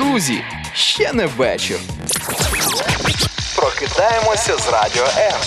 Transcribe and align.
Друзі, 0.00 0.44
ще 0.74 1.12
не 1.12 1.26
вечір. 1.26 1.78
Прокидаємося 3.56 4.56
з 4.58 4.68
радіо 4.68 5.04
М. 5.16 5.40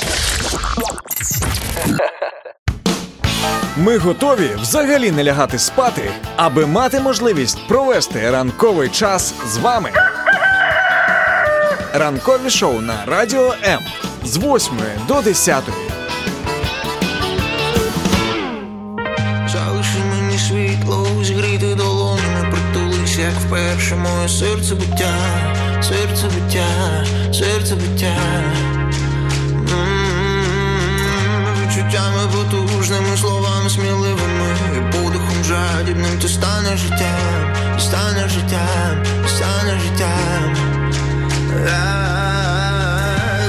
Ми 3.78 3.97
готові 3.97 4.50
взагалі 4.62 5.11
не 5.11 5.24
лягати 5.24 5.60
спати, 5.60 6.11
аби 6.36 6.66
мати 6.66 7.00
можливість 7.00 7.68
провести 7.68 8.32
ранковий 8.32 8.89
час 8.89 9.34
з 9.46 9.57
вами. 9.57 9.92
Ранкові 11.93 12.50
шоу 12.50 12.82
на 12.82 13.06
Радіо 13.06 13.54
М 13.64 13.79
з 14.24 14.38
8 14.38 14.78
до 15.07 15.21
10. 15.21 15.64
Моє 24.04 24.30
серце 24.30 24.75
биття, 24.75 25.16
серце 25.82 26.25
биття, 26.36 27.06
серце 27.34 27.75
биття. 27.75 28.16
М, 29.52 30.86
Відчуттями 31.61 32.22
потужними, 32.36 33.17
словами 33.17 33.70
сміливими, 33.70 34.56
і 34.78 34.92
подихом 34.92 35.44
жадібним 35.44 36.20
ти 36.22 36.28
стане 36.28 36.78
життям, 36.78 37.53
ти 37.75 37.81
стане 37.81 38.30
життям, 38.30 39.03
ти 39.23 39.30
стане 39.30 39.80
життям. 39.80 40.56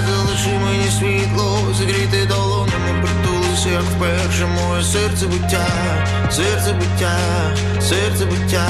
Залиши 0.08 0.58
мені 0.64 0.90
світло, 0.98 1.58
зігріти 1.78 2.26
долонями, 2.26 3.02
притулися, 3.02 3.68
як 3.68 3.82
вперше 3.82 4.46
моє 4.46 4.82
серце 4.82 5.26
биття, 5.26 5.66
серце 6.30 6.72
биття, 6.72 7.16
серце 7.80 8.24
биття. 8.24 8.68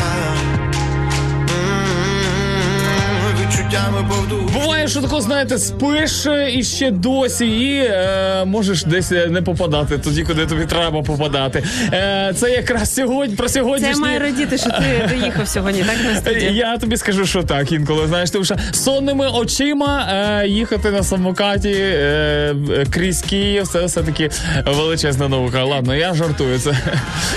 Відчуттями 3.65 4.05
повду. 4.09 4.51
Буває, 4.53 4.89
що 4.89 5.01
тако, 5.01 5.21
знаєте, 5.21 5.59
спиш 5.59 6.27
е, 6.27 6.51
і 6.53 6.63
ще 6.65 6.91
досі, 6.91 7.47
і 7.47 7.77
е, 7.77 8.45
можеш 8.45 8.85
десь 8.85 9.13
е, 9.13 9.27
не 9.27 9.43
попадати 9.43 9.99
тоді, 9.99 10.23
куди 10.23 10.47
тобі 10.47 10.65
треба 10.65 11.03
попадати. 11.03 11.65
Е, 11.93 12.33
це 12.37 12.51
якраз 12.51 12.95
сьогодні 12.95 13.37
про 13.37 13.49
Це 13.49 13.63
має 14.01 14.19
радіти, 14.19 14.59
що 14.59 14.71
ти 14.71 15.09
доїхав 15.19 15.49
сьогодні, 15.49 15.83
так 15.83 15.97
на 16.05 16.17
студію? 16.21 16.51
Я 16.53 16.79
тобі 16.79 16.97
скажу, 16.97 17.27
що 17.27 17.43
так 17.43 17.73
інколи 17.73 18.07
знаєш, 18.07 18.31
тому 18.31 18.45
що 18.45 18.57
сонними 18.73 19.29
очима 19.29 20.09
е, 20.43 20.49
їхати 20.49 20.91
на 20.91 21.03
самокаті 21.03 21.73
е, 21.73 22.55
крізь 22.91 23.23
Київ, 23.23 23.69
це 23.69 23.85
все 23.85 24.03
таки 24.03 24.31
величезна 24.67 25.29
наука. 25.29 25.65
Ладно, 25.65 25.95
я 25.95 26.15
жартую 26.15 26.59
це. 26.59 26.71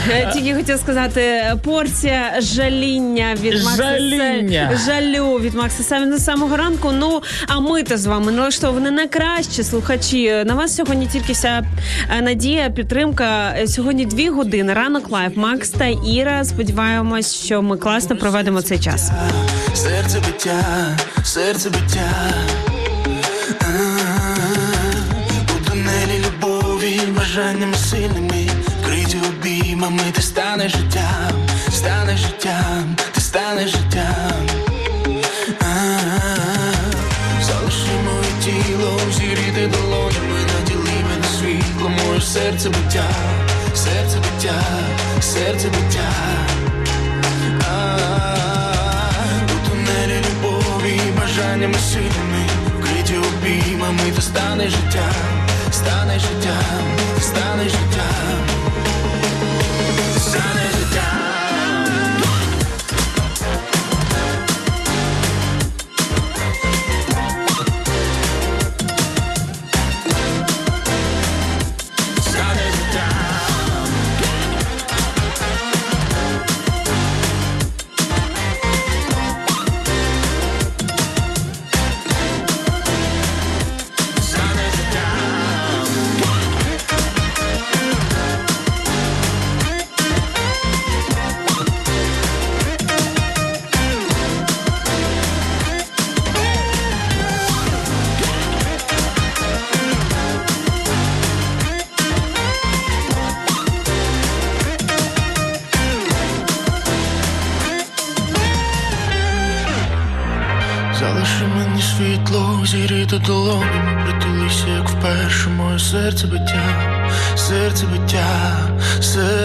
Е, 0.09 0.31
Тільки 0.33 0.53
хотів 0.55 0.77
сказати, 0.77 1.43
порція 1.63 2.33
жаління 2.39 3.35
від 3.41 3.63
Макса 3.63 3.83
Жаління. 3.83 4.79
Жалю 4.85 5.25
від 5.33 5.53
Макса 5.53 5.83
Савіна 5.83 6.16
з 6.17 6.23
самого 6.23 6.57
ранку. 6.57 6.91
Ну 6.93 7.21
а 7.47 7.59
ми 7.59 7.83
то 7.83 7.97
з 7.97 8.05
вами 8.05 8.31
налаштовані 8.31 8.91
на 8.91 9.07
краще 9.07 9.63
слухачі. 9.63 10.43
На 10.45 10.53
вас 10.55 10.75
сьогодні 10.75 11.07
тільки 11.07 11.33
вся 11.33 11.65
е, 12.17 12.21
надія, 12.21 12.69
підтримка. 12.69 13.53
Е, 13.57 13.67
Сьогодні 13.67 14.05
дві 14.05 14.29
години. 14.29 14.73
Ранок 14.73 15.11
live. 15.11 15.37
Макс 15.37 15.69
та 15.69 15.85
Іра. 15.85 16.43
Сподіваємось, 16.43 17.35
що 17.35 17.61
ми 17.61 17.77
класно 17.77 18.17
проведемо 18.17 18.61
цей 18.61 18.79
час. 18.79 19.11
Серце 19.73 20.19
биття, 20.19 20.63
серце 21.23 21.69
биття. 21.69 22.11
Бажаннями 27.37 27.75
сильними, 27.75 28.49
вкриті 28.81 29.17
обіймами, 29.29 30.03
ти 30.13 30.21
станеш 30.21 30.71
життям, 30.71 31.47
станеш 31.71 32.19
життям, 32.19 32.95
ти 33.11 33.21
станеш 33.21 33.69
життям. 33.69 34.56
Серце 42.37 42.69
буття, 42.69 43.09
серце 43.75 44.17
буття, 44.17 44.61
серце 45.21 45.67
буття. 45.67 46.09
У 49.45 49.69
тунелі 49.69 50.21
любові, 50.27 51.01
бажаннями 51.19 51.79
сильними, 51.79 52.45
вкриті 52.79 53.17
обіймами, 53.17 54.11
то 54.15 54.21
стане 54.21 54.69
життям, 54.69 55.47
стане 55.71 56.19
життям, 56.19 56.85
стане 57.21 57.63
життям, 57.63 58.39
стане 60.17 60.61
життям. 60.61 60.76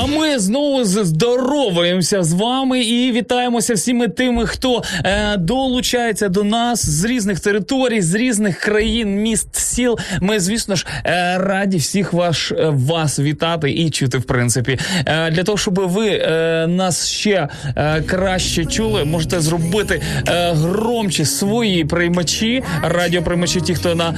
А 0.00 0.06
ми 0.06 0.38
знову 0.38 0.84
здороваємося 0.84 2.22
з 2.22 2.32
вами 2.32 2.80
і 2.80 3.12
вітаємося 3.12 3.74
всіми 3.74 4.08
тими, 4.08 4.46
хто 4.46 4.82
е, 5.04 5.36
долучається 5.36 6.28
до 6.28 6.44
нас 6.44 6.86
з 6.86 7.04
різних 7.04 7.40
територій, 7.40 8.02
з 8.02 8.14
різних 8.14 8.58
країн, 8.58 9.22
міст, 9.22 9.56
сіл. 9.56 9.98
Ми, 10.20 10.40
звісно 10.40 10.76
ж, 10.76 10.86
е, 11.04 11.38
раді 11.38 11.76
всіх 11.76 12.12
ваш, 12.12 12.52
е, 12.52 12.56
вас 12.68 13.18
вітати 13.18 13.70
і 13.70 13.90
чути, 13.90 14.18
в 14.18 14.22
принципі. 14.22 14.78
Е, 15.06 15.30
для 15.30 15.44
того, 15.44 15.58
щоб 15.58 15.74
ви 15.74 16.08
е, 16.08 16.66
нас 16.66 17.08
ще 17.08 17.48
е, 17.76 18.02
краще 18.02 18.64
чули, 18.64 19.04
можете 19.04 19.40
зробити 19.40 20.02
е, 20.28 20.52
громче 20.52 21.24
свої 21.24 21.84
приймачі, 21.84 22.62
радіоприймачі, 22.82 23.60
ті, 23.60 23.74
хто 23.74 23.94
на 23.94 24.14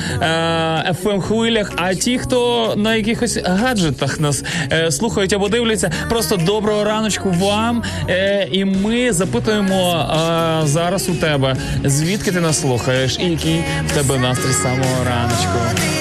fm 1.04 1.20
хвилях, 1.20 1.72
а 1.76 1.94
ті, 1.94 2.18
хто 2.18 2.74
на 2.76 2.94
якихось 2.94 3.38
гаджетах 3.44 4.20
нас 4.20 4.44
слухають 4.90 5.32
або 5.32 5.48
дивляться, 5.48 5.69
просто 6.08 6.36
доброго 6.36 6.84
раночку 6.84 7.30
вам. 7.30 7.82
Е, 8.08 8.48
і 8.52 8.64
ми 8.64 9.12
запитуємо 9.12 10.08
е, 10.62 10.66
зараз 10.66 11.08
у 11.08 11.14
тебе, 11.14 11.56
звідки 11.84 12.32
ти 12.32 12.40
нас 12.40 12.60
слухаєш, 12.60 13.18
і 13.18 13.24
який 13.24 13.64
в 13.86 13.92
тебе 13.94 14.18
настрій 14.18 14.52
самого 14.52 15.04
раночку. 15.04 15.99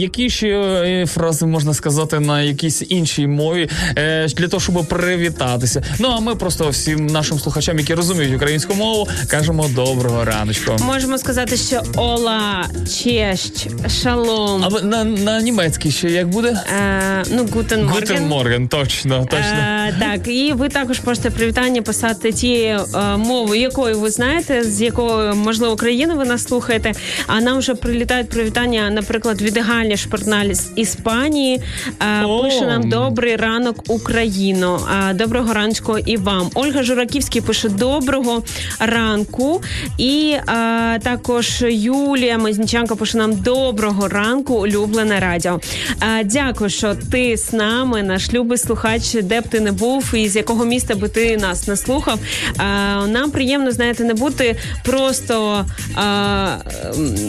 Які 0.00 0.30
ще 0.30 0.48
е, 0.48 1.06
фрази 1.06 1.46
можна 1.46 1.74
сказати 1.74 2.20
на 2.20 2.42
якійсь 2.42 2.82
іншій 2.88 3.26
мові 3.26 3.68
е, 3.98 4.26
для 4.36 4.48
того, 4.48 4.60
щоб 4.60 4.86
привітатися? 4.88 5.82
Ну 5.98 6.08
а 6.08 6.20
ми 6.20 6.34
просто 6.34 6.68
всім 6.68 7.06
нашим 7.06 7.38
слухачам, 7.38 7.78
які 7.78 7.94
розуміють 7.94 8.34
українську 8.34 8.74
мову, 8.74 9.08
кажемо 9.28 9.68
доброго 9.74 10.24
раночку. 10.24 10.72
Можемо 10.84 11.18
сказати, 11.18 11.56
що 11.56 11.82
hola, 11.96 12.66
cześć, 13.02 13.68
шалом. 14.02 14.64
А 14.64 14.80
на, 14.80 15.04
на 15.04 15.40
німецький 15.40 15.92
ще 15.92 16.10
як 16.10 16.28
буде? 16.28 16.48
Е, 16.48 17.24
ну, 17.30 17.46
guten 17.52 17.84
Morgen. 17.84 18.00
Guten 18.00 18.28
Morgen, 18.28 18.68
точно, 18.68 19.26
точно. 19.30 19.58
Е, 19.88 19.96
так, 20.00 20.28
і 20.28 20.52
ви 20.52 20.68
також 20.68 21.00
можете 21.06 21.30
привітання 21.30 21.82
писати 21.82 22.32
тією 22.32 22.80
е, 22.94 23.16
мовою, 23.16 23.60
якою 23.60 24.00
ви 24.00 24.10
знаєте, 24.10 24.64
з 24.64 24.80
якої 24.80 25.34
можливо 25.34 25.76
країни 25.76 26.14
ви 26.14 26.24
нас 26.24 26.42
слухаєте. 26.44 26.92
А 27.26 27.40
нам 27.40 27.58
вже 27.58 27.74
прилітають 27.74 28.28
привітання, 28.28 28.90
наприклад, 28.90 29.42
від 29.42 29.56
Галя 29.90 29.96
Шпортналь 29.96 30.52
з 30.52 30.70
Іспанії. 30.76 31.60
Е, 32.00 32.24
О! 32.24 32.42
пише 32.42 32.66
нам 32.66 32.88
добрий 32.88 33.36
ранок, 33.36 33.76
Україно. 33.88 34.80
Е, 35.10 35.14
доброго 35.14 35.52
ранку 35.52 35.98
і 35.98 36.16
вам. 36.16 36.50
Ольга 36.54 36.82
Жураківський 36.82 37.40
пише 37.40 37.68
доброго 37.68 38.42
ранку. 38.78 39.62
І 39.98 40.36
е, 40.48 40.98
також 40.98 41.62
Юлія 41.68 42.38
Мазніченко 42.38 42.96
пише 42.96 43.18
нам 43.18 43.36
доброго 43.36 44.08
ранку, 44.08 44.54
улюблене 44.54 45.20
радіо. 45.20 45.60
Е, 46.02 46.24
дякую, 46.24 46.70
що 46.70 46.94
ти 47.12 47.36
з 47.36 47.52
нами, 47.52 48.02
наш 48.02 48.32
любий 48.32 48.58
слухач, 48.58 49.14
де 49.22 49.40
б 49.40 49.48
ти 49.48 49.60
не 49.60 49.72
був, 49.72 50.14
і 50.14 50.28
з 50.28 50.36
якого 50.36 50.64
міста 50.64 50.94
би 50.94 51.08
ти 51.08 51.36
нас 51.36 51.68
не 51.68 51.76
слухав. 51.76 52.18
Е, 52.18 52.62
нам 53.06 53.30
приємно, 53.30 53.72
знаєте, 53.72 54.04
не 54.04 54.14
бути 54.14 54.56
просто 54.84 55.64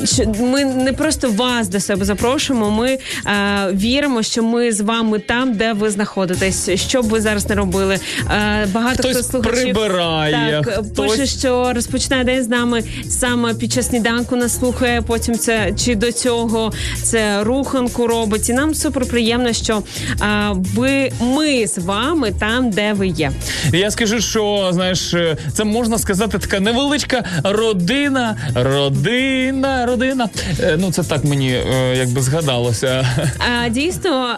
що 0.03 0.25
ми 0.39 0.65
не 0.65 0.93
просто 0.93 1.31
вас 1.31 1.67
до 1.67 1.79
себе 1.79 2.05
запрошуємо. 2.05 2.50
Ми 2.53 2.89
е, 2.91 2.99
віримо, 3.73 4.23
що 4.23 4.43
ми 4.43 4.71
з 4.71 4.81
вами 4.81 5.19
там, 5.19 5.53
де 5.53 5.73
ви 5.73 5.89
знаходитесь. 5.89 6.69
Що 6.75 7.01
б 7.01 7.05
ви 7.05 7.21
зараз 7.21 7.49
не 7.49 7.55
робили. 7.55 7.99
Е, 8.31 8.67
багато 8.73 9.03
Хтось 9.03 9.17
хто 9.17 9.23
слухачів 9.23 9.63
прибирає, 9.63 10.61
так, 10.65 10.75
хтось- 10.85 11.11
пише, 11.11 11.25
що 11.25 11.73
розпочинає 11.73 12.23
день 12.23 12.43
з 12.43 12.47
нами 12.49 12.83
саме 13.09 13.53
під 13.53 13.71
час 13.73 13.87
сніданку 13.87 14.35
нас 14.35 14.59
слухає. 14.59 15.01
Потім 15.01 15.37
це 15.37 15.73
чи 15.77 15.95
до 15.95 16.11
цього 16.11 16.71
це 17.03 17.43
руханку 17.43 18.07
робить. 18.07 18.49
І 18.49 18.53
нам 18.53 18.75
супер 18.75 19.05
приємно, 19.05 19.53
що 19.53 19.83
а, 20.19 20.51
ви 20.53 21.11
ми 21.21 21.67
з 21.67 21.77
вами 21.77 22.31
там, 22.39 22.69
де 22.69 22.93
ви 22.93 23.07
є. 23.07 23.31
Я 23.73 23.91
скажу, 23.91 24.21
що 24.21 24.69
знаєш, 24.73 25.13
е, 25.13 25.37
це 25.53 25.63
можна 25.63 25.97
сказати 25.97 26.37
така 26.39 26.59
невеличка 26.59 27.23
родина, 27.43 28.35
родина, 28.55 29.85
родина. 29.85 30.29
Е, 30.59 30.77
Ну 30.79 30.91
це 30.91 31.03
так 31.03 31.23
мені 31.23 31.49
е, 31.51 31.95
якби 31.97 32.21
згадалося. 32.41 33.05
А, 33.39 33.69
дійсно, 33.69 34.35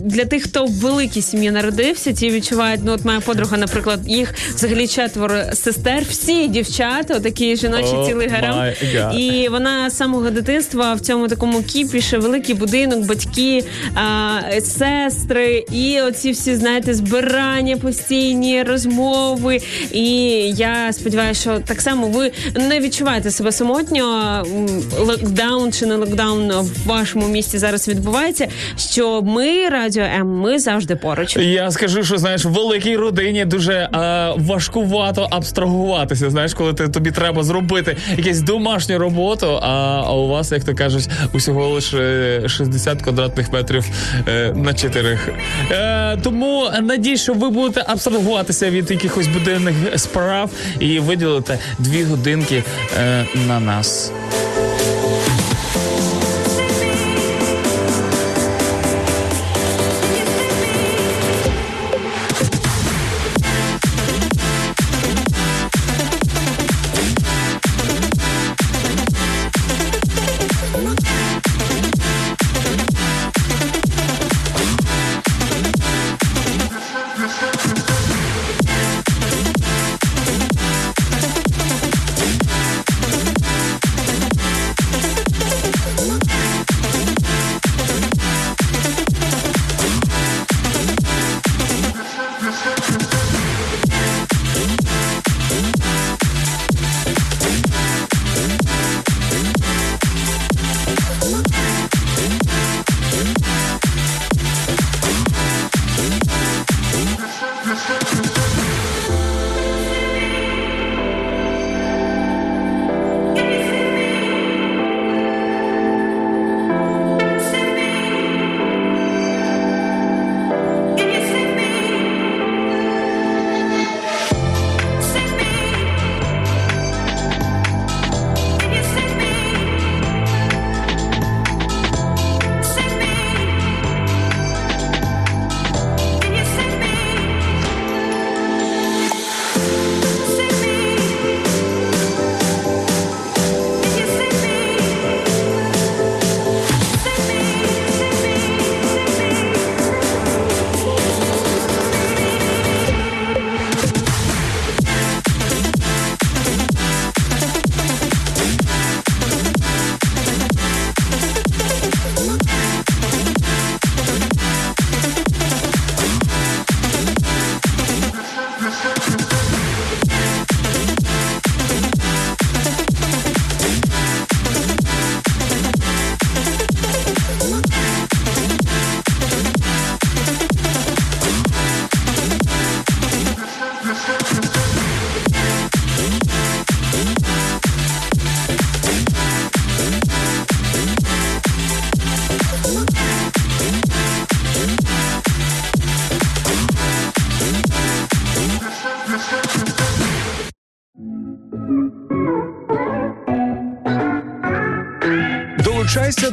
для 0.00 0.24
тих, 0.24 0.42
хто 0.42 0.64
в 0.64 0.70
великій 0.72 1.22
сім'ї 1.22 1.50
народився, 1.50 2.12
ті 2.12 2.30
відчувають. 2.30 2.80
Ну, 2.84 2.92
от 2.92 3.04
моя 3.04 3.20
подруга, 3.20 3.56
наприклад, 3.56 4.00
їх 4.06 4.34
взагалі 4.54 4.88
четверо 4.88 5.42
сестер, 5.54 6.02
всі 6.10 6.48
дівчата, 6.48 7.20
такі 7.20 7.56
жіночі 7.56 7.84
Oh 7.84 8.08
цілий 8.08 8.28
гарем. 8.28 8.72
І 9.18 9.48
вона 9.48 9.90
з 9.90 9.96
самого 9.96 10.30
дитинства 10.30 10.94
в 10.94 11.00
цьому 11.00 11.28
такому 11.28 11.62
кіпіше, 11.62 12.18
великий 12.18 12.54
будинок, 12.54 13.06
батьки, 13.06 13.64
а, 13.94 14.40
сестри, 14.60 15.64
і 15.72 16.00
оці 16.00 16.30
всі, 16.30 16.56
знаєте, 16.56 16.94
збирання 16.94 17.76
постійні, 17.76 18.62
розмови. 18.62 19.60
І 19.92 20.04
я 20.56 20.92
сподіваюся, 20.92 21.40
що 21.40 21.60
так 21.66 21.80
само 21.80 22.08
ви 22.08 22.30
не 22.54 22.80
відчуваєте 22.80 23.30
себе 23.30 23.52
самотньо. 23.52 24.42
Локдаун 24.98 25.72
чи 25.72 25.86
не 25.86 25.96
локдаун 25.96 26.52
в 26.52 26.86
вашому 26.86 27.28
місті 27.34 27.58
зараз 27.58 27.88
відбувається. 27.88 28.48
Що 28.76 29.22
ми 29.22 29.68
радіо 29.68 30.02
М, 30.04 30.28
ми 30.28 30.58
завжди 30.58 30.96
поруч. 30.96 31.36
Я 31.36 31.70
скажу, 31.70 32.04
що 32.04 32.18
знаєш, 32.18 32.44
в 32.44 32.48
великій 32.48 32.96
родині 32.96 33.44
дуже 33.44 33.72
е, 33.72 33.88
важкувато 34.36 35.28
абстрагуватися. 35.30 36.30
Знаєш, 36.30 36.54
коли 36.54 36.72
ти 36.74 36.88
тобі 36.88 37.10
треба 37.10 37.42
зробити 37.42 37.96
якусь 38.16 38.40
домашню 38.40 38.98
роботу, 38.98 39.58
а, 39.62 39.68
а 40.06 40.12
у 40.14 40.28
вас, 40.28 40.52
як 40.52 40.64
то 40.64 40.74
кажуть, 40.74 41.08
усього 41.32 41.68
лише 41.68 42.40
60 42.48 43.02
квадратних 43.02 43.52
метрів 43.52 43.84
е, 44.28 44.52
на 44.56 44.74
чотирих. 44.74 45.28
Е, 45.70 46.16
тому 46.22 46.70
надій, 46.82 47.16
що 47.16 47.34
ви 47.34 47.50
будете 47.50 47.84
абстрагуватися 47.88 48.70
від 48.70 48.90
якихось 48.90 49.26
буденних 49.26 49.74
справ 49.96 50.50
і 50.80 50.98
виділите 50.98 51.58
дві 51.78 52.02
годинки 52.04 52.62
е, 52.98 53.24
на 53.48 53.60
нас. 53.60 54.12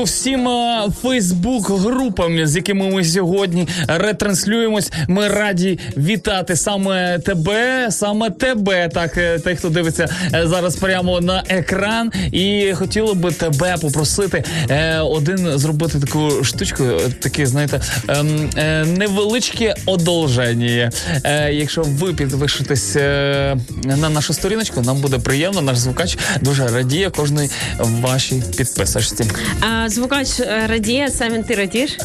Доброго 0.00 0.69
ранку 0.80 0.94
Фейсбук-групам, 1.02 2.46
з 2.46 2.56
якими 2.56 2.90
ми 2.90 3.04
сьогодні 3.04 3.68
ретранслюємось. 3.88 4.92
Ми 5.08 5.28
раді 5.28 5.78
вітати 5.96 6.56
саме 6.56 7.18
тебе, 7.18 7.90
саме 7.90 8.30
тебе, 8.30 8.88
так 8.88 9.16
е, 9.16 9.38
тих, 9.38 9.58
хто 9.58 9.68
дивиться 9.68 10.08
е, 10.34 10.46
зараз 10.46 10.76
прямо 10.76 11.20
на 11.20 11.44
екран. 11.48 12.12
І 12.32 12.72
хотіло 12.74 13.14
би 13.14 13.32
тебе 13.32 13.76
попросити 13.80 14.44
е, 14.70 14.98
один 14.98 15.58
зробити 15.58 16.00
таку 16.00 16.44
штучку, 16.44 16.84
таке, 17.20 17.46
знаєте, 17.46 17.80
ем, 18.08 18.50
невеличке 18.98 19.74
одолження. 19.86 20.90
Якщо 21.50 21.82
ви 21.82 22.12
підпишетесь 22.12 22.94
на 23.84 24.08
нашу 24.10 24.32
сторіночку, 24.32 24.80
нам 24.80 25.00
буде 25.00 25.18
приємно. 25.18 25.62
Наш 25.62 25.78
звукач 25.78 26.18
дуже 26.40 26.68
радіє 26.68 27.10
кожної 27.10 27.50
вашій 27.78 28.42
підписочці. 28.56 29.24
А, 29.60 29.88
звукач 29.88 30.28
радіє, 30.70 31.10
Савін, 31.10 31.44
ти 31.44 31.54
радієш? 31.54 31.96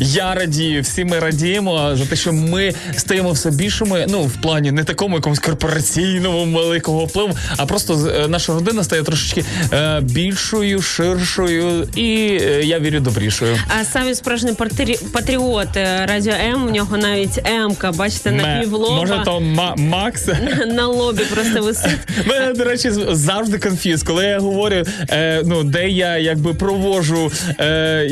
Я 0.00 0.34
радію, 0.34 0.82
всі 0.82 1.04
ми 1.04 1.18
радіємо 1.18 1.96
за 1.96 2.06
те, 2.06 2.16
що 2.16 2.32
ми 2.32 2.74
стаємо 2.96 3.32
все 3.32 3.50
більшими. 3.50 4.06
Ну 4.08 4.22
в 4.22 4.32
плані 4.42 4.72
не 4.72 4.84
такому 4.84 5.16
якомусь 5.16 5.38
корпораційному 5.38 6.58
великого 6.58 7.04
впливу, 7.04 7.30
а 7.56 7.66
просто 7.66 8.10
е, 8.24 8.28
наша 8.28 8.52
родина 8.54 8.84
стає 8.84 9.02
трошечки 9.02 9.44
е, 9.72 10.00
більшою, 10.02 10.82
ширшою 10.82 11.88
і 11.96 12.38
е, 12.42 12.62
я 12.64 12.78
вірю 12.78 13.00
добрішою. 13.00 13.56
А 13.80 13.84
Савін 13.84 14.14
справжній 14.14 14.52
патері- 14.52 15.04
патріот 15.12 15.76
е, 15.76 16.06
Радіо 16.08 16.32
М. 16.34 16.66
У 16.66 16.70
нього 16.70 16.96
навіть 16.96 17.46
М-ка, 17.48 17.92
бачите, 17.92 18.30
на 18.30 18.60
півлоба. 18.60 18.96
Може, 18.96 19.22
то 19.24 19.40
Ма- 19.40 19.74
Макс. 19.76 20.26
На 20.66 20.86
лобі 20.86 21.22
просто 21.34 21.62
висить. 21.62 21.98
Мене, 22.26 22.52
до 22.52 22.64
речі, 22.64 22.90
завжди 23.10 23.58
конфіз, 23.58 24.02
коли 24.02 24.24
я 24.24 24.38
говорю, 24.38 24.84
е, 25.10 25.42
ну, 25.44 25.64
де 25.64 25.88
я 25.88 26.16
якби 26.18 26.54
провожу 26.54 27.32
е, 27.60 28.07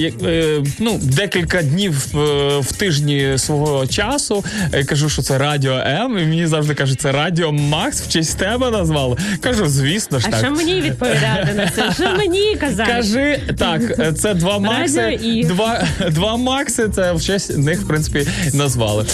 ну, 0.78 0.98
декілька 1.02 1.62
днів 1.62 2.06
е, 2.14 2.18
в 2.60 2.72
тижні 2.72 3.38
свого 3.38 3.86
часу. 3.86 4.44
е, 4.72 4.84
кажу, 4.84 5.08
що 5.08 5.22
це 5.22 5.38
Радіо 5.38 5.72
М, 5.72 6.18
і 6.18 6.24
мені 6.24 6.46
завжди 6.46 6.74
кажуть, 6.74 7.00
це 7.00 7.12
Радіо 7.12 7.52
Макс 7.52 8.02
в 8.02 8.08
честь 8.08 8.38
тебе 8.38 8.70
назвали. 8.70 9.16
Кажу, 9.40 9.66
звісно 9.66 10.18
ж 10.18 10.26
А 10.28 10.30
так. 10.30 10.40
що 10.40 10.50
мені 10.50 10.80
відповідати 10.80 11.52
на 11.56 11.70
це? 11.70 11.92
Що 12.04 12.16
мені 12.16 12.56
казати? 12.60 12.92
Кажи 12.92 13.40
так, 13.58 13.82
е, 13.98 14.12
це 14.12 14.34
два 14.34 14.58
Макси. 14.58 15.18
Два, 15.44 15.84
два 16.10 16.36
Макси, 16.36 16.88
це 16.88 17.12
в 17.12 17.22
честь 17.22 17.58
них, 17.58 17.80
в 17.80 17.86
принципі, 17.88 18.26
назвали. 18.54 19.04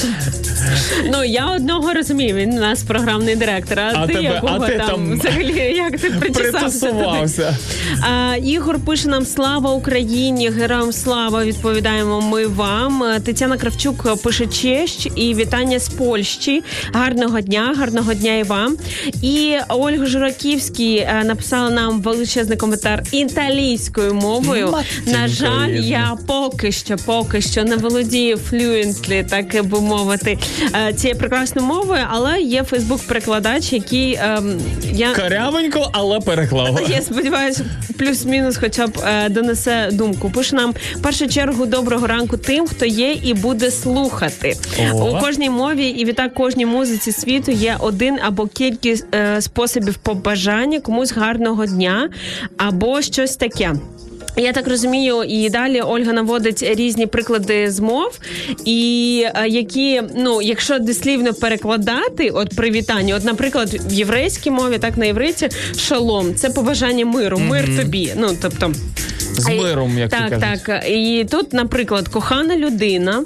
Ну 1.13 1.25
я 1.25 1.47
одного 1.47 1.95
розумію. 1.95 2.35
Він 2.35 2.53
у 2.53 2.61
нас 2.61 2.83
програмний 2.83 3.37
директор. 3.37 3.79
А, 3.81 3.93
А 3.97 4.07
ти 4.07 4.13
тебе- 4.13 4.25
якого 4.25 4.57
а 4.63 4.67
ти 4.67 4.77
там, 4.77 4.87
там 4.89 5.19
взагалі 5.19 5.53
як 5.77 5.99
ти 6.01 6.11
причесався? 6.11 6.87
туди? 6.93 7.47
А, 8.01 8.37
Ігор 8.37 8.79
пише 8.79 9.09
нам 9.09 9.27
слава 9.27 9.73
Україні, 9.73 10.51
героям 10.51 10.72
слава. 10.93 11.45
Відповідаємо 11.45 12.21
ми 12.21 12.47
вам. 12.47 13.05
Тетяна 13.25 13.57
Кравчук 13.57 14.23
пише 14.23 14.47
честь 14.47 15.09
і 15.17 15.35
вітання 15.35 15.79
з 15.79 15.89
Польщі. 15.89 16.63
Гарного 16.93 17.41
дня, 17.41 17.75
гарного 17.79 18.15
дня 18.15 18.37
і 18.37 18.43
вам. 18.43 18.77
І 19.23 19.57
Ольга 19.69 20.07
Жураківський 20.07 20.97
е, 20.97 21.23
написала 21.25 21.71
нам 21.71 22.01
величезний 22.01 22.59
коментар 22.59 23.03
італійською 23.13 24.15
мовою. 24.15 24.71
Матінко 24.71 25.21
На 25.21 25.29
жаль, 25.29 25.71
я 25.71 26.17
поки 26.27 26.73
що, 26.73 26.97
поки 26.97 27.41
що 27.41 27.65
не 27.65 27.77
володію 27.77 28.37
флюентлі, 28.37 29.27
так 29.31 29.67
би 29.67 29.81
мовити, 29.81 30.39
е, 30.89 30.93
цією 30.93 31.19
прекрасною 31.19 31.67
мовою, 31.67 32.03
але 32.11 32.41
є 32.41 32.63
Фейсбук-перекладач, 32.63 33.73
який 33.73 34.19
ем, 34.23 34.61
я 34.93 35.15
Корявенько, 35.15 35.91
але 35.93 36.21
переклав. 36.21 36.81
я 36.89 37.03
сподіваюся, 37.03 37.65
плюс-мінус, 37.99 38.57
хоча 38.57 38.87
б 38.87 38.99
е, 39.07 39.29
донесе 39.29 39.89
думку. 39.93 40.31
Пише 40.31 40.57
нам 40.63 40.75
в 40.97 41.03
першу 41.03 41.29
чергу 41.29 41.67
доброго 41.67 42.07
ранку 42.07 42.37
тим, 42.37 42.67
хто 42.67 42.87
є 42.87 43.13
і 43.13 43.35
буде 43.35 43.71
слухати 43.71 44.57
О. 44.93 45.11
у 45.11 45.21
кожній 45.21 45.51
мові, 45.51 45.87
і 45.87 46.05
відтак 46.05 46.35
кожній 46.35 46.67
музиці 46.67 47.13
світу 47.13 47.53
є 47.53 47.77
один 47.81 48.19
або 48.23 48.47
кілька 48.47 48.89
е, 49.15 49.41
способів 49.41 49.95
побажання 49.95 50.81
комусь 50.81 51.13
гарного 51.13 51.67
дня 51.67 52.09
або 52.57 53.03
щось 53.03 53.37
таке. 53.37 53.75
Я 54.37 54.53
так 54.53 54.69
розумію, 54.69 55.23
і 55.23 55.51
далі 55.51 55.81
Ольга 55.81 56.13
наводить 56.13 56.63
різні 56.63 57.07
приклади 57.07 57.71
з 57.71 57.81
мов, 57.81 58.19
і 58.65 59.25
е, 59.35 59.49
які, 59.49 60.03
ну, 60.17 60.43
якщо 60.43 60.79
дослівно 60.79 61.35
перекладати, 61.35 62.31
от 62.31 62.57
привітання, 62.57 63.17
от, 63.17 63.25
наприклад, 63.25 63.81
в 63.91 63.93
єврейській 63.93 64.51
мові, 64.51 64.79
так 64.79 64.97
на 64.97 65.05
євриті, 65.05 65.49
шалом, 65.77 66.35
це 66.35 66.51
побажання 66.51 67.07
миру, 67.07 67.39
мир 67.39 67.77
тобі. 67.77 68.13
Ну 68.17 68.29
тобто. 68.43 68.73
З 69.33 69.49
миром, 69.49 69.99
як 69.99 70.11
так, 70.11 70.31
ти 70.31 70.37
так. 70.37 70.85
І 70.89 71.27
тут, 71.31 71.53
наприклад, 71.53 72.09
кохана 72.09 72.57
людина, 72.57 73.25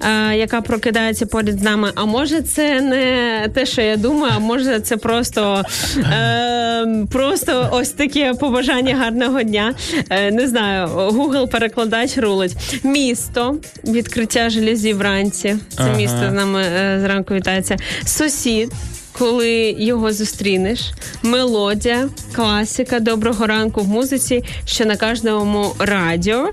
е, 0.00 0.36
яка 0.36 0.60
прокидається 0.60 1.26
поряд 1.26 1.58
з 1.58 1.62
нами. 1.62 1.92
А 1.94 2.04
може, 2.04 2.42
це 2.42 2.80
не 2.80 3.48
те, 3.54 3.66
що 3.66 3.82
я 3.82 3.96
думаю, 3.96 4.32
а 4.36 4.38
може, 4.38 4.80
це 4.80 4.96
просто, 4.96 5.62
е, 5.96 6.86
просто 7.12 7.68
ось 7.72 7.90
таке 7.90 8.34
побажання 8.34 8.96
гарного 8.96 9.42
дня. 9.42 9.74
Е, 10.10 10.30
не 10.42 10.48
знаю, 10.48 10.86
Google 10.88 11.46
перекладач 11.48 12.18
рулить. 12.18 12.56
Місто, 12.84 13.56
відкриття 13.84 14.50
железі 14.50 14.92
вранці. 14.92 15.56
Це 15.76 15.82
Ага. 15.82 15.96
місто 15.96 16.30
з 16.30 16.32
нами 16.32 16.62
е, 16.62 17.00
зранку 17.02 17.34
вітається. 17.34 17.76
Сусід. 18.04 18.72
Коли 19.18 19.76
його 19.78 20.12
зустрінеш, 20.12 20.80
мелодія, 21.22 22.08
класика 22.34 23.00
доброго 23.00 23.46
ранку 23.46 23.80
в 23.80 23.88
музиці, 23.88 24.44
що 24.66 24.84
на 24.84 24.96
кожному 24.96 25.74
радіо. 25.78 26.52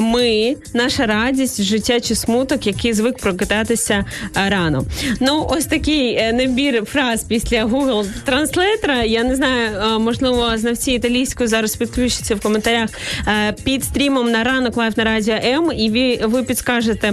Ми, 0.00 0.56
наша 0.74 1.06
радість, 1.06 1.62
життя 1.62 2.00
чи 2.00 2.14
смуток, 2.14 2.66
який 2.66 2.92
звик 2.92 3.18
прокидатися 3.18 4.04
е, 4.36 4.50
рано. 4.50 4.84
Ну, 5.20 5.46
ось 5.50 5.66
такий 5.66 6.14
е, 6.14 6.32
набір 6.32 6.84
фраз 6.84 7.24
після 7.24 7.64
Google 7.64 8.06
Translator. 8.26 9.04
Я 9.06 9.24
не 9.24 9.36
знаю, 9.36 9.70
е, 9.70 9.98
можливо, 9.98 10.50
знавці 10.54 10.92
італійської 10.92 11.48
зараз 11.48 11.76
підключаться 11.76 12.34
в 12.34 12.40
коментарях 12.40 12.90
під 13.64 13.84
стрімом 13.84 14.30
на 14.30 14.44
ранок 14.44 14.76
live 14.76 14.96
на 14.96 15.04
радіо 15.04 15.34
М, 15.34 15.72
і 15.72 15.90
ви, 15.90 16.26
ви 16.26 16.42
підскажете, 16.42 17.12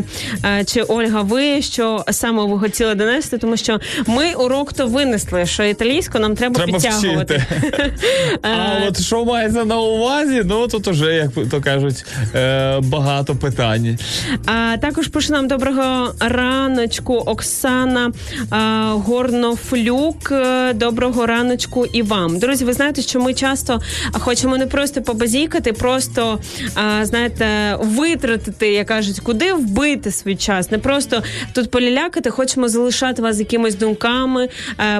чи 0.66 0.82
Ольга, 0.82 1.22
ви 1.22 1.62
що 1.62 2.06
саме 2.12 2.46
ви 2.46 2.60
хотіли 2.60 2.96
донести, 2.96 3.38
тому 3.38 3.58
що 3.58 3.80
ми 4.08 4.34
урок 4.34 4.74
то 4.84 4.90
винесли, 4.90 5.46
що 5.46 5.64
італійську 5.64 6.20
нам 6.20 6.36
треба, 6.36 6.56
Треба 6.56 6.72
підтягувати. 6.72 7.44
А 8.42 8.48
Е, 8.48 8.86
от 8.88 9.02
що 9.02 9.26
мається 9.26 9.66
на 9.66 9.80
увазі, 9.80 10.42
ну 10.46 10.68
тут 10.68 10.88
уже, 10.88 11.14
як 11.14 11.50
то 11.52 11.62
кажуть, 11.62 12.06
е, 12.36 12.80
багато 12.80 13.36
питань. 13.36 13.98
А 14.46 14.78
також 14.78 15.08
пише 15.08 15.34
нам 15.34 15.48
доброго 15.48 16.14
раночку 16.20 17.14
Оксана 17.14 18.12
Горнофлюк. 18.92 20.32
Е, 20.32 20.74
Доброго 20.74 21.26
раночку 21.26 21.86
і 21.86 22.02
вам. 22.02 22.40
Друзі, 22.40 22.66
ви 22.66 22.74
знаєте, 22.74 23.02
що 23.02 23.20
ми 23.20 23.34
часто 23.34 23.82
хочемо 24.12 24.58
не 24.58 24.68
просто 24.68 25.02
побазікати, 25.02 25.74
просто 25.74 26.40
знаєте, 27.02 27.78
витратити, 27.82 28.72
як 28.72 28.88
кажуть, 28.88 29.20
куди 29.20 29.54
вбити 29.54 30.12
свій 30.12 30.36
час. 30.36 30.72
Не 30.72 30.78
просто 30.78 31.24
тут 31.54 31.72
полілякати, 31.72 32.30
хочемо 32.30 32.68
залишати 32.68 33.22
вас 33.22 33.36
з 33.36 33.40
якимись 33.40 33.76
думками, 33.76 34.50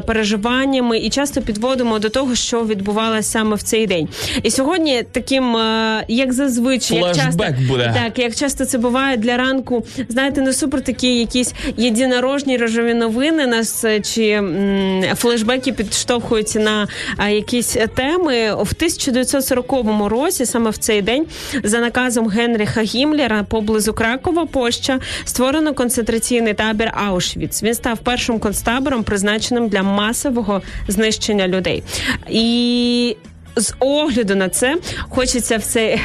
переживаннями 0.06 0.98
і 1.00 1.10
часто 1.10 1.42
підводимо 1.42 2.00
до 2.00 2.10
того, 2.10 2.36
що 2.36 2.66
відбувалося 2.66 3.24
саме 3.24 3.56
в 3.56 3.62
цей 3.64 3.88
день. 3.88 4.08
І 4.44 4.52
сьогодні 4.52 5.04
таким, 5.12 5.58
е, 5.58 6.06
як 6.08 6.34
зазвичай, 6.34 6.98
як 6.98 7.16
часто 7.16 7.46
буде. 7.68 7.96
так, 8.04 8.20
як 8.20 8.36
часто 8.36 8.66
це 8.66 8.78
буває 8.78 9.18
для 9.18 9.38
ранку, 9.38 9.86
знаєте, 10.10 10.42
не 10.42 10.54
супер 10.54 10.82
такі 10.82 11.20
якісь 11.20 11.54
єдинорожні 11.78 12.58
рожові 12.58 12.94
новини 12.94 13.48
нас 13.48 13.84
е, 13.84 14.00
чи 14.00 14.30
м, 14.30 15.04
флешбеки 15.16 15.74
підштовхуються 15.74 16.60
на 16.60 16.88
а, 17.18 17.30
якісь 17.30 17.76
е, 17.76 17.88
теми. 17.88 18.54
В 18.54 18.74
1940 18.76 20.10
році, 20.10 20.46
саме 20.46 20.70
в 20.70 20.78
цей 20.78 21.02
день, 21.02 21.26
за 21.64 21.80
наказом 21.80 22.28
Генріха 22.28 22.82
Гімлера 22.82 23.44
поблизу 23.44 23.94
Кракова, 23.94 24.46
Польща, 24.46 25.00
створено 25.26 25.74
концентраційний 25.74 26.54
табір 26.54 26.92
Аушвіц. 26.94 27.64
Він 27.64 27.74
став 27.74 27.98
першим 27.98 28.40
концтабором, 28.40 29.04
призначеним 29.04 29.63
для 29.68 29.84
масового 29.84 30.62
знищення 30.88 31.48
людей. 31.48 31.84
І 32.30 33.18
з 33.56 33.74
огляду 33.80 34.36
на 34.36 34.50
це 34.50 34.78
хочеться 35.10 35.58
в 35.58 35.64
цей 35.64 36.00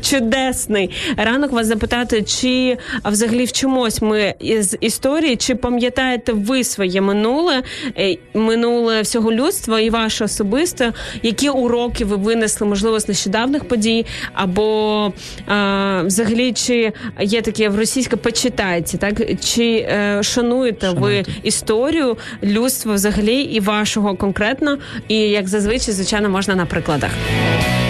чудесний 0.02 0.90
ранок 1.16 1.52
вас 1.52 1.66
запитати, 1.66 2.22
чи 2.22 2.78
а 3.02 3.10
взагалі 3.10 3.44
вчимось 3.44 4.02
ми 4.02 4.34
із 4.40 4.76
історії, 4.80 5.36
чи 5.36 5.54
пам'ятаєте 5.54 6.32
ви 6.32 6.64
своє 6.64 7.00
минуле, 7.00 7.62
е, 7.98 8.16
минуле 8.34 9.02
всього 9.02 9.32
людства 9.32 9.80
і 9.80 9.90
ваше 9.90 10.24
особисте, 10.24 10.92
які 11.22 11.48
уроки 11.48 12.04
ви 12.04 12.16
винесли, 12.16 12.66
можливо, 12.66 13.00
з 13.00 13.08
нещодавних 13.08 13.64
подій, 13.64 14.06
або 14.32 15.12
а, 15.46 16.02
взагалі 16.06 16.52
чи 16.52 16.92
є 17.20 17.42
таке 17.42 17.68
в 17.68 17.76
російське 17.76 18.16
почитається, 18.16 18.98
так? 18.98 19.22
Чи 19.44 19.64
е, 19.64 20.22
шануєте 20.22 20.90
ви 20.90 21.24
історію 21.42 22.16
людства 22.42 22.94
взагалі 22.94 23.40
і 23.40 23.60
вашого 23.60 24.16
конкретно, 24.16 24.78
і 25.08 25.16
як 25.16 25.48
зазвичай, 25.48 25.94
звичайно, 25.94 26.28
можна 26.28 26.54
на 26.54 26.66
прикладах. 26.86 27.85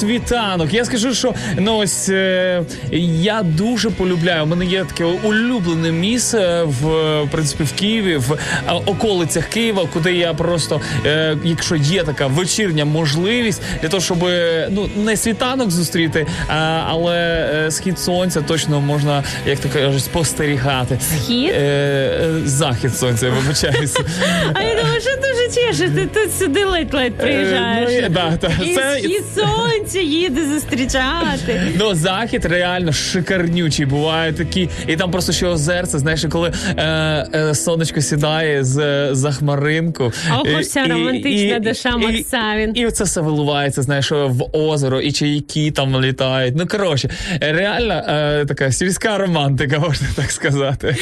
Світанок. 0.00 0.74
Я 0.74 0.84
скажу, 0.84 1.14
що 1.14 1.34
ну 1.58 1.76
ось 1.76 2.08
е, 2.08 2.62
я 3.22 3.42
дуже 3.42 3.90
полюбляю. 3.90 4.42
У 4.42 4.46
мене 4.46 4.64
є 4.64 4.84
таке 4.84 5.04
улюблене 5.04 5.92
місце 5.92 6.62
в, 6.62 6.86
в 7.22 7.30
принципі 7.30 7.64
в 7.64 7.72
Києві, 7.72 8.16
в 8.16 8.32
е, 8.32 8.38
околицях 8.86 9.44
Києва, 9.44 9.88
куди 9.92 10.14
я 10.14 10.34
просто, 10.34 10.80
е, 11.06 11.36
якщо 11.44 11.76
є 11.76 12.02
така 12.02 12.26
вечірня 12.26 12.84
можливість 12.84 13.62
для 13.82 13.88
того, 13.88 14.00
щоб 14.00 14.24
е, 14.24 14.68
ну 14.70 14.90
не 14.96 15.16
світанок 15.16 15.70
зустріти, 15.70 16.26
а, 16.48 16.82
але 16.88 17.16
е, 17.66 17.70
схід 17.70 17.98
сонця 17.98 18.40
точно 18.42 18.80
можна, 18.80 19.24
як 19.46 19.58
то 19.58 19.68
кажуть, 19.68 20.04
спостерігати. 20.04 20.98
Схід? 21.00 21.50
Е, 21.50 22.30
захід 22.44 22.96
сонця, 22.96 23.26
я 23.26 23.32
вибачаюся. 23.32 24.00
А 24.54 24.62
я 24.62 24.74
думаю, 24.82 25.00
що 25.00 25.10
вже 25.10 25.54
чешеш, 25.54 25.90
ти 25.94 26.06
тут 26.06 26.38
сюди 26.38 26.64
приїжджаєш. 27.18 27.90
Е, 27.90 28.00
ну, 28.00 28.06
і- 28.06 28.08
да, 28.08 28.38
да. 28.40 28.48
Це-. 28.74 29.00
Сонця 29.80 30.00
їде 30.00 30.46
зустрічати. 30.46 31.60
Ну, 31.78 31.94
захід 31.94 32.44
реально 32.44 32.92
шикарнючий. 32.92 33.86
Буває 33.86 34.32
такі, 34.32 34.68
і 34.86 34.96
там 34.96 35.10
просто 35.10 35.32
ще 35.32 35.46
озерце, 35.46 35.98
знаєш, 35.98 36.26
коли 36.30 36.52
е, 36.76 36.82
е, 37.34 37.54
сонечко 37.54 38.00
сідає 38.00 38.64
з 38.64 39.08
за 39.14 39.32
хмаринку. 39.32 40.12
Ох, 40.38 40.60
І- 40.60 40.64
ця 40.64 40.84
романтична 40.84 41.56
і- 41.56 41.60
душа 41.60 41.88
і- 41.88 41.92
І 42.74 42.90
це 42.90 43.04
все 43.04 43.20
виливається, 43.20 43.82
знаєш, 43.82 44.10
в 44.12 44.42
озеро, 44.52 45.00
і 45.00 45.12
чайки 45.12 45.70
там 45.70 46.00
літають. 46.04 46.54
Ну, 46.56 46.66
коротше, 46.66 47.10
реально 47.40 47.94
е, 47.94 48.44
така 48.48 48.72
сільська 48.72 49.18
романтика, 49.18 49.78
можна 49.78 50.06
так 50.16 50.30
сказати. 50.30 50.96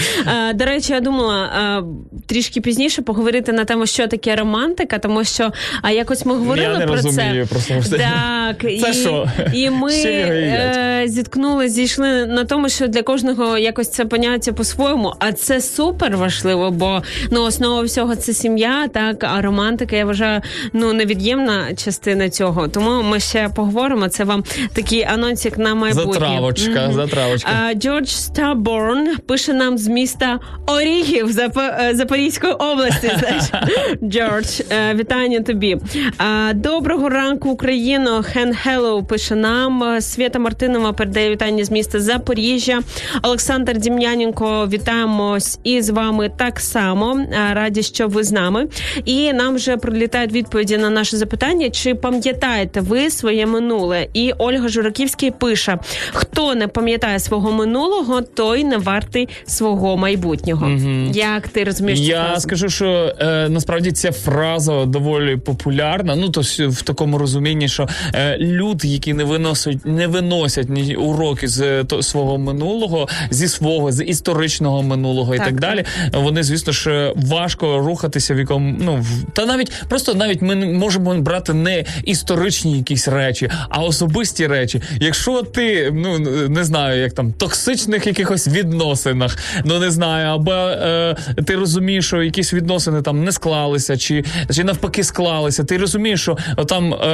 Е, 0.51 0.55
До 0.55 0.65
речі, 0.65 0.93
я 0.93 1.01
думала 1.01 1.45
е, 1.45 1.83
трішки 2.27 2.61
пізніше 2.61 3.03
поговорити 3.03 3.53
на 3.53 3.65
тему, 3.65 3.87
що 3.87 4.07
таке 4.07 4.37
романтика, 4.37 4.99
тому 4.99 5.25
що 5.25 5.53
а 5.83 5.91
якось 5.91 6.27
ми 6.27 6.35
говорили 6.37 6.73
Я 6.73 6.79
не 6.79 6.87
про 6.87 6.95
розумію 6.95 7.47
це. 7.47 7.55
просто, 7.55 7.97
Так, 7.97 8.68
Це 8.81 8.91
і, 8.91 8.93
що? 8.95 9.29
і 9.53 9.71
ми 9.71 9.93
е, 10.05 11.03
зіткнули, 11.07 11.69
зійшли 11.69 12.27
на 12.27 12.45
тому, 12.45 12.69
що 12.69 12.87
для 12.89 13.03
кожного 13.03 13.59
якось 13.59 13.91
це 13.91 14.05
поняття 14.05 14.53
по-своєму. 14.53 15.15
А 15.19 15.33
це 15.33 15.61
супер 15.61 16.17
важливо, 16.17 16.71
бо 16.71 17.03
ну 17.31 17.43
основа 17.45 17.83
всього 17.83 18.17
це 18.17 18.33
сім'я, 18.33 18.89
так 18.93 19.25
а 19.25 19.43
романтика, 19.43 19.97
я 19.97 20.05
вважаю, 20.05 20.41
ну 20.73 20.93
невід'ємна 20.93 21.75
частина 21.75 22.29
цього. 22.31 22.69
Тому 22.69 23.03
ми 23.03 23.21
ще 23.21 23.49
поговоримо. 23.57 24.09
Це 24.09 24.25
вам 24.25 24.45
такий 24.73 25.03
анонсик 25.03 25.59
на 25.59 25.75
майбутнє. 25.75 26.13
Затравочка, 26.13 26.85
Мгм. 26.85 26.93
затравочка. 26.93 27.51
А, 27.71 27.75
Джордж 27.75 28.09
Стаборн 28.09 29.17
пише 29.27 29.53
нам 29.53 29.79
з 29.79 29.87
міста 29.89 30.39
Оріхів 30.67 31.27
Запо- 31.31 31.81
е, 31.91 31.95
Запорізької 31.95 32.53
області. 32.53 33.11
Знаєш, 33.19 33.45
Джордж, 34.03 34.61
е, 34.71 34.95
вітання 34.95 35.41
тобі. 35.41 35.77
А, 36.19 36.53
Доброго 36.55 37.09
ранку, 37.09 37.51
Україно. 37.51 38.23
Хен 38.33 38.55
Hello 38.63 39.05
пише 39.05 39.35
нам. 39.35 40.01
Свята 40.01 40.39
Мартинова 40.39 40.93
передає 40.93 41.31
вітання 41.31 41.65
з 41.65 41.71
міста 41.71 42.01
Запоріжжя. 42.01 42.81
Олександр 43.23 43.79
Дім'яненко, 43.79 44.69
вітаємось 44.73 45.59
і 45.65 45.83
з 45.83 45.91
вами 45.91 46.31
так 46.37 46.61
само. 46.61 47.27
Раді, 47.53 47.83
що 47.83 48.09
ви 48.09 48.25
з 48.25 48.33
нами. 48.33 48.67
І 49.05 49.33
нам 49.33 49.55
вже 49.55 49.77
прилітають 49.77 50.33
відповіді 50.33 50.77
на 50.77 50.91
наше 50.91 51.17
запитання: 51.17 51.71
чи 51.71 51.95
пам'ятаєте 51.95 52.81
ви 52.81 53.11
своє 53.11 53.47
минуле? 53.47 54.07
І 54.15 54.33
Ольга 54.39 54.69
Жураківський 54.69 55.31
пише: 55.31 55.79
хто 56.13 56.55
не 56.55 56.69
пам'ятає 56.69 57.19
свого 57.19 57.53
минулого, 57.53 58.23
той 58.23 58.65
не 58.65 58.77
вартий 58.77 59.29
свого 59.47 59.97
майбутнього. 59.97 60.71
Як 61.13 61.49
ти 61.49 61.65
розумієш? 61.65 62.01
Я 62.01 62.25
фразу? 62.25 62.41
скажу, 62.41 62.69
що 62.69 63.15
е, 63.21 63.49
насправді 63.49 63.93
ця 63.93 64.13
фраза 64.13 64.85
доволі 64.85 65.37
популярна. 65.37 66.17
Ну 66.17 66.29
то 66.29 66.41
в 66.69 66.83
такому 66.83 67.19
розумінні, 67.19 67.69
що 67.69 67.89
е, 68.15 68.48
люди, 68.49 68.89
які 68.89 69.15
не 69.15 69.25
виносять, 69.25 69.87
не 69.87 70.07
виносять 70.07 70.69
ні 70.69 70.97
уроки 70.97 71.49
з 71.49 71.85
то, 71.85 72.03
свого 72.03 72.39
минулого, 72.39 73.09
зі 73.31 73.49
свого 73.49 73.93
з 73.93 74.05
історичного 74.05 74.83
минулого 74.83 75.35
і 75.35 75.39
Так, 75.39 75.47
так, 75.47 75.61
так. 75.61 75.71
далі. 75.71 75.85
Вони, 76.25 76.43
звісно 76.43 76.73
ж, 76.73 77.13
важко 77.17 77.79
рухатися 77.79 78.35
в 78.35 78.39
якому 78.39 78.77
ну 78.81 78.97
в- 78.97 79.33
та 79.33 79.47
навіть 79.47 79.73
просто 79.89 80.15
навіть 80.15 80.43
ми 80.43 80.55
можемо 80.57 81.15
брати 81.19 81.55
не 81.55 81.85
історичні 82.05 82.77
якісь 82.79 83.09
речі, 83.09 83.51
а 83.69 83.83
особисті 83.83 84.47
речі. 84.47 84.83
Якщо 85.01 85.43
ти 85.43 85.91
ну 85.95 86.19
не 86.49 86.65
знаю, 86.65 87.01
як 87.01 87.13
там 87.13 87.33
токсичних 87.33 88.07
якихось 88.07 88.49
відносинах, 88.49 89.39
ну 89.65 89.79
не 89.79 89.91
знаю, 89.91 90.27
або 90.29 90.53
е, 90.53 91.17
ти 91.47 91.57
розумієш, 91.57 92.07
що 92.07 92.23
якісь 92.23 92.55
відносини 92.55 93.03
там 93.03 93.25
не 93.25 93.33
склалися, 93.33 93.97
чи, 93.97 94.25
чи 94.55 94.65
навпаки 94.65 95.05
склалися. 95.05 95.65
Ти 95.65 95.79
розумієш, 95.79 96.21
що 96.23 96.37
там 96.69 96.95
е, 96.95 97.07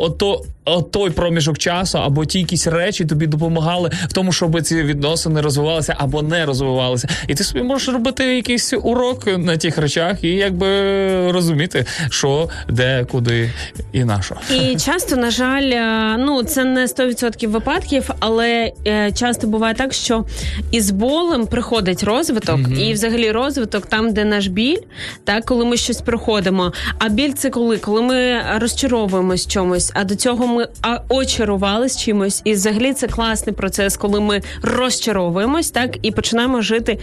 ото. 0.00 0.42
От 0.64 0.71
той 0.80 1.10
проміжок 1.10 1.58
часу 1.58 1.98
або 1.98 2.24
ті 2.24 2.38
якісь 2.38 2.66
речі 2.66 3.04
тобі 3.04 3.26
допомагали 3.26 3.90
в 4.08 4.12
тому, 4.12 4.32
щоб 4.32 4.62
ці 4.62 4.82
відносини 4.82 5.40
розвивалися 5.40 5.96
або 5.98 6.22
не 6.22 6.46
розвивалися, 6.46 7.08
і 7.28 7.34
ти 7.34 7.44
собі 7.44 7.62
можеш 7.62 7.88
робити 7.88 8.36
якийсь 8.36 8.72
урок 8.82 9.38
на 9.38 9.56
тих 9.56 9.78
речах 9.78 10.24
і 10.24 10.28
якби 10.28 10.68
розуміти, 11.32 11.86
що 12.10 12.48
де, 12.68 13.06
куди 13.10 13.50
і 13.92 14.04
на 14.04 14.22
що. 14.22 14.36
І 14.54 14.76
часто, 14.76 15.16
на 15.16 15.30
жаль, 15.30 15.70
е, 15.70 16.16
ну 16.18 16.42
це 16.42 16.64
не 16.64 16.86
100% 16.86 17.46
випадків, 17.46 18.10
але 18.20 18.72
е, 18.86 19.12
часто 19.12 19.46
буває 19.46 19.74
так, 19.74 19.92
що 19.92 20.24
із 20.70 20.90
болем 20.90 21.46
приходить 21.46 22.04
розвиток, 22.04 22.60
і 22.78 22.92
взагалі 22.92 23.30
розвиток 23.30 23.86
там, 23.86 24.12
де 24.12 24.24
наш 24.24 24.46
біль, 24.46 24.78
так 25.24 25.44
коли 25.44 25.64
ми 25.64 25.76
щось 25.76 26.00
проходимо. 26.00 26.72
А 26.98 27.08
біль 27.08 27.32
це 27.32 27.50
коли? 27.50 27.78
Коли 27.78 28.02
ми 28.02 28.40
розчаровуємось 28.56 29.46
чомусь, 29.46 29.90
а 29.94 30.04
до 30.04 30.14
цього 30.14 30.46
ми 30.52 30.68
очарувались 31.08 32.00
чимось. 32.00 32.42
І 32.44 32.52
взагалі 32.52 32.92
це 32.92 33.06
класний 33.06 33.54
процес, 33.54 33.96
коли 33.96 34.20
ми 34.20 34.40
розчаровуємось, 34.62 35.70
так 35.70 35.98
і 36.02 36.10
починаємо 36.10 36.60
жити 36.60 36.98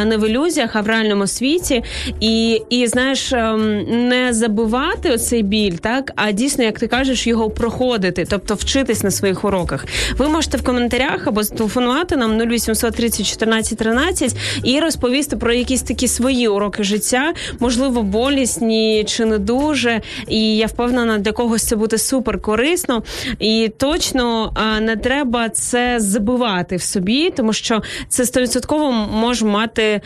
е, 0.00 0.04
не 0.04 0.16
в 0.16 0.28
ілюзіях, 0.28 0.76
а 0.76 0.80
в 0.80 0.86
реальному 0.86 1.26
світі. 1.26 1.82
І, 2.20 2.62
і 2.70 2.86
знаєш, 2.86 3.32
ем, 3.32 3.82
не 4.08 4.32
забувати 4.32 5.10
оцей 5.10 5.42
біль, 5.42 5.72
так, 5.72 6.12
а 6.16 6.32
дійсно, 6.32 6.64
як 6.64 6.78
ти 6.78 6.86
кажеш, 6.86 7.26
його 7.26 7.50
проходити, 7.50 8.26
тобто 8.30 8.54
вчитись 8.54 9.02
на 9.02 9.10
своїх 9.10 9.44
уроках. 9.44 9.86
Ви 10.18 10.28
можете 10.28 10.58
в 10.58 10.62
коментарях 10.62 11.26
або 11.26 11.42
зателефонувати 11.42 12.16
нам 12.16 12.38
0800 12.38 12.94
30 12.94 13.26
14 13.26 13.78
13 13.78 14.36
і 14.64 14.80
розповісти 14.80 15.36
про 15.36 15.52
якісь 15.52 15.82
такі 15.82 16.08
свої 16.08 16.48
уроки 16.48 16.84
життя, 16.84 17.32
можливо, 17.58 18.02
болісні 18.02 19.04
чи 19.08 19.24
не 19.24 19.38
дуже. 19.38 20.00
І 20.28 20.56
я 20.56 20.66
впевнена, 20.66 21.18
для 21.18 21.32
когось 21.32 21.62
це 21.62 21.76
буде 21.76 21.98
супер 21.98 22.40
корисно. 22.40 22.91
І 23.38 23.70
точно 23.78 24.54
не 24.80 24.96
треба 24.96 25.48
це 25.48 26.00
забивати 26.00 26.76
в 26.76 26.82
собі, 26.82 27.30
тому 27.30 27.52
що 27.52 27.82
це 28.08 28.24
стовідсотково 28.26 28.92
може 28.92 29.46
мати 29.46 29.82
е, 29.82 30.00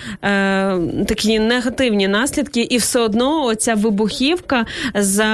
такі 1.08 1.38
негативні 1.38 2.08
наслідки, 2.08 2.60
і 2.60 2.76
все 2.76 3.00
одно 3.00 3.44
оця 3.44 3.74
вибухівка 3.74 4.66
за 4.94 5.26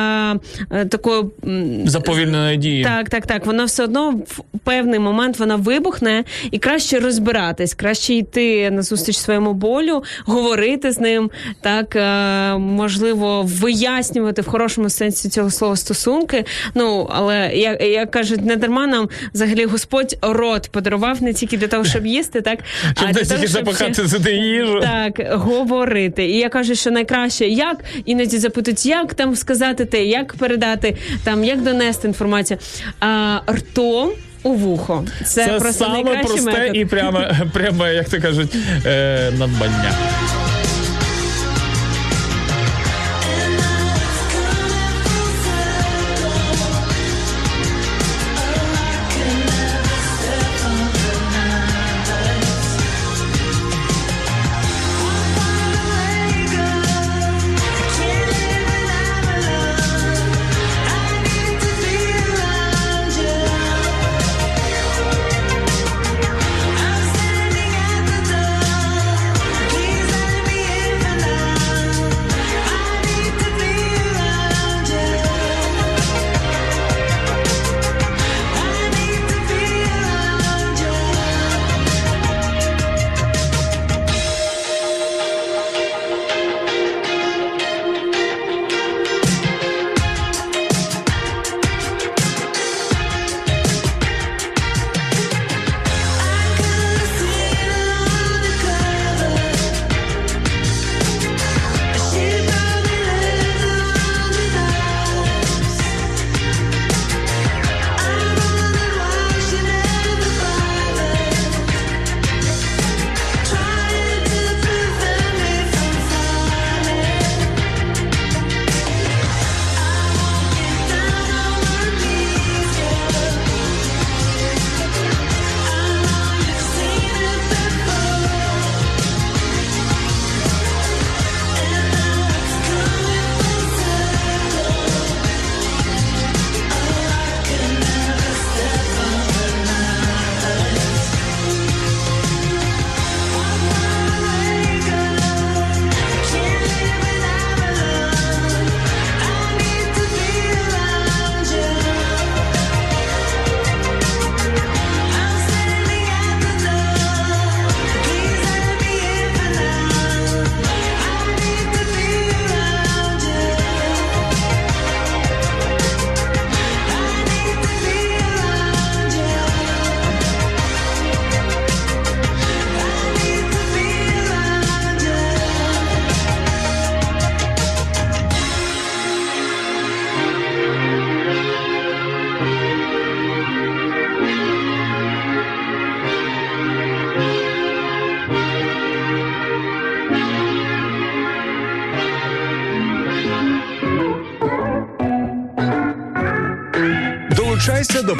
е, 0.70 0.84
такою 0.84 1.30
м, 1.44 1.88
Заповільненої 1.88 2.56
дії. 2.56 2.84
так, 2.84 3.08
так, 3.08 3.26
так. 3.26 3.46
Вона 3.46 3.64
все 3.64 3.84
одно 3.84 4.10
в 4.10 4.58
певний 4.64 4.98
момент 4.98 5.38
вона 5.38 5.56
вибухне, 5.56 6.24
і 6.50 6.58
краще 6.58 6.98
розбиратись, 7.00 7.74
краще 7.74 8.14
йти 8.14 8.70
на 8.70 8.82
зустріч 8.82 9.16
своєму 9.16 9.52
болю, 9.54 10.02
говорити 10.26 10.92
з 10.92 11.00
ним, 11.00 11.30
так 11.60 11.96
е, 11.96 12.56
можливо, 12.58 13.42
вияснювати 13.42 14.42
в 14.42 14.46
хорошому 14.48 14.90
сенсі 14.90 15.28
цього 15.28 15.50
слова 15.50 15.76
стосунки. 15.76 16.44
Ну 16.74 17.08
але 17.14 17.41
як, 17.46 17.82
як 17.82 18.10
кажуть, 18.10 18.44
не 18.44 18.56
дарма 18.56 18.86
нам 18.86 19.08
взагалі 19.34 19.64
Господь 19.64 20.18
рот 20.22 20.68
подарував 20.72 21.22
не 21.22 21.32
тільки 21.32 21.56
для 21.56 21.66
того, 21.66 21.84
щоб 21.84 22.06
їсти, 22.06 22.40
так 22.40 22.58
Щоб 22.96 23.08
а 23.08 23.12
для 23.12 23.24
того, 23.24 23.38
щоб 23.38 23.48
запихати 23.50 24.08
сюди 24.08 24.32
їжу. 24.32 24.80
так, 24.80 25.38
говорити. 25.40 26.24
І 26.24 26.38
я 26.38 26.48
кажу, 26.48 26.74
що 26.74 26.90
найкраще, 26.90 27.46
як 27.48 27.84
іноді 28.04 28.38
запитують, 28.38 28.86
як 28.86 29.14
там 29.14 29.36
сказати 29.36 29.84
те, 29.84 30.04
як 30.04 30.34
передати, 30.34 30.96
там, 31.24 31.44
як 31.44 31.62
донести 31.62 32.08
інформацію. 32.08 32.58
А 33.00 33.40
ртом 33.50 34.10
у 34.42 34.52
вухо. 34.54 35.04
Це, 35.24 35.46
Це 35.46 35.52
просто 35.60 35.84
саме 35.84 36.16
просте 36.16 36.42
метод. 36.42 36.76
і 36.76 36.84
прямо, 36.84 37.24
прямо, 37.52 37.86
як 37.86 38.08
то 38.08 38.20
кажуть, 38.20 38.54
е, 38.86 39.30
надбання. 39.38 39.92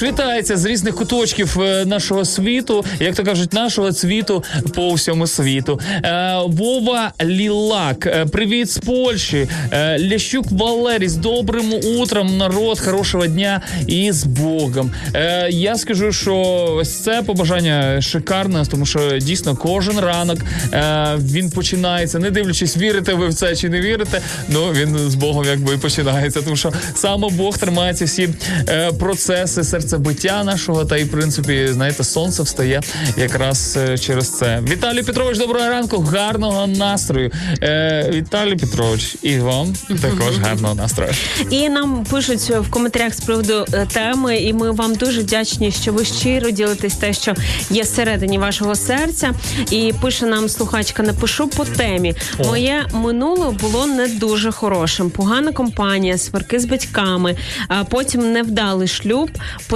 З 0.00 0.02
вітається 0.02 0.56
з 0.56 0.64
різних 0.64 0.94
куточків 0.94 1.60
е, 1.60 1.84
нашого 1.84 2.24
світу, 2.24 2.84
як 3.00 3.14
то 3.14 3.24
кажуть, 3.24 3.52
нашого 3.52 3.92
цвіту 3.92 4.44
по 4.74 4.94
всьому 4.94 5.26
світу. 5.26 5.80
Е, 6.04 6.38
Вова 6.46 7.12
Лілак, 7.22 8.06
е, 8.06 8.26
привіт 8.26 8.70
з 8.70 8.78
Польщі. 8.78 9.48
Лящук 10.12 10.46
Валерій, 10.50 11.08
з 11.08 11.16
добрим 11.16 11.72
утром, 11.98 12.38
народ, 12.38 12.80
хорошого 12.80 13.26
дня 13.26 13.60
і 13.86 14.12
з 14.12 14.24
Богом. 14.24 14.92
Я 15.50 15.76
скажу, 15.76 16.12
що 16.12 16.36
ось 16.80 16.98
це 16.98 17.22
побажання 17.22 18.02
шикарне, 18.02 18.64
тому 18.70 18.86
що 18.86 19.18
дійсно 19.18 19.56
кожен 19.56 20.00
ранок 20.00 20.38
він 21.18 21.50
починається, 21.50 22.18
не 22.18 22.30
дивлячись, 22.30 22.76
вірите 22.76 23.14
ви 23.14 23.28
в 23.28 23.34
це 23.34 23.56
чи 23.56 23.68
не 23.68 23.80
вірите. 23.80 24.20
Ну 24.48 24.72
він 24.72 24.98
з 25.10 25.14
Богом 25.14 25.44
якби 25.44 25.78
починається, 25.78 26.42
тому 26.42 26.56
що 26.56 26.72
саме 26.94 27.28
Бог 27.30 27.58
тримається 27.58 28.04
всі 28.04 28.28
е, 28.68 28.92
процеси 29.90 30.20
серцебиття 30.20 30.44
нашого, 30.44 30.84
та 30.84 30.96
й 30.96 31.04
в 31.04 31.10
принципі, 31.10 31.68
знаєте, 31.70 32.04
сонце 32.04 32.42
встає 32.42 32.80
якраз 33.16 33.78
е, 33.80 33.98
через 33.98 34.38
це. 34.38 34.62
Віталій 34.68 35.02
Петрович, 35.02 35.38
доброго 35.38 35.68
ранку, 35.68 36.00
гарного 36.00 36.66
настрою. 36.66 37.30
Е, 37.62 38.10
Віталій 38.12 38.56
Петрович, 38.56 39.16
і 39.22 39.38
вам 39.38 39.74
також 40.02 40.38
гарного 40.38 40.74
настрою. 40.74 41.12
І 41.50 41.68
нам 41.68 42.04
пишуть 42.10 42.50
в 42.50 42.70
коментарях 42.70 43.14
з 43.14 43.20
приводу 43.20 43.64
е, 43.72 43.86
теми, 43.92 44.36
і 44.36 44.52
ми 44.52 44.70
вам 44.70 44.94
дуже 44.94 45.20
вдячні, 45.20 45.72
що 45.72 45.92
ви 45.92 46.04
щиро 46.04 46.50
ділитесь 46.50 46.96
те, 46.96 47.12
що 47.12 47.34
є 47.70 47.82
всередині 47.82 48.38
вашого 48.38 48.74
серця. 48.74 49.32
І 49.70 49.92
пише 50.02 50.26
нам 50.26 50.48
слухачка: 50.48 51.02
напишу 51.02 51.48
по 51.48 51.64
темі. 51.64 52.14
Моє 52.44 52.86
минуле 52.92 53.50
було 53.50 53.86
не 53.86 54.08
дуже 54.08 54.52
хорошим. 54.52 55.10
Погана 55.10 55.52
компанія, 55.52 56.18
сварки 56.18 56.60
з 56.60 56.64
батьками, 56.64 57.36
а 57.68 57.84
потім 57.84 58.32
невдалий 58.32 58.88
шлюб. 58.88 59.30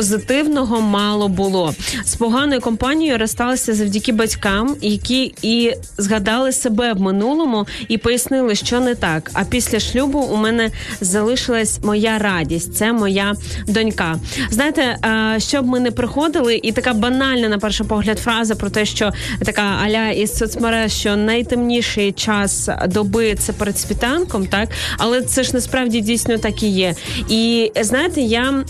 Позитивного 0.05 0.81
мало 0.81 1.29
було. 1.29 1.75
З 2.05 2.15
поганою 2.15 2.61
компанією 2.61 3.19
розсталися 3.19 3.75
завдяки 3.75 4.13
батькам, 4.13 4.77
які 4.81 5.35
і 5.43 5.73
згадали 5.99 6.53
себе 6.53 6.93
в 6.93 7.01
минулому 7.01 7.67
і 7.89 7.99
пояснили, 7.99 8.55
що 8.55 8.81
не 8.81 8.95
так. 8.95 9.31
А 9.35 9.45
після 9.45 9.81
шлюбу 9.81 10.19
у 10.19 10.37
мене 10.37 10.71
залишилась 11.01 11.81
моя 11.85 12.19
радість. 12.19 12.75
Це 12.77 12.93
моя 12.93 13.35
донька. 13.67 14.17
Знаєте, 14.51 14.99
щоб 15.39 15.67
ми 15.67 15.81
не 15.81 15.91
приходили, 15.91 16.61
і 16.63 16.73
така 16.73 16.93
банальна 16.93 17.49
на 17.49 17.59
перший 17.59 17.87
погляд 17.87 18.19
фраза 18.19 18.55
про 18.55 18.71
те, 18.71 18.85
що 18.85 19.13
така 19.45 19.63
аля 19.63 20.11
із 20.11 20.37
соцмереж, 20.37 20.93
що 20.93 21.17
найтемніший 21.17 22.13
час 22.13 22.69
доби 22.89 23.35
це 23.35 23.53
перед 23.53 23.79
світанком, 23.79 24.47
так 24.47 24.69
але 24.99 25.23
це 25.23 25.43
ж 25.43 25.51
насправді 25.55 26.01
дійсно 26.01 26.39
так 26.39 26.63
і 26.63 26.69
є. 26.69 26.95
І 27.29 27.73
знаєте, 27.81 28.21
я 28.21 28.65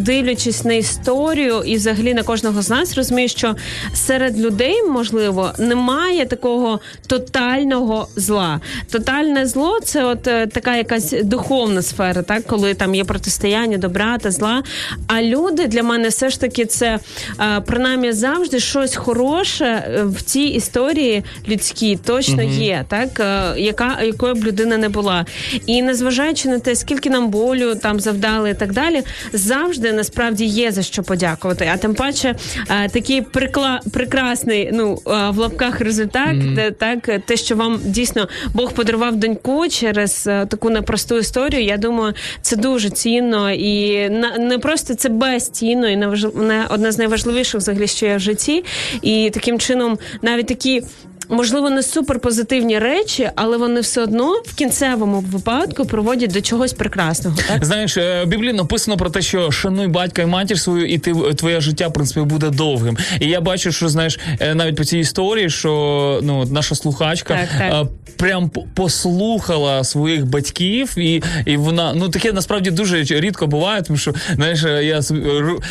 дивлячись 0.00 0.64
на 0.64 0.74
історію 0.74 1.62
і 1.66 1.76
взагалі 1.76 2.14
на 2.14 2.22
кожного 2.22 2.62
з 2.62 2.70
нас, 2.70 2.96
розумію, 2.96 3.28
що 3.28 3.56
серед 3.94 4.40
людей 4.40 4.82
можливо 4.82 5.52
немає 5.58 6.26
такого 6.26 6.80
тотального 7.06 8.08
зла. 8.16 8.60
Тотальне 8.90 9.46
зло 9.46 9.78
це 9.84 10.04
от 10.04 10.26
е, 10.26 10.46
така 10.46 10.76
якась 10.76 11.14
духовна 11.22 11.82
сфера, 11.82 12.22
так 12.22 12.44
коли 12.46 12.74
там 12.74 12.94
є 12.94 13.04
протистояння 13.04 13.78
добра 13.78 14.18
та 14.18 14.30
зла. 14.30 14.62
А 15.06 15.22
люди 15.22 15.66
для 15.66 15.82
мене 15.82 16.08
все 16.08 16.30
ж 16.30 16.40
таки 16.40 16.66
це 16.66 16.98
е, 17.40 17.60
принаймні 17.66 18.12
завжди 18.12 18.60
щось 18.60 18.96
хороше 18.96 19.64
е, 19.64 20.04
в 20.04 20.22
цій 20.22 20.40
історії 20.40 21.24
людській 21.48 21.98
точно 22.04 22.42
є, 22.42 22.84
так 22.88 23.08
яка 23.56 24.02
якою 24.02 24.34
б 24.34 24.44
людина 24.44 24.76
не 24.76 24.88
була. 24.88 25.26
І 25.66 25.82
незважаючи 25.82 26.48
на 26.48 26.58
те, 26.58 26.76
скільки 26.76 27.10
нам 27.10 27.28
болю 27.30 27.74
там 27.74 28.00
завдали 28.00 28.50
і 28.50 28.54
так 28.54 28.72
далі, 28.72 29.02
завжди 29.32 29.89
насправді 29.92 30.44
є 30.44 30.72
за 30.72 30.82
що 30.82 31.02
подякувати. 31.02 31.70
А 31.74 31.76
тим 31.76 31.94
паче 31.94 32.34
е, 32.70 32.88
такий 32.88 33.22
прикла... 33.22 33.80
прекрасний, 33.92 34.70
ну 34.72 34.98
е, 35.06 35.30
в 35.30 35.38
лапках 35.38 35.80
результат, 35.80 36.54
де, 36.54 36.70
так 36.70 37.10
те, 37.26 37.36
що 37.36 37.56
вам 37.56 37.80
дійсно 37.84 38.28
Бог 38.54 38.72
подарував 38.72 39.16
доньку 39.16 39.68
через 39.68 40.26
е, 40.26 40.46
таку 40.46 40.70
непросту 40.70 41.18
історію. 41.18 41.64
Я 41.64 41.76
думаю, 41.76 42.14
це 42.42 42.56
дуже 42.56 42.90
цінно 42.90 43.50
і 43.52 44.08
на 44.08 44.38
не 44.38 44.58
просто 44.58 44.94
це 44.94 45.08
безцінно, 45.08 45.88
і 45.88 45.96
не 45.96 46.66
одне 46.70 46.92
з 46.92 46.98
найважливіших 46.98 47.60
взагалі, 47.60 47.86
що 47.86 48.06
є 48.06 48.16
в 48.16 48.20
житті. 48.20 48.64
І 49.02 49.30
таким 49.34 49.58
чином 49.58 49.98
навіть 50.22 50.46
такі. 50.46 50.82
Можливо, 51.30 51.70
не 51.70 51.82
суперпозитивні 51.82 52.78
речі, 52.78 53.30
але 53.34 53.56
вони 53.56 53.80
все 53.80 54.02
одно 54.02 54.42
в 54.46 54.54
кінцевому 54.54 55.20
випадку 55.20 55.84
проводять 55.84 56.32
до 56.32 56.40
чогось 56.40 56.72
прекрасного. 56.72 57.36
Так 57.48 57.64
Знаєш, 57.64 57.96
е, 57.96 58.24
в 58.24 58.28
Біблії 58.28 58.52
написано 58.52 58.96
про 58.96 59.10
те, 59.10 59.22
що 59.22 59.50
шануй 59.50 59.88
батька 59.88 60.22
і 60.22 60.26
матір 60.26 60.60
свою, 60.60 60.86
і 60.86 60.98
ти 60.98 61.14
твоє 61.14 61.60
життя 61.60 61.88
в 61.88 61.92
принципі 61.92 62.20
буде 62.20 62.50
довгим. 62.50 62.98
І 63.20 63.26
я 63.26 63.40
бачу, 63.40 63.72
що 63.72 63.88
знаєш, 63.88 64.18
е, 64.40 64.54
навіть 64.54 64.76
по 64.76 64.84
цій 64.84 64.98
історії, 64.98 65.50
що 65.50 66.20
ну 66.22 66.44
наша 66.44 66.74
слухачка 66.74 67.34
Так, 67.34 67.48
так. 67.58 67.86
е, 67.86 67.88
прям 68.16 68.50
послухала 68.74 69.84
своїх 69.84 70.26
батьків, 70.26 70.98
і, 70.98 71.22
і 71.46 71.56
вона 71.56 71.92
ну 71.94 72.08
таке 72.08 72.32
насправді 72.32 72.70
дуже 72.70 73.02
рідко 73.02 73.46
буває, 73.46 73.82
тому 73.82 73.98
що 73.98 74.14
знаєш, 74.34 74.62
я 74.82 75.00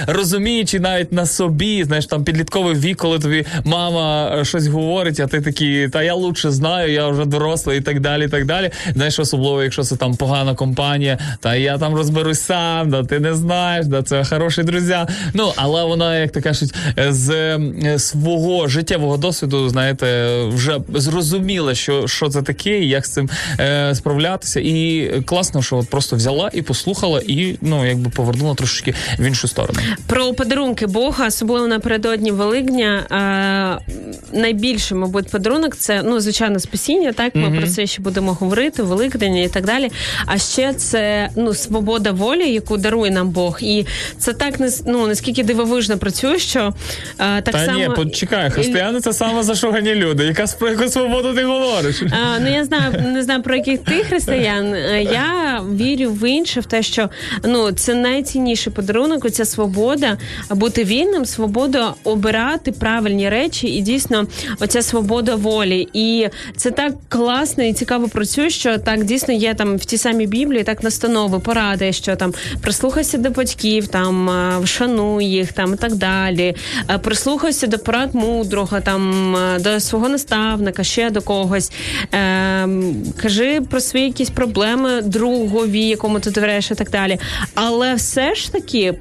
розуміючи 0.07 0.79
навіть 0.79 1.11
на 1.13 1.25
собі, 1.25 1.83
знаєш, 1.83 2.05
там 2.05 2.23
підлітковий 2.23 2.75
вік, 2.75 2.97
коли 2.97 3.19
тобі 3.19 3.45
мама 3.63 4.39
щось 4.43 4.67
говорить, 4.67 5.19
а 5.19 5.27
ти 5.27 5.41
такий, 5.49 5.89
та 5.89 6.03
я 6.03 6.13
лучше 6.13 6.51
знаю, 6.51 6.91
я 6.91 7.07
вже 7.07 7.25
дорослий 7.25 7.77
і 7.77 7.81
так 7.81 7.99
далі. 7.99 8.25
і 8.25 8.27
так 8.27 8.45
далі. 8.45 8.71
Знаєш, 8.93 9.19
особливо, 9.19 9.63
якщо 9.63 9.83
це 9.83 9.95
там 9.95 10.15
погана 10.15 10.55
компанія, 10.55 11.17
та 11.39 11.55
я 11.55 11.77
там 11.77 11.95
розберусь 11.95 12.41
сам, 12.41 12.89
да 12.89 13.03
ти 13.03 13.19
не 13.19 13.33
знаєш, 13.33 13.85
да 13.85 14.03
це 14.03 14.23
хороші 14.25 14.63
друзі. 14.63 14.97
Ну 15.33 15.53
але 15.55 15.83
вона, 15.83 16.17
як 16.17 16.31
то 16.31 16.41
кажуть, 16.41 16.73
з 17.09 17.29
е, 17.29 17.99
свого 17.99 18.67
життєвого 18.67 19.17
досвіду, 19.17 19.69
знаєте, 19.69 20.37
вже 20.47 20.79
зрозуміла, 20.93 21.75
що, 21.75 22.07
що 22.07 22.29
це 22.29 22.41
таке, 22.41 22.79
і 22.79 22.89
як 22.89 23.05
з 23.05 23.09
цим 23.09 23.29
е, 23.59 23.95
справлятися. 23.95 24.59
І 24.59 25.11
класно, 25.25 25.61
що 25.61 25.77
от 25.77 25.89
просто 25.89 26.15
взяла 26.15 26.49
і 26.53 26.61
послухала, 26.61 27.21
і 27.27 27.57
ну 27.61 27.87
якби 27.87 28.09
повернула 28.09 28.55
трошечки 28.55 28.93
в 29.19 29.23
іншу 29.23 29.47
сторону. 29.47 29.79
Про 30.07 30.33
подарунки 30.33 30.87
Бога, 30.87 31.27
особливо 31.27 31.67
напередодні 31.67 32.31
Великдня. 32.31 33.03
Е, 33.11 34.09
найбільший, 34.33 34.97
мабуть, 34.97 35.28
подарунок 35.29 35.75
це 35.75 36.03
ну 36.03 36.19
звичайно 36.19 36.59
спасіння. 36.59 37.13
Так 37.13 37.35
ми 37.35 37.59
про 37.59 37.67
це 37.67 37.87
ще 37.87 38.01
будемо 38.01 38.33
говорити, 38.33 38.83
Великдень 38.83 39.35
і 39.35 39.47
так 39.47 39.65
далі. 39.65 39.91
А 40.25 40.37
ще 40.37 40.73
це 40.73 41.29
ну 41.35 41.53
свобода 41.53 42.11
волі, 42.11 42.53
яку 42.53 42.77
дарує 42.77 43.11
нам 43.11 43.29
Бог, 43.29 43.57
і 43.61 43.85
це 44.17 44.33
так 44.33 44.59
не 44.59 44.69
ну 44.85 45.07
наскільки 45.07 45.43
дивовижно 45.43 45.97
працює, 45.97 46.39
що 46.39 46.73
е, 47.19 47.41
так 47.41 47.43
Та 47.43 47.65
само 47.65 47.79
ні, 47.79 47.89
почекай, 47.95 48.51
християни 48.51 48.99
це 49.01 49.13
саме 49.13 49.43
зашугані 49.43 49.95
люди. 49.95 50.23
Яка 50.23 50.45
про 50.59 50.69
яку 50.69 50.89
свободу 50.89 51.33
ти 51.33 51.43
говориш? 51.43 52.01
А, 52.11 52.39
ну 52.39 52.49
я 52.53 52.65
знаю, 52.65 52.93
не 53.13 53.23
знаю 53.23 53.41
про 53.41 53.55
яких 53.55 53.79
ти 53.79 54.03
християн. 54.03 54.73
Е, 54.73 55.03
Я 55.03 55.61
вірю 55.75 56.11
в 56.11 56.29
інше, 56.29 56.59
в 56.59 56.65
те, 56.65 56.83
що 56.83 57.09
ну 57.43 57.71
це 57.71 57.93
найцінніший 57.93 58.73
подарунок. 58.73 59.25
Оця 59.25 59.45
свобода 59.45 60.17
бути 60.49 60.83
вільним, 60.83 61.25
свобода 61.25 61.93
обирати 62.03 62.71
правильні 62.71 63.29
речі, 63.29 63.67
і 63.67 63.81
дійсно 63.81 64.27
оця 64.59 64.81
свобода 64.81 65.18
волі. 65.21 65.87
І 65.93 66.27
це 66.55 66.71
так 66.71 66.93
класно 67.09 67.63
і 67.63 67.73
цікаво 67.73 68.07
працює, 68.07 68.49
що 68.49 68.77
так 68.77 69.03
дійсно 69.03 69.33
є 69.33 69.53
там 69.53 69.77
в 69.77 69.85
тій 69.85 69.97
самій 69.97 70.27
Біблії, 70.27 70.63
так 70.63 70.83
настанови, 70.83 71.39
поради, 71.39 71.93
що 71.93 72.15
там 72.15 72.33
прислухайся 72.61 73.17
до 73.17 73.29
батьків, 73.29 73.87
там 73.87 74.29
вшануй 74.63 75.25
їх, 75.25 75.53
там 75.53 75.73
і 75.73 75.77
так 75.77 75.95
далі. 75.95 76.55
Прислухайся 77.01 77.67
до 77.67 77.79
порад 77.79 78.15
мудрого, 78.15 78.81
там 78.81 79.35
до 79.59 79.79
свого 79.79 80.09
наставника, 80.09 80.83
ще 80.83 81.09
до 81.09 81.21
когось. 81.21 81.71
Ем, 82.11 82.95
кажи 83.21 83.61
про 83.61 83.79
свої 83.79 84.05
якісь 84.05 84.29
проблеми 84.29 85.01
другові, 85.01 85.81
якому 85.85 86.19
ти 86.19 86.31
довіряєш 86.31 86.71
і 86.71 86.75
так 86.75 86.89
далі. 86.89 87.17
Але 87.55 87.93
все 87.93 88.35
ж 88.35 88.51
таки 88.51 88.93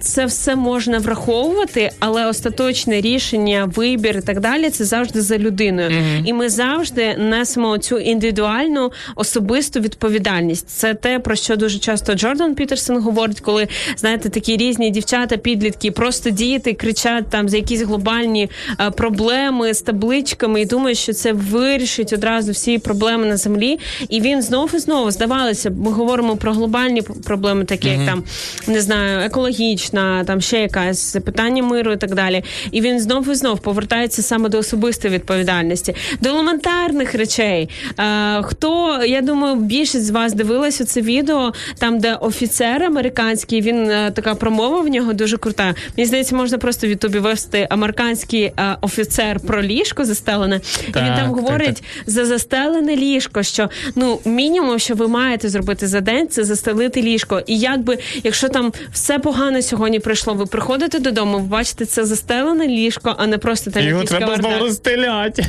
це 0.00 0.26
все 0.26 0.56
можна 0.56 0.98
враховувати, 0.98 1.90
але 1.98 2.26
остаточне 2.26 3.00
рішення 3.00 3.70
вибір 3.74 4.16
і 4.16 4.20
так 4.20 4.40
далі, 4.40 4.70
це 4.72 4.84
завжди 4.84 5.20
за 5.20 5.38
людиною. 5.38 5.90
І 6.24 6.32
ми 6.32 6.48
завжди 6.48 7.16
несемо 7.18 7.78
цю 7.78 7.98
індивідуальну 7.98 8.92
особисту 9.16 9.80
відповідальність. 9.80 10.68
Це 10.68 10.94
те, 10.94 11.18
про 11.18 11.36
що 11.36 11.56
дуже 11.56 11.78
часто 11.78 12.14
Джордан 12.14 12.54
Пітерсон 12.54 13.02
говорить, 13.02 13.40
коли 13.40 13.68
знаєте, 13.96 14.28
такі 14.28 14.56
різні 14.56 14.90
дівчата, 14.90 15.36
підлітки, 15.36 15.90
просто 15.90 16.30
діти 16.30 16.72
кричать 16.72 17.24
там 17.30 17.48
за 17.48 17.56
якісь 17.56 17.82
глобальні 17.82 18.50
е, 18.80 18.90
проблеми 18.90 19.74
з 19.74 19.82
табличками 19.82 20.60
і 20.60 20.64
думають, 20.66 20.98
що 20.98 21.12
це 21.12 21.32
вирішить 21.32 22.12
одразу 22.12 22.52
всі 22.52 22.78
проблеми 22.78 23.26
на 23.26 23.36
землі. 23.36 23.78
І 24.08 24.20
він 24.20 24.42
знов 24.42 24.70
і 24.74 24.78
знову 24.78 25.10
здавалося, 25.10 25.70
ми 25.70 25.90
говоримо 25.90 26.36
про 26.36 26.52
глобальні 26.52 27.02
проблеми, 27.02 27.64
такі 27.64 27.88
як 27.88 28.06
там 28.06 28.24
не 28.66 28.80
знаю, 28.80 29.26
екологічна, 29.26 30.24
там 30.24 30.40
ще 30.40 30.60
якась 30.60 31.16
питання 31.24 31.62
миру 31.62 31.92
і 31.92 31.96
так 31.96 32.14
далі. 32.14 32.44
І 32.70 32.80
він 32.80 33.00
знов 33.00 33.30
і 33.30 33.34
знов 33.34 33.58
повертається 33.58 34.22
саме 34.22 34.48
до 34.48 34.61
особистої 34.62 35.14
відповідальності, 35.14 35.94
до 36.20 36.28
елементарних 36.28 37.14
речей. 37.14 37.68
Е, 37.98 38.42
хто 38.42 39.00
я 39.04 39.20
думаю, 39.20 39.56
більшість 39.56 40.04
з 40.04 40.10
вас 40.10 40.32
дивилась 40.32 40.86
це 40.86 41.00
відео, 41.00 41.52
там 41.78 41.98
де 41.98 42.14
офіцер 42.14 42.82
американський, 42.82 43.60
він 43.60 43.90
е, 43.90 44.10
така 44.10 44.34
промова 44.34 44.80
в 44.80 44.88
нього 44.88 45.12
дуже 45.12 45.36
крута. 45.36 45.74
Мені 45.96 46.06
здається, 46.06 46.36
можна 46.36 46.58
просто 46.58 46.86
в 46.86 46.90
Ютубі 46.90 47.18
вести 47.18 47.66
американський 47.70 48.42
е, 48.42 48.76
офіцер 48.80 49.40
про 49.40 49.62
ліжко 49.62 50.04
застелене, 50.04 50.60
і 50.80 50.86
він 50.86 50.92
Так, 50.92 51.16
там 51.16 51.16
так, 51.16 51.26
говорить 51.26 51.82
за 52.06 52.24
застелене 52.24 52.96
ліжко, 52.96 53.42
що 53.42 53.70
ну 53.94 54.20
мінімум, 54.24 54.78
що 54.78 54.94
ви 54.94 55.08
маєте 55.08 55.48
зробити 55.48 55.86
за 55.86 56.00
день, 56.00 56.28
це 56.28 56.44
застелити 56.44 57.02
ліжко. 57.02 57.42
І 57.46 57.58
якби, 57.58 57.98
якщо 58.24 58.48
там 58.48 58.72
все 58.92 59.18
погано 59.18 59.62
сьогодні 59.62 59.98
прийшло, 59.98 60.34
ви 60.34 60.46
приходите 60.46 60.98
додому, 60.98 61.38
ви 61.38 61.46
бачите 61.46 61.86
це 61.86 62.04
застелене 62.04 62.68
ліжко, 62.68 63.14
а 63.18 63.26
не 63.26 63.38
просто 63.38 63.70
там 63.70 63.82
Його 63.82 64.02
якийсь 64.02 64.20
треба 64.52 64.66
розстелять. 64.66 65.40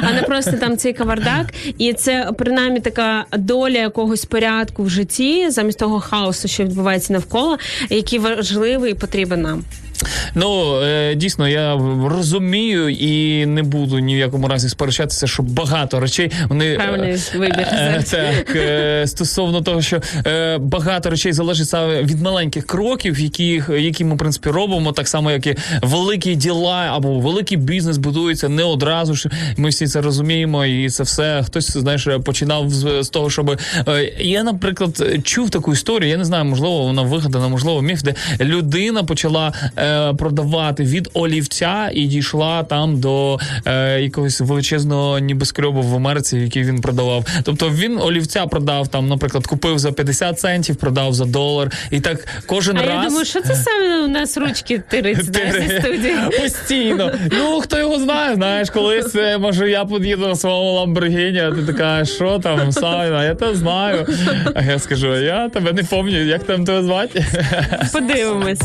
А 0.00 0.12
не 0.12 0.22
просто 0.22 0.52
там 0.52 0.76
цей 0.76 0.92
кавардак, 0.92 1.46
і 1.78 1.92
це 1.92 2.30
принаймні 2.38 2.80
така 2.80 3.24
доля 3.32 3.78
якогось 3.78 4.24
порядку 4.24 4.82
в 4.82 4.90
житті, 4.90 5.50
замість 5.50 5.78
того 5.78 6.00
хаосу, 6.00 6.48
що 6.48 6.64
відбувається 6.64 7.12
навколо, 7.12 7.58
який 7.90 8.18
важливий 8.18 8.92
і 8.92 8.94
потрібен 8.94 9.42
нам. 9.42 9.64
Ну 10.34 10.80
е, 10.82 11.14
дійсно, 11.14 11.48
я 11.48 11.80
розумію 12.04 12.88
і 12.88 13.46
не 13.46 13.62
буду 13.62 13.98
ні 13.98 14.14
в 14.14 14.18
якому 14.18 14.48
разі 14.48 14.68
сперечатися, 14.68 15.26
що 15.26 15.42
багато 15.42 16.00
речей 16.00 16.30
вони 16.48 16.66
е, 16.66 16.78
вибір. 17.34 17.66
е, 17.72 18.04
так 18.10 18.56
стосовно 19.08 19.60
того, 19.60 19.82
що 19.82 20.00
багато 20.58 21.10
речей 21.10 21.32
залежить 21.32 21.68
саме 21.68 22.02
від 22.02 22.22
маленьких 22.22 22.66
кроків, 22.66 23.20
які, 23.20 23.62
які 23.78 24.04
ми 24.04 24.14
в 24.14 24.18
принципі 24.18 24.48
робимо, 24.50 24.92
так 24.92 25.08
само 25.08 25.30
як 25.30 25.46
і 25.46 25.56
великі 25.82 26.34
діла 26.34 26.90
або 26.92 27.18
великий 27.18 27.58
бізнес 27.58 27.98
будується 27.98 28.48
не 28.48 28.62
одразу 28.62 29.14
ж. 29.14 29.30
Ми 29.56 29.68
всі 29.68 29.86
це 29.86 30.00
розуміємо, 30.00 30.64
і 30.64 30.90
це 30.90 31.02
все 31.02 31.42
хтось 31.46 31.70
знаєш 31.70 32.08
починав 32.24 32.70
з, 32.70 33.02
з 33.02 33.08
того, 33.08 33.30
щоб 33.30 33.60
я, 34.18 34.42
наприклад, 34.42 35.04
чув 35.24 35.50
таку 35.50 35.72
історію. 35.72 36.10
Я 36.10 36.16
не 36.16 36.24
знаю, 36.24 36.44
можливо, 36.44 36.82
вона 36.82 37.02
вигадана, 37.02 37.48
можливо, 37.48 37.82
міф, 37.82 38.02
де 38.02 38.14
людина 38.40 39.04
почала 39.04 39.52
е, 39.84 40.14
продавати 40.14 40.82
від 40.84 41.08
олівця 41.14 41.90
і 41.94 42.04
дійшла 42.06 42.62
там 42.62 43.00
до 43.00 43.38
е, 43.66 44.00
якогось 44.00 44.40
величезного 44.40 45.20
небоскребу 45.20 45.82
в 45.82 45.94
Америці, 45.94 46.38
який 46.38 46.64
він 46.64 46.80
продавав. 46.80 47.26
Тобто 47.42 47.70
він 47.70 47.98
олівця 48.00 48.46
продав 48.46 48.88
там, 48.88 49.08
наприклад, 49.08 49.46
купив 49.46 49.78
за 49.78 49.92
50 49.92 50.40
центів, 50.40 50.76
продав 50.76 51.14
за 51.14 51.24
долар, 51.24 51.70
і 51.90 52.00
так 52.00 52.28
кожен 52.46 52.76
А 52.76 52.80
раз. 52.80 52.90
я 53.02 53.08
думаю, 53.08 53.24
що 53.24 53.40
це 53.42 53.54
саме 53.54 54.04
у 54.04 54.08
нас 54.08 54.36
ручки 54.36 54.82
тириться 54.90 55.30
да, 55.30 55.60
зі 55.68 55.78
студії. 55.80 56.14
Постійно. 56.42 57.10
Ну, 57.32 57.60
хто 57.60 57.78
його 57.78 57.98
знає, 57.98 58.34
знаєш, 58.34 58.70
колись, 58.70 59.14
е, 59.14 59.38
може, 59.38 59.70
я 59.70 59.84
під'їду 59.84 60.26
на 60.26 60.36
своєму 60.36 60.72
Ламборгіні, 60.72 61.40
а 61.40 61.50
ти 61.50 61.62
така, 61.62 62.04
що 62.04 62.38
там, 62.38 62.72
Сайна, 62.72 63.24
я 63.24 63.34
тебе 63.34 63.54
знаю. 63.54 64.06
А 64.54 64.62
я 64.62 64.78
скажу, 64.78 65.16
я 65.16 65.48
тебе 65.48 65.72
не 65.72 65.82
пам'ятаю, 65.82 66.26
як 66.26 66.44
там 66.44 66.64
тебе 66.64 66.82
звати? 66.82 67.24
Подивимось. 67.92 68.60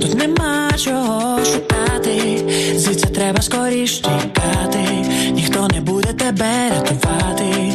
Тут 0.00 0.14
нема 0.14 0.70
чого 0.76 1.44
шукати, 1.44 2.44
звідси 2.76 3.06
треба 3.06 3.42
скоріш 3.42 3.98
тікати, 3.98 4.86
ніхто 5.32 5.68
не 5.68 5.80
буде 5.80 6.12
тебе 6.12 6.70
рятувати. 6.70 7.74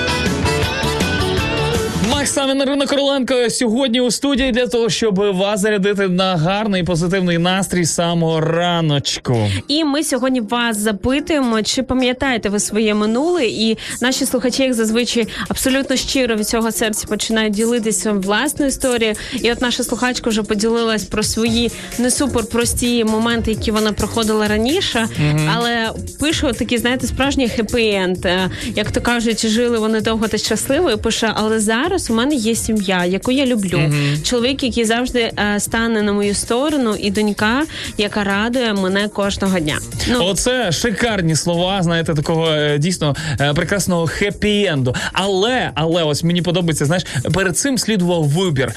Макс 2.11 2.31
Савін, 2.33 2.61
Ірина 2.61 2.85
Короленко 2.85 3.49
сьогодні 3.49 4.01
у 4.01 4.11
студії 4.11 4.51
для 4.51 4.67
того, 4.67 4.89
щоб 4.89 5.15
вас 5.15 5.59
зарядити 5.59 6.07
на 6.07 6.37
гарний 6.37 6.83
позитивний 6.83 7.37
настрій 7.37 7.85
самого 7.85 8.39
раночку. 8.39 9.49
І 9.67 9.83
ми 9.83 10.03
сьогодні 10.03 10.41
вас 10.41 10.77
запитуємо, 10.77 11.61
чи 11.61 11.83
пам'ятаєте 11.83 12.49
ви 12.49 12.59
своє 12.59 12.93
минуле, 12.93 13.45
і 13.45 13.77
наші 14.01 14.25
слухачі, 14.25 14.63
як 14.63 14.73
зазвичай, 14.73 15.27
абсолютно 15.49 15.95
щиро 15.95 16.35
від 16.35 16.47
цього 16.47 16.71
серця 16.71 17.07
починають 17.07 17.53
ділитися 17.53 18.11
власною 18.11 18.69
історією. 18.69 19.15
І 19.41 19.51
от 19.51 19.61
наша 19.61 19.83
слухачка 19.83 20.29
вже 20.29 20.43
поділилась 20.43 21.03
про 21.03 21.23
свої 21.23 21.71
не 21.99 22.11
супер 22.11 22.45
прості 22.45 23.03
моменти, 23.03 23.51
які 23.51 23.71
вона 23.71 23.93
проходила 23.93 24.47
раніше, 24.47 25.07
але 25.55 25.91
пише 26.21 26.53
такі, 26.53 26.77
знаєте, 26.77 27.07
справжній 27.07 27.47
хеппі-енд. 27.47 28.27
Е, 28.27 28.49
Як 28.75 28.91
то 28.91 29.01
кажуть, 29.01 29.47
жили 29.47 29.79
вони 29.79 30.01
довго 30.01 30.27
та 30.27 30.37
щасливо. 30.37 30.91
І 30.91 30.97
пише, 30.97 31.31
але 31.35 31.59
зараз 31.59 32.09
у 32.09 32.13
мене 32.13 32.35
є 32.35 32.55
сім'я, 32.55 33.05
яку 33.05 33.31
я 33.31 33.45
люблю. 33.45 33.81
Чоловік, 34.23 34.63
який 34.63 34.85
завжди 34.85 35.19
е, 35.19 35.59
стане 35.59 36.01
на 36.01 36.13
мою 36.13 36.33
сторону, 36.33 36.95
і 36.99 37.11
донька, 37.11 37.63
яка 37.97 38.23
радує 38.23 38.73
мене 38.73 39.07
кожного 39.07 39.59
дня. 39.59 39.77
Ну 40.11 40.25
Оце 40.25 40.71
шикарні 40.71 41.35
слова, 41.35 41.83
знаєте, 41.83 42.13
такого 42.13 42.51
е, 42.51 42.77
дійсно 42.77 43.15
е, 43.39 43.53
прекрасного 43.53 44.05
хеппі-енду. 44.05 44.95
Але, 45.13 45.71
але 45.75 46.03
ось 46.03 46.23
мені 46.23 46.41
подобається, 46.41 46.85
знаєш, 46.85 47.03
перед 47.33 47.57
цим 47.57 47.77
слідував 47.77 48.23
вибір, 48.23 48.71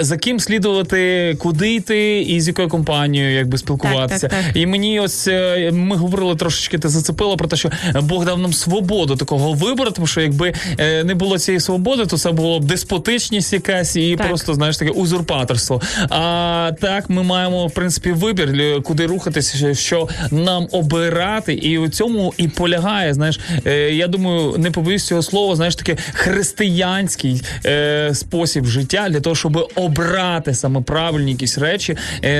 за 0.00 0.16
ким 0.16 0.40
слідувати, 0.40 1.34
куди 1.38 1.74
йти 1.74 2.20
і 2.22 2.40
з 2.40 2.48
якою 2.48 2.68
компанією 2.68 3.36
якби 3.36 3.58
спілкуватися. 3.58 4.28
Так, 4.28 4.38
так, 4.38 4.46
так. 4.46 4.56
І 4.56 4.66
мені 4.66 5.00
ось 5.00 5.26
ми 5.72 5.96
говорили 5.96 6.36
трошечки, 6.66 6.78
ти 6.78 6.88
зацепила 6.88 7.36
про 7.36 7.48
те, 7.48 7.56
що 7.56 7.70
Бог 8.02 8.24
дав 8.24 8.38
нам 8.38 8.52
свободу 8.52 9.16
такого 9.16 9.52
вибору, 9.52 9.90
тому 9.90 10.06
що 10.06 10.20
якби 10.20 10.54
е, 10.78 11.04
не 11.04 11.14
було 11.14 11.38
цієї 11.38 11.60
свободи, 11.60 12.06
то 12.06 12.18
це 12.18 12.32
було 12.32 12.60
б 12.60 12.64
деспотичність 12.64 13.52
якась 13.52 13.96
і 13.96 14.16
Так. 14.16 14.28
просто 14.28 14.54
знаєш 14.54 14.76
таке 14.76 14.90
узурпаторство. 14.90 15.80
А 16.10 16.70
так 16.80 17.10
ми 17.10 17.22
маємо 17.22 17.66
в 17.66 17.74
принципі 17.74 18.12
вибір, 18.12 18.82
куди 18.82 19.06
рухатися, 19.06 19.74
що- 19.74 20.08
нам 20.30 20.68
обирати, 20.72 21.54
і 21.54 21.78
у 21.78 21.88
цьому 21.88 22.34
і 22.36 22.48
полягає. 22.48 23.14
Знаєш, 23.14 23.40
е, 23.66 23.90
я 23.94 24.06
думаю, 24.06 24.54
не 24.58 24.70
побоюсь 24.70 25.06
цього 25.06 25.22
слова, 25.22 25.56
знаєш, 25.56 25.76
таке 25.76 25.96
християнський 26.12 27.42
е, 27.66 28.10
спосіб 28.14 28.64
життя 28.64 29.06
для 29.10 29.20
того, 29.20 29.36
щоб 29.36 29.70
обрати 29.74 30.54
саме 30.54 30.80
правильні 30.80 31.30
якісь 31.30 31.58
речі, 31.58 31.96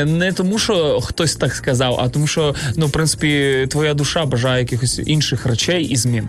не 0.07 0.33
тому, 0.33 0.59
що 0.59 1.01
хтось 1.01 1.37
так 1.37 1.55
сказав, 1.55 2.01
а 2.05 2.09
тому, 2.09 2.27
що 2.27 2.55
ну, 2.77 2.87
в 2.87 2.91
принципі, 2.93 3.67
твоя 3.71 3.95
душа 3.95 4.16
бажає 4.25 4.59
якихось 4.59 5.01
інших 5.07 5.47
речей 5.47 5.85
і 5.85 5.97
змін. 5.97 6.29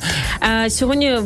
е, 0.66 0.70
сьогодні. 0.70 1.20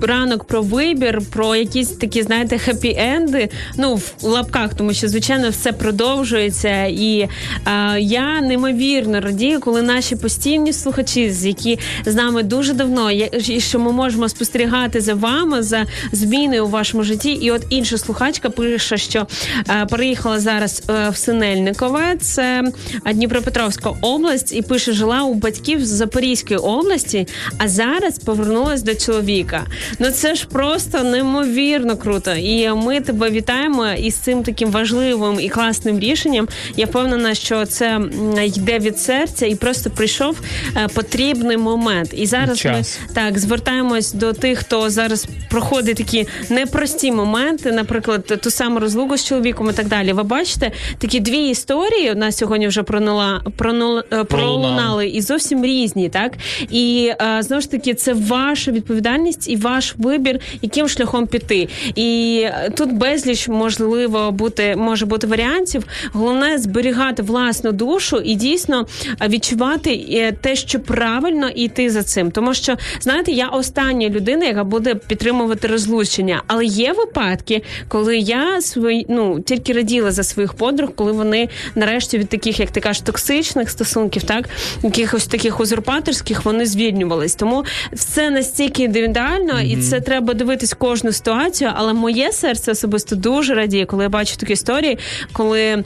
Ранок 0.00 0.44
про 0.44 0.62
вибір, 0.62 1.20
про 1.32 1.56
якісь 1.56 1.88
такі, 1.88 2.22
знаєте, 2.22 2.56
хеппі-енди. 2.56 3.50
Ну, 3.76 3.94
в 3.94 4.14
лапках, 4.22 4.74
тому 4.74 4.92
що 4.92 5.08
звичайно 5.08 5.50
все 5.50 5.72
продовжується. 5.72 6.84
І 6.84 7.28
е, 7.66 8.00
я 8.00 8.40
неймовірно 8.40 9.20
радію, 9.20 9.60
коли 9.60 9.82
наші 9.82 10.16
постійні 10.16 10.72
слухачі, 10.72 11.32
які 11.42 11.78
з 12.06 12.14
нами 12.14 12.42
дуже 12.42 12.72
давно, 12.72 13.10
і 13.10 13.60
що 13.60 13.78
ми 13.78 13.92
можемо 13.92 14.28
спостерігати 14.28 15.00
за 15.00 15.14
вами, 15.14 15.62
за 15.62 15.84
зміною 16.12 16.66
у 16.66 16.68
вашому 16.68 17.02
житті. 17.02 17.32
І 17.32 17.50
от 17.50 17.62
інша 17.70 17.98
слухачка 17.98 18.50
пише, 18.50 18.96
що 18.96 19.26
е, 19.68 19.86
переїхала 19.86 20.40
зараз 20.40 20.82
е, 20.90 21.10
в 21.10 21.16
Синельникове, 21.16 22.16
це 22.20 22.64
Дніпропетровська 23.12 23.90
область, 24.00 24.52
і 24.52 24.62
пише, 24.62 24.92
жила 24.92 25.22
у 25.22 25.34
батьків 25.34 25.86
з 25.86 25.88
Запорізької 25.88 26.58
області, 26.58 27.28
а 27.58 27.68
зараз 27.68 28.18
повернулась 28.18 28.82
до 28.82 28.94
чоловіка. 28.94 29.66
Ну 29.98 30.10
це 30.10 30.34
ж 30.34 30.46
просто 30.48 31.02
неймовірно 31.02 31.96
круто. 31.96 32.32
І 32.34 32.70
ми 32.70 33.00
тебе 33.00 33.30
вітаємо 33.30 33.86
із 33.86 34.14
цим 34.14 34.42
таким 34.42 34.70
важливим 34.70 35.40
і 35.40 35.48
класним 35.48 36.00
рішенням. 36.00 36.48
Я 36.76 36.86
впевнена, 36.86 37.34
що 37.34 37.66
це 37.66 38.00
йде 38.44 38.78
від 38.78 38.98
серця 38.98 39.46
і 39.46 39.54
просто 39.54 39.90
прийшов 39.90 40.40
е, 40.76 40.88
потрібний 40.94 41.56
момент. 41.56 42.10
І 42.12 42.26
зараз 42.26 42.58
Час. 42.58 42.98
ми 43.08 43.14
так 43.14 43.38
звертаємось 43.38 44.12
до 44.12 44.32
тих, 44.32 44.58
хто 44.58 44.90
зараз 44.90 45.26
проходить 45.50 45.96
такі 45.96 46.26
непрості 46.50 47.12
моменти, 47.12 47.72
наприклад, 47.72 48.26
ту 48.42 48.50
саму 48.50 48.80
розлуку 48.80 49.16
з 49.16 49.24
чоловіком 49.24 49.70
і 49.70 49.72
так 49.72 49.88
далі. 49.88 50.12
Ви 50.12 50.22
бачите 50.22 50.72
такі 50.98 51.20
дві 51.20 51.48
історії. 51.48 52.12
У 52.12 52.14
нас 52.14 52.36
сьогодні 52.36 52.68
вже 52.68 52.82
пронула 52.82 53.42
пронула 53.56 54.04
е, 54.12 54.24
пролунали 54.24 55.08
і 55.08 55.20
зовсім 55.22 55.64
різні, 55.64 56.08
так 56.08 56.32
і 56.70 57.12
е, 57.20 57.42
знову 57.42 57.60
ж 57.60 57.70
таки, 57.70 57.94
це 57.94 58.12
ваша 58.12 58.72
відповідальність 58.72 59.48
і 59.48 59.56
ваш 59.66 59.94
вибір, 59.98 60.40
яким 60.62 60.88
шляхом 60.88 61.26
піти. 61.26 61.68
І 61.94 62.40
е, 62.44 62.70
тут 62.76 62.92
безліч 62.92 63.48
можливо 63.48 64.32
бути 64.32 64.76
може 64.76 65.06
бути 65.06 65.26
варіантів. 65.26 65.84
Головне 66.12 66.58
зберігати 66.58 67.22
власну 67.22 67.72
душу 67.72 68.16
і 68.24 68.34
дійсно 68.34 68.86
відчувати 69.28 69.90
е, 70.10 70.32
те, 70.32 70.56
що 70.56 70.80
правильно, 70.80 71.48
і 71.48 71.66
йти 71.66 71.90
за 71.90 72.02
цим. 72.02 72.30
Тому 72.30 72.54
що 72.54 72.76
знаєте, 73.00 73.32
я 73.32 73.48
остання 73.48 74.08
людина, 74.08 74.46
яка 74.46 74.64
буде 74.64 74.94
підтримувати 74.94 75.68
розлучення. 75.68 76.42
Але 76.46 76.64
є 76.64 76.92
випадки, 76.92 77.62
коли 77.88 78.18
я 78.18 78.60
свої 78.60 79.06
ну 79.08 79.40
тільки 79.40 79.72
раділа 79.72 80.10
за 80.10 80.22
своїх 80.22 80.54
подруг, 80.54 80.90
коли 80.94 81.12
вони 81.12 81.48
нарешті 81.74 82.18
від 82.18 82.28
таких, 82.28 82.60
як 82.60 82.70
ти 82.70 82.80
кажеш, 82.80 83.02
токсичних 83.02 83.70
стосунків, 83.70 84.22
так 84.22 84.48
якихось 84.82 85.26
таких 85.26 85.60
узурпаторських, 85.60 86.44
вони 86.44 86.66
звільнювались. 86.66 87.34
Тому 87.34 87.64
все 87.92 88.30
настільки 88.30 88.82
індивідуально, 88.82 89.45
і 89.52 89.76
це 89.76 90.00
треба 90.00 90.34
дивитись 90.34 90.74
кожну 90.74 91.12
ситуацію. 91.12 91.70
Але 91.74 91.92
моє 91.92 92.32
серце 92.32 92.72
особисто 92.72 93.16
дуже 93.16 93.54
радіє, 93.54 93.86
коли 93.86 94.02
я 94.02 94.08
бачу 94.08 94.36
такі 94.36 94.52
історії, 94.52 94.98
коли 95.32 95.60
е, 95.60 95.84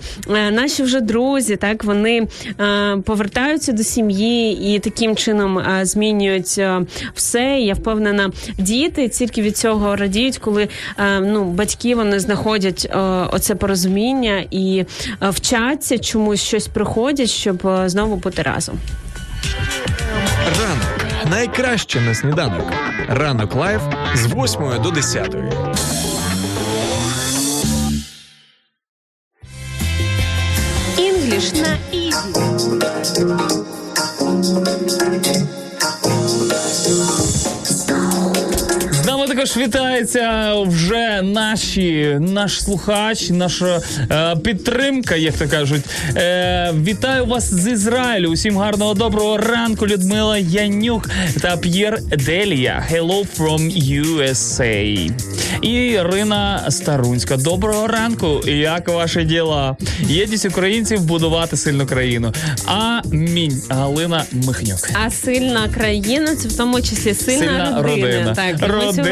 наші 0.50 0.82
вже 0.82 1.00
друзі, 1.00 1.56
так 1.56 1.84
вони 1.84 2.26
е, 2.60 2.96
повертаються 2.96 3.72
до 3.72 3.82
сім'ї 3.82 4.74
і 4.74 4.78
таким 4.78 5.16
чином 5.16 5.58
е, 5.58 5.84
змінюють 5.84 6.54
е, 6.58 6.80
все. 7.14 7.58
І 7.60 7.66
я 7.66 7.74
впевнена, 7.74 8.30
діти 8.58 9.08
тільки 9.08 9.42
від 9.42 9.56
цього 9.56 9.96
радіють, 9.96 10.38
коли 10.38 10.68
е, 10.98 11.20
ну 11.20 11.44
батьки 11.44 11.94
вони 11.94 12.20
знаходять 12.20 12.88
е, 12.90 12.98
оце 13.32 13.54
порозуміння 13.54 14.44
і 14.50 14.84
е, 15.22 15.30
вчаться 15.30 15.98
чомусь 15.98 16.42
щось 16.42 16.68
приходять, 16.68 17.30
щоб 17.30 17.66
е, 17.66 17.88
знову 17.88 18.16
бути 18.16 18.42
разом. 18.42 18.78
Ранок 20.60 21.09
найкраще 21.30 22.00
на 22.00 22.14
сніданок. 22.14 22.72
Ранок 23.08 23.54
live 23.54 23.82
з 24.14 24.26
8 24.26 24.82
до 24.82 24.90
10. 24.90 25.36
English 30.98 31.52
на 31.52 31.78
easy. 31.92 32.10
Також 39.40 39.56
вітається 39.56 40.54
вже 40.66 41.22
наші, 41.22 42.18
наш 42.20 42.62
слухач, 42.62 43.30
наша 43.30 43.80
е, 44.10 44.36
підтримка, 44.36 45.16
як 45.16 45.34
то 45.34 45.48
кажуть. 45.48 45.82
Е, 46.16 46.72
вітаю 46.84 47.26
вас 47.26 47.54
з 47.54 47.66
Ізраїлю. 47.72 48.28
Усім 48.28 48.58
гарного 48.58 48.94
доброго 48.94 49.36
ранку, 49.36 49.86
Людмила 49.86 50.38
Янюк 50.38 51.10
та 51.40 51.56
П'єр 51.56 51.98
Делія. 52.02 52.86
Hello 52.92 53.26
from 53.38 53.90
USA. 54.02 55.10
І 55.62 55.70
Ірина 55.72 56.66
Старунська. 56.70 57.36
Доброго 57.36 57.86
ранку. 57.86 58.40
Як 58.46 58.88
ваші 58.88 59.24
діла? 59.24 59.76
Єдність 60.00 60.46
українців 60.46 61.00
будувати 61.00 61.56
сильну 61.56 61.86
країну. 61.86 62.32
Амінь. 62.66 63.62
Галина 63.68 64.24
Михнюк. 64.32 64.90
А 65.06 65.10
сильна 65.10 65.68
країна 65.74 66.36
це 66.36 66.48
в 66.48 66.56
тому 66.56 66.80
числі 66.80 67.14
сильна, 67.14 67.38
Сильна 67.40 67.82
родина. 67.82 68.06
родина. 68.06 68.34
Так, 68.34 68.56
Родина, 68.60 69.02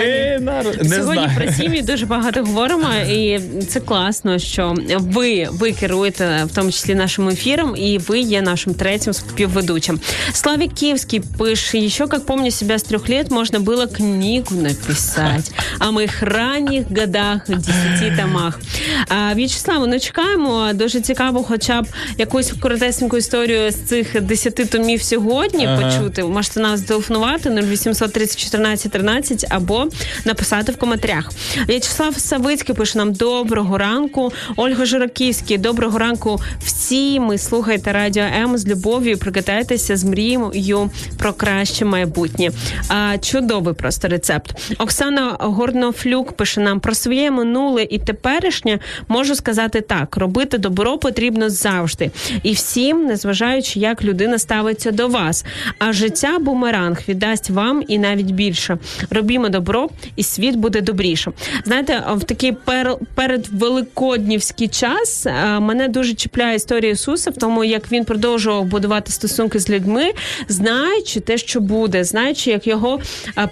не 0.82 0.96
сьогодні 0.96 1.22
знаю. 1.24 1.30
про 1.36 1.52
сім'ї 1.52 1.82
дуже 1.82 2.06
багато 2.06 2.40
говоримо, 2.44 2.88
і 3.10 3.40
це 3.68 3.80
класно, 3.80 4.38
що 4.38 4.74
ви, 4.98 5.48
ви 5.50 5.72
керуєте 5.72 6.44
в 6.44 6.54
тому 6.54 6.72
числі 6.72 6.94
нашим 6.94 7.28
ефіром, 7.28 7.76
і 7.76 7.98
ви 7.98 8.20
є 8.20 8.42
нашим 8.42 8.74
третім 8.74 9.12
співведучим. 9.12 10.00
Славик 10.32 10.74
Киевский 10.74 11.20
пише, 11.38 11.78
еще 11.78 12.06
как 12.06 12.26
помню 12.26 12.50
себя 12.50 12.74
с 12.74 12.82
трех 12.82 13.08
лет, 13.08 13.30
можно 13.30 13.60
было 13.60 13.86
книгу 13.86 14.54
написать 14.54 15.50
о 15.80 15.92
моих 15.92 16.22
ранніх 16.22 16.84
годах, 16.90 17.40
десяти 17.48 18.16
томах. 18.20 18.60
А, 19.08 19.34
В'ячеславу, 19.34 19.86
ну 19.86 20.00
чекаємо. 20.00 20.70
Дуже 20.74 21.00
цікаво, 21.00 21.42
хоча 21.48 21.82
б 21.82 21.86
якусь 22.18 22.52
коротесеньку 22.60 23.16
історію 23.16 23.70
з 23.70 23.74
цих 23.74 24.20
десяти 24.20 24.64
томів 24.64 25.02
сьогодні 25.02 25.66
Ага. 25.66 25.82
почути. 25.82 26.22
Можете 26.22 26.60
нам 26.60 26.76
зателефонувати 26.76 27.50
0800 27.50 28.12
30 28.12 28.38
14 28.38 28.92
13 28.92 29.44
або 29.50 29.86
написати 30.24 30.72
в 30.72 30.76
коментарях. 30.76 31.30
В'ячеслав 31.68 32.18
Савицький 32.18 32.74
пише 32.74 32.98
нам 32.98 33.12
доброго 33.12 33.78
ранку. 33.78 34.32
Ольга 34.56 34.84
Жураківський, 34.84 35.58
доброго 35.58 35.98
ранку. 35.98 36.40
Всі 36.64 37.20
ми 37.20 37.38
слухайте 37.38 37.92
радіо 37.92 38.22
М 38.22 38.58
з 38.58 38.66
любов'ю. 38.66 39.18
Прикидайтеся 39.18 39.96
з 39.96 40.04
мрією 40.04 40.90
про 41.18 41.32
краще 41.32 41.84
майбутнє. 41.84 42.50
А, 42.88 43.18
чудовий 43.18 43.74
просто 43.74 44.08
рецепт. 44.08 44.74
Оксана 44.78 45.36
Горнофлюк 45.40 46.32
пише 46.32 46.60
нам 46.60 46.80
про 46.80 46.94
своє 46.94 47.30
минуле 47.30 47.82
і 47.90 47.98
теперішнє. 47.98 48.78
Можу 49.08 49.34
сказати 49.34 49.80
так: 49.80 50.16
робити 50.16 50.58
добро 50.58 50.98
потрібно 50.98 51.50
завжди 51.50 52.10
і 52.42 52.52
всім, 52.52 53.06
незважаючи, 53.06 53.80
як 53.80 54.04
людина 54.04 54.38
ставиться 54.38 54.90
до 54.90 55.08
вас. 55.08 55.44
А 55.78 55.92
життя 55.92 56.38
бумеранг 56.38 57.00
віддасть 57.08 57.50
вам 57.50 57.82
і 57.88 57.98
навіть 57.98 58.30
більше. 58.30 58.78
Робімо 59.10 59.48
добро, 59.48 59.88
і 60.16 60.22
світ 60.22 60.56
буде 60.56 60.80
добрішим. 60.80 61.32
Знаєте, 61.64 62.04
в 62.16 62.24
такий 62.24 62.52
пер, 62.52 62.96
передвеликоднівський 63.14 64.68
час 64.68 65.26
е, 65.26 65.60
мене 65.60 65.88
дуже 65.88 66.14
чіпляє 66.14 66.56
історія 66.56 66.92
Ісуса 66.92 67.30
в 67.30 67.36
тому, 67.36 67.64
як 67.64 67.92
він 67.92 68.04
продовжував 68.04 68.64
будувати 68.64 69.12
стосунки 69.12 69.58
з 69.58 69.70
людьми, 69.70 70.12
знаючи 70.48 71.20
те, 71.20 71.38
що 71.38 71.60
буде, 71.60 72.04
знаючи, 72.04 72.50
як 72.50 72.66
його 72.66 73.00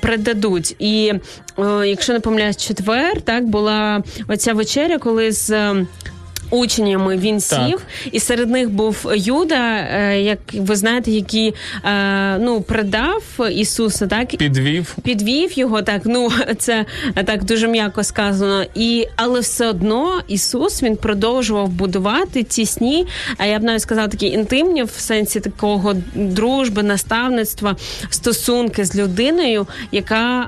передадуть. 0.00 0.36
предадуть. 0.36 0.76
І 0.78 1.12
е, 1.58 1.88
якщо 1.88 2.12
не 2.12 2.20
помиляюсь, 2.20 2.56
четвер 2.56 3.20
так 3.20 3.46
була 3.46 4.02
оця 4.28 4.52
вечеря, 4.52 4.98
коли 4.98 5.32
з. 5.32 5.74
Учнями 6.50 7.16
він 7.16 7.38
Так. 7.38 7.66
сів, 7.68 7.80
і 8.12 8.20
серед 8.20 8.50
них 8.50 8.70
був 8.70 9.12
Юда, 9.16 9.76
е, 9.76 10.20
як 10.20 10.38
ви 10.54 10.76
знаєте, 10.76 11.10
який 11.10 11.54
е, 11.84 12.38
ну 12.38 12.60
предав 12.60 13.22
Ісуса, 13.52 14.06
так 14.06 14.28
Підвів. 14.28 14.96
підвів 15.02 15.58
його 15.58 15.82
так. 15.82 16.02
Ну 16.04 16.30
це 16.58 16.84
так 17.24 17.44
дуже 17.44 17.68
м'яко 17.68 18.04
сказано. 18.04 18.64
І 18.74 19.06
але 19.16 19.40
все 19.40 19.68
одно 19.68 20.20
Ісус 20.28 20.82
він 20.82 20.96
продовжував 20.96 21.68
будувати 21.68 22.42
тісні, 22.42 23.06
а 23.38 23.46
я 23.46 23.58
б 23.58 23.62
навіть 23.62 23.82
сказала 23.82 24.08
такі 24.08 24.26
інтимні 24.26 24.82
в 24.82 24.90
сенсі 24.90 25.40
такого 25.40 25.94
дружби, 26.14 26.82
наставництва, 26.82 27.76
стосунки 28.10 28.84
з 28.84 28.96
людиною, 28.96 29.66
яка 29.92 30.40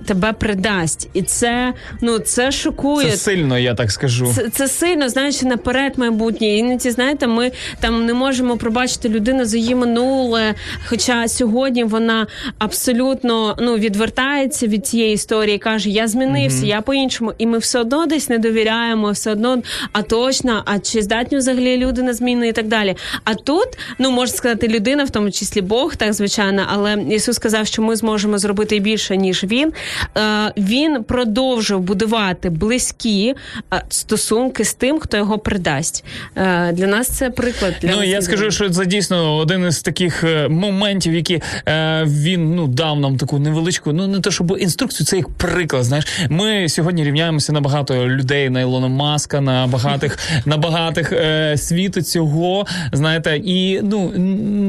е, 0.00 0.04
тебе 0.06 0.32
придасть, 0.32 1.08
і 1.14 1.22
це 1.22 1.72
ну 2.00 2.18
це 2.18 2.52
шокує. 2.52 3.10
Це 3.10 3.16
сильно, 3.16 3.58
я 3.58 3.74
так 3.74 3.92
скажу. 3.92 4.32
Це, 4.36 4.48
це 4.48 4.68
сильно, 4.68 5.08
знаєш, 5.08 5.31
наперед 5.42 5.92
майбутнє. 5.96 6.56
Іноді, 6.56 6.90
знаєте, 6.90 7.26
ми 7.26 7.52
там 7.80 8.06
не 8.06 8.14
можемо 8.14 8.56
пробачити 8.56 9.08
людину 9.08 9.44
за 9.44 9.56
її 9.56 9.74
минуле. 9.74 10.54
Хоча 10.86 11.28
сьогодні 11.28 11.84
вона 11.84 12.26
абсолютно 12.58 13.56
ну 13.60 13.76
відвертається 13.76 14.66
від 14.66 14.86
цієї 14.86 15.14
історії, 15.14 15.58
каже: 15.58 15.90
Я 15.90 16.08
змінився, 16.08 16.66
я 16.66 16.80
по-іншому, 16.80 17.32
і 17.38 17.46
ми 17.46 17.58
все 17.58 17.80
одно 17.80 18.06
десь 18.06 18.28
не 18.28 18.38
довіряємо, 18.38 19.10
все 19.10 19.32
одно, 19.32 19.62
а 19.92 20.02
точно, 20.02 20.62
а 20.64 20.78
чи 20.78 21.02
здатні 21.02 21.38
взагалі 21.38 21.76
люди 21.76 22.02
на 22.02 22.14
зміни 22.14 22.48
і 22.48 22.52
так 22.52 22.68
далі. 22.68 22.96
А 23.24 23.34
тут, 23.34 23.68
ну 23.98 24.10
можна 24.10 24.36
сказати, 24.36 24.68
людина, 24.68 25.04
в 25.04 25.10
тому 25.10 25.30
числі 25.30 25.60
Бог, 25.60 25.96
так 25.96 26.12
звичайно, 26.12 26.62
але 26.68 27.04
Ісус 27.10 27.36
сказав, 27.36 27.66
що 27.66 27.82
ми 27.82 27.96
зможемо 27.96 28.38
зробити 28.38 28.78
більше 28.78 29.16
ніж 29.16 29.44
він. 29.44 29.72
Е, 30.18 30.52
він 30.56 31.04
продовжив 31.04 31.80
будувати 31.80 32.50
близькі 32.50 33.34
е, 33.74 33.82
стосунки 33.88 34.64
з 34.64 34.74
тим, 34.74 34.98
хто 34.98 35.21
його 35.22 35.38
придасть. 35.38 36.04
Е, 36.36 36.72
для 36.72 36.86
нас 36.86 37.08
це 37.08 37.30
приклад. 37.30 37.74
Для 37.82 37.96
Ну 37.96 38.02
я 38.02 38.22
скажу, 38.22 38.50
що 38.50 38.70
це 38.70 38.86
дійсно 38.86 39.36
один 39.36 39.66
із 39.66 39.82
таких 39.82 40.24
е, 40.24 40.48
моментів, 40.48 41.14
які 41.14 41.42
е, 41.68 42.04
він 42.06 42.54
ну 42.54 42.66
дав 42.66 43.00
нам 43.00 43.16
таку 43.16 43.38
невеличку, 43.38 43.92
ну 43.92 44.06
не 44.06 44.20
те, 44.20 44.30
щоб 44.30 44.56
інструкцію, 44.60 45.06
це 45.06 45.16
як 45.16 45.28
приклад. 45.28 45.84
Знаєш, 45.84 46.06
ми 46.28 46.68
сьогодні 46.68 47.04
рівняємося 47.04 47.52
на 47.52 47.60
багато 47.60 48.08
людей, 48.08 48.50
на 48.50 48.60
Ілона 48.60 48.88
Маска, 48.88 49.40
на 49.40 49.66
багатих, 49.66 50.18
на 50.46 50.56
багатих 50.56 51.12
світу 51.56 52.02
цього. 52.02 52.66
Знаєте, 52.92 53.40
і 53.44 53.80
ну 53.82 54.12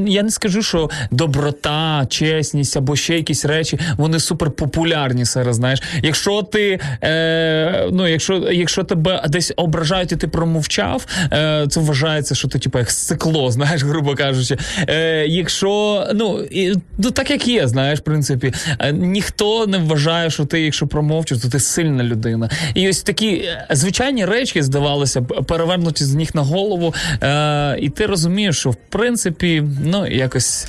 я 0.08 0.22
не 0.22 0.30
скажу, 0.30 0.62
що 0.62 0.90
доброта, 1.10 2.06
чесність 2.08 2.76
або 2.76 2.96
ще 2.96 3.16
якісь 3.16 3.44
речі, 3.44 3.78
вони 3.96 4.18
супер 4.18 4.50
популярні 4.50 5.24
зараз. 5.24 5.56
Знаєш, 5.56 5.82
якщо 6.02 6.42
ти 6.42 6.80
е, 7.02 7.88
ну, 7.92 8.08
якщо, 8.08 8.34
якщо 8.52 8.84
тебе 8.84 9.24
десь 9.28 9.52
ображають, 9.56 10.12
і 10.12 10.16
ти 10.16 10.28
промовчав, 10.44 11.06
е, 11.32 11.66
це 11.70 11.80
вважається, 11.80 12.34
що 12.34 12.48
ти 12.48 12.58
типу 12.58 12.78
як 12.78 12.90
сцикло, 12.90 13.50
знаєш, 13.50 13.82
грубо 13.82 14.14
кажучи. 14.14 14.56
Е, 14.88 15.26
якщо 15.26 16.04
ну, 16.14 16.40
і, 16.50 16.74
ну 16.98 17.10
так 17.10 17.30
як 17.30 17.48
є, 17.48 17.68
знаєш, 17.68 17.98
в 17.98 18.02
принципі, 18.02 18.52
е, 18.78 18.92
ніхто 18.92 19.66
не 19.66 19.78
вважає, 19.78 20.30
що 20.30 20.44
ти, 20.44 20.60
якщо 20.60 20.86
промовчиш, 20.86 21.38
то 21.38 21.48
ти 21.48 21.60
сильна 21.60 22.04
людина. 22.04 22.50
І 22.74 22.88
ось 22.88 23.02
такі 23.02 23.28
е, 23.28 23.66
звичайні 23.70 24.24
речі, 24.24 24.62
здавалося 24.62 25.20
б, 25.20 25.44
перевернуті 25.44 26.04
з 26.04 26.14
ніг 26.14 26.30
на 26.34 26.42
голову. 26.42 26.94
Е, 27.22 27.78
і 27.80 27.88
ти 27.88 28.06
розумієш, 28.06 28.58
що 28.58 28.70
в 28.70 28.76
принципі, 28.88 29.62
ну 29.84 30.06
якось 30.06 30.66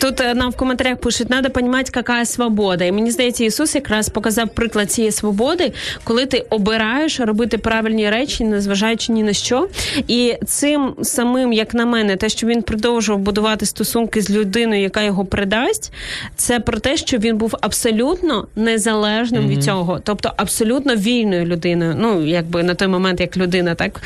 Тут 0.00 0.20
е, 0.20 0.34
нам 0.34 0.50
в 0.50 0.56
коментарях 0.56 0.98
пишуть, 0.98 1.28
треба 1.28 1.50
розуміти, 1.54 1.92
яка 1.96 2.24
свобода. 2.24 2.84
І 2.84 2.92
мені 2.92 3.10
здається, 3.10 3.44
Ісус 3.44 3.74
якраз 3.74 4.08
показав 4.08 4.48
приклад 4.48 4.90
цієї 4.90 5.12
свободи, 5.12 5.72
коли 6.04 6.26
ти 6.26 6.38
обираєш 6.50 7.20
робити 7.20 7.58
правильні 7.58 8.10
речі, 8.10 8.44
незважаючи 8.44 8.93
ні 9.08 9.22
на 9.22 9.32
що. 9.32 9.68
І 10.08 10.34
цим 10.46 10.94
самим, 11.02 11.52
як 11.52 11.74
на 11.74 11.86
мене, 11.86 12.16
те, 12.16 12.28
що 12.28 12.46
він 12.46 12.62
продовжував 12.62 13.20
будувати 13.20 13.66
стосунки 13.66 14.22
з 14.22 14.30
людиною, 14.30 14.82
яка 14.82 15.02
його 15.02 15.24
придасть, 15.24 15.92
це 16.36 16.60
про 16.60 16.78
те, 16.78 16.96
що 16.96 17.18
він 17.18 17.36
був 17.38 17.54
абсолютно 17.60 18.46
незалежним 18.56 19.48
від 19.48 19.64
цього, 19.64 20.00
тобто 20.04 20.32
абсолютно 20.36 20.96
вільною 20.96 21.44
людиною. 21.46 21.94
Ну, 21.98 22.26
якби 22.26 22.62
на 22.62 22.74
той 22.74 22.88
момент, 22.88 23.20
як 23.20 23.36
людина, 23.36 23.74
так 23.74 24.00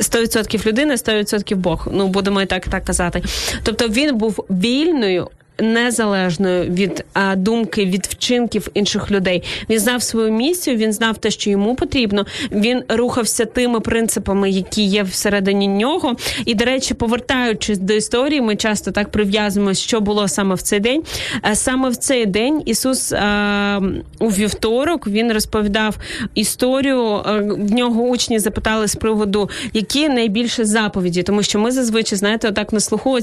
100% 0.00 0.66
людина, 0.66 0.94
100% 0.94 1.56
Бог. 1.56 1.88
Ну 1.92 2.08
будемо 2.08 2.42
і 2.42 2.46
так 2.46 2.68
так 2.68 2.84
казати. 2.84 3.22
Тобто 3.62 3.88
він 3.88 4.16
був 4.16 4.44
вільною. 4.50 5.28
Незалежною 5.60 6.64
від 6.70 7.04
а, 7.12 7.36
думки, 7.36 7.84
від 7.84 8.06
вчинків 8.06 8.68
інших 8.74 9.10
людей, 9.10 9.42
він 9.70 9.78
знав 9.78 10.02
свою 10.02 10.32
місію, 10.32 10.76
він 10.76 10.92
знав 10.92 11.18
те, 11.18 11.30
що 11.30 11.50
йому 11.50 11.74
потрібно. 11.74 12.26
Він 12.52 12.82
рухався 12.88 13.44
тими 13.44 13.80
принципами, 13.80 14.50
які 14.50 14.82
є 14.82 15.02
всередині 15.02 15.68
нього. 15.68 16.16
І, 16.44 16.54
до 16.54 16.64
речі, 16.64 16.94
повертаючись 16.94 17.78
до 17.78 17.94
історії, 17.94 18.40
ми 18.40 18.56
часто 18.56 18.90
так 18.90 19.08
прив'язуємо, 19.10 19.74
що 19.74 20.00
було 20.00 20.28
саме 20.28 20.54
в 20.54 20.62
цей 20.62 20.80
день. 20.80 21.02
Е, 21.46 21.54
Саме 21.54 21.88
в 21.88 21.96
цей 21.96 22.26
день 22.26 22.62
Ісус 22.66 23.12
а, 23.12 23.80
у 24.18 24.28
вівторок 24.28 25.06
він 25.06 25.32
розповідав 25.32 25.96
історію. 26.34 27.22
е, 27.26 27.40
В 27.40 27.72
нього 27.72 28.02
учні 28.02 28.38
запитали 28.38 28.88
з 28.88 28.94
приводу, 28.94 29.50
які 29.72 30.08
найбільше 30.08 30.64
заповіді, 30.64 31.22
тому 31.22 31.42
що 31.42 31.58
ми 31.58 31.70
зазвичай 31.70 32.18
знаєте, 32.18 32.48
отак 32.48 32.72
на 32.72 32.80
слуху 32.80 33.18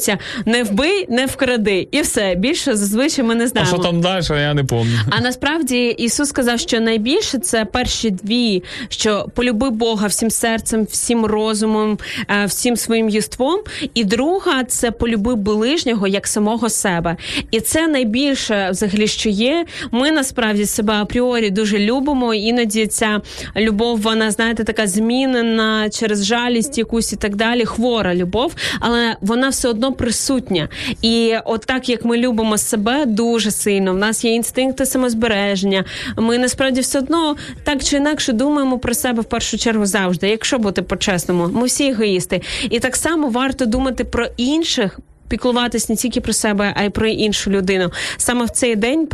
не 0.45 0.63
вбий, 0.63 1.05
не 1.09 1.25
вкради, 1.25 1.87
і 1.91 2.01
все 2.01 2.24
більше 2.35 2.75
зазвичай 2.75 3.25
ми 3.25 3.35
не 3.35 3.47
знаємо. 3.47 3.71
а 3.73 3.75
що 3.75 3.83
там 3.83 4.01
далі, 4.01 4.41
я 4.41 4.53
не 4.53 4.63
пам'ятаю. 4.63 5.05
А 5.09 5.21
насправді 5.21 5.87
Ісус 5.87 6.29
сказав, 6.29 6.59
що 6.59 6.79
найбільше 6.79 7.37
це 7.37 7.65
перші 7.65 8.09
дві: 8.09 8.63
що 8.89 9.27
полюби 9.35 9.69
Бога 9.69 10.07
всім 10.07 10.31
серцем, 10.31 10.87
всім 10.91 11.25
розумом, 11.25 11.97
е, 12.29 12.45
всім 12.45 12.77
своїм 12.77 13.09
єством. 13.09 13.59
І 13.93 14.03
друга 14.03 14.63
це 14.63 14.91
полюби 14.91 15.35
ближнього 15.35 16.07
як 16.07 16.27
самого 16.27 16.69
себе. 16.69 17.17
І 17.51 17.59
це 17.59 17.87
найбільше 17.87 18.69
взагалі, 18.71 19.07
що 19.07 19.29
є. 19.29 19.65
Ми 19.91 20.11
насправді 20.11 20.65
себе 20.65 20.93
апріорі 20.93 21.49
дуже 21.49 21.79
любимо. 21.79 22.33
Іноді 22.33 22.87
ця 22.87 23.21
любов, 23.55 24.01
вона 24.01 24.31
знаєте, 24.31 24.63
така 24.63 24.87
змінена 24.87 25.89
через 25.89 26.25
жалість 26.25 26.77
якусь 26.77 27.13
і 27.13 27.15
так 27.15 27.35
далі. 27.35 27.65
Хвора 27.65 28.15
любов, 28.15 28.55
але 28.79 29.15
вона 29.21 29.49
все 29.49 29.69
одно 29.69 29.93
присутня. 29.93 30.69
І 31.01 31.35
от 31.45 31.61
так 31.65 31.89
як 31.89 32.05
ми 32.05 32.14
любимо 32.17 32.57
себе 32.57 33.05
дуже 33.05 33.51
сильно, 33.51 33.93
в 33.93 33.97
нас 33.97 34.25
є 34.25 34.33
інстинкти 34.33 34.85
самозбереження. 34.85 35.85
Ми 36.17 36.37
насправді 36.37 36.81
все 36.81 36.99
одно 36.99 37.35
так 37.63 37.83
чи 37.83 37.97
інакше 37.97 38.33
думаємо 38.33 38.79
про 38.79 38.93
себе 38.93 39.21
в 39.21 39.25
першу 39.25 39.57
чергу 39.57 39.85
завжди. 39.85 40.29
Якщо 40.29 40.59
бути 40.59 40.81
по-чесному, 40.81 41.47
ми 41.47 41.65
всі 41.65 41.87
егоїсти. 41.87 42.41
І 42.69 42.79
так 42.79 42.95
само 42.95 43.29
варто 43.29 43.65
думати 43.65 44.03
про 44.03 44.27
інших. 44.37 44.99
Піклуватись 45.27 45.89
не 45.89 45.95
тільки 45.95 46.21
про 46.21 46.33
себе, 46.33 46.73
а 46.75 46.83
й 46.83 46.89
про 46.89 47.07
іншу 47.07 47.51
людину. 47.51 47.91
Саме 48.17 48.45
в 48.45 48.49
цей 48.49 48.75
день 48.75 49.07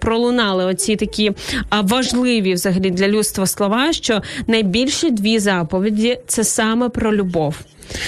пролунали 0.00 0.64
оці 0.64 0.96
такі 0.96 1.32
важливі 1.82 2.54
взагалі 2.54 2.90
для 2.90 3.08
людства 3.08 3.46
слова, 3.46 3.92
що 3.92 4.22
найбільші 4.46 5.10
дві 5.10 5.38
заповіді 5.38 6.18
це 6.26 6.44
саме 6.44 6.88
про 6.88 7.14
любов. 7.14 7.56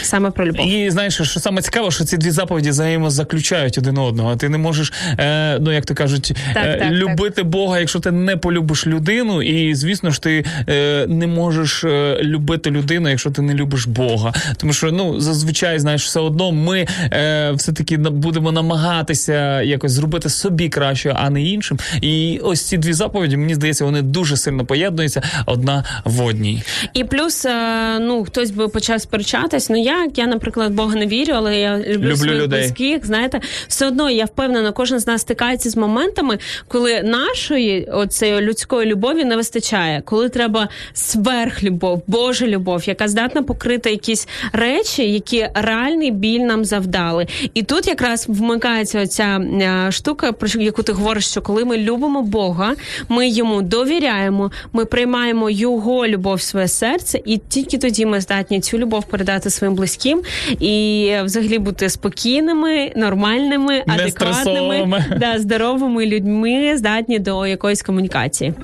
Саме 0.02 0.30
про 0.30 0.46
любов. 0.46 0.68
І 0.68 0.90
знаєш, 0.90 1.14
що 1.14 1.40
саме 1.40 1.62
цікаво, 1.62 1.90
що 1.90 2.04
ці 2.04 2.16
дві 2.16 2.30
заповіді 2.30 2.70
взаємозаключають 2.70 3.78
один 3.78 3.98
одного. 3.98 4.36
Ти 4.36 4.48
не 4.48 4.58
можеш, 4.58 4.92
е, 5.18 5.58
ну 5.60 5.72
як 5.72 5.86
то 5.86 5.94
кажуть, 5.94 6.32
Так, 6.54 6.66
е, 6.66 6.76
так, 6.78 6.92
любити 6.92 7.42
Бога, 7.42 7.78
якщо 7.78 8.00
ти 8.00 8.10
не 8.10 8.36
полюбиш 8.36 8.86
людину, 8.86 9.42
і 9.42 9.74
звісно 9.74 10.10
ж 10.10 10.22
ти 10.22 10.44
е, 10.68 11.06
не 11.08 11.26
можеш 11.26 11.84
е, 11.84 12.18
любити 12.22 12.70
людину, 12.70 13.08
якщо 13.08 13.30
ти 13.30 13.42
не 13.42 13.54
любиш 13.54 13.86
Бога. 13.86 14.32
Тому 14.56 14.72
що 14.72 14.92
ну 14.92 15.20
зазвичай 15.20 15.78
знаєш, 15.78 16.04
все 16.04 16.20
одно 16.20 16.52
ми 16.52 16.86
е, 17.12 17.52
все 17.52 17.72
таки 17.72 17.96
будемо 17.96 18.52
намагатися 18.52 19.62
якось 19.62 19.92
зробити 19.92 20.28
собі 20.28 20.68
краще, 20.68 21.16
а 21.18 21.30
не 21.30 21.42
іншим. 21.42 21.78
І 22.00 22.40
ось 22.42 22.62
ці 22.62 22.78
дві 22.78 22.92
заповіді, 22.92 23.36
мені 23.36 23.54
здається, 23.54 23.84
вони 23.84 24.02
дуже 24.02 24.36
сильно 24.36 24.64
поєднуються 24.64 25.22
одна 25.46 25.84
в 26.04 26.24
одній. 26.24 26.62
І 26.94 27.04
плюс, 27.04 27.44
е, 27.44 27.98
ну 27.98 28.24
хтось 28.24 28.50
би 28.50 28.68
почав 28.68 29.00
сперечатись. 29.00 29.70
Ну 29.72 29.78
як 29.82 30.18
я, 30.18 30.26
наприклад, 30.26 30.72
Бога 30.74 30.94
не 30.94 31.06
вірю, 31.06 31.32
але 31.36 31.60
я 31.60 31.78
люблю, 31.78 31.92
Люблю 31.92 32.16
своїх 32.16 32.42
людей. 32.42 32.60
близьких. 32.60 33.06
Знаєте, 33.06 33.40
все 33.68 33.86
одно 33.86 34.10
я 34.10 34.24
впевнена, 34.24 34.72
кожен 34.72 34.98
з 34.98 35.06
нас 35.06 35.20
стикається 35.20 35.70
з 35.70 35.76
моментами, 35.76 36.38
коли 36.68 37.02
нашої 37.02 37.84
оцеї 37.84 38.40
людської 38.40 38.86
любові 38.86 39.24
не 39.24 39.36
вистачає, 39.36 40.02
коли 40.04 40.28
треба 40.28 40.68
сверхлюбов, 40.94 42.02
Божа 42.06 42.46
любов, 42.46 42.88
яка 42.88 43.08
здатна 43.08 43.42
покрити 43.42 43.90
якісь 43.90 44.28
речі, 44.52 45.12
які 45.12 45.48
реальний 45.54 46.10
біль 46.10 46.40
нам 46.40 46.64
завдали. 46.64 47.26
І 47.54 47.62
тут 47.62 47.86
якраз 47.86 48.24
вмикається 48.28 49.02
оця 49.02 49.38
е, 49.38 49.92
штука, 49.92 50.32
про 50.32 50.62
яку 50.62 50.82
ти 50.82 50.92
говориш, 50.92 51.26
що 51.26 51.42
коли 51.42 51.64
ми 51.64 51.78
любимо 51.78 52.22
Бога, 52.22 52.74
ми 53.08 53.28
йому 53.28 53.62
довіряємо, 53.62 54.50
ми 54.72 54.84
приймаємо 54.84 55.50
його 55.50 56.06
любов 56.06 56.34
в 56.34 56.42
своє 56.42 56.68
серце, 56.68 57.20
і 57.24 57.38
тільки 57.48 57.78
тоді 57.78 58.06
ми 58.06 58.20
здатні 58.20 58.60
цю 58.60 58.78
любов 58.78 59.04
передати 59.04 59.50
своїм 59.50 59.61
близьким 59.70 60.22
і 60.60 61.10
взагалі 61.24 61.58
бути 61.58 61.88
спокійними, 61.88 62.92
нормальними, 62.96 63.82
адекватними, 63.86 65.04
да, 65.20 65.38
здоровими 65.38 66.06
людьми, 66.06 66.76
здатні 66.76 67.18
до 67.18 67.46
якоїсь 67.46 67.82
комунікації. 67.82 68.54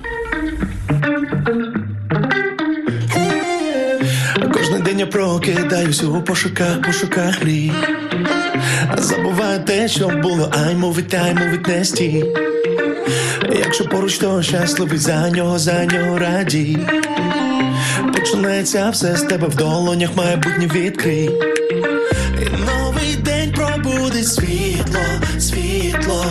Кожний 4.52 4.82
день 4.82 4.98
я 4.98 5.06
прокидаюсь 5.06 6.04
у 6.04 6.22
пошуках, 6.22 6.82
пошуках 6.82 7.42
мрій 7.42 7.72
Забуваю 8.96 9.60
те, 9.64 9.88
що 9.88 10.08
було, 10.08 10.50
ай 10.66 10.74
мовить, 10.74 11.14
ай 11.14 11.34
мовить 11.34 11.68
не 11.68 11.84
стій. 11.84 12.24
Якщо 13.58 13.84
поруч, 13.84 14.18
то 14.18 14.42
щасливий 14.42 14.98
за 14.98 15.30
нього, 15.30 15.58
за 15.58 15.84
нього 15.84 16.18
радій 16.18 16.78
Починається 18.18 18.90
все 18.90 19.16
з 19.16 19.22
тебе 19.22 19.46
в 19.48 19.56
долонях, 19.56 20.16
майбутнє 20.16 20.66
відкрий 20.74 21.30
І 22.42 22.64
новий 22.66 23.16
день 23.16 23.52
пробудить 23.52 24.28
світло, 24.28 25.00
світло. 25.38 26.26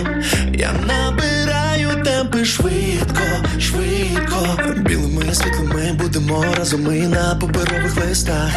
Я 0.53 0.73
набираю 0.87 2.03
темпи 2.03 2.45
швидко, 2.45 3.23
швидко. 3.59 4.59
Білими 4.77 5.33
світлими 5.33 5.93
будемо 5.93 6.45
разом 6.57 6.83
ми 6.83 7.07
на 7.07 7.35
паперових 7.35 8.05
листах. 8.07 8.51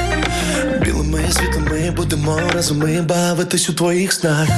Білими 0.84 1.20
світлими 1.30 1.90
будемо 1.90 2.40
разом 2.54 2.78
ми 2.78 3.02
бавитись 3.02 3.70
у 3.70 3.74
твоїх 3.74 4.12
снах. 4.12 4.48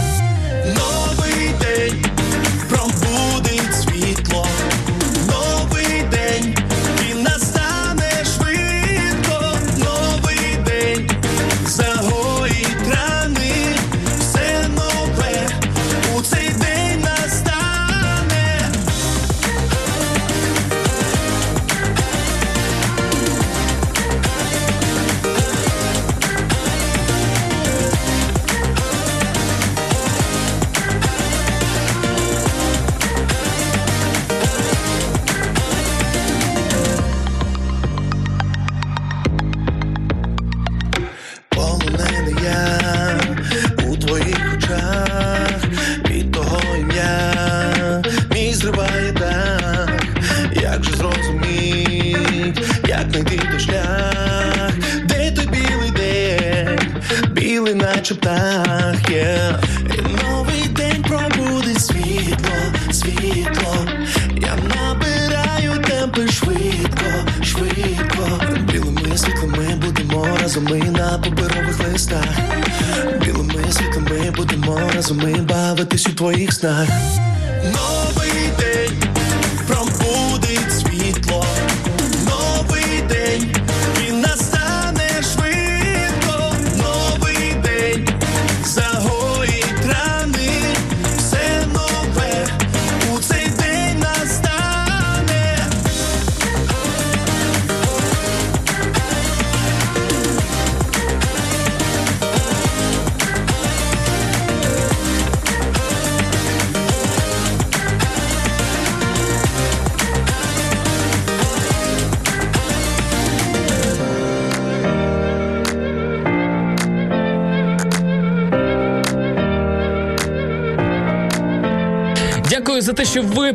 У 76.64 77.11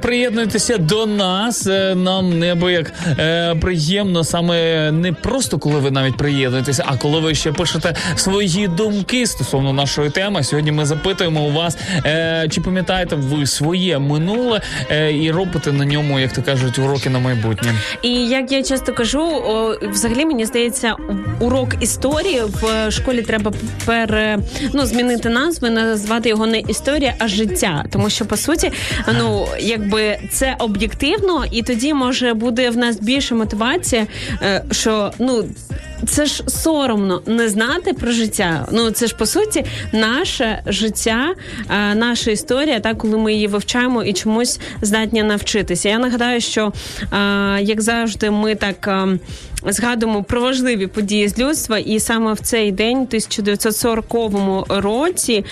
приєднуєтеся 0.07 0.77
до 0.77 1.05
нас. 1.05 1.67
Е, 1.67 1.95
Нам 1.95 2.39
неабияк 2.39 2.93
е, 3.19 3.55
приємно 3.55 4.23
саме 4.23 4.91
не 4.91 5.13
просто 5.13 5.59
коли 5.59 5.79
ви 5.79 5.91
навіть 5.91 6.17
приєднуєтеся, 6.17 6.83
а 6.87 6.97
коли 6.97 7.19
ви 7.19 7.35
ще 7.35 7.51
пишете 7.51 7.95
свої 8.15 8.67
думки 8.67 9.27
стосовно 9.27 9.73
нашої 9.73 10.09
теми. 10.09 10.43
Сьогодні 10.43 10.71
ми 10.71 10.85
запитуємо 10.85 11.41
у 11.41 11.51
вас, 11.51 11.77
е, 12.05 12.47
чи 12.51 12.61
пам'ятаєте 12.61 13.15
ви 13.15 13.45
своє 13.45 13.99
минуле 13.99 14.61
е, 14.91 15.13
і 15.13 15.31
робите 15.31 15.71
на 15.71 15.85
ньому, 15.85 16.19
як 16.19 16.33
то 16.33 16.41
кажуть, 16.41 16.79
уроки 16.79 17.09
на 17.09 17.19
майбутнє. 17.19 17.73
І 18.01 18.09
як 18.09 18.51
я 18.51 18.63
часто 18.63 18.93
кажу, 18.93 19.21
о, 19.21 19.75
взагалі 19.89 20.25
мені 20.25 20.45
здається, 20.45 20.95
урок 21.39 21.69
історії 21.79 22.41
в 22.61 22.91
школі 22.91 23.21
треба 23.21 23.53
пере, 23.85 24.39
ну, 24.73 24.85
змінити 24.85 25.29
назву, 25.29 25.69
назвати 25.69 26.29
його 26.29 26.45
не 26.47 26.59
історія, 26.59 27.13
а 27.19 27.27
життя. 27.27 27.85
Тому 27.91 28.09
що 28.09 28.25
по 28.25 28.37
суті, 28.37 28.71
ну 29.19 29.47
якби 29.59 29.96
це 30.31 30.55
об'єктивно, 30.59 31.45
і 31.51 31.63
тоді 31.63 31.93
може 31.93 32.33
буде 32.33 32.69
в 32.69 32.77
нас 32.77 32.99
більше 32.99 33.35
мотивація, 33.35 34.07
е, 34.41 34.63
що 34.71 35.11
ну. 35.19 35.45
Це 36.07 36.25
ж 36.25 36.43
соромно 36.47 37.21
не 37.25 37.49
знати 37.49 37.93
про 37.93 38.11
життя. 38.11 38.67
Ну 38.71 38.91
це 38.91 39.07
ж 39.07 39.15
по 39.15 39.25
суті 39.25 39.65
наше 39.93 40.61
життя, 40.65 41.33
е, 41.69 41.95
наша 41.95 42.31
історія, 42.31 42.79
та 42.79 42.93
коли 42.93 43.17
ми 43.17 43.33
її 43.33 43.47
вивчаємо 43.47 44.03
і 44.03 44.13
чомусь 44.13 44.59
здатні 44.81 45.23
навчитися. 45.23 45.89
Я 45.89 45.99
нагадаю, 45.99 46.41
що 46.41 46.73
е, 47.13 47.61
як 47.61 47.81
завжди, 47.81 48.31
ми 48.31 48.55
так. 48.55 48.89
Е, 49.65 49.71
згадуємо 49.71 50.23
про 50.23 50.41
важливі 50.41 50.87
події 50.87 51.27
з 51.27 51.39
людства. 51.39 51.77
І 51.77 51.99
саме 51.99 52.33
в 52.33 52.39
цей 52.39 52.71
день, 52.71 52.97
в 52.97 53.07
1940 53.07 54.65
році, 54.69 55.45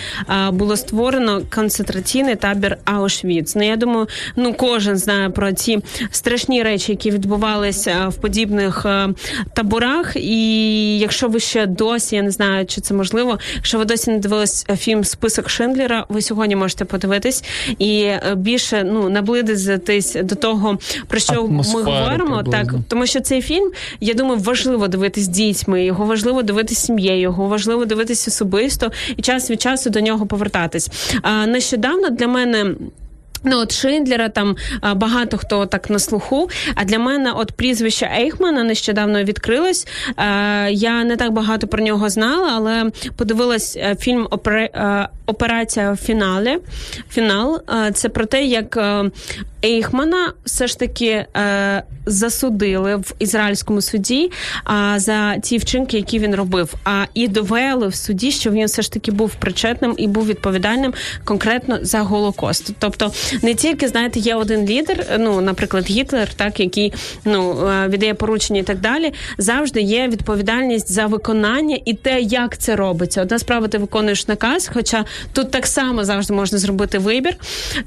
було 0.52 0.78
створено 0.78 1.42
концентраційний 1.56 2.36
табір 2.36 2.78
Аушвіц. 2.86 3.56
Ну 3.56 3.66
я 3.66 3.76
думаю, 3.76 4.08
ну 4.36 4.54
кожен 4.54 4.98
знає 4.98 5.30
про 5.30 5.54
ці 5.54 5.80
страшні 6.12 6.64
речі, 6.64 6.92
які 6.92 7.12
відбувалися 7.12 8.08
в 8.08 8.16
подібних 8.16 8.86
е, 8.86 9.10
таборах. 9.54 10.16
І 10.16 11.00
якщо 11.00 11.28
ви 11.28 11.40
ще 11.40 11.66
досі, 11.66 12.16
я 12.16 12.22
не 12.22 12.32
знаю, 12.32 12.66
чи 12.66 12.82
це 12.82 12.94
можливо, 12.94 13.40
якщо 13.56 13.78
ви 13.78 13.86
досі 13.86 14.12
не 14.12 14.20
дивились 14.20 14.66
е, 14.70 14.78
фільм 14.78 15.04
Список 15.04 15.50
Шиндлера, 15.50 16.06
ви 16.10 16.22
сьогодні 16.22 16.56
можете 16.56 16.86
подивитись 16.86 17.44
і 17.80 18.02
е, 18.02 18.34
більше 18.36 18.84
ну 18.84 19.10
наблизитись 19.10 20.18
до 20.24 20.36
того, 20.36 20.78
про 21.08 21.20
що 21.20 21.34
Атмосфери 21.34 21.84
ми 21.84 21.92
говоримо. 21.92 22.36
приблизно. 22.36 22.52
Так, 22.52 22.74
тому 22.88 23.06
що 23.06 23.20
цей 23.20 23.42
фільм, 23.42 23.72
я 24.00 24.14
думаю, 24.14 24.40
важливо 24.40 24.88
дивитись 24.88 25.28
дітьми, 25.28 25.86
його 25.86 26.06
важливо 26.06 26.44
дивитись 26.44 26.80
сім'єю, 26.80 27.22
його 27.22 27.48
важливо 27.48 27.86
дивитись 27.86 28.28
особисто 28.28 28.92
і 29.18 29.22
час 29.22 29.52
від 29.52 29.62
часу 29.62 29.90
до 29.90 30.00
нього 30.02 30.26
повертатись. 30.26 30.90
А 31.22 31.46
нещодавно 31.46 32.10
для 32.10 32.28
мене. 32.28 32.76
Ну, 33.48 33.60
от 33.60 33.72
Шиндлера 33.72 34.30
там 34.30 34.56
багато 34.96 35.38
хто 35.38 35.66
так 35.66 35.90
на 35.90 36.00
слуху. 36.00 36.50
А 36.76 36.84
для 36.84 37.00
мене, 37.00 37.32
от 37.32 37.52
прізвище 37.52 38.12
Ейхмана 38.20 38.64
нещодавно 38.64 39.24
відкрилось. 39.24 39.88
Я 40.70 41.04
не 41.04 41.16
так 41.16 41.32
багато 41.32 41.68
про 41.68 41.84
нього 41.84 42.10
знала, 42.10 42.52
але 42.56 42.92
подивилась 43.18 43.78
е, 43.78 43.96
фільм 44.00 44.28
е, 44.48 45.10
Операція 45.26 45.96
фіналі. 45.96 46.58
Фінал. 47.10 47.62
Це 47.94 48.10
про 48.10 48.26
те, 48.26 48.46
як 48.46 48.78
е, 48.78 49.12
Ейхмана 49.66 50.34
все 50.46 50.68
ж 50.68 50.80
таки 50.80 51.26
е, 51.38 51.84
засудили 52.06 52.96
в 52.96 53.14
ізраїльському 53.20 53.82
суді 53.82 54.32
а, 54.64 55.00
за 55.00 55.38
ті 55.38 55.58
вчинки, 55.58 55.98
які 55.98 56.20
він 56.20 56.36
робив. 56.36 56.74
А 56.84 57.06
і 57.14 57.28
довели 57.28 57.88
в 57.88 57.96
суді, 57.96 58.32
що 58.32 58.52
він 58.52 58.66
все 58.66 58.82
ж 58.82 58.92
таки 58.92 59.12
був 59.12 59.36
причетним 59.36 59.96
і 59.98 60.08
був 60.08 60.28
відповідальним 60.28 60.94
конкретно 61.24 61.80
за 61.82 62.00
голокост. 62.00 62.72
Тобто, 62.80 63.12
не 63.42 63.54
тільки 63.54 63.88
знаєте, 63.88 64.20
є 64.20 64.36
один 64.36 64.66
лідер, 64.66 65.06
ну 65.20 65.42
наприклад, 65.42 65.90
Гітлер, 65.90 66.34
так 66.34 66.60
який 66.60 66.94
ну 67.26 67.68
е, 67.68 67.88
віддає 67.88 68.14
поручення 68.14 68.60
і 68.60 68.64
так 68.64 68.80
далі. 68.80 69.14
Завжди 69.38 69.82
є 69.82 70.08
відповідальність 70.08 70.92
за 70.92 71.06
виконання 71.06 71.80
і 71.86 71.94
те, 71.94 72.22
як 72.22 72.58
це 72.58 72.76
робиться. 72.76 73.22
Одна 73.22 73.40
справа, 73.40 73.68
ти 73.68 73.78
виконуєш 73.78 74.28
наказ, 74.28 74.70
хоча 74.74 75.06
тут 75.34 75.52
так 75.52 75.68
само 75.68 76.06
завжди 76.06 76.34
можна 76.34 76.58
зробити 76.58 77.00
вибір. 77.00 77.36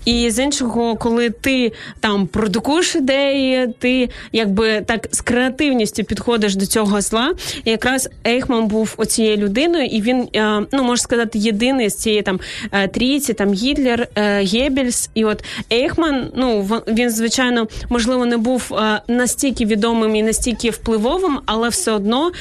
І 0.05 0.31
з 0.31 0.45
іншого, 0.45 0.97
коли 0.97 1.31
ти 1.31 1.68
там 2.01 2.27
продукуєш 2.27 2.95
ідеї, 2.95 3.69
ти 3.79 4.09
якби 4.33 4.81
так 4.81 5.09
з 5.11 5.21
креативністю 5.21 6.05
підходиш 6.05 6.57
до 6.57 6.67
цього 6.67 7.01
зла. 7.01 7.35
І 7.65 7.71
якраз 7.71 8.09
Ейхман 8.27 8.67
був 8.67 8.95
оцією 8.97 9.37
людиною, 9.37 9.85
і 9.85 10.03
він, 10.03 10.29
е, 10.37 10.67
ну 10.73 10.83
можна 10.83 10.97
сказати, 10.97 11.39
єдиний 11.39 11.91
з 11.91 11.97
цієї 11.97 12.23
там 12.23 12.41
е, 12.73 12.89
трійці, 12.89 13.35
там 13.35 13.53
Гітлер, 13.53 14.09
е, 14.15 14.45
Геббельс. 14.45 15.11
І 15.15 15.25
от 15.25 15.45
Ейхман, 15.73 16.31
ну 16.37 16.63
він, 16.89 17.11
звичайно, 17.11 17.69
можливо, 17.89 18.27
не 18.27 18.37
був 18.37 18.73
настільки 19.09 19.65
відомим 19.65 20.17
і 20.17 20.23
настільки 20.23 20.71
впливовим, 20.71 21.39
але 21.47 21.69
все 21.69 21.93
одно 21.93 22.33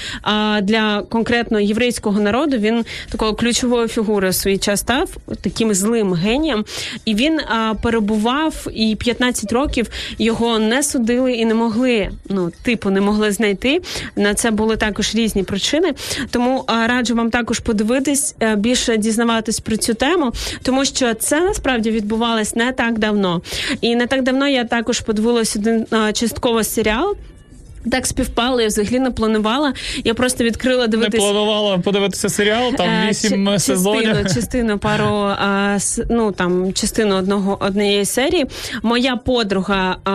для 0.61 1.03
конкретно 1.09 1.59
єврейського 1.59 2.19
народу 2.19 2.57
він 2.57 2.85
такою 3.11 3.33
ключовою 3.33 3.87
фігурою 3.87 4.33
свій 4.33 4.57
час 4.57 4.79
став 4.79 5.09
таким 5.41 5.73
злим 5.73 6.13
генієм. 6.13 6.65
І 7.05 7.15
він 7.15 7.39
перебував 7.83 8.67
і 8.73 8.95
15 8.95 9.16
років 9.51 9.89
його 10.17 10.59
не 10.59 10.83
судили 10.83 11.33
і 11.33 11.45
не 11.45 11.53
могли, 11.53 12.09
ну 12.29 12.51
типу, 12.61 12.89
не 12.89 13.01
могли 13.01 13.31
знайти. 13.31 13.81
На 14.15 14.33
це 14.33 14.51
були 14.51 14.77
також 14.77 15.15
різні 15.15 15.43
причини. 15.43 15.93
Тому 16.31 16.65
е, 16.69 16.87
раджу 16.87 17.15
вам 17.15 17.29
також 17.29 17.59
подивитись, 17.59 18.35
е, 18.39 18.55
більше 18.55 18.97
дізнаватись 18.97 19.59
про 19.59 19.77
цю 19.77 19.93
тему, 19.93 20.31
тому 20.63 20.85
що 20.85 21.13
це 21.13 21.41
насправді 21.41 21.91
відбувалось 21.91 22.55
не 22.55 22.71
так 22.71 22.99
давно. 22.99 23.41
І 23.81 23.95
не 23.95 24.07
так 24.07 24.23
давно 24.23 24.47
я 24.47 24.63
також 24.63 24.99
подивилась 24.99 25.55
один 25.55 25.85
е, 25.93 26.13
частково 26.13 26.63
серіал. 26.63 27.15
Так 27.91 28.05
співпало, 28.07 28.61
я 28.61 28.67
взагалі 28.67 28.99
не 28.99 29.11
планувала. 29.11 29.73
Я 30.03 30.13
просто 30.13 30.43
відкрила 30.43 30.87
дивитися. 30.87 31.23
Не 31.27 31.31
планувала 31.33 31.77
подивитися 31.77 32.29
серіал, 32.29 32.73
там 32.73 32.89
Е, 32.89 33.07
вісім 33.09 33.47
ч- 33.47 33.59
сезонів. 33.59 34.03
Частину, 34.03 34.29
частину 34.35 34.77
пару 34.77 35.05
а, 35.05 35.73
с- 35.75 36.03
ну 36.09 36.31
там 36.31 36.73
частину 36.73 37.15
одного 37.15 37.57
однієї 37.61 38.05
серії. 38.05 38.45
Моя 38.83 39.15
подруга 39.15 39.97
а, 40.03 40.11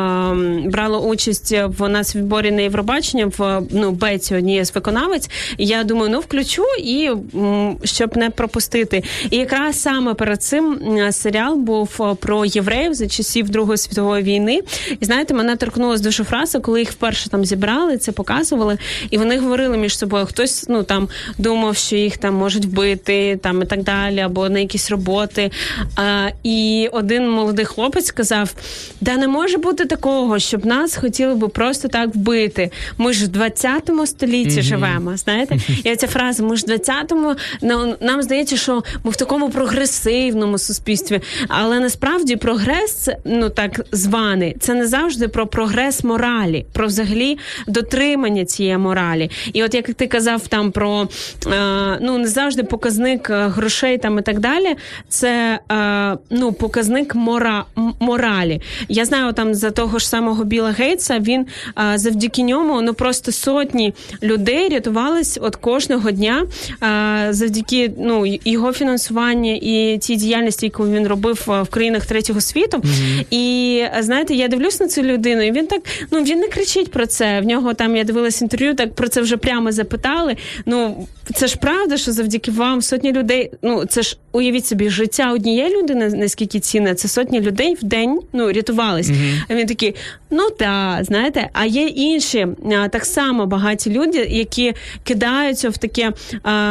брала 0.66 0.99
участь 0.99 1.55
в 1.79 1.89
нас 1.89 2.14
в 2.14 2.18
відборі 2.18 2.51
на 2.51 2.62
Євробачення 2.62 3.27
в 3.39 3.62
ну 3.70 3.91
Беці 3.91 4.35
однієї 4.35 4.64
з 4.64 4.75
виконавець. 4.75 5.31
І 5.59 5.66
я 5.66 5.85
думаю, 5.85 6.11
ну 6.12 6.20
включу 6.20 6.62
і 6.85 7.11
м, 7.35 7.77
щоб 7.85 8.16
не 8.16 8.31
пропустити. 8.31 9.03
І 9.31 9.37
якраз 9.37 9.81
саме 9.83 10.14
перед 10.14 10.43
цим 10.43 10.79
серіал 11.11 11.55
був 11.57 12.16
про 12.20 12.45
євреїв 12.45 12.95
за 12.95 13.09
часів 13.09 13.49
Другої 13.51 13.79
світової 13.79 14.23
війни. 14.23 14.61
І 15.01 15.05
знаєте, 15.05 15.35
мене 15.35 15.57
торкнулась 15.57 16.01
дуже 16.01 16.25
фраза, 16.25 16.61
коли 16.61 16.81
їх 16.81 16.91
вперше 16.91 17.31
там 17.31 17.45
зібрали, 17.45 17.62
це 17.99 18.13
показували, 18.13 18.79
і 19.11 19.19
вони 19.19 19.39
говорили 19.39 19.77
між 19.77 19.99
собою. 19.99 20.27
Хтось 20.27 20.69
ну 20.69 20.83
там 20.83 21.09
думав, 21.39 21.77
що 21.77 21.97
їх 21.97 22.17
там 22.17 22.35
можуть 22.35 22.65
вбити, 22.65 23.39
там 23.43 23.63
і 23.63 23.65
так 23.65 23.83
далі, 23.83 24.21
або 24.21 24.49
на 24.49 24.59
якісь 24.59 24.91
роботи. 24.91 25.51
А, 25.97 26.29
і 26.43 26.89
один 26.93 27.31
молодий 27.31 27.65
хлопець 27.65 28.07
сказав: 28.07 28.55
да 29.01 29.17
не 29.17 29.29
може 29.29 29.59
бути 29.59 29.85
такого, 29.85 30.39
щоб 30.39 30.67
нас 30.67 30.97
хотіли 30.97 31.35
би 31.35 31.49
просто 31.49 31.89
так 31.89 32.15
вбити. 32.15 32.71
Ми 32.99 33.13
ж 33.13 33.25
в 33.25 33.29
20 33.29 33.91
столітті 34.07 34.63
живемо. 34.63 35.17
Знаєте, 35.17 35.57
і 35.85 35.97
ця 35.97 36.07
фраза: 36.07 36.43
ми 36.43 36.57
ж 36.57 36.65
в 36.67 36.71
20-му, 36.71 37.35
ну, 37.63 37.95
нам 38.01 38.23
здається, 38.23 38.57
що 38.57 38.83
ми 39.05 39.11
в 39.11 39.17
такому 39.17 39.51
прогресивному 39.51 40.59
суспільстві. 40.59 41.21
Але 41.49 41.81
насправді 41.81 42.37
прогрес, 42.37 43.09
ну 43.25 43.51
так 43.51 43.87
званий, 43.93 44.57
це 44.61 44.75
не 44.75 44.87
завжди 44.87 45.29
про 45.29 45.47
прогрес 45.47 46.05
моралі, 46.05 46.67
про 46.73 46.87
взагалі 46.87 47.39
дотримання 47.66 48.44
цієї 48.44 48.78
моралі. 48.78 49.30
І 49.53 49.64
от 49.64 49.74
як 49.74 49.94
ти 49.94 50.07
казав 50.07 50.48
там 50.48 50.72
про 50.72 51.09
е, 51.46 51.98
ну 52.00 52.18
не 52.18 52.28
завжди 52.28 52.62
показник 52.62 53.30
е, 53.30 53.46
грошей 53.46 53.98
там 53.98 54.18
і 54.18 54.22
так 54.22 54.40
далі, 54.40 54.76
це 55.09 55.59
е, 55.72 56.16
ну 56.30 56.53
показник 56.53 57.14
мора, 57.14 57.64
моралі. 58.00 58.61
Я 58.88 59.05
знаю 59.05 59.32
там 59.32 59.55
за 59.55 59.70
того 59.70 59.98
ж 59.98 60.09
самого 60.09 60.44
Біла 60.44 60.70
Гейтса, 60.70 61.18
він 61.18 61.46
е, 61.78 61.98
завдяки 61.98 62.42
ньому 62.42 62.82
ну 62.82 62.94
просто 62.94 63.32
сотні 63.32 63.94
людей 64.22 64.68
рятувались 64.68 65.38
от 65.42 65.57
кожного 65.57 66.11
дня 66.11 66.46
е, 66.82 67.32
завдяки 67.32 67.92
ну 67.98 68.38
його 68.44 68.72
фінансуванню 68.72 69.55
і 69.55 69.98
тій 69.98 70.16
діяльності, 70.16 70.66
яку 70.66 70.88
він 70.88 71.09
робив 71.09 71.44
в 71.46 71.66
країнах 71.70 72.07
третього 72.07 72.40
світу. 72.40 72.82
І 73.30 73.78
е, 73.82 74.03
знаєте, 74.03 74.34
я 74.34 74.48
дивлюсь 74.48 74.80
на 74.80 74.88
цю 74.88 75.03
людину, 75.03 75.42
і 75.42 75.53
він 75.53 75.66
так 75.66 75.82
ну 76.11 76.22
він 76.22 76.38
не 76.38 76.48
кричить 76.48 76.90
про 76.90 77.07
це. 77.07 77.32
В 77.41 77.45
нього 77.45 77.74
там 77.74 77.97
я 77.97 78.05
дивилась 78.05 78.43
інтерв'ю, 78.43 78.74
так 78.74 78.95
про 78.95 79.09
це 79.09 79.20
вже 79.20 79.37
прямо 79.37 79.72
запитали. 79.72 80.37
Ну 80.66 81.07
це 81.35 81.47
ж 81.47 81.57
правда, 81.57 81.97
що 81.97 82.12
завдяки 82.12 82.51
вам 82.51 82.83
сотні 82.83 83.12
людей. 83.12 83.51
Ну 83.62 83.85
це 83.85 84.03
ж 84.03 84.16
уявіть 84.33 84.66
собі, 84.66 84.91
життя 84.91 85.33
однієї 85.33 85.76
людини 85.76 86.09
наскільки 86.09 86.61
цінне, 86.61 86.95
це 86.95 87.09
сотні 87.09 87.41
людей 87.41 87.74
в 87.74 87.85
день 87.85 88.20
ну 88.33 88.53
рятувались. 88.53 89.11
А 89.49 89.55
він 89.55 89.66
такий, 89.66 89.95
ну 90.33 90.51
так, 90.51 91.05
знаєте, 91.05 91.49
а 91.53 91.64
є 91.64 91.87
інші 91.87 92.47
так 92.91 93.05
само 93.05 93.47
багаті 93.47 93.87
люди, 93.87 94.18
які 94.18 94.74
кидаються 95.05 95.70
в 95.70 95.76
таке 95.76 96.12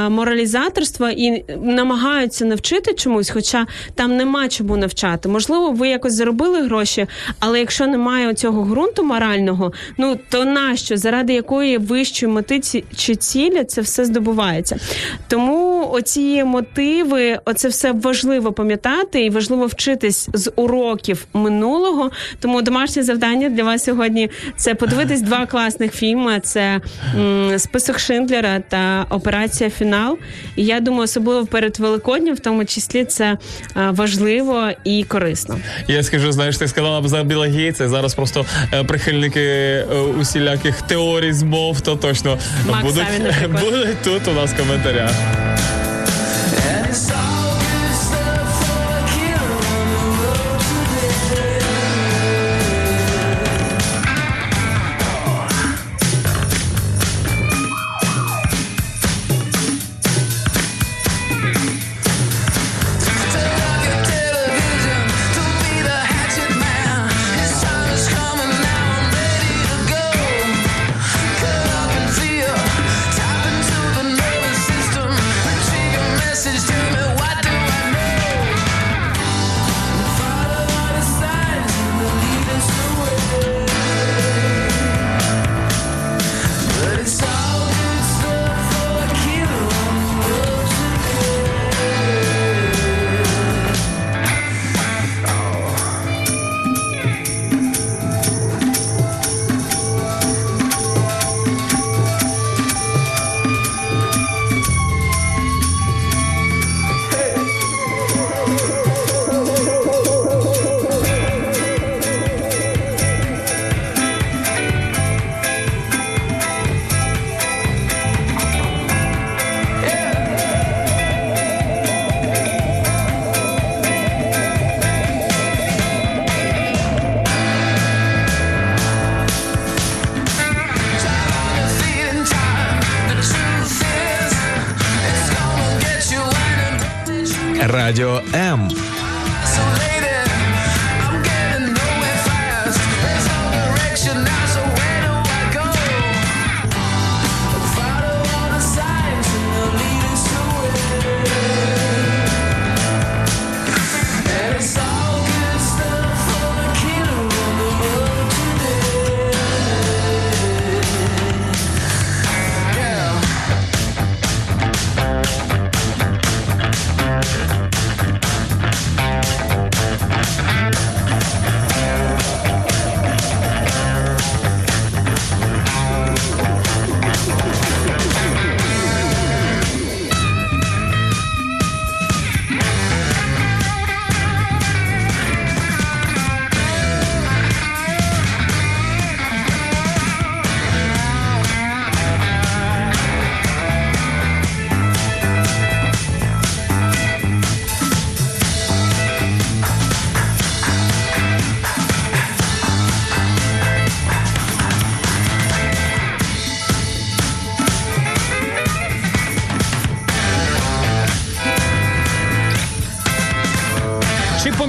моралізаторство 0.10 1.10
і 1.10 1.44
намагаються 1.62 2.46
навчити 2.46 2.94
чомусь, 2.94 3.30
хоча 3.30 3.68
там 3.96 4.18
нема 4.18 4.48
чому 4.48 4.78
навчати. 4.78 5.30
Можливо, 5.30 5.72
ви 5.72 5.90
якось 5.90 6.14
заробили 6.14 6.62
гроші, 6.62 7.08
але 7.40 7.60
якщо 7.60 7.88
немає 7.88 8.34
цього 8.34 8.64
ґрунту 8.64 9.04
морального, 9.04 9.74
ну 9.98 10.18
то 10.30 10.46
нащо 10.46 10.98
заради 10.98 11.34
якої 11.34 11.78
вищої 11.78 12.32
мети 12.32 12.62
чи 12.96 13.16
цілі 13.16 13.64
це 13.64 13.82
все 13.82 14.06
здобувається. 14.06 14.78
Тому 15.28 15.90
оці 15.92 16.44
мотиви, 16.44 17.40
оце 17.46 17.68
все 17.68 17.92
важливо 17.92 18.52
пам'ятати 18.52 19.26
і 19.26 19.30
важливо 19.30 19.66
вчитись 19.66 20.30
з 20.34 20.52
уроків 20.56 21.26
минулого. 21.34 22.12
Тому 22.40 22.62
домашнє 22.62 23.04
завдання 23.04 23.50
для 23.52 23.64
вас 23.64 23.84
сьогодні 23.84 24.30
це 24.56 24.76
подивитись 24.76 25.22
два 25.22 25.46
класних 25.46 25.94
фільми: 25.96 26.40
це 26.44 26.82
м, 27.16 27.60
список 27.60 28.00
Шиндлера 28.00 28.60
та 28.70 29.06
Операція 29.10 29.70
Фінал. 29.70 30.18
І 30.56 30.66
я 30.66 30.80
думаю, 30.80 31.04
особливо 31.04 31.46
перед 31.46 31.80
Великоднем, 31.80 32.36
в 32.36 32.40
тому 32.40 32.66
числі, 32.66 33.06
це 33.06 33.26
е, 33.26 33.38
важливо 33.92 34.70
і 34.84 35.04
корисно. 35.04 35.58
Я 35.88 36.04
скажу, 36.04 36.32
знаєш, 36.32 36.58
ти 36.58 36.68
сказала 36.68 37.02
б 37.02 37.08
за 37.08 37.24
Біла 37.24 37.48
Гейтса, 37.48 37.90
зараз 37.90 38.14
просто 38.16 38.46
е, 38.74 38.84
прихильники 38.84 39.42
е, 39.42 39.86
усіляких 40.22 40.82
теорій 40.82 41.34
змов, 41.34 41.82
то 41.82 41.96
точно 41.96 42.38
Макс 42.70 42.84
будуть, 42.84 43.06
будуть 43.62 44.02
тут 44.04 44.28
у 44.28 44.32
нас 44.34 44.52
в 44.52 44.58
коментарях. 44.58 45.12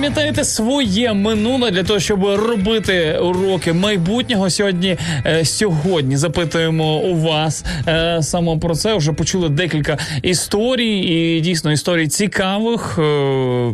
Пам'ятаєте 0.03 0.44
своє 0.44 1.12
минуле 1.12 1.70
для 1.70 1.82
того, 1.82 2.00
щоб 2.00 2.24
робити 2.24 3.18
уроки 3.22 3.72
майбутнього 3.72 4.50
сьогодні? 4.50 4.96
Е, 5.26 5.44
сьогодні 5.44 6.16
запитуємо 6.16 6.98
у 6.98 7.16
вас 7.16 7.64
е, 7.88 8.18
саме 8.22 8.59
про 8.59 8.74
це. 8.74 8.94
Вже 8.94 9.12
почули 9.12 9.48
декілька 9.48 9.98
історій, 10.22 10.98
і 10.98 11.40
дійсно 11.40 11.72
історій 11.72 12.09
цікавих, 12.09 12.98
е, 12.98 13.03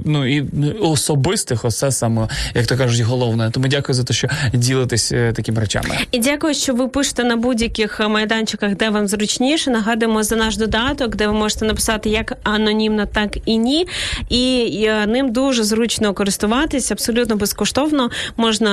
ну 0.05 0.37
і 0.37 0.45
особистих. 0.81 1.64
Оце 1.64 1.93
саме, 1.93 2.29
як 2.55 2.66
то 2.66 2.76
кажуть, 2.76 3.01
головне. 3.01 3.51
Тому 3.51 3.68
дякую 3.68 3.95
за 3.95 4.05
те, 4.05 4.14
що 4.14 4.29
ділитесь 4.53 5.12
е, 5.12 5.33
такими 5.33 5.61
речами. 5.61 5.89
І 6.12 6.18
дякую, 6.18 6.55
що 6.55 6.74
ви 6.74 6.89
пишете 6.89 7.24
на 7.24 7.37
будь-яких 7.37 8.01
майданчиках, 8.09 8.76
де 8.76 8.91
вам 8.91 9.09
зручніше. 9.09 9.70
Нагадуємо 9.70 10.22
за 10.22 10.37
наш 10.37 10.57
додаток, 10.57 11.16
де 11.16 11.26
ви 11.26 11.33
можете 11.33 11.64
написати 11.64 12.09
як 12.09 12.33
анонімно, 12.43 13.07
так 13.07 13.39
і 13.45 13.59
ні. 13.59 13.87
І 14.29 14.74
е, 14.89 15.07
ним 15.07 15.33
дуже 15.33 15.64
зручно 15.64 16.14
користуватись, 16.19 16.91
абсолютно 16.91 17.37
безкоштовно 17.37 18.11
можна 18.37 18.73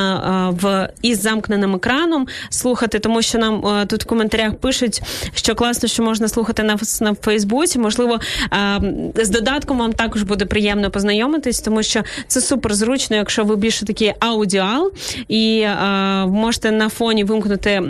е, 0.52 0.58
в 0.62 0.90
із 1.02 1.22
замкненим 1.22 1.76
екраном 1.76 2.28
слухати, 2.50 3.00
тому 3.00 3.22
що 3.22 3.38
нам 3.38 3.66
е, 3.68 3.86
тут 3.86 4.04
в 4.04 4.06
коментарях 4.06 4.56
пишуть, 4.56 5.02
що 5.34 5.56
класно, 5.56 5.90
що 5.90 6.04
можна 6.04 6.28
слухати 6.28 6.64
на 6.64 6.78
на 7.02 7.14
Фейсбуці. 7.14 7.80
Можливо, 7.80 8.20
е, 8.54 8.82
з 9.16 9.30
додатком 9.30 9.78
вам 9.78 9.94
також 9.94 10.24
буде 10.24 10.46
приємно 10.46 10.92
познайомитись, 10.92 11.60
тому 11.60 11.84
що 11.84 12.04
це 12.28 12.42
супер 12.42 12.74
зручно, 12.74 13.16
якщо 13.16 13.44
ви 13.44 13.56
більше 13.56 13.86
такий 13.86 14.14
аудіал, 14.20 14.92
і 15.28 15.66
можете 16.28 16.72
на 16.72 16.90
фоні 16.90 17.24
вимкнути 17.24 17.82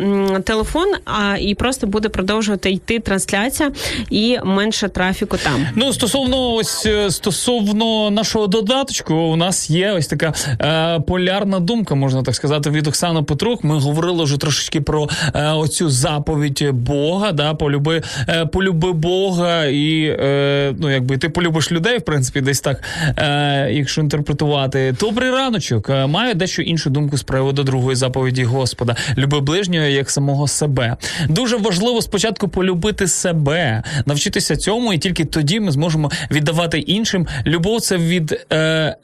телефон, 0.44 0.94
а 1.06 1.38
і 1.38 1.56
просто 1.56 1.88
буде 1.88 2.10
продовжувати 2.10 2.72
йти 2.72 3.00
трансляція 3.00 3.72
і 4.10 4.38
менше 4.44 4.90
трафіку 4.90 5.38
там. 5.38 5.68
Ну, 5.76 5.94
стосовно 5.94 6.54
ось 6.54 6.88
стосовно 7.10 8.10
нашого 8.12 8.48
додаточку, 8.48 9.14
у 9.14 9.36
нас 9.36 9.45
є 9.70 9.92
ось 9.92 10.08
така 10.08 10.34
е, 10.62 11.00
полярна 11.00 11.60
думка, 11.60 11.96
можна 11.96 12.24
так 12.24 12.36
сказати, 12.36 12.70
від 12.70 12.88
Оксани 12.88 13.24
Петрук. 13.24 13.64
Ми 13.64 13.80
говорили 13.80 14.24
вже 14.24 14.38
трошечки 14.38 14.82
про 14.82 15.10
е, 15.34 15.52
оцю 15.52 15.90
заповідь 15.90 16.70
Бога. 16.72 17.32
Да, 17.32 17.54
полюби, 17.54 18.02
е, 18.30 18.46
полюби 18.46 18.94
Бога, 18.94 19.66
і 19.66 20.18
е, 20.20 20.76
ну, 20.80 20.92
якби 20.92 21.18
ти 21.18 21.30
полюбиш 21.30 21.72
людей, 21.72 21.98
в 21.98 22.02
принципі, 22.02 22.42
десь 22.42 22.62
так, 22.62 22.84
е, 23.18 23.70
якщо 23.72 24.02
інтерпретувати. 24.02 24.96
Добрий 25.00 25.32
раночок. 25.32 25.90
Е, 25.90 26.08
Маю 26.08 26.34
дещо 26.34 26.62
іншу 26.62 26.90
думку 26.90 27.18
з 27.18 27.24
приводу 27.24 27.64
другої 27.64 27.96
заповіді 27.96 28.44
Господа. 28.44 28.96
Люби 29.18 29.40
ближнього 29.40 29.86
як 29.86 30.10
самого 30.10 30.48
себе. 30.48 30.96
Дуже 31.30 31.58
важливо 31.58 32.02
спочатку 32.02 32.48
полюбити 32.48 33.08
себе, 33.08 33.84
навчитися 34.06 34.56
цьому, 34.56 34.94
і 34.94 34.98
тільки 34.98 35.26
тоді 35.26 35.60
ми 35.60 35.72
зможемо 35.72 36.12
віддавати 36.32 36.80
іншим. 36.80 37.28
Любов 37.46 37.82
це 37.82 37.98
від 37.98 38.46
е, 38.52 38.58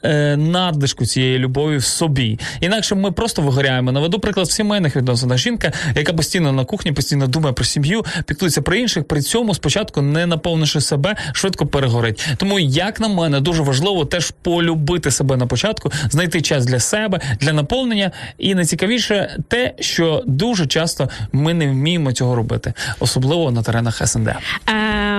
е, 0.04 0.31
надлишку 0.36 1.06
цієї 1.06 1.38
любові 1.38 1.76
в 1.76 1.84
собі. 1.84 2.38
Інакше 2.60 2.94
ми 2.94 3.12
просто 3.12 3.42
вигоряємо. 3.42 3.92
Наведу 3.92 4.18
приклад 4.18 4.46
в 4.46 4.52
сімейних 4.52 4.96
відносинах. 4.96 5.38
Жінка, 5.38 5.72
яка 5.96 6.12
постійно 6.12 6.52
на 6.52 6.64
кухні, 6.64 6.92
постійно 6.92 7.26
думає 7.26 7.52
про 7.52 7.64
сім'ю, 7.64 8.04
піклується 8.26 8.62
про 8.62 8.76
інших. 8.76 9.04
При 9.04 9.22
цьому 9.22 9.54
спочатку, 9.54 10.02
не 10.02 10.26
наповнивши 10.26 10.80
себе, 10.80 11.16
швидко 11.32 11.66
перегорить. 11.66 12.28
Тому, 12.36 12.58
як 12.58 13.00
на 13.00 13.08
мене, 13.08 13.40
дуже 13.40 13.62
важливо 13.62 14.04
теж 14.04 14.32
полюбити 14.42 15.10
себе 15.10 15.36
на 15.36 15.46
початку, 15.46 15.92
знайти 16.10 16.40
час 16.40 16.66
для 16.66 16.80
себе, 16.80 17.20
для 17.40 17.52
наповнення. 17.52 18.10
І 18.38 18.54
найцікавіше 18.54 19.36
те, 19.48 19.74
що 19.80 20.22
дуже 20.26 20.66
часто 20.66 21.08
ми 21.32 21.54
не 21.54 21.66
вміємо 21.66 22.12
цього 22.12 22.34
робити, 22.34 22.72
особливо 23.00 23.50
на 23.50 23.62
теренах 23.62 24.08
СНД. 24.08 24.30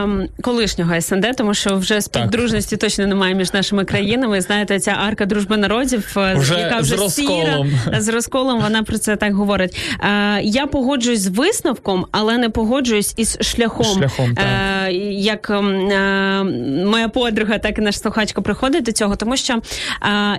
Ем, 0.03 0.27
колишнього 0.41 1.01
СНД, 1.01 1.35
тому 1.37 1.53
що 1.53 1.77
вже 1.77 2.01
співдружності 2.01 2.77
точно 2.77 3.07
немає 3.07 3.35
між 3.35 3.53
нашими 3.53 3.85
країнами. 3.85 4.41
Знаєте, 4.41 4.79
ця 4.79 4.91
арка 4.91 5.25
дружби 5.25 5.57
народів, 5.57 6.13
е, 6.17 6.33
Вже 6.37 6.59
яка 6.59 6.79
вже 6.79 6.95
з 6.95 6.99
розколом. 6.99 7.71
сіра 7.85 8.01
з 8.01 8.07
розколом. 8.07 8.61
Вона 8.61 8.83
про 8.83 8.97
це 8.97 9.15
так 9.15 9.33
говорить. 9.33 9.77
Е, 9.99 10.41
я 10.43 10.67
погоджуюсь 10.67 11.19
з 11.19 11.27
висновком, 11.27 12.05
але 12.11 12.37
не 12.37 12.49
погоджуюсь 12.49 13.13
із 13.17 13.37
шляхом. 13.41 13.85
Шляхом, 13.99 14.35
так. 14.35 14.45
Е, 14.87 14.91
як 15.11 15.49
ем, 15.49 15.89
е, 15.89 16.43
моя 16.85 17.07
подруга, 17.09 17.57
так 17.57 17.77
і 17.77 17.81
наш 17.81 17.99
слухачка 17.99 18.41
приходить 18.41 18.83
до 18.83 18.91
цього, 18.91 19.15
тому 19.15 19.37
що 19.37 19.53
е, 19.53 19.59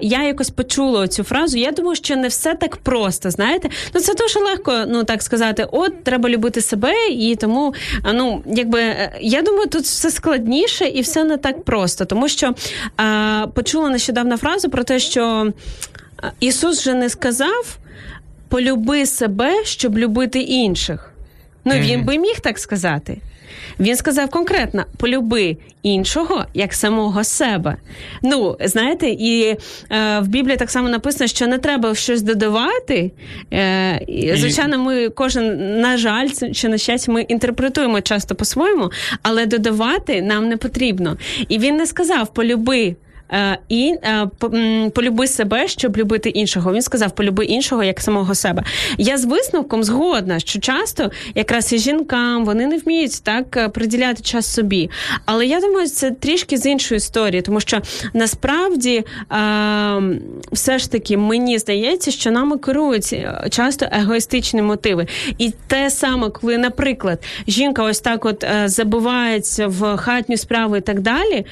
я 0.00 0.22
якось 0.22 0.50
почула 0.50 1.08
цю 1.08 1.22
фразу. 1.24 1.58
Я 1.58 1.70
думаю, 1.70 1.96
що 1.96 2.16
не 2.16 2.28
все 2.28 2.54
так 2.54 2.76
просто. 2.76 3.30
Знаєте, 3.30 3.68
ну 3.94 4.00
це 4.00 4.14
дуже 4.14 4.40
легко, 4.40 4.84
ну 4.88 5.04
так 5.04 5.22
сказати, 5.22 5.66
от 5.72 6.04
треба 6.04 6.28
любити 6.28 6.60
себе, 6.60 6.92
і 7.10 7.36
тому 7.36 7.74
ну 8.14 8.42
якби 8.46 8.80
е, 8.80 9.12
я 9.20 9.42
думаю, 9.42 9.53
тут 9.66 9.84
все 9.84 10.10
складніше 10.10 10.84
і 10.84 11.00
все 11.00 11.24
не 11.24 11.36
так 11.36 11.64
просто, 11.64 12.04
тому 12.04 12.28
що 12.28 12.54
е, 13.00 13.46
почула 13.46 13.90
нещодавно 13.90 14.36
фразу 14.36 14.70
про 14.70 14.84
те, 14.84 14.98
що 14.98 15.52
Ісус 16.40 16.82
же 16.82 16.94
не 16.94 17.08
сказав 17.08 17.78
полюби 18.48 19.06
себе, 19.06 19.64
щоб 19.64 19.98
любити 19.98 20.40
інших. 20.40 21.10
Ну, 21.64 21.74
він 21.74 22.04
би 22.04 22.18
міг 22.18 22.40
так 22.40 22.58
сказати. 22.58 23.18
Він 23.80 23.96
сказав 23.96 24.30
конкретно: 24.30 24.84
полюби 24.96 25.56
іншого 25.82 26.44
як 26.54 26.74
самого 26.74 27.24
себе. 27.24 27.76
Ну, 28.22 28.56
знаєте, 28.60 29.08
і 29.08 29.42
е, 29.44 29.58
в 30.20 30.28
Біблії 30.28 30.56
так 30.56 30.70
само 30.70 30.88
написано, 30.88 31.28
що 31.28 31.46
не 31.46 31.58
треба 31.58 31.94
щось 31.94 32.22
додавати. 32.22 33.12
Е, 33.52 34.04
і, 34.06 34.36
звичайно, 34.36 34.78
ми 34.78 35.08
кожен, 35.08 35.80
на 35.80 35.96
жаль, 35.96 36.28
чи 36.52 36.68
на 36.68 36.78
щастя, 36.78 37.12
ми 37.12 37.22
інтерпретуємо 37.22 38.00
часто 38.00 38.34
по-своєму, 38.34 38.90
але 39.22 39.46
додавати 39.46 40.22
нам 40.22 40.48
не 40.48 40.56
потрібно. 40.56 41.16
І 41.48 41.58
він 41.58 41.76
не 41.76 41.86
сказав 41.86 42.34
полюби. 42.34 42.96
Е, 43.32 43.58
і 43.68 43.94
е, 44.04 44.26
полюби 44.94 45.26
себе, 45.26 45.68
щоб 45.68 45.96
любити 45.96 46.28
іншого. 46.28 46.72
Він 46.72 46.82
сказав, 46.82 47.14
полюби 47.14 47.44
іншого 47.44 47.84
як 47.84 48.00
самого 48.00 48.34
себе. 48.34 48.62
Я 48.98 49.18
з 49.18 49.24
висновком 49.24 49.84
згодна, 49.84 50.38
що 50.40 50.60
часто 50.60 51.10
якраз 51.34 51.72
і 51.72 51.78
жінкам 51.78 52.44
вони 52.44 52.66
не 52.66 52.78
вміють 52.78 53.22
так 53.22 53.56
е, 53.56 53.68
приділяти 53.68 54.22
час 54.22 54.46
собі. 54.54 54.90
Але 55.24 55.46
я 55.46 55.60
думаю, 55.60 55.88
це 55.88 56.10
трішки 56.10 56.56
з 56.56 56.66
іншої 56.66 56.96
історії, 56.96 57.42
тому 57.42 57.60
що 57.60 57.80
насправді 58.14 59.04
все 60.52 60.78
ж 60.78 60.92
таки 60.92 61.16
мені 61.16 61.58
здається, 61.58 62.10
що 62.10 62.30
нами 62.30 62.58
керують 62.58 63.16
часто 63.50 63.86
егоїстичні 63.92 64.62
мотиви. 64.62 65.06
І 65.38 65.52
те 65.66 65.90
саме, 65.90 66.30
коли, 66.30 66.58
наприклад, 66.58 67.22
жінка 67.48 67.82
ось 67.82 68.00
так 68.00 68.24
от 68.24 68.44
забувається 68.64 69.66
в 69.66 69.96
хатню 69.96 70.36
справу 70.36 70.76
і 70.76 70.80
так 70.80 71.00
далі. 71.00 71.44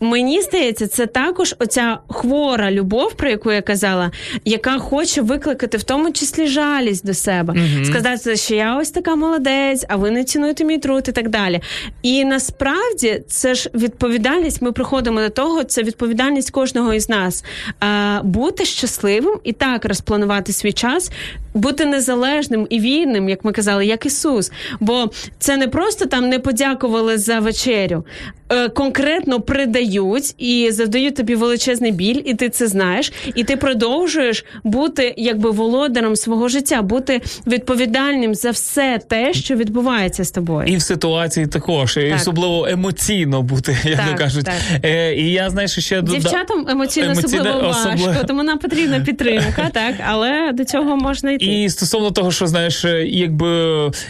Мені 0.00 0.42
здається, 0.42 0.86
це 0.86 1.06
також 1.06 1.54
оця 1.58 1.98
хвора 2.08 2.70
любов, 2.70 3.14
про 3.14 3.30
яку 3.30 3.52
я 3.52 3.62
казала, 3.62 4.10
яка 4.44 4.78
хоче 4.78 5.22
викликати 5.22 5.78
в 5.78 5.82
тому 5.82 6.12
числі 6.12 6.46
жалість 6.46 7.06
до 7.06 7.14
себе, 7.14 7.54
сказати, 7.84 8.36
що 8.36 8.54
я 8.54 8.76
ось 8.76 8.90
така 8.90 9.16
молодець, 9.16 9.84
а 9.88 9.96
ви 9.96 10.10
не 10.10 10.24
цінуєте 10.24 10.64
мій 10.64 10.78
труд 10.78 11.04
і 11.08 11.12
так 11.12 11.28
далі. 11.28 11.60
І 12.02 12.24
насправді 12.24 13.22
це 13.28 13.54
ж 13.54 13.70
відповідальність. 13.74 14.62
Ми 14.62 14.72
приходимо 14.72 15.20
до 15.20 15.28
того, 15.28 15.64
це 15.64 15.82
відповідальність 15.82 16.50
кожного 16.50 16.94
із 16.94 17.08
нас. 17.08 17.44
А, 17.80 18.20
бути 18.24 18.64
щасливим 18.64 19.34
і 19.44 19.52
так 19.52 19.84
розпланувати 19.84 20.52
свій 20.52 20.72
час, 20.72 21.10
бути 21.54 21.84
незалежним 21.84 22.66
і 22.70 22.80
вільним, 22.80 23.28
як 23.28 23.44
ми 23.44 23.52
казали, 23.52 23.86
як 23.86 24.06
Ісус. 24.06 24.52
Бо 24.80 25.10
це 25.38 25.56
не 25.56 25.68
просто 25.68 26.06
там 26.06 26.28
не 26.28 26.38
подякували 26.38 27.18
за 27.18 27.40
вечерю. 27.40 28.04
Е, 28.52 28.68
конкретно 28.68 29.40
придають 29.88 30.34
і 30.38 30.68
завдають 30.70 31.16
тобі 31.16 31.34
величезний 31.34 31.92
біль, 31.92 32.22
і 32.24 32.34
ти 32.34 32.48
це 32.48 32.66
знаєш, 32.66 33.12
і 33.34 33.44
ти 33.44 33.56
продовжуєш 33.56 34.44
бути 34.64 35.14
якби 35.16 35.50
володарем 35.50 36.16
свого 36.16 36.48
життя, 36.48 36.82
бути 36.82 37.20
відповідальним 37.46 38.34
за 38.34 38.50
все 38.50 39.00
те, 39.08 39.32
що 39.34 39.54
відбувається 39.54 40.24
з 40.24 40.30
тобою. 40.30 40.66
І 40.68 40.76
в 40.76 40.82
ситуації 40.82 41.46
також, 41.46 41.96
і 41.96 42.12
особливо 42.16 42.66
емоційно 42.66 43.42
бути, 43.42 43.76
як 43.84 43.96
Так, 43.96 44.10
то 44.10 44.16
кажуть. 44.16 44.44
так. 44.44 44.54
Е, 44.84 45.14
і 45.14 45.32
я 45.32 45.50
знаєш, 45.50 45.78
ще 45.78 46.02
Дівчатам 46.02 46.66
емоційно, 46.68 47.10
особливо 47.10 47.60
важко, 47.60 47.90
особливо. 47.94 48.24
тому 48.24 48.42
нам 48.42 48.58
потрібна 48.58 49.00
підтримка, 49.06 49.70
так 49.72 49.94
але 50.06 50.52
до 50.52 50.64
цього 50.64 50.96
можна 50.96 51.30
йти. 51.30 51.44
І 51.44 51.68
стосовно 51.68 52.10
того, 52.10 52.30
що 52.30 52.46
знаєш, 52.46 52.84
е, 52.84 53.06
якби 53.06 53.48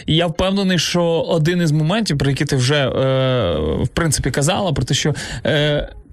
я 0.07 0.27
впевнений, 0.27 0.79
що 0.79 1.03
один 1.03 1.61
із 1.61 1.71
моментів, 1.71 2.17
про 2.17 2.29
які 2.29 2.45
ти 2.45 2.55
вже 2.55 2.75
е, 2.75 2.89
в 3.83 3.87
принципі 3.87 4.31
казала, 4.31 4.73
про 4.73 4.83
те, 4.85 4.93
що. 4.93 5.13
Е, 5.45 5.68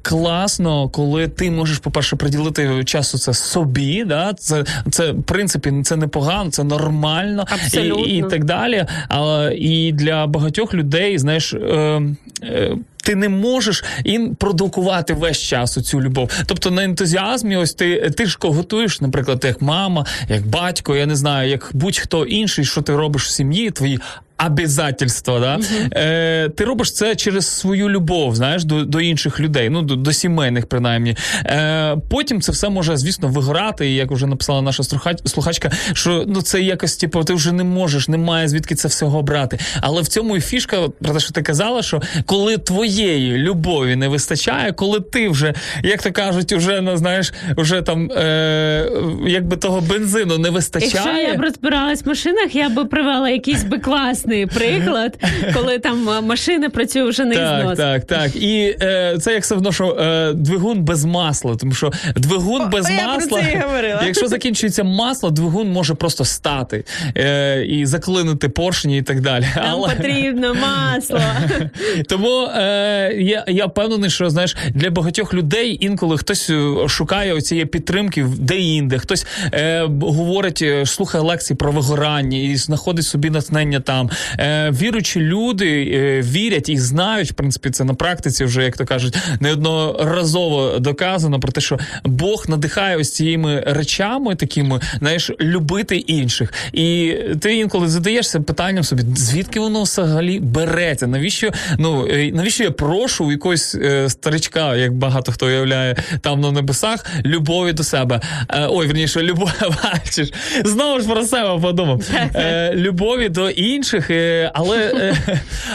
Класно, 0.08 0.88
коли 0.88 1.28
ти 1.28 1.50
можеш, 1.50 1.78
по-перше, 1.78 2.16
приділити 2.16 2.84
часу 2.84 3.18
це 3.18 3.34
собі, 3.34 4.04
да? 4.04 4.34
це, 4.38 4.64
це 4.90 5.12
в 5.12 5.22
принципі 5.22 5.72
це 5.84 5.96
непогано, 5.96 6.50
це 6.50 6.64
нормально 6.64 7.44
Абсолютно. 7.48 8.04
і, 8.04 8.18
і 8.18 8.22
так 8.22 8.44
далі. 8.44 8.86
А, 9.08 9.50
і 9.54 9.92
для 9.92 10.26
багатьох 10.26 10.74
людей, 10.74 11.18
знаєш, 11.18 11.54
е, 11.54 12.02
е, 12.42 12.76
ти 13.02 13.14
не 13.14 13.28
можеш 13.28 13.84
і 14.04 14.18
продукувати 14.38 15.14
весь 15.14 15.38
час 15.38 15.74
цю 15.74 16.00
любов. 16.00 16.30
Тобто 16.46 16.70
на 16.70 16.84
ентузіазмі, 16.84 17.56
ось 17.56 17.74
ти, 17.74 18.10
ти 18.10 18.26
ж 18.26 18.38
готуєш, 18.40 19.00
наприклад, 19.00 19.44
як 19.44 19.62
мама, 19.62 20.06
як 20.28 20.46
батько, 20.46 20.96
я 20.96 21.06
не 21.06 21.16
знаю, 21.16 21.50
як 21.50 21.70
будь-хто 21.72 22.24
інший, 22.24 22.64
що 22.64 22.82
ти 22.82 22.96
робиш 22.96 23.24
в 23.26 23.30
сім'ї, 23.30 23.70
твої. 23.70 24.00
Обязательства, 24.38 25.40
да? 25.40 25.58
Е, 25.92 26.48
ти 26.48 26.64
робиш 26.64 26.92
це 26.92 27.16
через 27.16 27.46
свою 27.46 27.90
любов, 27.90 28.36
знаєш, 28.36 28.64
до, 28.64 28.84
до 28.84 29.00
інших 29.00 29.40
людей, 29.40 29.70
ну 29.70 29.82
до, 29.82 29.96
до 29.96 30.12
сімейних, 30.12 30.66
принаймні. 30.66 31.16
Е, 31.44 31.96
потім 32.10 32.40
це 32.40 32.52
все 32.52 32.68
може, 32.68 32.96
звісно, 32.96 33.28
вигорати. 33.28 33.90
І 33.90 33.94
як 33.94 34.10
вже 34.10 34.26
написала 34.26 34.62
наша 34.62 34.82
слухачка, 35.24 35.70
що 35.92 36.24
ну 36.26 36.42
це 36.42 36.62
якось, 36.62 36.96
типу, 36.96 37.24
ти 37.24 37.34
вже 37.34 37.52
не 37.52 37.64
можеш, 37.64 38.08
немає 38.08 38.48
звідки 38.48 38.74
це 38.74 38.88
всього 38.88 39.22
брати. 39.22 39.58
Але 39.80 40.02
в 40.02 40.08
цьому 40.08 40.36
і 40.36 40.40
фішка, 40.40 40.88
про 41.02 41.14
те, 41.14 41.20
що 41.20 41.32
ти 41.32 41.42
казала, 41.42 41.82
що 41.82 42.02
коли 42.26 42.58
твоєї 42.58 43.36
любові 43.36 43.96
не 43.96 44.08
вистачає, 44.08 44.72
коли 44.72 45.00
ти 45.00 45.28
вже, 45.28 45.54
як 45.82 46.02
то 46.02 46.12
кажуть, 46.12 46.52
уже 46.52 46.80
ну, 46.80 46.96
знаєш, 46.96 47.32
вже 47.56 47.82
там 47.82 48.10
е, 48.10 48.90
якби 49.26 49.56
того 49.56 49.80
бензину 49.80 50.38
не 50.38 50.50
вистачає. 50.50 50.92
Якщо 50.94 51.32
я 51.32 51.34
б 51.34 51.40
розбиралась 51.40 52.04
в 52.04 52.08
машинах, 52.08 52.54
я 52.54 52.68
би 52.68 52.84
привела 52.84 53.30
якийсь 53.30 53.64
би 53.64 53.78
класний 54.26 54.46
приклад, 54.46 55.18
коли 55.54 55.78
там 55.78 56.08
е, 56.08 56.20
машина 56.20 56.70
працює 56.70 57.02
вже 57.02 57.24
на 57.24 57.34
Так, 57.34 57.60
ізнос. 57.60 57.78
так, 57.78 58.04
так. 58.04 58.36
І 58.36 58.76
е, 58.82 59.18
це 59.20 59.32
як 59.32 59.42
все 59.42 59.54
одно, 59.54 59.72
що 59.72 59.96
е, 60.00 60.32
двигун 60.32 60.82
без 60.82 61.04
масла, 61.04 61.56
тому 61.56 61.72
що 61.72 61.92
двигун 62.16 62.70
без 62.70 62.90
я 62.90 62.96
про 62.98 63.06
масла, 63.06 63.42
це 63.42 63.52
і 63.52 63.56
говорила. 63.56 64.02
якщо 64.06 64.28
закінчується 64.28 64.84
масло, 64.84 65.30
двигун 65.30 65.72
може 65.72 65.94
просто 65.94 66.24
стати 66.24 66.84
е, 67.16 67.64
і 67.64 67.86
заклинити 67.86 68.48
поршні 68.48 68.98
і 68.98 69.02
так 69.02 69.20
далі. 69.20 69.46
Нам 69.56 69.80
потрібно 69.80 70.54
масло. 70.54 71.20
Тому 72.08 72.48
е, 72.56 73.12
я, 73.18 73.44
я 73.48 73.66
впевнений, 73.66 74.10
що 74.10 74.30
знаєш, 74.30 74.56
для 74.70 74.90
багатьох 74.90 75.34
людей 75.34 75.78
інколи 75.80 76.18
хтось 76.18 76.50
е, 76.50 76.88
шукає 76.88 77.40
цієї 77.40 77.66
підтримки 77.66 78.26
де-інде, 78.38 78.98
хтось 78.98 79.26
е, 79.52 79.82
говорить, 80.00 80.62
е, 80.62 80.86
слухає 80.86 81.24
лекції 81.24 81.56
про 81.56 81.72
вигорання 81.72 82.38
і 82.38 82.56
знаходить 82.56 83.04
собі 83.06 83.30
натхнення 83.30 83.80
там. 83.80 84.10
Е, 84.38 84.70
віруючі 84.70 85.20
люди 85.20 85.90
е, 85.94 86.20
вірять 86.22 86.68
і 86.68 86.78
знають, 86.78 87.30
в 87.30 87.34
принципі, 87.34 87.70
це 87.70 87.84
на 87.84 87.94
практиці 87.94 88.44
вже, 88.44 88.64
як 88.64 88.76
то 88.76 88.84
кажуть, 88.84 89.16
неодноразово 89.40 90.78
доказано 90.78 91.40
про 91.40 91.52
те, 91.52 91.60
що 91.60 91.78
Бог 92.04 92.44
надихає 92.48 92.96
ось 92.96 93.14
цими 93.14 93.62
речами, 93.66 94.34
такими, 94.34 94.80
знаєш, 94.98 95.30
любити 95.40 95.96
інших. 95.96 96.52
І 96.72 97.14
ти 97.40 97.56
інколи 97.56 97.88
задаєшся 97.88 98.40
питанням 98.40 98.84
собі, 98.84 99.02
звідки 99.16 99.60
воно 99.60 99.82
взагалі 99.82 100.40
береться? 100.40 101.06
Навіщо 101.06 101.50
ну 101.78 102.06
е, 102.06 102.32
навіщо 102.32 102.64
я 102.64 102.70
прошу 102.70 103.24
у 103.24 103.32
якогось 103.32 103.74
е, 103.74 104.08
старичка, 104.10 104.76
як 104.76 104.92
багато 104.92 105.32
хто 105.32 105.46
уявляє 105.46 105.96
там 106.20 106.40
на 106.40 106.52
небесах, 106.52 107.06
любові 107.24 107.72
до 107.72 107.82
себе? 107.82 108.20
Е, 108.48 108.66
ой, 108.70 108.86
верніше, 108.86 109.22
любов, 109.22 109.52
бачиш, 109.84 110.32
знову 110.64 111.00
ж 111.00 111.08
про 111.08 111.22
себе 111.22 111.60
подумав. 111.60 112.02
Е, 112.34 112.72
любові 112.74 113.28
до 113.28 113.50
інших, 113.50 114.05
е, 114.10 114.50
але, 114.54 114.78
е, 114.78 115.16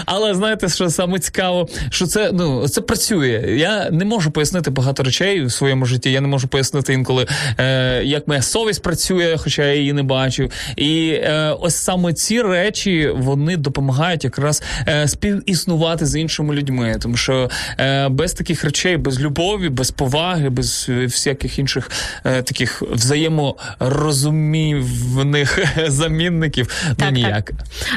але 0.06 0.36
знаєте, 0.36 0.70
що 0.70 0.90
саме 0.90 1.20
цікаво, 1.20 1.68
що 1.90 2.06
це 2.06 2.32
ну 2.34 2.68
це 2.68 2.82
працює. 2.82 3.56
Я 3.58 3.90
не 3.92 4.06
можу 4.06 4.32
пояснити 4.32 4.72
багато 4.72 5.04
речей 5.04 5.46
у 5.46 5.50
своєму 5.50 5.86
житті. 5.86 6.12
Я 6.12 6.22
не 6.22 6.28
можу 6.28 6.48
пояснити 6.48 6.94
інколи, 6.94 7.28
е, 7.58 8.04
як 8.04 8.28
моя 8.28 8.42
совість 8.42 8.82
працює, 8.82 9.38
хоча 9.38 9.64
я 9.64 9.76
її 9.76 9.94
не 9.94 10.04
бачу. 10.04 10.52
І 10.76 11.10
е, 11.10 11.56
ось 11.60 11.76
саме 11.76 12.14
ці 12.14 12.42
речі 12.42 13.12
вони 13.16 13.58
допомагають 13.58 14.24
якраз 14.24 14.64
е, 14.88 15.08
співіснувати 15.08 16.06
з 16.06 16.20
іншими 16.20 16.56
людьми, 16.56 16.98
тому 17.02 17.18
що 17.18 17.50
е, 17.80 18.10
без 18.10 18.34
таких 18.34 18.64
речей, 18.64 18.98
без 18.98 19.20
любові, 19.20 19.70
без 19.70 19.92
поваги, 19.92 20.50
без 20.50 20.90
всяких 20.90 21.60
інших 21.60 21.92
е, 22.26 22.42
таких 22.42 22.82
взаєморозумівних 22.82 25.60
замінників, 25.88 26.86
ну 26.90 26.96
Так, 26.96 27.12
ніяк. 27.12 27.52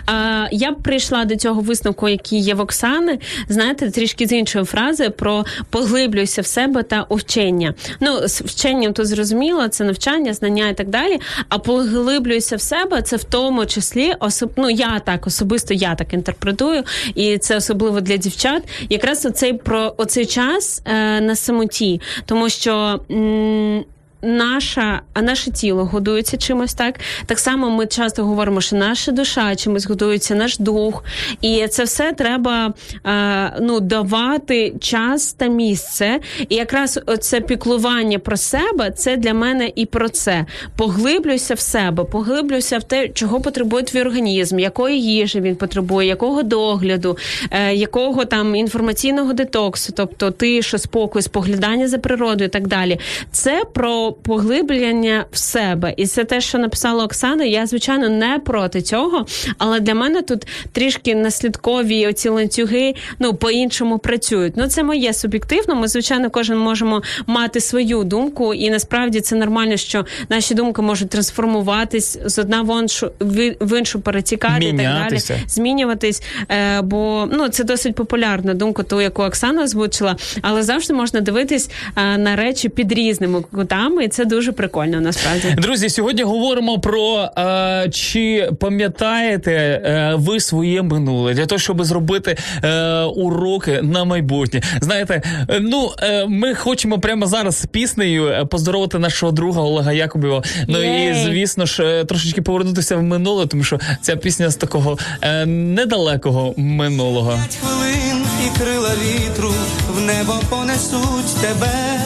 А, 0.06 0.23
я 0.52 0.72
б 0.72 0.82
прийшла 0.82 1.24
до 1.24 1.36
цього 1.36 1.60
висновку, 1.60 2.08
який 2.08 2.38
є 2.40 2.54
в 2.54 2.60
Оксани, 2.60 3.18
знаєте, 3.48 3.90
трішки 3.90 4.26
з 4.26 4.32
іншої 4.32 4.64
фрази 4.64 5.10
про 5.10 5.44
поглиблюйся 5.70 6.42
в 6.42 6.46
себе 6.46 6.82
та 6.82 7.06
вчення. 7.10 7.74
Ну, 8.00 8.28
з 8.28 8.40
вченням 8.40 8.92
то 8.92 9.04
зрозуміло, 9.04 9.68
це 9.68 9.84
навчання, 9.84 10.34
знання 10.34 10.68
і 10.68 10.74
так 10.74 10.88
далі. 10.88 11.20
А 11.48 11.58
поглиблюйся 11.58 12.56
в 12.56 12.60
себе, 12.60 13.02
це 13.02 13.16
в 13.16 13.24
тому 13.24 13.66
числі 13.66 14.14
особ... 14.20 14.50
ну, 14.56 14.70
я 14.70 14.98
так 14.98 15.26
особисто 15.26 15.74
я 15.74 15.94
так 15.94 16.14
інтерпретую, 16.14 16.82
і 17.14 17.38
це 17.38 17.56
особливо 17.56 18.00
для 18.00 18.16
дівчат. 18.16 18.62
Якраз 18.88 19.26
оцей 19.26 19.52
про 19.52 19.94
оцей 19.96 20.26
час 20.26 20.82
е, 20.84 21.20
на 21.20 21.36
самоті, 21.36 22.00
тому 22.26 22.48
що. 22.48 23.00
М- 23.10 23.84
наша, 24.24 25.02
а 25.12 25.22
наше 25.22 25.50
тіло 25.50 25.84
годується 25.84 26.36
чимось 26.36 26.74
так. 26.74 27.00
Так 27.26 27.38
само 27.38 27.70
ми 27.70 27.86
часто 27.86 28.24
говоримо, 28.24 28.60
що 28.60 28.76
наша 28.76 29.12
душа 29.12 29.56
чимось 29.56 29.86
годується, 29.86 30.34
наш 30.34 30.58
дух. 30.58 31.04
І 31.40 31.66
це 31.68 31.84
все 31.84 32.12
треба 32.12 32.74
е, 33.06 33.52
ну, 33.60 33.80
давати 33.80 34.74
час 34.80 35.32
та 35.32 35.46
місце. 35.46 36.20
І 36.48 36.54
якраз 36.54 37.00
це 37.20 37.40
піклування 37.40 38.18
про 38.18 38.36
себе 38.36 38.90
це 38.90 39.16
для 39.16 39.34
мене 39.34 39.72
і 39.74 39.86
про 39.86 40.08
це. 40.08 40.46
Поглиблюйся 40.76 41.54
в 41.54 41.60
себе, 41.60 42.04
поглиблюйся 42.04 42.78
в 42.78 42.84
те, 42.84 43.08
чого 43.08 43.40
потребує 43.40 43.84
твій 43.84 44.00
організм, 44.00 44.58
якої 44.58 45.02
їжі 45.02 45.40
він 45.40 45.56
потребує, 45.56 46.08
якого 46.08 46.42
догляду, 46.42 47.18
е, 47.50 47.74
якого 47.74 48.24
там 48.24 48.54
інформаційного 48.56 49.32
детоксу, 49.32 49.92
тобто 49.96 50.30
тиша, 50.30 50.78
спокій, 50.78 51.22
споглядання 51.22 51.88
за 51.88 51.98
природою 51.98 52.48
і 52.48 52.52
так 52.52 52.66
далі. 52.66 52.98
Це 53.30 53.62
про 53.72 54.13
поглиблення 54.22 55.24
в 55.32 55.38
себе. 55.38 55.94
І 55.96 56.06
це 56.06 56.24
те, 56.24 56.40
що 56.40 56.58
написала 56.58 57.04
Оксана. 57.04 57.44
Я, 57.44 57.66
звичайно, 57.66 58.08
не 58.08 58.38
проти 58.38 58.82
цього, 58.82 59.26
але 59.58 59.80
для 59.80 59.94
мене 59.94 60.22
тут 60.22 60.46
трішки 60.72 61.14
наслідкові 61.14 62.06
оці 62.06 62.28
ланцюги 62.28 62.94
ну, 63.18 63.34
по-іншому 63.34 63.98
працюють. 63.98 64.54
Ну, 64.56 64.66
це 64.66 64.82
моє 64.82 65.12
суб'єктивно. 65.12 65.74
Ми, 65.74 65.88
звичайно, 65.88 66.30
кожен 66.30 66.58
можемо 66.58 67.02
мати 67.26 67.60
свою 67.60 68.04
думку, 68.04 68.54
і 68.54 68.70
насправді 68.70 69.20
це 69.20 69.36
нормально, 69.36 69.76
що 69.76 70.04
наші 70.28 70.54
думки 70.54 70.82
можуть 70.82 71.10
трансформуватись 71.10 72.18
з 72.24 72.38
одна 72.38 72.62
в 72.62 72.80
іншу, 72.82 73.10
в- 73.20 73.78
іншу 73.78 74.00
перетікати 74.00 74.64
і 74.64 74.70
так 74.70 74.76
далі 74.76 75.18
змінюватись. 75.48 76.22
Е, 76.50 76.80
бо 76.82 77.28
ну 77.32 77.48
це 77.48 77.64
досить 77.64 77.94
популярна 77.94 78.54
думка, 78.54 78.82
ту, 78.82 79.00
яку 79.00 79.22
Оксана 79.22 79.62
озвучила, 79.62 80.16
але 80.42 80.62
завжди 80.62 80.94
можна 80.94 81.20
дивитись 81.20 81.70
е, 81.96 82.18
на 82.18 82.36
речі 82.36 82.68
під 82.68 82.92
різними 82.92 83.40
кутами 83.40 84.03
і 84.04 84.08
це 84.08 84.24
дуже 84.24 84.52
прикольно 84.52 85.00
насправді. 85.00 85.54
Друзі, 85.58 85.88
сьогодні 85.88 86.22
говоримо 86.22 86.78
про 86.78 87.28
е, 87.38 87.88
чи 87.92 88.50
пам'ятаєте 88.60 89.52
е, 89.52 90.14
ви 90.16 90.40
своє 90.40 90.82
минуле 90.82 91.34
для 91.34 91.46
того, 91.46 91.58
щоб 91.58 91.84
зробити 91.84 92.36
е, 92.64 93.02
уроки 93.02 93.80
на 93.82 94.04
майбутнє. 94.04 94.62
Знаєте, 94.80 95.22
е, 95.48 95.60
ну 95.60 95.90
е, 96.02 96.26
ми 96.26 96.54
хочемо 96.54 96.98
прямо 96.98 97.26
зараз 97.26 97.56
з 97.56 97.66
піснею 97.66 98.26
е, 98.26 98.44
поздоровити 98.44 98.98
нашого 98.98 99.32
друга 99.32 99.62
Олега 99.62 99.92
Якубєва. 99.92 100.42
Ну 100.68 100.82
і 100.82 101.14
звісно 101.14 101.66
ж, 101.66 102.04
трошечки 102.08 102.42
повернутися 102.42 102.96
в 102.96 103.02
минуле, 103.02 103.46
тому 103.46 103.64
що 103.64 103.80
ця 104.00 104.16
пісня 104.16 104.50
з 104.50 104.56
такого 104.56 104.98
е, 105.22 105.46
недалекого 105.46 106.54
минулого. 106.56 107.38
Хвилин 107.60 108.24
і 108.46 108.58
крила 108.58 108.90
вітру 109.04 109.52
в 109.90 110.00
небо 110.00 110.34
понесуть 110.50 111.36
тебе. 111.40 112.00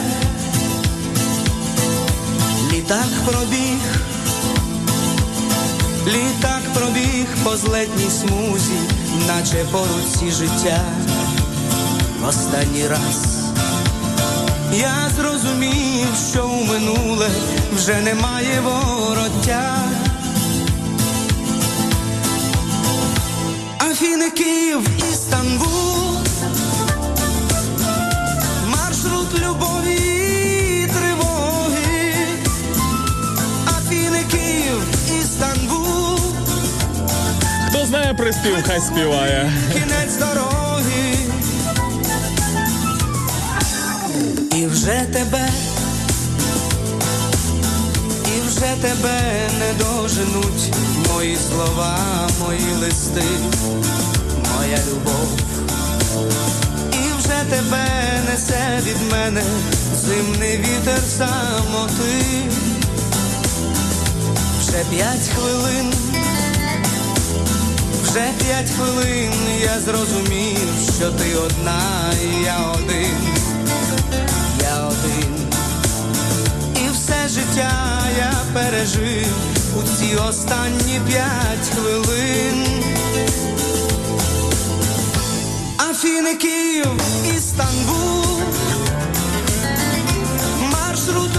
Літак 2.89 3.09
пробіг, 3.25 3.81
літак 6.07 6.61
пробіг 6.73 7.27
по 7.43 7.57
злетній 7.57 8.09
смузі, 8.09 8.79
наче 9.27 9.65
по 9.71 9.77
руці 9.77 10.31
життя. 10.31 10.81
В 12.21 12.27
останній 12.27 12.87
раз 12.87 13.45
я 14.73 15.09
зрозумів, 15.17 16.07
що 16.31 16.47
у 16.47 16.65
минуле 16.65 17.29
вже 17.75 18.01
немає 18.01 18.61
вороття. 18.61 19.77
Афіни, 23.91 24.29
Київ, 24.29 24.89
Істанбул, 25.11 26.08
знає 38.09 38.13
приспів, 38.13 38.63
хай 38.67 38.79
співає. 38.79 39.51
кінець 39.73 40.17
дороги. 40.19 41.15
І 44.55 44.67
вже 44.67 45.05
тебе, 45.13 45.49
і 48.25 48.47
вже 48.47 48.75
тебе 48.81 49.21
не 49.59 49.73
доженуть 49.83 50.73
мої 51.13 51.37
слова, 51.49 51.97
мої 52.45 52.75
листи, 52.81 53.23
моя 54.55 54.77
любов. 54.91 55.29
І 56.93 57.19
вже 57.19 57.43
тебе 57.49 57.85
несе 58.29 58.79
від 58.83 59.11
мене 59.11 59.43
зимний 59.95 60.57
вітер 60.57 60.99
самоти. 61.17 62.23
Вже 64.59 64.83
п'ять 64.89 65.29
хвилин, 65.35 65.93
вже 68.09 68.33
п'ять 68.39 68.69
хвилин 68.69 69.31
я 69.61 69.79
зрозумів, 69.79 70.69
що 70.97 71.11
ти 71.11 71.35
одна, 71.35 72.11
і 72.23 72.43
я 72.43 72.57
один, 72.75 73.17
я 74.61 74.87
один. 74.87 75.35
І 76.75 76.89
все 76.93 77.27
життя 77.29 78.01
я 78.17 78.33
пережив 78.53 79.33
у 79.77 79.97
ці 79.97 80.15
останні 80.15 80.99
п'ять 81.07 81.69
хвилин. 81.75 82.65
Афіни, 85.89 86.35
Київ, 86.35 86.87
Істанбул, 87.37 88.39
маршрут 90.71 91.38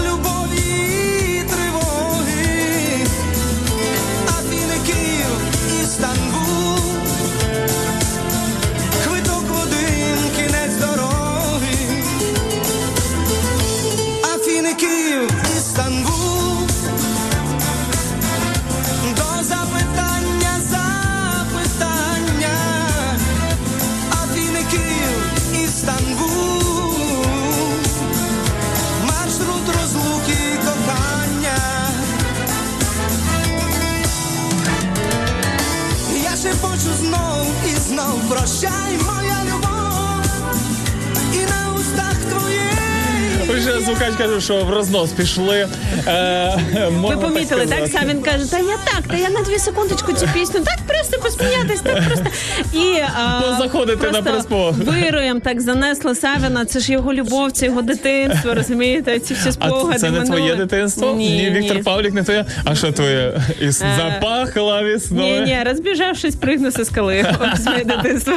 що 44.51 44.65
в 44.65 44.69
рознос 44.69 45.11
пішли. 45.11 45.67
Е, 46.07 46.57
Ви 46.89 47.17
помітили, 47.17 47.65
так 47.65 47.77
сказати. 47.77 47.87
Савін 47.87 48.21
каже, 48.21 48.51
та 48.51 48.57
я 48.57 48.75
так, 48.85 49.07
та 49.07 49.17
я 49.17 49.29
на 49.29 49.41
дві 49.41 49.57
секундочку 49.57 50.13
цю 50.13 50.27
пісню, 50.33 50.59
так 50.59 50.77
просто 50.87 51.19
посміятись, 51.21 51.81
так 51.81 52.03
просто 52.07 52.25
і 52.73 52.99
а, 52.99 53.41
Ну, 53.49 53.57
заходити 53.63 54.11
на 54.11 54.21
приспов. 54.21 54.73
вироєм 54.75 55.41
так 55.41 55.61
занесло 55.61 56.15
Савіна. 56.15 56.65
Це 56.65 56.79
ж 56.79 56.91
його 56.91 57.13
любов, 57.13 57.51
це 57.51 57.65
його 57.65 57.81
дитинство. 57.81 58.53
Розумієте? 58.53 59.19
Ці 59.19 59.33
всі 59.33 59.49
А 59.49 59.51
спогади. 59.51 59.99
це 59.99 60.05
не 60.11 60.19
минуле. 60.19 60.37
твоє 60.37 60.55
дитинство? 60.55 61.13
Ні, 61.13 61.49
Віктор 61.49 61.83
Павлік 61.83 62.13
не 62.13 62.23
твоє. 62.23 62.45
А 62.65 62.75
що 62.75 62.91
твоє? 62.91 63.33
Із 63.61 63.81
Е, 63.81 63.85
запахла 63.97 64.81
Ні, 64.81 64.87
весною. 64.93 65.43
ні, 65.45 65.57
розбіжавшись, 65.65 66.35
пригну 66.35 66.71
зі 66.71 66.85
скали. 66.85 67.25
Своє 67.63 67.83
дитинство. 67.85 68.33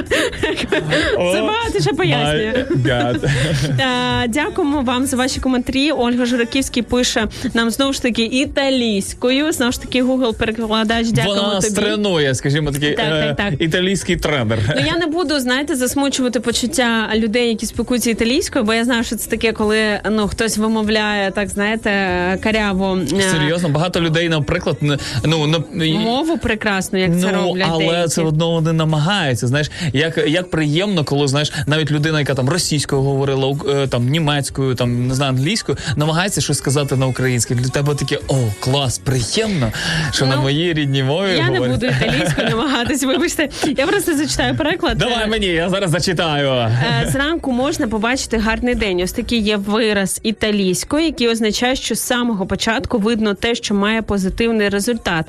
Це 1.34 1.40
багато 1.40 1.80
ще 1.80 1.92
пояснює. 1.92 2.64
Е, 2.86 4.28
Дякуємо 4.28 4.80
вам 4.80 5.06
за 5.06 5.16
ваші 5.16 5.40
коментарі. 5.40 5.92
Ольга 6.04 6.24
Жураківський 6.26 6.82
пише 6.82 7.28
нам 7.54 7.70
знову 7.70 7.92
ж 7.92 8.02
таки 8.02 8.24
італійською. 8.24 9.52
Знову 9.52 9.72
ж 9.72 9.80
таки, 9.82 10.02
Google 10.02 10.34
перекладач. 10.34 11.08
Дякуємо 11.08 11.42
Вона 11.42 11.54
нас 11.54 11.64
тобі. 11.64 11.76
тренує, 11.86 12.34
скажімо, 12.34 12.70
такий 12.72 12.94
Так, 12.94 13.06
е, 13.08 13.34
так, 13.36 13.50
так. 13.50 13.60
італійський 13.62 14.16
тренер. 14.16 14.58
Ну 14.76 14.82
я 14.86 14.96
не 14.98 15.06
буду 15.06 15.40
знаєте 15.40 15.76
засмучувати 15.76 16.40
почуття 16.40 17.10
людей, 17.14 17.48
які 17.48 17.66
спілкуються 17.66 18.10
італійською, 18.10 18.64
бо 18.64 18.74
я 18.74 18.84
знаю, 18.84 19.04
що 19.04 19.16
це 19.16 19.30
таке, 19.30 19.52
коли 19.52 20.00
ну 20.10 20.28
хтось 20.28 20.58
вимовляє 20.58 21.30
так, 21.30 21.48
знаєте, 21.48 21.90
каряво 22.42 22.98
е, 23.18 23.22
Серйозно, 23.22 23.68
багато 23.68 24.00
людей, 24.00 24.28
наприклад, 24.28 24.76
не- 24.80 24.98
ну 25.24 25.46
на 25.46 25.58
мову 25.98 26.38
прекрасно, 26.38 26.98
як 26.98 27.10
це 27.20 27.32
ну, 27.32 27.42
роблять. 27.42 27.66
але 27.70 27.86
деякі. 27.86 28.08
це 28.08 28.22
одно 28.22 28.50
вони 28.50 28.72
намагаються. 28.72 29.46
Знаєш, 29.46 29.70
як, 29.92 30.18
як 30.26 30.50
приємно, 30.50 31.04
коли 31.04 31.28
знаєш, 31.28 31.52
навіть 31.66 31.90
людина, 31.90 32.20
яка 32.20 32.34
там 32.34 32.48
російською 32.48 33.02
говорила, 33.02 33.56
е, 33.68 33.86
там 33.86 34.08
німецькою, 34.08 34.74
там 34.74 35.06
не 35.08 35.14
знаю, 35.14 35.32
англійською, 35.32 35.78
намагається 35.96 36.40
щось 36.40 36.58
сказати 36.58 36.96
на 36.96 37.06
українській. 37.06 37.54
Для 37.54 37.68
тебе 37.68 37.94
таке 37.94 38.18
о, 38.28 38.34
клас, 38.60 38.98
приємно, 38.98 39.72
що 40.12 40.26
на 40.26 40.36
Ну, 40.36 40.42
моїй 40.42 40.72
рідній 40.72 41.02
мові 41.02 41.36
Я 41.36 41.50
не 41.50 41.60
буду 41.60 41.86
італійською 41.86 42.48
намагатись. 42.50 43.02
Вибачте, 43.02 43.48
я 43.76 43.86
просто 43.86 44.16
зачитаю 44.16 44.56
переклад. 44.56 44.98
Давай 44.98 45.26
мені, 45.28 45.46
я 45.46 45.68
зараз 45.68 45.90
зачитаю. 45.90 46.50
Е, 46.50 47.08
Зранку 47.08 47.52
можна 47.52 47.88
побачити 47.88 48.38
гарний 48.38 48.74
день. 48.74 49.00
Ось 49.02 49.12
такий 49.12 49.38
є 49.40 49.56
вираз 49.56 50.20
італійською, 50.22 51.04
який 51.04 51.28
означає, 51.28 51.76
що 51.76 51.94
з 51.94 52.00
самого 52.00 52.46
початку 52.46 52.98
видно 52.98 53.34
те, 53.34 53.54
що 53.54 53.74
має 53.74 54.02
позитивний 54.02 54.68
результат. 54.68 55.26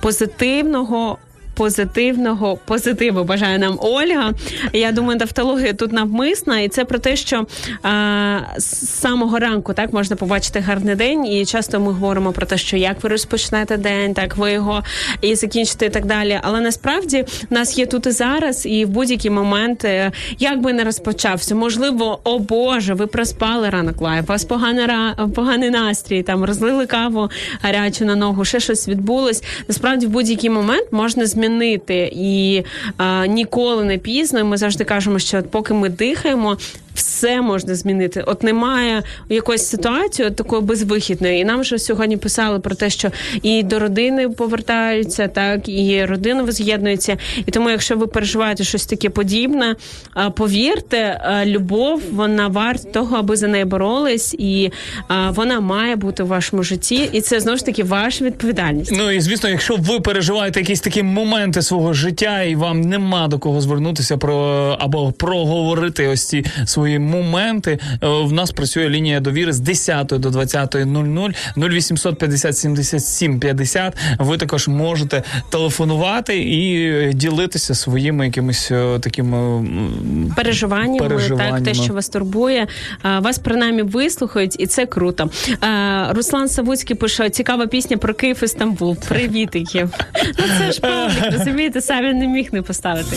Позитивного. 0.00 1.18
Позитивного 1.56 2.56
позитиву 2.64 3.24
бажає 3.24 3.58
нам 3.58 3.78
Ольга. 3.80 4.32
Я 4.72 4.92
думаю, 4.92 5.18
тавтологія 5.18 5.72
тут 5.72 5.92
навмисна, 5.92 6.60
і 6.60 6.68
це 6.68 6.84
про 6.84 6.98
те, 6.98 7.16
що 7.16 7.46
а, 7.82 8.38
з 8.58 8.88
самого 8.88 9.38
ранку 9.38 9.72
так 9.72 9.92
можна 9.92 10.16
побачити 10.16 10.60
гарний 10.60 10.94
день. 10.94 11.26
І 11.26 11.46
часто 11.46 11.80
ми 11.80 11.92
говоримо 11.92 12.32
про 12.32 12.46
те, 12.46 12.58
що 12.58 12.76
як 12.76 13.02
ви 13.02 13.08
розпочнете 13.08 13.76
день, 13.76 14.14
так 14.14 14.36
ви 14.36 14.52
його 14.52 14.82
і 15.20 15.34
закінчите, 15.34 15.86
і 15.86 15.90
так 15.90 16.06
далі. 16.06 16.40
Але 16.42 16.60
насправді 16.60 17.24
нас 17.50 17.78
є 17.78 17.86
тут 17.86 18.06
і 18.06 18.10
зараз, 18.10 18.66
і 18.66 18.84
в 18.84 18.88
будь-який 18.88 19.30
момент, 19.30 19.86
як 20.38 20.60
би 20.60 20.72
не 20.72 20.84
розпочався, 20.84 21.54
можливо, 21.54 22.20
о 22.24 22.38
Боже, 22.38 22.94
ви 22.94 23.06
проспали 23.06 23.70
ранок 23.70 24.00
live, 24.00 24.24
у 24.24 24.26
вас 24.26 24.46
ра- 24.46 25.28
поганий 25.28 25.70
настрій, 25.70 26.22
там 26.22 26.44
розлили 26.44 26.86
каву 26.86 27.30
гарячу 27.62 28.04
на 28.04 28.16
ногу, 28.16 28.44
ще 28.44 28.60
щось 28.60 28.88
відбулось. 28.88 29.42
Насправді, 29.68 30.06
в 30.06 30.10
будь-який 30.10 30.50
момент 30.50 30.92
можна 30.92 31.26
змінити 31.26 31.45
і 32.12 32.64
а, 32.96 33.26
ніколи 33.26 33.84
не 33.84 33.98
пізно. 33.98 34.44
Ми 34.44 34.56
завжди 34.56 34.84
кажемо, 34.84 35.18
що 35.18 35.42
поки 35.42 35.74
ми 35.74 35.88
дихаємо. 35.88 36.56
Вс- 37.16 37.26
все 37.26 37.42
можна 37.42 37.74
змінити. 37.74 38.24
От 38.26 38.42
немає 38.42 39.02
якоїсь 39.28 39.66
ситуації 39.66 40.28
от 40.28 40.36
такої 40.36 40.62
безвихідної. 40.62 41.40
І 41.40 41.44
нам 41.44 41.60
вже 41.60 41.78
сьогодні 41.78 42.16
писали 42.16 42.60
про 42.60 42.74
те, 42.74 42.90
що 42.90 43.10
і 43.42 43.62
до 43.62 43.78
родини 43.78 44.28
повертаються, 44.28 45.28
так 45.28 45.68
і 45.68 46.04
родина 46.04 46.42
воз'єднується. 46.42 47.16
І 47.46 47.50
тому, 47.50 47.70
якщо 47.70 47.96
ви 47.96 48.06
переживаєте 48.06 48.64
щось 48.64 48.86
таке 48.86 49.10
подібне, 49.10 49.76
повірте, 50.34 51.20
любов 51.46 52.02
вона 52.12 52.48
варта 52.48 52.90
того, 52.90 53.16
аби 53.16 53.36
за 53.36 53.48
неї 53.48 53.64
боролись, 53.64 54.34
і 54.38 54.70
вона 55.28 55.60
має 55.60 55.96
бути 55.96 56.22
в 56.22 56.26
вашому 56.26 56.62
житті, 56.62 57.08
і 57.12 57.20
це 57.20 57.40
знову 57.40 57.58
ж 57.58 57.64
таки 57.66 57.82
ваша 57.84 58.24
відповідальність. 58.24 58.92
Ну 58.96 59.10
і 59.10 59.20
звісно, 59.20 59.48
якщо 59.48 59.76
ви 59.76 60.00
переживаєте 60.00 60.60
якісь 60.60 60.80
такі 60.80 61.02
моменти 61.02 61.62
свого 61.62 61.92
життя, 61.92 62.42
і 62.42 62.54
вам 62.56 62.80
нема 62.80 63.28
до 63.28 63.38
кого 63.38 63.60
звернутися 63.60 64.16
про 64.16 64.36
або 64.80 65.12
проговорити 65.12 66.08
ось 66.08 66.28
ці 66.28 66.44
свої 66.66 66.98
моменти. 67.06 67.78
е, 68.02 68.06
В 68.08 68.32
нас 68.32 68.50
працює 68.52 68.88
лінія 68.88 69.20
довіри 69.20 69.52
з 69.52 69.60
10 69.60 70.06
до 70.06 70.28
20.00 70.28 71.34
0800 71.56 72.18
50 72.18 72.56
77 72.56 73.40
50. 73.40 73.96
Ви 74.18 74.36
також 74.38 74.68
можете 74.68 75.22
телефонувати 75.50 76.38
і 76.42 76.88
е, 76.90 77.12
ділитися 77.12 77.74
своїми 77.74 78.24
якимись 78.26 78.70
е, 78.70 78.98
такими 78.98 79.66
переживаннями, 80.36 80.98
Переживаннями. 81.08 81.58
так 81.60 81.64
те, 81.64 81.74
що 81.82 81.92
вас 81.94 82.08
турбує. 82.08 82.66
Вас 83.20 83.38
принаймні 83.38 83.82
вислухають, 83.82 84.56
і 84.58 84.66
це 84.66 84.86
круто. 84.86 85.30
Руслан 86.10 86.48
Савуцький 86.48 86.96
пише: 86.96 87.30
цікава 87.30 87.66
пісня 87.66 87.96
про 87.96 88.14
Київ 88.14 88.40
і 88.42 88.48
Стамбул. 88.48 88.96
Привітики. 89.08 89.88
Ну 90.38 90.44
це 90.58 90.72
ж 90.72 90.80
Павлік, 90.86 91.38
розумієте, 91.38 91.80
самі 91.80 92.12
не 92.12 92.26
міг 92.28 92.48
не 92.52 92.62
поставити. 92.62 93.16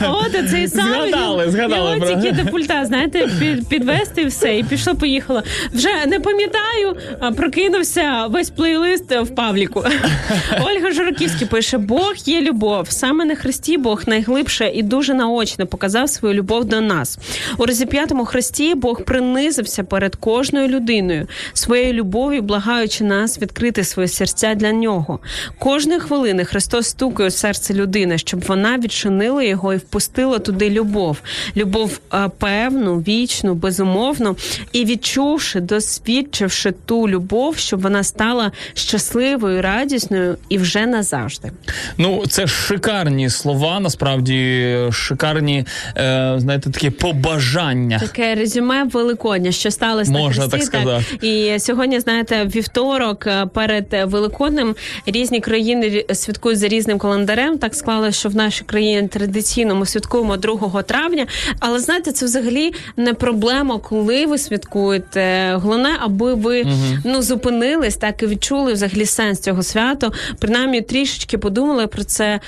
От 0.00 0.50
цей 0.50 0.68
самий 0.68 1.10
Згадали, 1.10 1.50
згадали 1.50 1.94
його 1.94 2.06
тільки 2.06 2.42
до 2.42 2.50
пульта, 2.50 2.84
знаєте, 2.84 3.28
під, 3.40 3.68
підвести 3.68 4.22
і 4.22 4.26
все, 4.26 4.58
і 4.58 4.64
пішло, 4.64 4.94
поїхало. 4.94 5.42
Вже 5.72 6.06
не 6.06 6.20
пам'ятаю, 6.20 6.96
а, 7.20 7.32
прокинувся 7.32 8.26
весь 8.26 8.50
плейлист 8.50 9.12
в 9.12 9.34
Павліку. 9.34 9.84
Ольга 10.60 10.90
Жураківський 10.92 11.46
пише: 11.46 11.78
Бог 11.78 12.14
є 12.24 12.40
любов. 12.40 12.90
Саме 12.90 13.24
на 13.24 13.34
Христі 13.34 13.78
Бог 13.78 14.02
найглибше 14.06 14.70
і 14.74 14.82
дуже 14.82 15.14
наочно 15.14 15.66
показав 15.66 16.08
свою 16.08 16.34
любов 16.34 16.64
до 16.64 16.80
нас. 16.80 17.18
У 17.58 17.66
розіп'ятому 17.66 18.24
Христі 18.24 18.74
Бог 18.74 19.04
принизився 19.04 19.84
перед 19.84 20.16
кожною 20.16 20.68
людиною 20.68 21.26
своєю 21.52 21.92
любов'ю, 21.92 22.42
благаючи 22.42 23.04
нас 23.04 23.42
відкрити 23.42 23.84
своє 23.84 24.08
серця 24.08 24.54
для 24.54 24.72
нього. 24.72 25.18
Кожної 25.58 26.00
хвилини 26.00 26.44
Христос 26.44 26.86
стукає 26.86 27.28
у 27.28 27.32
серце 27.32 27.74
людини, 27.74 28.18
щоб 28.18 28.40
вона 28.40 28.78
відчинила 28.78 29.11
його 29.20 29.74
і 29.74 29.76
впустила 29.76 30.38
туди 30.38 30.70
любов. 30.70 31.18
Любов 31.56 32.00
певну, 32.38 32.98
вічну, 32.98 33.54
безумовну, 33.54 34.36
і 34.72 34.84
відчувши, 34.84 35.60
досвідчивши 35.60 36.72
ту 36.86 37.08
любов, 37.08 37.56
щоб 37.56 37.80
вона 37.80 38.02
стала 38.02 38.52
щасливою, 38.74 39.62
радісною 39.62 40.36
і 40.48 40.58
вже 40.58 40.86
назавжди. 40.86 41.52
Ну, 41.98 42.24
це 42.28 42.46
шикарні 42.46 43.30
слова, 43.30 43.80
насправді 43.80 44.76
шикарні, 44.92 45.64
е, 45.96 46.34
знаєте, 46.36 46.70
такі 46.70 46.90
побажання. 46.90 47.98
Таке 47.98 48.34
резюме 48.34 48.84
Великодня, 48.84 49.52
що 49.52 49.70
сталося 49.70 50.10
Можна 50.10 50.44
на 50.44 50.50
Христі, 50.50 50.70
так 50.70 50.82
сказати. 50.82 51.26
І 51.26 51.58
сьогодні, 51.58 52.00
знаєте, 52.00 52.44
вівторок 52.44 53.26
е, 53.26 53.46
перед 53.46 53.86
е, 53.92 54.04
Великоднем 54.04 54.74
різні 55.06 55.40
країни 55.40 56.04
святкують 56.14 56.58
за 56.58 56.68
різним 56.68 56.98
календарем. 56.98 57.58
Так 57.58 57.74
склалося, 57.74 58.18
що 58.18 58.28
в 58.28 58.36
нашій 58.36 58.64
країні 58.64 59.01
традиційно 59.08 59.74
ми 59.74 59.86
святкуємо 59.86 60.36
2 60.36 60.82
травня. 60.82 61.26
Але 61.60 61.78
знаєте, 61.78 62.12
це 62.12 62.26
взагалі 62.26 62.72
не 62.96 63.14
проблема, 63.14 63.78
коли 63.78 64.26
ви 64.26 64.38
святкуєте. 64.38 65.54
Головне, 65.54 65.90
аби 66.00 66.34
ви 66.34 66.66
ну 67.04 67.22
зупинились, 67.22 67.96
так 67.96 68.22
і 68.22 68.26
відчули 68.26 68.72
взагалі 68.72 69.06
сенс 69.06 69.40
цього 69.40 69.62
свято. 69.62 70.12
Принаймні 70.38 70.80
трішечки 70.80 71.38
подумали 71.38 71.86
про 71.86 72.04
це. 72.04 72.40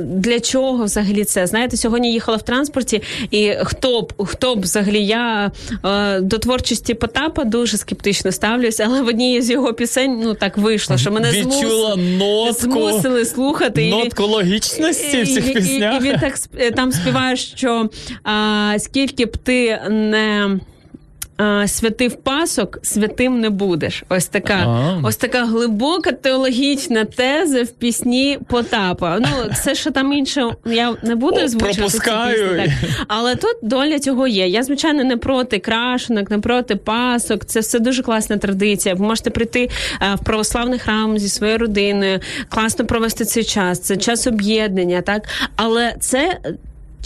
Для 0.00 0.40
чого 0.40 0.84
взагалі 0.84 1.24
це? 1.24 1.46
Знаєте, 1.46 1.76
сьогодні 1.76 2.12
їхала 2.12 2.36
в 2.36 2.42
транспорті, 2.42 3.02
і 3.30 3.52
хто 3.64 4.02
б 4.02 4.12
хто 4.26 4.56
б 4.56 4.60
взагалі 4.60 5.04
я 5.06 5.50
е, 5.84 6.20
до 6.20 6.38
творчості 6.38 6.94
Потапа 6.94 7.44
дуже 7.44 7.76
скептично 7.76 8.32
ставлюсь, 8.32 8.80
але 8.80 9.02
в 9.02 9.06
одній 9.06 9.42
з 9.42 9.50
його 9.50 9.72
пісень 9.72 10.20
ну 10.24 10.34
так 10.34 10.58
вийшло, 10.58 10.98
що 10.98 11.12
мене 11.12 11.30
Відчула 11.30 11.94
змус- 11.94 12.18
нотку, 12.18 12.90
змусили 12.90 13.24
слухати 13.24 13.86
і- 13.86 13.90
нотку 13.90 14.22
логічності 14.22 15.22
в 15.22 15.26
і- 15.48 15.52
і- 15.52 15.78
І, 15.94 15.96
і 15.96 16.00
він 16.00 16.18
так 16.18 16.34
сп- 16.36 16.60
е, 16.60 16.70
там 16.70 16.92
співає, 16.92 17.36
що 17.36 17.90
а, 18.24 18.74
скільки 18.78 19.26
б 19.26 19.36
ти 19.36 19.80
не. 19.90 20.58
Святив 21.66 22.14
пасок, 22.16 22.78
святим 22.82 23.40
не 23.40 23.50
будеш. 23.50 24.02
Ось 24.08 24.26
така, 24.26 24.54
А. 24.54 25.00
ось 25.04 25.16
така 25.16 25.44
глибока 25.44 26.12
теологічна 26.12 27.04
теза 27.04 27.62
в 27.62 27.68
пісні 27.68 28.38
Потапа. 28.48 29.18
Ну, 29.20 29.54
це 29.64 29.74
що 29.74 29.90
там 29.90 30.12
інше, 30.12 30.46
я 30.66 30.94
не 31.02 31.14
буду 31.14 31.40
озвучувати 31.40 31.76
пропускаю. 31.78 32.48
пісні, 32.48 32.76
так. 32.82 32.90
Але 33.08 33.34
тут 33.36 33.56
доля 33.62 33.98
цього 33.98 34.26
є. 34.26 34.48
Я, 34.48 34.62
звичайно, 34.62 35.04
не 35.04 35.16
проти 35.16 35.58
крашенок, 35.58 36.30
не 36.30 36.38
проти 36.38 36.76
пасок. 36.76 37.44
Це 37.44 37.60
все 37.60 37.78
дуже 37.78 38.02
класна 38.02 38.36
традиція. 38.36 38.94
Ви 38.94 39.06
можете 39.06 39.30
прийти 39.30 39.70
е, 40.02 40.14
в 40.14 40.24
православний 40.24 40.78
храм 40.78 41.18
зі 41.18 41.28
своєю 41.28 41.58
родиною, 41.58 42.20
класно 42.48 42.84
провести 42.86 43.24
цей 43.24 43.44
час. 43.44 43.80
Це 43.80 43.96
час 43.96 44.26
об'єднання, 44.26 45.02
так 45.02 45.22
але 45.56 45.94
це. 46.00 46.38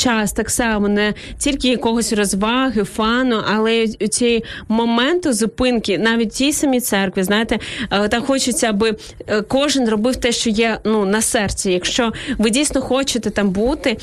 Час 0.03 0.33
так 0.33 0.51
само 0.51 0.89
не 0.89 1.15
тільки 1.39 1.69
якогось 1.69 2.13
розваги, 2.13 2.85
фану, 2.85 3.43
але 3.53 3.75
й 3.75 4.09
ці 4.09 4.45
моменту 4.69 5.33
зупинки, 5.33 5.99
навіть 5.99 6.31
тій 6.31 6.53
самій 6.53 6.81
церкві, 6.81 7.23
знаєте, 7.23 7.59
е, 7.91 8.09
так 8.09 8.25
хочеться, 8.25 8.69
аби 8.69 8.97
е, 9.27 9.43
кожен 9.43 9.89
робив 9.89 10.17
те, 10.17 10.33
що 10.33 10.51
є 10.51 10.79
ну 10.85 11.05
на 11.05 11.23
серці. 11.23 11.73
Якщо 11.73 12.13
ви 12.39 12.51
дійсно 12.51 12.81
хочете 12.81 13.31
там 13.31 13.51
бути, 13.51 13.97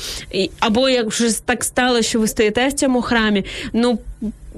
або 0.60 0.88
як 0.88 1.06
вже 1.06 1.46
так 1.46 1.64
стало, 1.64 2.02
що 2.02 2.20
ви 2.20 2.28
стоїте 2.28 2.68
в 2.68 2.72
цьому 2.72 3.02
храмі, 3.02 3.44
ну. 3.72 3.98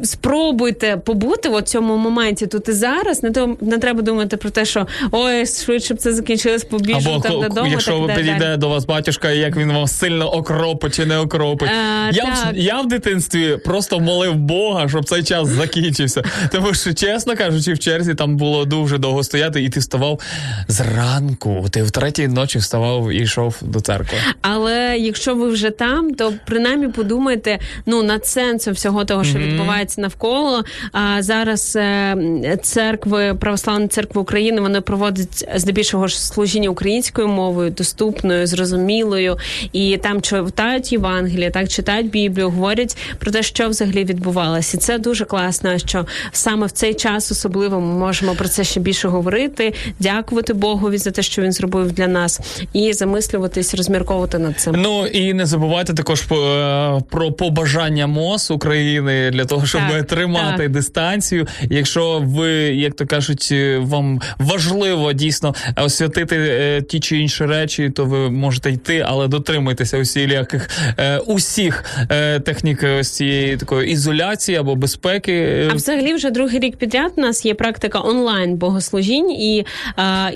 Спробуйте 0.02 0.96
побути 0.96 1.48
в 1.48 1.62
цьому 1.62 1.96
моменті 1.96 2.46
тут 2.46 2.68
і 2.68 2.72
зараз. 2.72 3.22
Не 3.22 3.30
то 3.30 3.56
не 3.60 3.78
треба 3.78 4.02
думати 4.02 4.36
про 4.36 4.50
те, 4.50 4.64
що 4.64 4.86
ой, 5.10 5.46
швидше 5.46 5.94
б 5.94 5.96
це 5.96 6.12
закінчилось, 6.12 6.64
побіжу 6.64 7.10
Або 7.10 7.20
там 7.20 7.40
додому. 7.40 7.70
якщо 7.70 7.90
так 7.92 8.00
ви 8.00 8.14
підійде 8.14 8.56
до 8.56 8.68
вас 8.68 8.84
батюшка, 8.84 9.30
як 9.30 9.56
він 9.56 9.72
вам 9.72 9.86
сильно 9.86 10.32
окропить 10.32 10.94
чи 10.94 11.06
не 11.06 11.18
окропить. 11.18 11.70
Е, 11.70 12.10
я, 12.12 12.24
так. 12.24 12.54
в, 12.54 12.56
я 12.56 12.80
в 12.80 12.88
дитинстві 12.88 13.56
просто 13.64 14.00
молив 14.00 14.34
Бога, 14.34 14.88
щоб 14.88 15.04
цей 15.04 15.22
час 15.22 15.48
закінчився. 15.48 16.22
Тому 16.52 16.74
що, 16.74 16.94
чесно 16.94 17.36
кажучи, 17.36 17.72
в 17.72 17.78
черзі 17.78 18.14
там 18.14 18.36
було 18.36 18.64
дуже 18.64 18.98
довго 18.98 19.22
стояти, 19.22 19.62
і 19.62 19.68
ти 19.68 19.80
вставав 19.80 20.20
зранку. 20.68 21.66
Ти 21.70 21.82
в 21.82 21.90
третій 21.90 22.28
ночі 22.28 22.58
вставав 22.58 23.12
і 23.12 23.16
йшов 23.16 23.56
до 23.60 23.80
церкви. 23.80 24.18
Але 24.40 24.96
якщо 24.98 25.34
ви 25.34 25.48
вже 25.48 25.70
там, 25.70 26.14
то 26.14 26.32
принаймні 26.46 26.88
подумайте 26.88 27.58
ну 27.86 28.02
над 28.02 28.26
сенсом 28.26 28.74
всього 28.74 29.04
того, 29.04 29.24
що 29.24 29.38
відбувається 29.38 29.81
навколо. 29.98 30.64
А 30.92 31.22
зараз 31.22 31.76
е, 31.76 32.58
церкви, 32.62 33.34
православні 33.40 33.88
церкви 33.88 34.20
України, 34.20 34.60
вони 34.60 34.80
проводять 34.80 35.48
здебільшого 35.54 36.06
ж 36.06 36.26
служіння 36.26 36.68
українською 36.68 37.28
мовою, 37.28 37.70
доступною, 37.70 38.46
зрозумілою, 38.46 39.38
і 39.72 39.96
там 39.96 40.22
читають 40.22 40.92
Євангелія, 40.92 41.50
так 41.50 41.68
читають 41.68 42.10
Біблію, 42.10 42.50
говорять 42.50 42.96
про 43.18 43.30
те, 43.30 43.42
що 43.42 43.68
взагалі 43.68 44.04
відбувалося. 44.04 44.76
І 44.76 44.80
це 44.80 44.98
дуже 44.98 45.24
класно, 45.24 45.78
що 45.78 46.06
саме 46.32 46.66
в 46.66 46.70
цей 46.70 46.94
час 46.94 47.30
особливо 47.30 47.80
ми 47.80 47.98
можемо 47.98 48.34
про 48.34 48.48
це 48.48 48.64
ще 48.64 48.80
більше 48.80 49.08
говорити, 49.08 49.74
дякувати 49.98 50.54
Богові 50.54 50.98
за 50.98 51.10
те, 51.10 51.22
що 51.22 51.42
він 51.42 51.52
зробив 51.52 51.92
для 51.92 52.06
нас, 52.06 52.40
і 52.72 52.92
замислюватись, 52.92 53.74
розмірковувати 53.74 54.38
над 54.38 54.60
цим. 54.60 54.74
Ну 54.78 55.06
і 55.06 55.34
не 55.34 55.46
забувайте 55.46 55.94
також 55.94 56.20
е, 56.20 57.00
про 57.10 57.32
побажання 57.32 58.06
МОЗ 58.06 58.50
України 58.50 59.30
для 59.30 59.44
того, 59.44 59.66
щоб 59.72 59.82
Так, 59.90 60.06
тримати 60.06 60.58
так. 60.62 60.70
дистанцію. 60.70 61.46
Якщо 61.70 62.22
ви, 62.24 62.50
як 62.58 62.94
то 62.94 63.06
кажуть, 63.06 63.48
е, 63.52 63.78
вам 63.78 64.20
важливо 64.38 65.12
дійсно 65.12 65.54
освятити 65.76 66.36
е, 66.38 66.82
ті 66.82 67.00
чи 67.00 67.18
інші 67.18 67.44
речі, 67.44 67.90
то 67.90 68.04
ви 68.04 68.30
можете 68.30 68.70
йти, 68.70 69.04
але 69.08 69.28
дотримуйтеся 69.28 69.98
усіляких 69.98 70.70
е, 70.98 71.18
усіх 71.18 71.84
е, 72.10 72.40
технік 72.40 72.84
ось 73.00 73.10
цієї 73.10 73.56
такої 73.56 73.90
ізоляції 73.92 74.58
або 74.58 74.76
безпеки. 74.76 75.32
е, 75.32 75.68
А 75.70 75.74
взагалі 75.74 76.14
вже 76.14 76.30
другий 76.30 76.58
рік 76.60 76.76
підряд 76.76 77.12
у 77.16 77.20
нас 77.20 77.44
є 77.44 77.54
практика 77.54 78.00
онлайн 78.00 78.56
богослужінь, 78.56 79.30
і, 79.30 79.56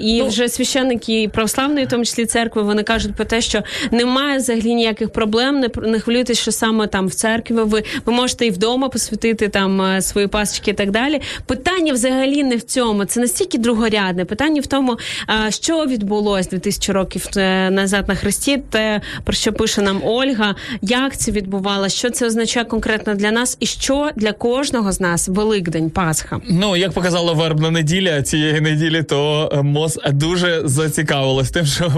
і 0.00 0.18
Ну. 0.18 0.26
вже 0.26 0.48
священники 0.48 1.28
православної, 1.34 1.86
в 1.86 1.88
тому 1.88 2.04
числі 2.04 2.26
церкви, 2.26 2.62
вони 2.62 2.82
кажуть 2.82 3.14
про 3.14 3.24
те, 3.24 3.40
що 3.40 3.62
немає 3.90 4.38
взагалі 4.38 4.74
ніяких 4.74 5.10
проблем. 5.10 5.60
Не, 5.60 5.68
не 5.90 6.00
хвилюйтесь, 6.00 6.38
що 6.38 6.52
саме 6.52 6.86
там 6.86 7.06
в 7.06 7.14
церкві 7.14 7.54
ви, 7.54 7.82
ви 8.06 8.12
можете 8.12 8.46
і 8.46 8.50
вдома 8.50 8.88
посвятити 8.88 9.25
святити 9.26 9.48
там 9.48 9.82
е, 9.82 10.02
свої 10.02 10.26
пасочки 10.26 10.70
і 10.70 10.74
так 10.74 10.90
далі. 10.90 11.20
Питання 11.46 11.92
взагалі 11.92 12.44
не 12.44 12.56
в 12.56 12.62
цьому. 12.62 13.04
Це 13.04 13.20
настільки 13.20 13.58
другорядне. 13.58 14.24
Питання 14.24 14.60
в 14.60 14.66
тому, 14.66 14.98
е, 15.46 15.50
що 15.50 15.86
відбулось 15.86 16.48
2000 16.48 16.92
років 16.92 17.26
е, 17.36 17.70
назад 17.70 18.08
на 18.08 18.14
Христі, 18.14 18.62
те 18.70 19.00
про 19.24 19.32
що 19.32 19.52
пише 19.52 19.82
нам 19.82 20.00
Ольга, 20.04 20.54
як 20.82 21.16
це 21.16 21.32
відбувалося, 21.32 21.96
що 21.96 22.10
це 22.10 22.26
означає 22.26 22.66
конкретно 22.66 23.14
для 23.14 23.30
нас, 23.30 23.56
і 23.60 23.66
що 23.66 24.10
для 24.16 24.32
кожного 24.32 24.92
з 24.92 25.00
нас 25.00 25.28
Великдень, 25.28 25.90
Пасха. 25.90 26.40
Ну, 26.48 26.76
як 26.76 26.92
показала 26.92 27.32
вербна 27.32 27.70
неділя 27.70 28.22
цієї 28.22 28.60
неділі, 28.60 29.02
то 29.02 29.50
МОЗ 29.64 29.98
дуже 30.12 30.62
зацікавилась 30.64 31.50
тим, 31.50 31.66
щоб, 31.66 31.92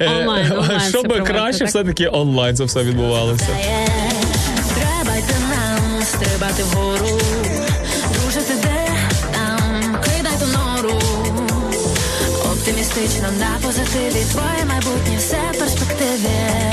е, 0.00 0.10
Онлайн, 0.20 0.52
онлайн 0.52 0.80
щоб 0.88 1.24
краще 1.24 1.58
так? 1.58 1.68
все-таки 1.68 2.08
онлайн 2.12 2.56
це 2.56 2.64
все 2.64 2.82
відбувалося. 2.82 3.46
Стрибати 6.20 6.62
вгору. 6.62 7.20
Дружити 8.12 8.54
де 8.62 8.86
там, 9.32 9.96
кидай 10.04 10.32
ту 10.40 10.46
нору. 10.46 10.98
Оптимістично 12.52 13.28
на 13.38 13.66
позитиві. 13.66 14.24
Твоє 14.32 14.64
майбутнє 14.68 15.16
все 15.18 15.38
в 15.52 15.58
перспективі. 15.58 16.69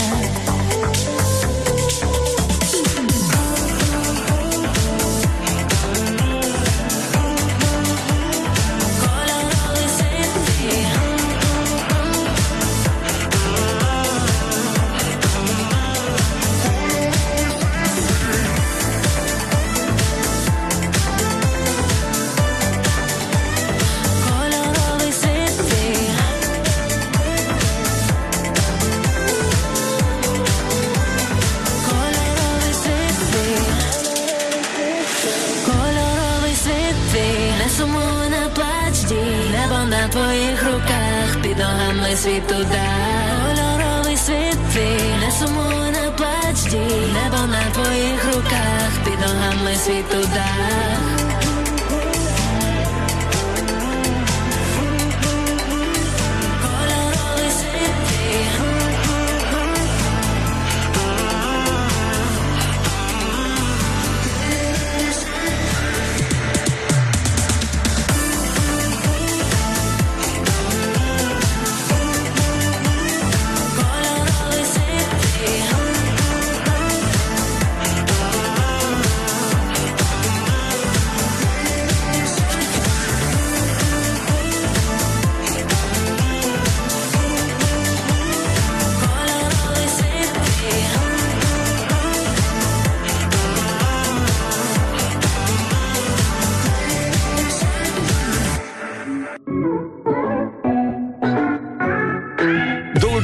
Світ 42.17 42.51
удар. 42.51 43.55
Кольоровий 43.55 44.17
світ 44.17 44.57
твій. 44.73 45.25
Не 45.25 45.31
сумуй, 45.31 45.91
не 45.91 46.11
плач, 46.17 46.63
дій. 46.71 47.13
Небо 47.13 47.47
на 47.47 47.63
твоїх 47.73 48.25
руках, 48.25 48.91
під 49.05 49.19
ногами 49.19 49.75
світ 49.75 50.13
удар. 50.13 50.96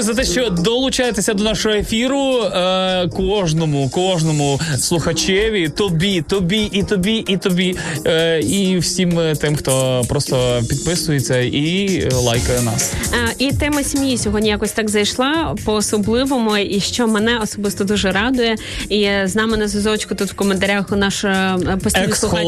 Дякую 0.00 0.14
за 0.14 0.22
те, 0.22 0.28
що 0.28 0.50
долучаєтеся 0.50 1.34
до 1.34 1.44
нашого 1.44 1.74
ефіру. 1.74 2.42
Е, 2.42 3.08
кожному, 3.08 3.88
кожному 3.88 4.60
слухачеві, 4.78 5.68
тобі, 5.68 6.22
тобі, 6.22 6.68
і 6.72 6.82
тобі, 6.82 7.24
і 7.28 7.36
тобі, 7.36 7.76
е, 8.06 8.40
і 8.40 8.78
всім 8.78 9.36
тим, 9.40 9.56
хто 9.56 10.02
просто 10.08 10.62
підписується 10.68 11.38
і 11.38 12.08
лайкає 12.12 12.62
нас. 12.62 12.92
Е, 13.12 13.34
І 13.38 13.52
тема 13.52 13.82
сім'ї 13.82 14.18
сьогодні 14.18 14.48
якось 14.48 14.72
так 14.72 14.90
зайшла 14.90 15.56
по 15.64 15.72
особливому, 15.72 16.56
і 16.56 16.80
що 16.80 17.06
мене 17.06 17.38
особисто 17.42 17.84
дуже 17.84 18.10
радує. 18.10 18.56
І 18.88 19.08
з 19.24 19.34
нами 19.34 19.56
на 19.56 19.68
зв'язочку 19.68 20.14
тут 20.14 20.30
в 20.30 20.34
коментарях 20.34 20.92
у 20.92 20.96
наш 20.96 21.24
е, 21.24 21.58
постійний 21.84 22.12
слухач 22.12 22.46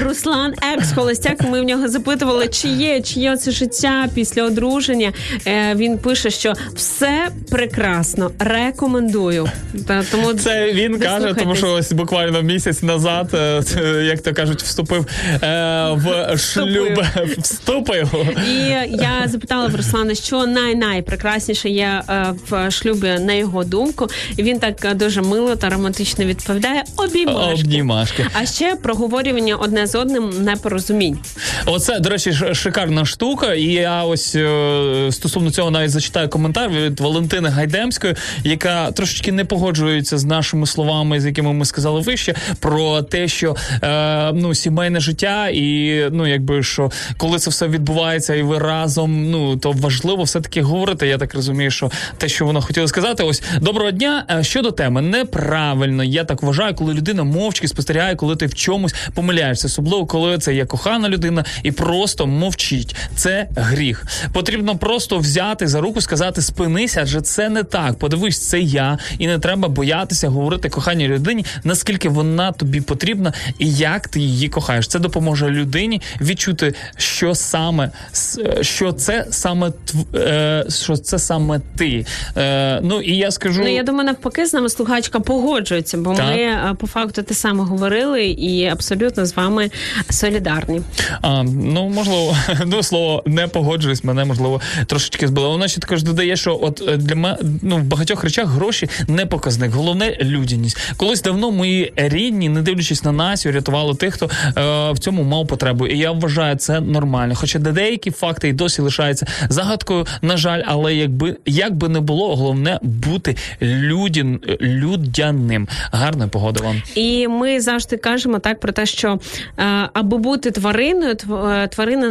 Руслан, 0.00 0.54
екс-холостяк. 0.74 1.40
Ми 1.50 1.60
в 1.60 1.64
нього 1.64 1.88
запитували, 1.88 2.48
чи 2.48 2.68
є, 2.68 3.00
чи 3.00 3.20
є 3.20 3.36
це 3.36 3.50
життя 3.50 4.08
після 4.14 4.42
одруження. 4.42 5.12
Е, 5.46 5.74
Він 5.74 5.98
пише, 5.98 6.30
що 6.30 6.52
все 6.80 7.28
прекрасно, 7.50 8.30
рекомендую. 8.38 9.50
Та 9.86 10.02
тому 10.10 10.34
Це 10.34 10.72
він 10.72 10.98
каже, 11.00 11.34
тому 11.34 11.56
що 11.56 11.72
ось 11.72 11.92
буквально 11.92 12.42
місяць 12.42 12.82
назад, 12.82 13.30
е, 13.34 13.62
як 14.04 14.22
то 14.22 14.34
кажуть, 14.34 14.62
вступив 14.62 15.06
е, 15.42 15.90
в 15.92 16.38
шлюб. 16.38 17.04
Вступив. 17.38 18.10
І 18.48 18.58
я 18.96 19.22
запитала 19.26 19.66
в 19.66 19.76
Руслана, 19.76 20.14
що 20.14 20.46
най-найпрекрасніше 20.46 21.68
є 21.68 22.02
е, 22.08 22.34
в 22.48 22.70
шлюбі 22.70 23.06
на 23.06 23.32
його 23.32 23.64
думку. 23.64 24.06
І 24.36 24.42
він 24.42 24.58
так 24.58 24.84
е, 24.84 24.94
дуже 24.94 25.22
мило 25.22 25.56
та 25.56 25.68
романтично 25.68 26.24
відповідає: 26.24 26.82
обіймашки. 26.96 27.60
Обнімашки. 27.60 28.26
А 28.40 28.46
ще 28.46 28.76
проговорювання 28.76 29.56
одне 29.56 29.86
з 29.86 29.94
одним 29.94 30.44
непорозумінь. 30.44 31.18
Оце, 31.66 32.00
до 32.00 32.10
речі, 32.10 32.32
шикарна 32.52 33.04
штука. 33.04 33.54
І 33.54 33.64
я 33.64 34.04
ось 34.04 34.34
е, 34.34 35.08
стосовно 35.12 35.50
цього 35.50 35.70
навіть 35.70 35.90
зачитаю 35.90 36.28
коментар 36.28 36.69
від 36.70 37.00
Валентини 37.00 37.48
Гайдемської, 37.48 38.14
яка 38.44 38.92
трошечки 38.92 39.32
не 39.32 39.44
погоджується 39.44 40.18
з 40.18 40.24
нашими 40.24 40.66
словами, 40.66 41.20
з 41.20 41.26
якими 41.26 41.52
ми 41.52 41.64
сказали 41.64 42.00
вище, 42.00 42.34
про 42.60 43.02
те, 43.02 43.28
що 43.28 43.56
е, 43.82 44.32
ну 44.32 44.54
сімейне 44.54 45.00
життя, 45.00 45.48
і 45.48 46.04
ну 46.12 46.26
якби 46.26 46.62
що 46.62 46.90
коли 47.16 47.38
це 47.38 47.50
все 47.50 47.68
відбувається, 47.68 48.34
і 48.34 48.42
ви 48.42 48.58
разом, 48.58 49.30
ну 49.30 49.56
то 49.56 49.72
важливо 49.72 50.22
все 50.22 50.40
таки 50.40 50.62
говорити. 50.62 51.06
Я 51.06 51.18
так 51.18 51.34
розумію, 51.34 51.70
що 51.70 51.90
те, 52.18 52.28
що 52.28 52.46
вона 52.46 52.60
хотіла 52.60 52.88
сказати, 52.88 53.22
ось 53.22 53.42
доброго 53.60 53.90
дня. 53.90 54.24
Е, 54.30 54.44
Щодо 54.44 54.70
теми, 54.70 55.02
неправильно. 55.02 56.04
Я 56.04 56.24
так 56.24 56.42
вважаю, 56.42 56.74
коли 56.74 56.94
людина 56.94 57.24
мовчки 57.24 57.68
спостерігає, 57.68 58.16
коли 58.16 58.36
ти 58.36 58.46
в 58.46 58.54
чомусь 58.54 58.94
помиляєшся, 59.14 59.66
особливо 59.66 60.06
коли 60.06 60.38
це 60.38 60.54
є 60.54 60.66
кохана 60.66 61.08
людина 61.08 61.44
і 61.62 61.72
просто 61.72 62.26
мовчить. 62.26 62.96
Це 63.14 63.48
гріх. 63.56 64.06
Потрібно 64.32 64.76
просто 64.76 65.18
взяти 65.18 65.68
за 65.68 65.80
руку, 65.80 66.00
сказати 66.00 66.42
спинися, 66.60 67.00
адже 67.02 67.20
це 67.20 67.48
не 67.48 67.62
так. 67.62 67.98
Подивись, 67.98 68.48
це 68.48 68.60
я, 68.60 68.98
і 69.18 69.26
не 69.26 69.38
треба 69.38 69.68
боятися 69.68 70.28
говорити 70.28 70.68
коханій 70.68 71.08
людині, 71.08 71.44
наскільки 71.64 72.08
вона 72.08 72.52
тобі 72.52 72.80
потрібна 72.80 73.32
і 73.58 73.72
як 73.72 74.08
ти 74.08 74.20
її 74.20 74.48
кохаєш. 74.48 74.88
Це 74.88 74.98
допоможе 74.98 75.50
людині 75.50 76.02
відчути, 76.20 76.74
що 76.96 77.34
саме 77.34 77.90
е, 78.38 78.64
що 78.64 78.92
це 78.92 79.26
саме 79.30 79.72
е, 80.14 80.64
що 80.68 80.96
це 80.96 81.18
саме 81.18 81.60
ти. 81.76 82.06
Е, 82.36 82.80
ну 82.82 83.00
і 83.00 83.16
я 83.16 83.30
скажу. 83.30 83.62
Ну 83.62 83.74
я 83.74 83.82
думаю, 83.82 84.06
навпаки, 84.06 84.46
з 84.46 84.54
нами 84.54 84.68
слухачка 84.68 85.20
погоджується, 85.20 85.98
бо 85.98 86.14
Так. 86.14 86.26
ми 86.26 86.74
по 86.74 86.86
факту 86.86 87.22
те 87.22 87.34
саме 87.34 87.64
говорили 87.64 88.26
і 88.26 88.66
абсолютно 88.66 89.26
з 89.26 89.36
вами 89.36 89.70
солідарні. 90.10 90.82
А, 91.22 91.42
ну 91.42 91.88
можливо, 91.88 92.36
ну 92.66 92.82
слово 92.82 93.22
не 93.26 93.46
погоджуюсь, 93.46 94.04
мене 94.04 94.24
можливо 94.24 94.60
трошечки 94.86 95.28
збило. 95.28 95.50
Вона 95.50 95.68
ще 95.68 95.80
також 95.80 96.02
додає, 96.02 96.36
що 96.36 96.49
що 96.50 96.66
от 96.66 96.82
е, 96.88 96.96
для 96.96 97.14
мене 97.16 97.36
ну, 97.62 97.76
в 97.76 97.82
багатьох 97.82 98.24
речах 98.24 98.48
гроші 98.48 98.88
не 99.08 99.26
показник. 99.26 99.72
Головне 99.72 100.16
людяність. 100.20 100.78
Колись 100.96 101.22
давно 101.22 101.50
мої 101.50 101.92
рідні, 101.96 102.48
не 102.48 102.62
дивлячись 102.62 103.04
на 103.04 103.12
нас, 103.12 103.46
рятували 103.46 103.94
тих, 103.94 104.14
хто 104.14 104.26
е, 104.26 104.92
в 104.92 104.98
цьому 104.98 105.22
мав 105.22 105.46
потребу. 105.46 105.86
І 105.86 105.98
я 105.98 106.12
вважаю 106.12 106.56
це 106.56 106.80
нормально. 106.80 107.34
Хоча 107.36 107.58
деякі 107.58 108.10
факти 108.10 108.48
і 108.48 108.52
досі 108.52 108.82
лишаються 108.82 109.26
загадкою, 109.48 110.06
на 110.22 110.36
жаль, 110.36 110.62
але 110.66 110.94
якби 110.94 111.36
як 111.46 111.74
би 111.74 111.88
не 111.88 112.00
було, 112.00 112.36
головне 112.36 112.78
бути 112.82 113.36
людін, 113.62 114.40
людяним. 114.60 115.68
Гарної 115.92 116.30
погоди 116.30 116.64
вам. 116.64 116.82
І 116.94 117.28
ми 117.28 117.60
завжди 117.60 117.96
кажемо 117.96 118.38
так 118.38 118.60
про 118.60 118.72
те, 118.72 118.86
що 118.86 119.18
е, 119.58 119.64
аби 119.92 120.18
бути 120.18 120.50
твариною, 120.50 121.14
тв- 121.14 121.48
е, 121.50 121.68
тварина 121.68 122.08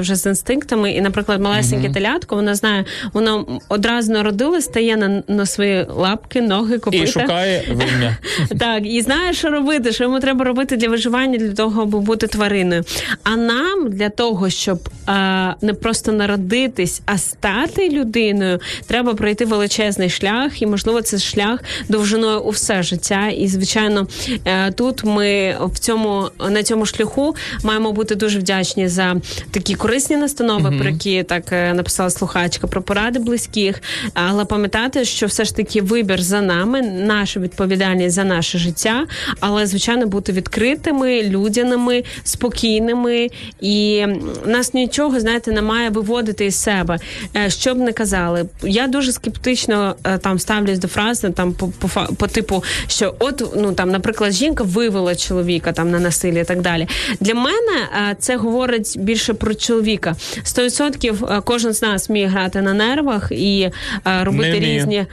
вже 0.00 0.16
з 0.16 0.26
інстинктами. 0.26 0.92
І, 0.92 1.00
наприклад, 1.00 1.40
малесеньке 1.40 1.90
телятко, 1.90 2.36
вона 2.36 2.54
знає, 2.54 2.84
воно 3.12 3.60
одразу 3.68 4.12
народилось, 4.12 4.64
стає 4.64 4.96
на, 4.96 5.22
на 5.28 5.46
свої 5.46 5.86
лапки, 5.88 6.40
ноги, 6.40 6.78
копита. 6.78 7.04
І 7.04 7.06
шукає 7.06 7.64
вим'я. 7.68 8.16
Так, 8.58 8.86
і 8.86 9.02
знає, 9.02 9.32
що 9.32 9.50
робити, 9.50 9.92
що 9.92 10.04
йому 10.04 10.20
треба 10.20 10.44
робити 10.44 10.76
для 10.76 10.88
виживання, 10.88 11.38
для 11.38 11.52
того, 11.52 11.82
аби 11.82 12.00
бути 12.00 12.26
твариною. 12.26 12.84
А 13.22 13.36
нам 13.36 13.90
для 13.90 14.08
того, 14.08 14.50
щоб 14.50 14.88
а, 15.06 15.52
не 15.60 15.74
просто 15.74 16.12
народитись, 16.12 17.02
а 17.06 17.18
стати 17.18 17.88
людиною, 17.88 18.60
треба 18.86 19.14
пройти 19.14 19.44
величезний 19.44 20.10
шлях, 20.10 20.62
і 20.62 20.66
можливо, 20.66 21.02
це 21.02 21.18
шлях 21.18 21.60
довжиною 21.88 22.40
у 22.40 22.50
все 22.50 22.82
життя. 22.82 23.28
І 23.28 23.46
звичайно, 23.48 24.06
е, 24.44 24.70
тут 24.70 25.04
ми 25.04 25.56
в 25.60 25.78
цьому 25.78 26.28
на 26.50 26.62
цьому 26.62 26.86
шляху 26.86 27.36
маємо 27.62 27.92
бути 27.92 28.14
дуже 28.14 28.38
вдячні 28.38 28.88
за 28.88 29.16
такі 29.50 29.74
корисні 29.74 30.16
настанови, 30.16 30.78
про 30.78 30.88
які 30.88 31.22
так 31.22 31.52
е, 31.52 31.74
написала 31.74 32.10
слухачка, 32.10 32.66
про 32.66 32.82
поради 32.82 33.18
близьких. 33.54 33.82
Але 34.14 34.44
пам'ятати, 34.44 35.04
що 35.04 35.26
все 35.26 35.44
ж 35.44 35.56
таки 35.56 35.82
вибір 35.82 36.22
за 36.22 36.40
нами, 36.40 36.82
наша 36.82 37.40
відповідальність 37.40 38.14
за 38.14 38.24
наше 38.24 38.58
життя, 38.58 39.06
але 39.40 39.66
звичайно 39.66 40.06
бути 40.06 40.32
відкритими, 40.32 41.22
людяними, 41.22 42.04
спокійними, 42.24 43.28
і 43.60 44.06
нас 44.46 44.74
нічого 44.74 45.20
знаєте 45.20 45.52
не 45.52 45.62
має 45.62 45.90
виводити 45.90 46.46
із 46.46 46.54
себе. 46.54 46.98
Е, 47.36 47.50
Що 47.50 47.74
б 47.74 47.78
не 47.78 47.92
казали, 47.92 48.46
я 48.62 48.86
дуже 48.86 49.12
скептично 49.12 49.96
е, 50.04 50.18
там 50.18 50.38
ставлюсь 50.38 50.78
до 50.78 50.88
фрази 50.88 51.30
там 51.30 51.52
по, 51.52 51.68
по, 51.68 51.88
по 52.16 52.26
типу, 52.26 52.64
що 52.86 53.14
от 53.18 53.42
ну 53.56 53.72
там, 53.72 53.90
наприклад, 53.90 54.32
жінка 54.32 54.64
вивела 54.64 55.14
чоловіка 55.14 55.72
там 55.72 55.90
на 55.90 56.00
насилля 56.00 56.40
і 56.40 56.44
так 56.44 56.60
далі. 56.60 56.88
Для 57.20 57.34
мене 57.34 57.88
е, 58.10 58.16
це 58.18 58.36
говорить 58.36 58.96
більше 58.98 59.34
про 59.34 59.54
чоловіка. 59.54 60.16
100% 60.44 61.36
е, 61.36 61.42
кожен 61.44 61.72
з 61.72 61.82
нас 61.82 62.08
вміє 62.08 62.26
грати 62.26 62.62
на 62.62 62.74
нервах 62.74 63.32
і 63.44 63.70
е, 64.06 64.24
робити 64.24 64.60
Не 64.60 64.60
різні 64.60 65.06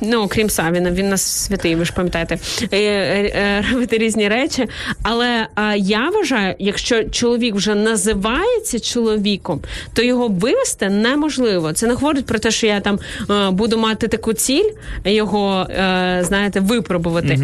ну 0.00 0.28
крім 0.28 0.50
Савіна, 0.50 0.90
він 0.90 1.08
нас 1.08 1.22
святий, 1.22 1.74
ви 1.74 1.84
ж 1.84 1.92
пам'ятаєте, 1.92 2.38
е, 2.62 2.66
е, 2.72 3.32
е, 3.34 3.64
робити 3.72 3.98
різні 3.98 4.28
речі. 4.28 4.66
Але 5.02 5.46
е, 5.56 5.78
я 5.78 6.10
вважаю, 6.10 6.54
якщо 6.58 7.04
чоловік 7.04 7.54
вже 7.54 7.74
називається 7.74 8.80
чоловіком, 8.80 9.60
то 9.92 10.02
його 10.02 10.28
вивести 10.28 10.88
неможливо. 10.88 11.72
Це 11.72 11.86
не 11.86 11.94
говорить 11.94 12.26
про 12.26 12.38
те, 12.38 12.50
що 12.50 12.66
я 12.66 12.80
там 12.80 12.98
е, 13.30 13.50
буду 13.50 13.78
мати 13.78 14.08
таку 14.08 14.32
ціль, 14.32 14.70
його 15.04 15.66
е, 15.70 16.20
знаєте, 16.24 16.60
випробувати. 16.60 17.38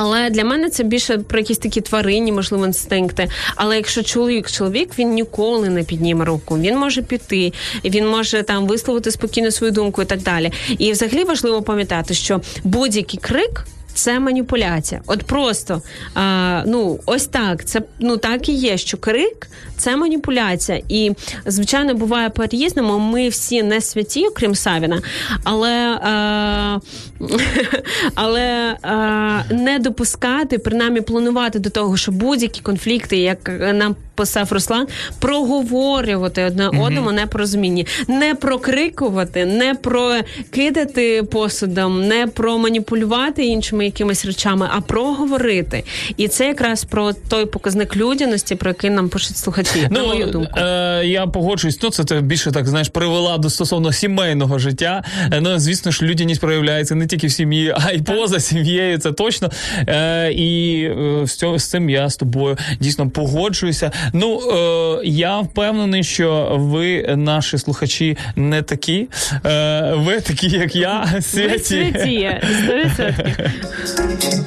Але 0.00 0.30
для 0.30 0.44
мене 0.44 0.70
це 0.70 0.84
більше 0.84 1.18
про 1.18 1.38
якісь 1.38 1.58
такі 1.58 1.80
тваринні, 1.80 2.32
можливо, 2.32 2.66
інстинкти. 2.66 3.28
Але 3.56 3.76
якщо 3.76 4.02
чоловік 4.02 4.50
чоловік, 4.50 4.98
він 4.98 5.10
ніколи 5.10 5.68
не 5.68 5.82
підніме 5.82 6.24
руку. 6.24 6.58
Він 6.58 6.78
може 6.78 7.02
піти, 7.02 7.52
він 7.84 8.08
може 8.08 8.42
там 8.42 8.66
висловити 8.66 9.10
спокійно 9.10 9.50
свою 9.50 9.72
думку 9.72 10.02
і 10.02 10.04
так 10.04 10.22
далі. 10.22 10.52
І 10.78 10.92
взагалі 10.92 11.24
важливо 11.24 11.62
пам'ятати, 11.62 12.14
що 12.14 12.40
будь-який 12.64 13.20
крик. 13.20 13.64
Це 13.98 14.20
маніпуляція. 14.20 15.00
От 15.06 15.22
просто 15.22 15.82
а, 16.14 16.62
ну 16.66 17.00
ось 17.06 17.26
так. 17.26 17.64
Це 17.64 17.82
ну 17.98 18.16
так 18.16 18.48
і 18.48 18.52
є, 18.52 18.78
що 18.78 18.96
крик 18.96 19.48
це 19.78 19.96
маніпуляція. 19.96 20.82
І 20.88 21.12
звичайно 21.46 21.94
буває 21.94 22.30
по-різному. 22.30 22.98
Ми 22.98 23.28
всі 23.28 23.62
не 23.62 23.80
святі, 23.80 24.26
окрім 24.26 24.54
Савіна, 24.54 25.02
але, 25.44 25.98
а, 26.02 26.78
але 28.14 28.76
а, 28.82 29.40
не 29.50 29.78
допускати, 29.78 30.58
принаймні 30.58 31.00
планувати 31.00 31.58
до 31.58 31.70
того, 31.70 31.96
що 31.96 32.12
будь-які 32.12 32.60
конфлікти, 32.60 33.16
як 33.16 33.50
нам 33.74 33.96
писав 34.14 34.52
Руслан, 34.52 34.86
проговорювати 35.18 36.44
одне 36.44 36.68
одному 36.68 37.12
непорозумінні, 37.12 37.86
не 38.08 38.34
прокрикувати, 38.34 39.46
не 39.46 39.74
прокидати 39.74 41.22
посудом, 41.22 42.08
не 42.08 42.26
проманіпулювати 42.26 43.44
іншими 43.44 43.87
якимись 43.88 44.24
речами, 44.24 44.68
а 44.76 44.80
проговорити. 44.80 45.84
І 46.16 46.28
це 46.28 46.46
якраз 46.46 46.84
про 46.84 47.12
той 47.28 47.46
показник 47.46 47.96
людяності, 47.96 48.54
про 48.54 48.70
який 48.70 48.90
нам 48.90 49.08
пишуть 49.08 49.36
слухачі. 49.36 49.88
на 49.90 50.02
мою 50.02 50.26
думку. 50.26 50.58
Е, 50.60 51.02
я 51.06 51.26
погоджуюсь. 51.26 51.82
Ну, 51.82 51.90
це 51.90 52.04
ти 52.04 52.20
більше 52.20 52.52
так 52.52 52.68
знаєш, 52.68 52.88
привела 52.88 53.38
до 53.38 53.50
стосовно 53.50 53.92
сімейного 53.92 54.58
життя. 54.58 55.04
Е, 55.32 55.40
ну, 55.40 55.58
звісно 55.58 55.90
ж, 55.90 56.04
людяність 56.04 56.40
проявляється 56.40 56.94
не 56.94 57.06
тільки 57.06 57.26
в 57.26 57.32
сім'ї, 57.32 57.74
а 57.86 57.92
й 57.92 57.98
поза 57.98 58.40
сім'єю. 58.40 58.98
Це 58.98 59.12
точно. 59.12 59.50
Е, 59.88 60.32
і 60.32 60.82
е, 60.84 61.26
з, 61.26 61.34
цього, 61.34 61.58
з 61.58 61.70
цим 61.70 61.90
я 61.90 62.10
з 62.10 62.16
тобою 62.16 62.56
дійсно 62.80 63.10
погоджуюся. 63.10 63.90
Ну, 64.12 64.40
е, 64.40 65.00
я 65.04 65.38
впевнений, 65.40 66.04
що 66.04 66.56
ви, 66.60 67.16
наші 67.16 67.58
слухачі, 67.58 68.16
не 68.36 68.62
такі. 68.62 69.08
Е, 69.46 69.92
ви 69.96 70.20
такі, 70.20 70.48
як 70.48 70.76
я, 70.76 71.08
Ви 71.14 71.22
святі. 71.22 71.58
святі, 71.58 72.30
100%. 72.68 73.50
Thank 73.86 74.24
you. 74.24 74.38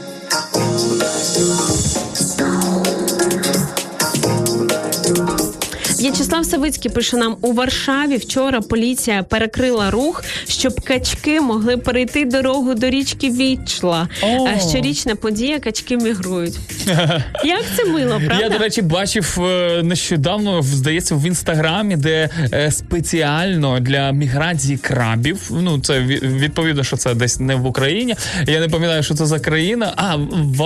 В'ячеслав 6.01 6.45
Савицький 6.45 6.91
пише 6.91 7.17
нам 7.17 7.37
у 7.41 7.53
Варшаві. 7.53 8.17
Вчора 8.17 8.61
поліція 8.61 9.23
перекрила 9.23 9.91
рух, 9.91 10.23
щоб 10.47 10.81
качки 10.81 11.41
могли 11.41 11.77
перейти 11.77 12.25
дорогу 12.25 12.73
до 12.73 12.89
річки 12.89 13.29
Вічла. 13.29 14.07
А 14.23 14.69
щорічна 14.69 15.15
подія 15.15 15.59
качки 15.59 15.97
мігрують. 15.97 16.59
Як 17.43 17.63
це 17.77 17.85
мило, 17.85 18.21
правда? 18.25 18.43
Я, 18.43 18.49
до 18.49 18.57
речі, 18.57 18.81
бачив 18.81 19.37
е, 19.41 19.83
нещодавно, 19.83 20.61
здається, 20.61 21.15
в 21.15 21.25
інстаграмі, 21.25 21.95
де 21.95 22.29
е, 22.53 22.71
спеціально 22.71 23.79
для 23.79 24.11
міграції 24.11 24.77
крабів. 24.77 25.49
Ну, 25.51 25.79
це 25.79 25.99
відповідно, 26.21 26.83
що 26.83 26.97
це 26.97 27.13
десь 27.15 27.39
не 27.39 27.55
в 27.55 27.65
Україні. 27.65 28.15
Я 28.47 28.59
не 28.59 28.67
пам'ятаю, 28.67 29.03
що 29.03 29.13
це 29.13 29.25
за 29.25 29.39
країна. 29.39 29.93
А 29.95 30.15
в 30.31 30.61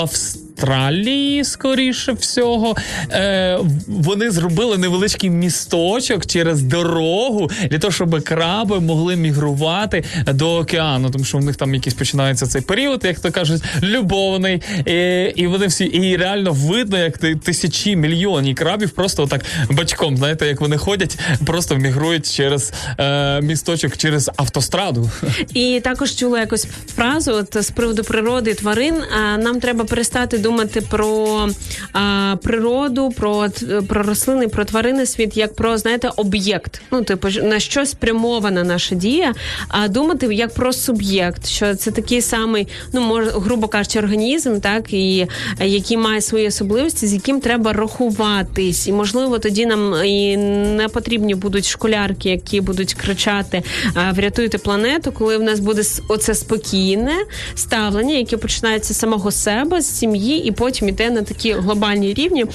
Австралії, 0.55 1.43
скоріше 1.43 2.13
всього, 2.13 2.75
е, 3.11 3.59
вони 3.87 4.31
зробили 4.31 4.77
невеличкий 4.77 5.29
місточок 5.29 6.25
через 6.25 6.61
дорогу 6.61 7.49
для 7.71 7.79
того, 7.79 7.91
щоб 7.91 8.23
краби 8.23 8.79
могли 8.79 9.15
мігрувати 9.15 10.03
до 10.27 10.55
океану, 10.55 11.09
тому 11.09 11.25
що 11.25 11.37
в 11.37 11.43
них 11.43 11.55
там 11.55 11.75
якийсь 11.75 11.93
починається 11.93 12.47
цей 12.47 12.61
період, 12.61 13.05
як 13.05 13.19
то 13.19 13.31
кажуть, 13.31 13.63
любовний. 13.83 14.61
І, 14.85 15.23
і 15.35 15.47
вони 15.47 15.67
всі, 15.67 15.85
і 15.85 16.17
реально 16.17 16.51
видно, 16.51 16.97
як 16.97 17.17
тисячі 17.17 17.95
мільйонні 17.95 18.53
крабів 18.53 18.89
просто 18.89 19.23
отак 19.23 19.45
бачком, 19.69 20.17
знаєте, 20.17 20.47
як 20.47 20.61
вони 20.61 20.77
ходять, 20.77 21.19
просто 21.45 21.75
мігрують 21.75 22.33
через 22.35 22.73
е, 22.99 23.41
місточок, 23.41 23.97
через 23.97 24.31
автостраду. 24.37 25.11
І 25.53 25.81
також 25.83 26.15
чула 26.15 26.39
якось 26.39 26.67
фразу 26.95 27.31
от, 27.31 27.63
з 27.63 27.71
приводу 27.71 28.03
природи 28.03 28.53
тварин. 28.53 28.95
А, 28.95 29.37
нам 29.37 29.59
треба 29.59 29.85
перестати 29.85 30.37
думати 30.45 30.81
про 30.81 31.49
а, 31.93 32.35
природу, 32.43 33.09
про, 33.17 33.47
про 33.87 34.03
рослини, 34.03 34.47
про 34.47 34.65
тварини 34.65 35.05
світ 35.05 35.37
як 35.37 35.55
про 35.55 35.77
знаєте 35.77 36.09
об'єкт. 36.15 36.81
Ну, 36.91 37.03
типу, 37.03 37.27
на 37.43 37.59
що 37.59 37.85
спрямована 37.85 38.63
наша 38.63 38.95
дія, 38.95 39.33
а 39.67 39.87
думати 39.87 40.35
як 40.35 40.53
про 40.53 40.73
суб'єкт, 40.73 41.47
що 41.47 41.75
це 41.75 41.91
такий 41.91 42.21
самий, 42.21 42.67
ну 42.93 43.01
може, 43.01 43.31
грубо 43.31 43.67
кажучи, 43.67 43.99
організм, 43.99 44.59
так 44.59 44.93
і 44.93 45.27
який 45.59 45.97
має 45.97 46.21
свої 46.21 46.47
особливості, 46.47 47.07
з 47.07 47.13
яким 47.13 47.41
треба 47.41 47.73
рахуватись. 47.73 48.87
І 48.87 48.91
можливо 48.91 49.39
тоді 49.39 49.65
нам 49.65 50.05
і 50.05 50.37
не 50.77 50.87
потрібні 50.87 51.35
будуть 51.35 51.67
школярки, 51.67 52.29
які 52.29 52.61
будуть 52.61 52.93
кричати 52.93 53.63
врятуйте 54.11 54.57
планету, 54.57 55.11
коли 55.11 55.37
в 55.37 55.43
нас 55.43 55.59
буде 55.59 55.81
оце 56.07 56.35
спокійне 56.35 57.15
ставлення, 57.55 58.13
яке 58.15 58.37
починається 58.37 58.93
з 58.93 58.99
самого 58.99 59.31
себе, 59.31 59.81
з 59.81 59.99
сім'ї, 59.99 60.34
і 60.37 60.51
потім 60.51 60.89
іде 60.89 61.09
на 61.09 61.21
такі 61.21 61.53
глобальні 61.53 62.13
рівні, 62.13 62.45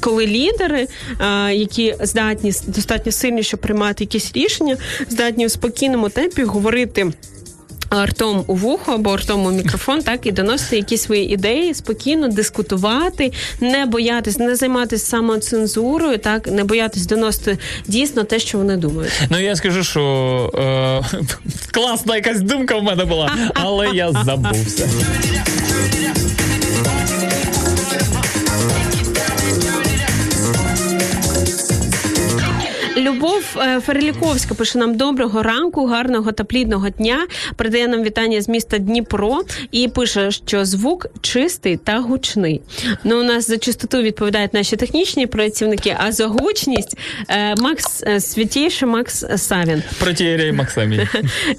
коли 0.00 0.26
лідери, 0.26 0.88
які 1.52 1.94
здатні 2.00 2.52
достатньо 2.66 3.12
сильні, 3.12 3.42
щоб 3.42 3.60
приймати 3.60 4.04
якісь 4.04 4.32
рішення, 4.34 4.76
здатні 5.08 5.46
в 5.46 5.50
спокійному 5.50 6.08
темпі 6.08 6.42
говорити. 6.42 7.12
Ртом 8.04 8.44
у 8.46 8.54
вухо 8.54 8.92
або 8.92 9.16
ртом 9.16 9.46
у 9.46 9.50
мікрофон, 9.50 10.02
так 10.02 10.26
і 10.26 10.32
доносити 10.32 10.76
якісь 10.76 11.02
свої 11.02 11.32
ідеї, 11.32 11.74
спокійно 11.74 12.28
дискутувати, 12.28 13.32
не 13.60 13.86
боятись, 13.86 14.38
не 14.38 14.56
займатися 14.56 15.06
самоцензурою, 15.06 16.18
так 16.18 16.46
не 16.46 16.64
боятись 16.64 17.06
доносити 17.06 17.58
дійсно 17.86 18.24
те, 18.24 18.38
що 18.38 18.58
вони 18.58 18.76
думають. 18.76 19.12
Ну 19.30 19.40
я 19.40 19.56
скажу, 19.56 19.84
що 19.84 20.02
е, 20.54 21.26
класна 21.70 22.16
якась 22.16 22.40
думка 22.40 22.76
в 22.76 22.82
мене 22.82 23.04
була, 23.04 23.36
але 23.54 23.88
я 23.94 24.12
забувся. 24.12 24.88
Любов 33.02 33.56
е, 33.56 33.80
Фереліковська 33.80 34.54
пише 34.54 34.78
нам 34.78 34.96
доброго 34.96 35.42
ранку, 35.42 35.86
гарного 35.86 36.32
та 36.32 36.44
плідного 36.44 36.88
дня. 36.88 37.26
Передає 37.56 37.88
нам 37.88 38.02
вітання 38.02 38.42
з 38.42 38.48
міста 38.48 38.78
Дніпро 38.78 39.42
і 39.72 39.88
пише, 39.88 40.30
що 40.30 40.64
звук 40.64 41.06
чистий 41.20 41.76
та 41.76 41.98
гучний. 41.98 42.60
Ну, 43.04 43.20
у 43.20 43.22
нас 43.22 43.46
за 43.48 43.58
чистоту 43.58 44.02
відповідають 44.02 44.54
наші 44.54 44.76
технічні 44.76 45.26
працівники, 45.26 45.96
а 45.98 46.12
за 46.12 46.26
гучність 46.26 46.98
е, 47.28 47.54
Макс 47.56 48.02
е, 48.06 48.20
святійший 48.20 48.88
Макс 48.88 49.24
Савін. 49.36 49.82
Протієрей 50.00 50.52
Максимій. 50.52 51.08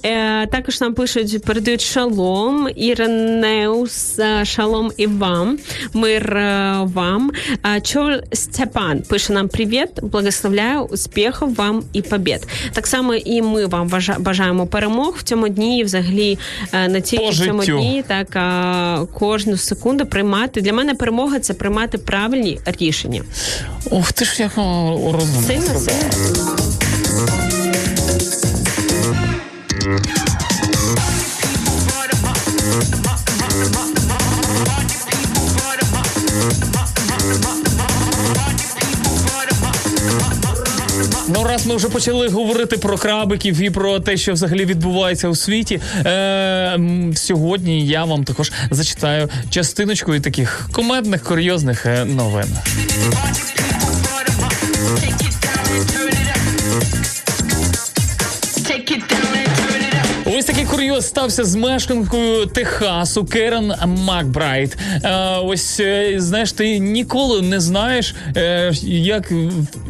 Е, 0.05 0.47
також 0.47 0.81
нам 0.81 0.93
пишуть, 0.93 1.43
передають 1.43 1.81
шалом, 1.81 2.69
Іренеус, 2.75 4.19
шалом 4.43 4.91
і 4.97 5.07
вам, 5.07 5.59
мир 5.93 6.37
вам. 6.83 7.31
Чоль 7.83 8.17
Степан 8.33 9.01
пише 9.09 9.33
нам 9.33 9.47
привіт, 9.47 9.89
благословляю, 10.01 10.89
успіхів 11.41 11.55
вам 11.55 11.83
і 11.93 12.01
побід. 12.01 12.47
Так 12.73 12.87
само 12.87 13.15
і 13.15 13.41
ми 13.41 13.65
вам 13.65 13.91
бажаємо 14.19 14.67
перемог 14.67 15.15
в 15.17 15.23
цьому 15.23 15.49
дні, 15.49 15.79
і 15.79 15.83
взагалі 15.83 16.37
на 16.73 17.01
цій 17.01 17.17
цьому 17.17 17.65
дні, 17.65 18.03
так 18.07 18.27
кожну 19.13 19.57
секунду 19.57 20.05
приймати. 20.05 20.61
Для 20.61 20.73
мене 20.73 20.95
перемога 20.95 21.39
це 21.39 21.53
приймати 21.53 21.97
правильні 21.97 22.59
рішення. 22.65 23.23
Ух 23.91 24.11
ти 24.11 24.25
ж 24.25 24.43
як 24.43 24.51
о. 24.57 25.19
Сильно, 25.47 25.79
сильно. 25.79 26.09
Ну, 41.33 41.43
раз 41.43 41.65
ми 41.65 41.75
вже 41.75 41.89
почали 41.89 42.27
говорити 42.27 42.77
про 42.77 42.97
крабиків 42.97 43.61
і 43.61 43.69
про 43.69 43.99
те, 43.99 44.17
що 44.17 44.33
взагалі 44.33 44.65
відбувається 44.65 45.27
у 45.27 45.35
світі. 45.35 45.81
Е, 46.05 46.79
сьогодні 47.15 47.87
я 47.87 48.05
вам 48.05 48.23
також 48.23 48.51
зачитаю 48.71 49.29
частиночку 49.49 50.19
таких 50.19 50.69
комедних, 50.71 51.23
курйозних 51.23 51.85
е, 51.85 52.05
новин. 52.05 52.47
Курйоз 60.93 61.07
стався 61.07 61.43
з 61.43 61.55
мешканкою 61.55 62.45
Техасу 62.45 63.25
Керен 63.25 63.73
Макбрайт. 63.85 64.77
Е, 65.03 65.15
ось 65.43 65.79
е, 65.79 66.13
знаєш, 66.17 66.51
ти 66.51 66.79
ніколи 66.79 67.41
не 67.41 67.59
знаєш, 67.59 68.15
е, 68.37 68.71
як, 68.83 69.31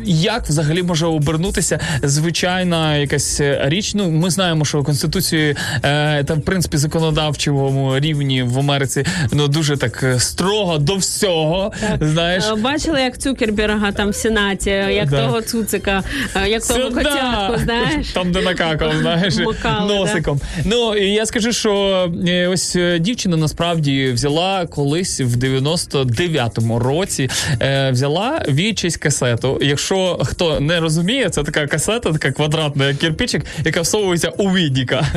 як 0.06 0.44
взагалі 0.48 0.84
може 0.84 1.06
обернутися 1.06 1.80
звичайна 2.04 2.98
якась 2.98 3.42
річ. 3.42 3.94
Ну, 3.94 4.12
ми 4.12 4.30
знаємо, 4.30 4.66
що 4.66 4.84
конституції 4.84 5.56
та 5.82 6.24
в 6.30 6.42
принципі 6.42 6.78
законодавчому 6.78 8.00
рівні 8.00 8.44
в 8.44 8.60
Америці 8.60 9.06
ну 9.32 9.48
дуже 9.48 9.78
так 9.78 10.06
строго 10.18 10.78
до 10.78 10.96
всього. 10.96 11.72
Знаєш, 12.02 12.44
Е, 12.52 12.56
Бачили, 12.56 13.02
як 13.02 13.18
Цукерберга 13.18 13.92
там 13.92 14.10
в 14.10 14.16
Сенаті, 14.16 14.70
як 14.70 15.10
Да. 15.10 15.26
того 15.26 15.42
цуцика, 15.42 16.04
як 16.48 16.66
того 16.68 16.80
Сюда! 16.80 17.04
котятку, 17.04 17.64
знаєш? 17.64 18.08
Там, 18.14 18.32
де 18.32 18.42
накакав, 18.42 18.94
знаєш, 19.02 19.36
Макали, 19.38 19.96
носиком. 19.96 20.40
Ну, 20.66 20.93
я 20.98 21.26
скажу, 21.26 21.54
що 21.54 22.12
е, 22.28 22.48
ось 22.48 22.76
е, 22.76 23.00
дівчина 23.00 23.38
насправді 23.38 24.12
взяла 24.12 24.66
колись 24.66 25.20
в 25.22 25.36
99-му 25.38 26.80
році, 26.80 27.30
е, 27.62 27.92
взяла 27.92 28.42
VHS 28.50 29.00
касету. 29.00 29.60
Якщо 29.62 30.20
хто 30.24 30.60
не 30.60 30.80
розуміє, 30.80 31.30
це 31.30 31.44
така 31.44 31.68
касета, 31.68 32.12
така 32.12 32.32
квадратна, 32.32 32.88
як 32.88 32.98
кирпичик, 32.98 33.46
яка 33.66 33.82
всовується 33.82 34.30
у 34.30 34.50
відіка. 34.50 35.08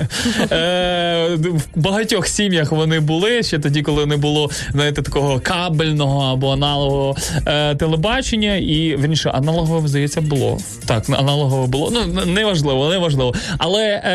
Е, 0.53 1.29
в 1.35 1.81
багатьох 1.81 2.27
сім'ях 2.27 2.73
вони 2.73 3.01
були 3.01 3.43
ще 3.43 3.59
тоді, 3.59 3.83
коли 3.83 4.07
не 4.07 4.17
було 4.17 4.51
знаєте, 4.73 5.03
такого 5.03 5.41
кабельного 5.41 6.33
або 6.33 6.53
аналогового 6.53 7.17
е, 7.47 7.75
телебачення, 7.75 8.57
і 8.57 8.97
верніше, 8.97 9.31
аналогове, 9.31 9.89
здається, 9.89 10.21
було. 10.21 10.59
Так, 10.87 11.09
аналогове 11.09 11.67
було. 11.67 11.93
Ну, 11.93 12.25
неважливо, 12.27 12.89
неважливо. 12.89 13.35
Але 13.59 13.85
е, 13.85 14.11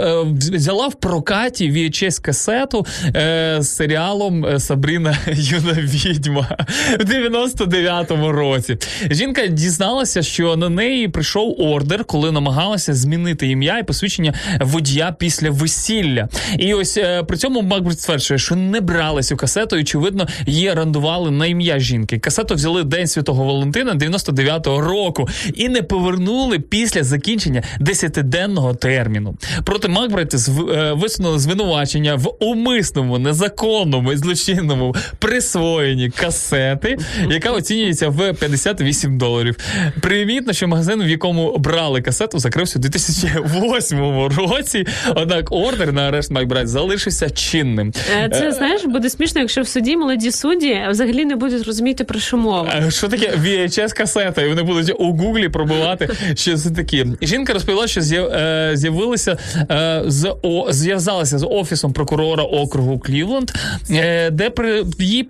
е, 0.00 0.24
взяла 0.62 0.88
в 0.88 0.94
прокаті 0.94 1.72
VHS 1.72 2.20
касету 2.22 2.86
е, 3.16 3.56
з 3.60 3.68
серіалом 3.68 4.46
е, 4.46 4.60
Сабріна 4.60 5.18
Юна 5.32 5.72
Відьма 5.72 6.56
в 7.00 7.02
99-му 7.04 8.32
році. 8.32 8.76
Жінка 9.10 9.46
дізналася, 9.46 10.22
що 10.22 10.56
на 10.56 10.68
неї 10.68 11.08
прийшов 11.08 11.60
ордер, 11.60 12.04
коли 12.04 12.32
намагалася 12.32 12.94
змінити 12.94 13.48
ім'я 13.48 13.78
і 13.78 13.82
посвідчення 13.82 14.34
водія 14.60 15.16
після 15.18 15.50
весілля. 15.50 16.28
І 16.58 16.74
ось 16.74 16.96
е, 16.96 17.22
при 17.22 17.36
цьому 17.36 17.62
Макбрид 17.62 18.00
стверджує, 18.00 18.38
що 18.38 18.56
не 18.56 18.80
брали 18.80 19.22
цю 19.22 19.36
касету, 19.36 19.76
і 19.76 19.80
очевидно, 19.80 20.26
її 20.46 20.70
орендували 20.70 21.30
на 21.30 21.46
ім'я 21.46 21.78
жінки. 21.78 22.18
Касету 22.18 22.54
взяли 22.54 22.82
День 22.84 23.06
Святого 23.06 23.44
Валентина 23.44 23.94
99-го 23.94 24.80
року 24.80 25.28
і 25.54 25.68
не 25.68 25.82
повернули 25.82 26.58
після 26.58 27.04
закінчення 27.04 27.62
10-денного 27.80 28.74
терміну. 28.74 29.34
Проти 29.64 29.88
Макбрайт 29.88 30.34
зв- 30.34 30.51
е, 30.51 30.51
висунули 30.94 31.38
звинувачення 31.38 32.14
в 32.14 32.28
умисному, 32.40 33.18
незаконному 33.18 34.12
і 34.12 34.16
злочинному 34.16 34.94
присвоєнні 35.18 36.10
касети, 36.10 36.96
яка 37.30 37.50
оцінюється 37.50 38.08
в 38.08 38.32
58 38.34 39.18
доларів. 39.18 39.56
Примітно, 40.00 40.52
що 40.52 40.68
магазин, 40.68 41.02
в 41.02 41.08
якому 41.08 41.58
брали 41.58 42.00
касету, 42.02 42.38
закрився 42.38 42.78
у 42.78 42.82
2008 42.82 44.28
році. 44.28 44.86
Однак 45.14 45.52
ордер 45.52 45.92
на 45.92 46.02
арешт 46.08 46.30
Макбрайт 46.30 46.68
залишився 46.68 47.30
чинним. 47.30 47.92
Е, 48.22 48.28
Це 48.32 48.52
знаєш, 48.52 48.84
буде 48.84 49.10
смішно, 49.10 49.40
якщо 49.40 49.62
в 49.62 49.68
суді 49.68 49.96
молоді 49.96 50.30
судді 50.30 50.80
взагалі 50.90 51.24
не 51.24 51.36
будуть 51.36 51.66
розуміти 51.66 52.04
про 52.04 52.20
що 52.20 52.36
мова. 52.36 52.72
Е, 52.86 52.90
Що 52.90 53.08
таке 53.08 53.30
VHS 53.44 53.96
касета? 53.96 54.42
І 54.42 54.48
вони 54.48 54.62
будуть 54.62 54.92
у 54.98 55.12
гуглі 55.12 55.48
пробувати, 55.48 56.10
що 56.34 56.56
це 56.56 56.70
таке. 56.70 57.06
Жінка 57.22 57.52
розповіла, 57.52 57.86
що 57.88 58.00
з'яв- 58.00 58.32
е, 58.32 58.70
з'явилися 58.74 59.38
е, 59.70 60.02
з 60.06 60.34
зв'язалася 60.68 61.38
з 61.38 61.46
офісом 61.46 61.92
прокурора 61.92 62.42
округу 62.42 62.98
Клівленд, 62.98 63.50
е, 63.90 64.30
де 64.30 64.50
їй 64.98 65.24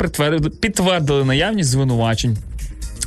підтвердили 0.61 1.25
наявність 1.25 1.71
звинувачень. 1.71 2.37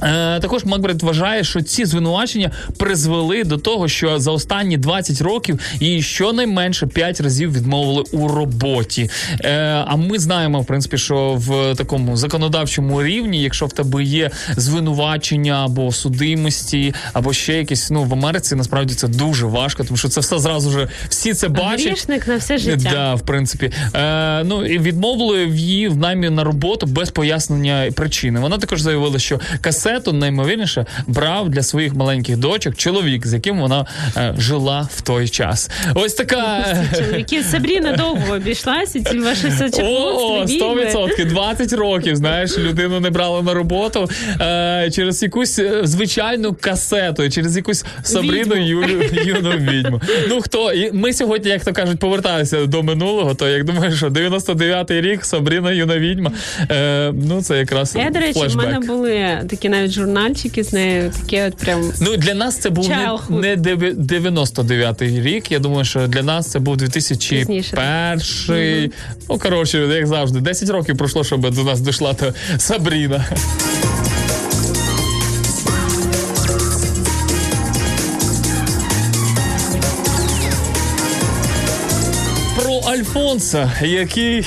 Е, 0.04 0.40
також 0.40 0.66
Макбрид 0.66 1.04
вважає, 1.04 1.44
що 1.44 1.62
ці 1.62 1.86
звинувачення 1.86 2.52
призвели 2.78 3.44
до 3.44 3.58
того, 3.58 3.88
що 3.88 4.20
за 4.20 4.32
останні 4.32 4.78
20 4.78 5.22
років 5.22 5.60
їй 5.80 6.02
щонайменше 6.02 6.88
5 6.88 7.22
разів 7.22 7.54
відмовили 7.54 8.04
у 8.12 8.28
роботі. 8.28 9.10
Е, 9.42 9.84
а 9.88 9.96
ми 9.96 10.20
знаємо, 10.20 10.62
в 10.62 10.66
принципі, 10.66 10.98
що 10.98 11.36
в 11.38 11.76
такому 11.76 12.18
законодавчому 12.18 13.04
рівні, 13.04 13.42
якщо 13.42 13.66
в 13.66 13.74
тебе 13.74 14.04
є 14.04 14.32
звинувачення 14.58 15.66
або 15.66 15.92
судимості, 15.92 16.94
або 17.14 17.34
ще 17.34 17.54
якісь, 17.54 17.92
ну 17.92 18.04
в 18.04 18.14
Америці 18.14 18.56
насправді 18.56 18.94
це 18.94 19.08
дуже 19.08 19.46
важко, 19.46 19.84
тому 19.84 19.98
що 19.98 20.08
це 20.08 20.22
все 20.22 20.40
зразу 20.40 20.72
ж 20.72 20.88
всі 21.10 21.34
це 21.34 21.48
бачать. 21.48 21.88
Грішник 21.88 22.28
на 22.28 22.38
все 22.38 22.58
життя. 22.58 22.90
Да, 22.92 23.16
в 23.16 23.22
принципі. 23.22 23.72
Е, 23.94 24.44
ну 24.44 24.66
і 24.66 24.80
відмовили 24.80 25.46
її 25.46 25.88
в 25.88 25.98
наймі 25.98 26.30
на 26.30 26.44
роботу 26.44 26.86
без 26.86 27.10
пояснення 27.10 27.92
причини. 27.96 28.40
Вона 28.40 28.58
також 28.58 28.82
заявила, 28.82 29.20
що 29.20 29.40
касету 29.96 30.14
наймовірніше 30.14 30.86
брав 31.08 31.50
для 31.50 31.64
своїх 31.64 31.94
маленьких 31.94 32.38
дочок 32.38 32.76
чоловік, 32.76 33.28
з 33.28 33.34
яким 33.34 33.60
вона 33.60 33.86
е, 34.18 34.36
жила 34.38 34.90
в 34.96 35.02
той 35.02 35.30
час. 35.30 35.70
Ось 35.94 36.14
така. 36.14 36.66
Чоловіки, 36.98 37.44
Сабріна 37.44 37.92
довго 37.92 38.34
обійшлася, 38.34 39.04
ці 39.04 39.20
ваші 39.20 39.48
О, 39.48 39.52
сочепутстві, 39.52 40.62
100%, 40.62 41.26
20 41.26 41.74
років. 41.74 42.16
Знаєш, 42.16 42.58
людину 42.58 43.00
не 43.00 43.10
брали 43.10 43.42
на 43.42 43.54
роботу 43.54 44.10
е, 44.42 44.90
через 44.94 45.24
якусь 45.24 45.60
е, 45.60 45.82
звичайну 45.84 46.54
касету, 46.54 47.30
через 47.30 47.58
якусь 47.58 47.86
Сабріну 48.04 48.56
Юлю 48.56 49.04
юну 49.26 49.52
відьму. 49.52 50.02
Ну 50.30 50.42
хто 50.42 50.74
і 50.74 50.92
ми 50.92 51.14
сьогодні, 51.14 51.50
як 51.50 51.64
то 51.66 51.74
кажуть, 51.74 52.00
поверталися 52.00 52.66
до 52.66 52.84
минулого. 52.84 53.36
То 53.36 53.48
як 53.48 53.64
думаєш, 53.64 53.98
що 53.98 54.08
99-й 54.08 55.02
рік 55.02 55.26
Сабріна 55.26 55.72
юна 55.72 55.98
відьма. 55.98 56.32
Е, 56.72 57.12
ну 57.14 57.42
це 57.42 57.58
якраз 57.58 57.96
Я, 57.96 58.10
до 58.10 58.20
речі, 58.20 58.48
в 58.48 58.56
мене 58.56 58.80
були 58.80 59.42
такі 59.50 59.70
навіть 59.76 59.92
журнальчики 59.92 60.64
з 60.64 60.74
нею. 60.74 61.12
Таке 61.22 61.48
от 61.48 61.58
прям 61.58 61.92
Ну 62.02 62.18
для 62.18 62.34
нас 62.34 62.58
це 62.58 62.70
був 62.70 62.90
не, 62.90 62.96
Childhood. 62.96 63.40
не 63.42 63.56
дев'я- 63.56 63.94
99-й 63.96 65.22
рік. 65.22 65.52
Я 65.52 65.60
думаю, 65.60 65.86
що 65.86 66.08
для 66.08 66.24
нас 66.24 66.48
це 66.48 66.60
був 66.60 66.78
2001. 66.78 67.64
Ну 69.30 69.38
коротше, 69.40 69.78
як 69.78 70.08
завжди, 70.08 70.40
10 70.40 70.70
років 70.70 70.98
пройшло, 70.98 71.24
щоб 71.24 71.50
до 71.56 71.64
нас 71.64 71.80
дійшла 71.80 72.14
та 72.14 72.34
Сабріна. 72.58 73.26
Альфонса, 83.00 83.72
який 83.82 84.46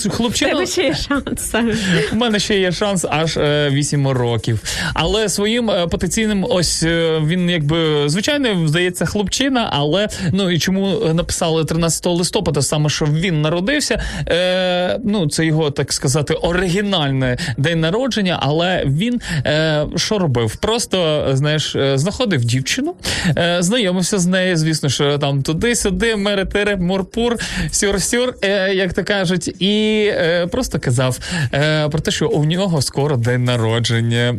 хлопчина, 0.09 0.51
Тебе 0.51 0.65
ще 0.65 0.83
є 0.83 0.95
шанс, 0.95 1.41
Савіна. 1.51 1.75
у 2.11 2.15
мене 2.15 2.39
ще 2.39 2.59
є 2.59 2.71
шанс 2.71 3.05
аж 3.09 3.37
е, 3.37 3.69
8 3.71 4.07
років. 4.07 4.59
Але 4.93 5.29
своїм 5.29 5.69
е, 5.71 5.87
потенційним, 5.87 6.45
ось 6.49 6.83
е, 6.83 7.19
він 7.41 7.49
якби 7.49 8.09
звичайно 8.09 8.67
здається 8.67 9.05
хлопчина, 9.05 9.69
але 9.71 10.07
ну 10.31 10.51
і 10.51 10.59
чому 10.59 11.13
написали 11.13 11.65
13 11.65 12.05
листопада, 12.05 12.61
саме 12.61 12.89
що 12.89 13.05
він 13.05 13.41
народився. 13.41 14.01
Е, 14.27 14.99
ну 15.03 15.29
це 15.29 15.45
його 15.45 15.71
так 15.71 15.93
сказати 15.93 16.33
оригінальний 16.33 17.37
день 17.57 17.79
народження. 17.79 18.39
Але 18.41 18.83
він 18.85 19.21
е, 19.45 19.85
що 19.95 20.19
робив? 20.19 20.55
Просто 20.55 21.27
знаєш, 21.33 21.75
е, 21.75 21.97
знаходив 21.97 22.45
дівчину, 22.45 22.95
е, 23.37 23.57
знайомився 23.59 24.19
з 24.19 24.25
нею. 24.25 24.57
Звісно, 24.57 24.89
що 24.89 25.17
там 25.17 25.43
туди-сюди, 25.43 26.15
меретире, 26.15 26.75
мурпур, 26.75 27.37
сюр-сюр, 27.71 28.33
е, 28.41 28.73
як 28.73 28.93
то 28.93 29.03
кажуть, 29.03 29.61
і 29.61 30.05
е, 30.13 30.47
просто 30.47 30.79
казав 30.79 31.19
е, 31.53 31.89
про 31.89 31.99
те, 31.99 32.11
що 32.11 32.27
у 32.27 32.45
нього 32.45 32.81
скоро 32.81 33.17
день 33.17 33.43
народження. 33.43 34.35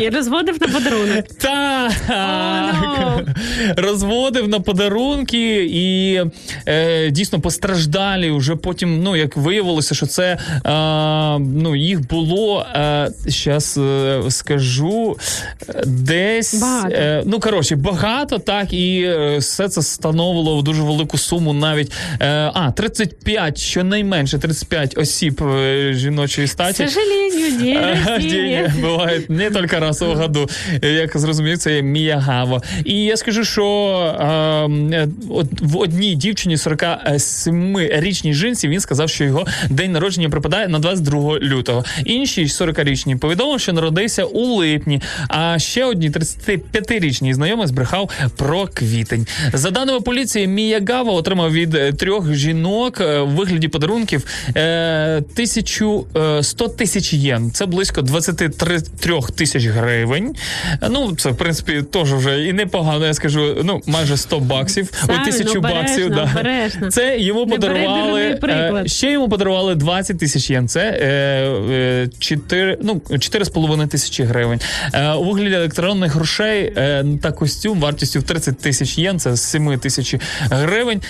І 0.00 0.08
розводив 0.08 0.56
на 0.60 0.68
подарунок. 0.68 1.24
Так, 2.14 3.24
розводив 3.76 4.48
на 4.48 4.60
подарунки 4.60 5.64
і 5.72 6.20
е, 6.68 7.10
дійсно 7.10 7.40
постраждалі. 7.40 8.30
Вже 8.30 8.56
потім, 8.56 9.02
ну 9.02 9.16
як 9.16 9.36
виявилося, 9.36 9.94
що 9.94 10.06
це 10.06 10.24
е, 10.66 11.38
ну 11.38 11.76
їх 11.76 12.08
було 12.08 12.66
е, 12.74 13.10
е, 13.78 14.22
скажу 14.30 15.16
десь 15.86 16.54
Багато. 16.60 16.94
е, 16.94 17.22
ну 17.26 17.40
коротше, 17.40 17.76
багато 17.76 18.38
так, 18.38 18.72
і 18.72 19.02
е, 19.02 19.36
все 19.38 19.68
це 19.68 19.82
становило 19.82 20.62
дуже 20.62 20.82
велику 20.82 21.18
суму. 21.18 21.52
Навіть 21.52 21.92
е, 22.20 22.50
а 22.54 22.70
35, 22.76 23.58
щонайменше 23.58 24.38
35 24.38 24.98
осіб 24.98 25.42
жіночої 25.90 26.46
К 26.46 26.52
статі. 26.52 26.88
сожалению, 26.88 27.58
день 27.58 27.78
рождения. 28.06 28.72
бывает 28.82 29.30
не 29.30 29.50
только 29.54 29.80
раз 29.80 30.00
в 30.02 30.14
году. 30.14 30.48
Як 30.82 31.18
зрозумів, 31.18 31.58
це 31.58 31.74
є 31.74 31.82
Міягава. 32.04 32.60
І 32.84 33.02
я 33.02 33.16
скажу, 33.16 33.44
що 33.44 33.64
е, 34.92 35.08
от 35.30 35.46
в 35.60 35.76
одній 35.76 36.14
дівчині 36.14 36.56
47-річній 36.56 38.32
жінці 38.34 38.68
він 38.68 38.80
сказав, 38.80 39.08
що 39.10 39.24
його 39.24 39.46
день 39.70 39.92
народження 39.92 40.28
припадає 40.30 40.68
на 40.68 40.78
22 40.78 41.38
лютого. 41.38 41.84
Іншій 42.04 42.44
40-річній 42.44 43.18
повідомив, 43.18 43.60
що 43.60 43.72
народився 43.72 44.24
у 44.24 44.46
липні. 44.54 45.00
А 45.28 45.58
ще 45.58 45.84
одній 45.84 46.10
35-річній 46.10 47.34
знайомий 47.34 47.66
збрехав 47.66 48.10
про 48.36 48.66
квітень. 48.74 49.26
За 49.52 49.70
даними 49.70 50.00
поліції, 50.00 50.46
Міягава 50.46 51.12
отримав 51.12 51.52
від 51.52 51.74
е, 51.74 51.92
трьох 51.92 52.34
жінок 52.34 53.00
е, 53.00 53.20
в 53.20 53.28
вигляді 53.28 53.68
подарунків 53.68 54.24
е, 54.56 55.22
тисячу 55.34 56.06
е, 56.16 56.42
100 56.42 56.68
тисяч 56.68 57.12
єн. 57.12 57.50
Це 57.50 57.66
близько 57.66 58.02
23 58.02 58.80
тисяч 59.36 59.66
гривень. 59.66 60.34
Е, 60.82 60.88
Ну, 60.90 61.16
це 61.16 61.30
в 61.30 61.36
принципі 61.36 61.82
теж 61.94 62.12
вже 62.12 62.44
і 62.44 62.52
непогано. 62.52 63.06
Я 63.06 63.14
скажу, 63.14 63.56
ну 63.64 63.82
майже 63.86 64.16
100 64.16 64.40
баксів. 64.40 64.90
Правильно, 65.06 65.24
тисячу 65.24 65.58
обережно, 65.58 65.80
баксів. 65.80 66.10
Да. 66.10 66.30
обережно. 66.32 66.90
Це 66.90 67.18
йому 67.18 67.46
Не 67.46 67.54
подарували 67.54 68.22
е, 68.44 68.82
ще 68.86 69.10
йому 69.10 69.28
подарували 69.28 69.74
20 69.74 70.18
тисяч 70.18 70.50
єн. 70.50 70.68
Це 70.68 70.80
е, 70.80 71.06
е, 71.72 72.08
4, 72.18 72.78
ну, 72.82 72.94
4,5 72.94 73.88
тисячі 73.88 74.24
гривень. 74.24 74.60
Е, 74.92 75.12
у 75.12 75.24
вигляді 75.24 75.54
електронних 75.54 76.14
грошей 76.14 76.72
е, 76.76 77.04
та 77.22 77.32
костюм 77.32 77.80
вартістю 77.80 78.20
в 78.20 78.22
30 78.22 78.58
тисяч 78.58 78.98
єн, 78.98 79.18
це 79.18 79.36
7 79.36 79.78
тисяч 79.78 80.14
гривень. 80.50 81.00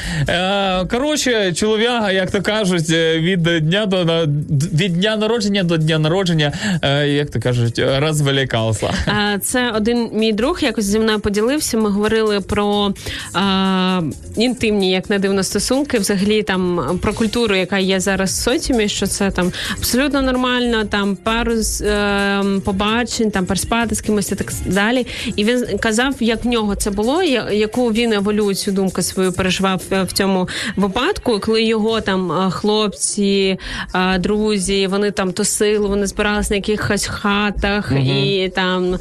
Коротше, 0.90 1.52
чоловіга, 1.52 2.12
як 2.12 2.30
то 2.30 2.42
кажуть, 2.42 2.90
від 2.90 3.42
дня 3.42 3.86
до 3.86 4.26
від 4.72 4.92
дня 4.92 5.16
народження 5.16 5.62
до 5.62 5.76
дня 5.76 5.98
народження, 5.98 6.52
як 7.06 7.30
то 7.30 7.40
кажуть, 7.40 7.82
розвелікався. 7.98 8.90
Це 9.42 9.70
один 9.70 10.10
мій 10.12 10.32
друг 10.32 10.58
якось 10.74 10.84
зі 10.84 10.98
мною 10.98 11.20
поділився. 11.20 11.78
Ми 11.78 11.90
говорили 11.90 12.40
про 12.40 12.94
а, 13.32 14.00
інтимні, 14.36 14.90
як 14.90 15.10
не 15.10 15.18
дивно, 15.18 15.42
стосунки, 15.42 15.98
взагалі 15.98 16.42
там 16.42 16.98
про 17.02 17.12
культуру, 17.12 17.56
яка 17.56 17.78
є 17.78 18.00
зараз 18.00 18.30
в 18.30 18.42
соціумі, 18.42 18.88
що 18.88 19.06
це 19.06 19.30
там 19.30 19.52
абсолютно 19.78 20.22
нормально, 20.22 20.84
там 20.84 21.16
пару 21.16 21.52
е, 21.80 22.44
побачень, 22.64 23.30
там 23.30 23.46
переспати 23.46 23.94
з 23.94 24.00
кимось 24.00 24.32
і 24.32 24.34
так 24.34 24.52
далі. 24.66 25.06
І 25.36 25.44
він 25.44 25.78
казав, 25.78 26.14
як 26.20 26.44
в 26.44 26.48
нього 26.48 26.74
це 26.74 26.90
було, 26.90 27.22
яку 27.52 27.92
він 27.92 28.12
еволюцію 28.12 28.74
думку 28.74 29.02
свою 29.02 29.32
переживав 29.32 29.82
е, 29.92 30.02
в 30.02 30.12
цьому 30.12 30.48
випадку, 30.76 31.40
коли 31.40 31.62
його 31.62 32.00
там 32.00 32.32
е, 32.32 32.50
хлопці, 32.50 33.58
е, 33.94 34.18
друзі, 34.18 34.86
вони 34.86 35.10
там 35.10 35.32
тусили, 35.32 35.88
вони 35.88 36.06
збиралися 36.06 36.50
на 36.50 36.56
якихось 36.56 37.06
хатах 37.06 37.92
і 37.92 38.52
там 38.54 38.98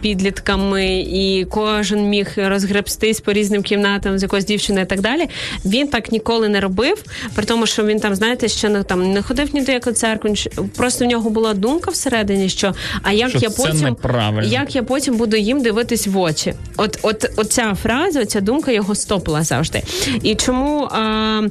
підлітками, 0.00 0.87
і 0.90 1.44
кожен 1.44 2.08
міг 2.08 2.28
розгребстись 2.36 3.20
по 3.20 3.32
різним 3.32 3.62
кімнатам 3.62 4.18
з 4.18 4.22
якоюсь 4.22 4.44
дівчиною 4.44 4.84
і 4.84 4.88
так 4.88 5.00
далі. 5.00 5.28
Він 5.64 5.88
так 5.88 6.12
ніколи 6.12 6.48
не 6.48 6.60
робив, 6.60 7.04
при 7.34 7.44
тому, 7.44 7.66
що 7.66 7.84
він 7.84 8.00
там, 8.00 8.14
знаєте, 8.14 8.48
ще 8.48 8.68
не 8.68 8.82
там 8.82 9.12
не 9.12 9.22
ходив 9.22 9.54
ні 9.54 9.62
до 9.62 9.72
якої 9.72 9.96
церкви. 9.96 10.34
Просто 10.76 11.04
в 11.04 11.08
нього 11.08 11.30
була 11.30 11.54
думка 11.54 11.90
всередині, 11.90 12.48
що 12.48 12.74
а 13.02 13.12
як 13.12 13.30
Що 13.30 13.38
я 13.38 13.50
потім 13.50 13.96
як 14.44 14.74
я 14.74 14.82
потім 14.82 15.16
буду 15.16 15.36
їм 15.36 15.62
дивитись 15.62 16.06
в 16.06 16.18
очі? 16.18 16.54
От, 16.76 16.98
от, 17.02 17.30
оця 17.36 17.74
фраза, 17.74 18.22
оця 18.22 18.40
думка 18.40 18.72
його 18.72 18.94
стопила 18.94 19.42
завжди. 19.42 19.82
І 20.22 20.34
чому. 20.34 20.88
А, 20.90 21.42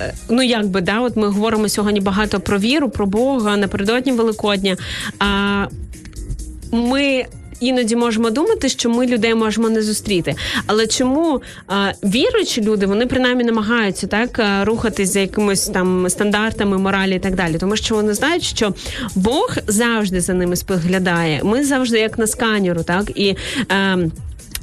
е, 0.00 0.14
Ну, 0.28 0.42
як 0.42 0.66
би, 0.66 0.80
да, 0.80 1.00
от 1.00 1.16
ми 1.16 1.28
говоримо 1.28 1.68
сьогодні 1.68 2.00
багато 2.00 2.40
про 2.40 2.58
віру, 2.58 2.88
про 2.88 3.06
Бога 3.06 3.56
напередодні 3.56 4.12
Великодня. 4.12 4.76
А 5.18 5.64
ми 6.72 7.26
іноді 7.60 7.96
можемо 7.96 8.30
думати, 8.30 8.68
що 8.68 8.90
ми 8.90 9.06
людей 9.06 9.34
можемо 9.34 9.68
не 9.68 9.82
зустріти. 9.82 10.34
Але 10.66 10.86
чому 10.86 11.42
а, 11.66 11.92
віруючі 12.04 12.62
люди 12.62 12.86
вони 12.86 13.06
принаймні 13.06 13.44
намагаються 13.44 14.06
так 14.06 14.40
рухатись 14.62 15.12
за 15.12 15.20
якимись 15.20 15.66
там 15.66 16.10
стандартами 16.10 16.78
моралі 16.78 17.16
і 17.16 17.18
так 17.18 17.34
далі, 17.34 17.58
тому 17.58 17.76
що 17.76 17.94
вони 17.94 18.14
знають, 18.14 18.42
що 18.42 18.74
Бог 19.14 19.56
завжди 19.66 20.20
за 20.20 20.34
ними 20.34 20.56
споглядає. 20.56 21.40
Ми 21.44 21.64
завжди 21.64 21.98
як 21.98 22.18
на 22.18 22.26
сканеру, 22.26 22.82
так 22.82 23.10
і. 23.14 23.36
Е, 23.72 23.98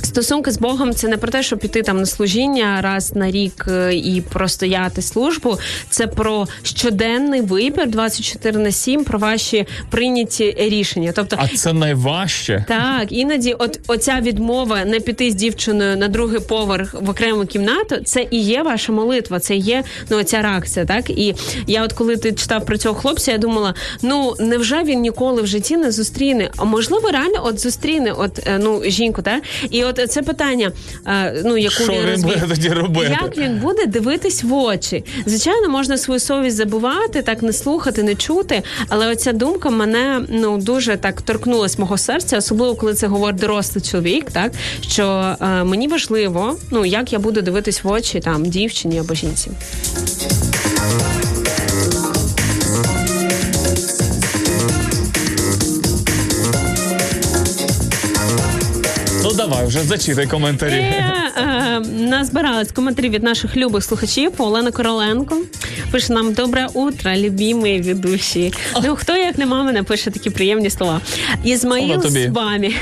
Стосунки 0.03 0.51
з 0.51 0.57
Богом 0.57 0.93
це 0.93 1.07
не 1.07 1.17
про 1.17 1.31
те, 1.31 1.43
щоб 1.43 1.59
піти 1.59 1.81
там 1.81 1.97
на 1.97 2.05
служіння 2.05 2.79
раз 2.81 3.15
на 3.15 3.31
рік 3.31 3.65
е, 3.67 3.95
і 3.95 4.21
простояти 4.21 5.01
службу. 5.01 5.57
Це 5.89 6.07
про 6.07 6.47
щоденний 6.63 7.41
вибір 7.41 7.89
24 7.89 8.59
на 8.59 8.71
7, 8.71 9.03
про 9.03 9.19
ваші 9.19 9.65
прийняті 9.89 10.55
рішення. 10.59 11.11
Тобто, 11.15 11.35
А 11.39 11.47
це 11.47 11.73
найважче. 11.73 12.65
так, 12.67 13.11
іноді, 13.11 13.55
от 13.59 13.79
оця 13.87 14.19
відмова 14.21 14.85
не 14.85 14.99
піти 14.99 15.31
з 15.31 15.35
дівчиною 15.35 15.97
на 15.97 16.07
другий 16.07 16.39
поверх 16.39 16.93
в 16.93 17.09
окрему 17.09 17.45
кімнату, 17.45 17.95
це 18.05 18.25
і 18.31 18.41
є 18.41 18.63
ваша 18.63 18.91
молитва, 18.91 19.39
це 19.39 19.55
є 19.55 19.83
ну 20.09 20.17
оця 20.17 20.41
реакція. 20.41 20.85
Так 20.85 21.09
і 21.09 21.35
я, 21.67 21.83
от 21.83 21.93
коли 21.93 22.17
ти 22.17 22.31
читав 22.31 22.65
про 22.65 22.77
цього 22.77 22.95
хлопця, 22.95 23.31
я 23.31 23.37
думала: 23.37 23.73
ну 24.01 24.35
невже 24.39 24.83
він 24.83 24.99
ніколи 25.01 25.41
в 25.41 25.47
житті 25.47 25.77
не 25.77 25.91
зустріне? 25.91 26.49
А 26.57 26.63
можливо, 26.63 27.09
реально 27.11 27.41
от 27.45 27.59
зустріне, 27.59 28.11
от 28.11 28.39
е, 28.47 28.59
ну 28.63 28.81
жінку, 28.85 29.21
так? 29.21 29.43
І 29.69 29.83
от 29.83 29.92
це 29.93 30.21
питання, 30.21 30.71
е, 31.07 31.41
ну 31.45 31.57
яку 31.57 31.83
він 31.83 32.05
він 32.05 32.21
буде 32.21 32.43
тоді 32.49 32.69
робити? 32.69 33.17
Як 33.21 33.37
він 33.37 33.59
буде 33.59 33.85
дивитись 33.85 34.43
в 34.43 34.53
очі? 34.53 35.03
Звичайно, 35.25 35.69
можна 35.69 35.97
свою 35.97 36.19
совість 36.19 36.57
забувати, 36.57 37.21
так 37.21 37.43
не 37.43 37.53
слухати, 37.53 38.03
не 38.03 38.15
чути. 38.15 38.63
Але 38.89 39.11
оця 39.11 39.33
думка 39.33 39.69
мене 39.69 40.21
ну 40.29 40.57
дуже 40.57 40.97
так 40.97 41.21
торкнулась 41.21 41.79
мого 41.79 41.97
серця, 41.97 42.37
особливо 42.37 42.75
коли 42.75 42.93
це 42.93 43.07
говорить 43.07 43.39
дорослий 43.39 43.83
чоловік, 43.83 44.31
так 44.31 44.51
що 44.87 45.35
е, 45.41 45.63
мені 45.63 45.87
важливо, 45.87 46.57
ну 46.71 46.85
як 46.85 47.13
я 47.13 47.19
буду 47.19 47.41
дивитись 47.41 47.83
в 47.83 47.87
очі 47.87 48.19
там 48.19 48.45
дівчині 48.45 48.99
або 48.99 49.13
жінці. 49.13 49.51
давай, 59.53 59.67
вже 59.67 59.79
зачитай 59.79 60.27
коментарі. 60.27 60.73
Е, 60.73 61.22
Е, 61.37 62.65
коментарі 62.73 63.09
від 63.09 63.23
наших 63.23 63.57
любих 63.57 63.83
слухачів. 63.83 64.31
Олена 64.37 64.71
Короленко 64.71 65.37
пише 65.91 66.13
нам 66.13 66.33
добре 66.33 66.67
утро, 66.73 67.11
любімі 67.15 67.81
ведучі. 67.81 68.53
Ну 68.83 68.95
хто 68.95 69.17
як 69.17 69.37
не 69.37 69.45
мама 69.45 69.71
напише 69.71 70.11
такі 70.11 70.29
приємні 70.29 70.69
слова. 70.69 71.01
Ізмаїл 71.43 72.01
з 72.01 72.27
вами. 72.27 72.71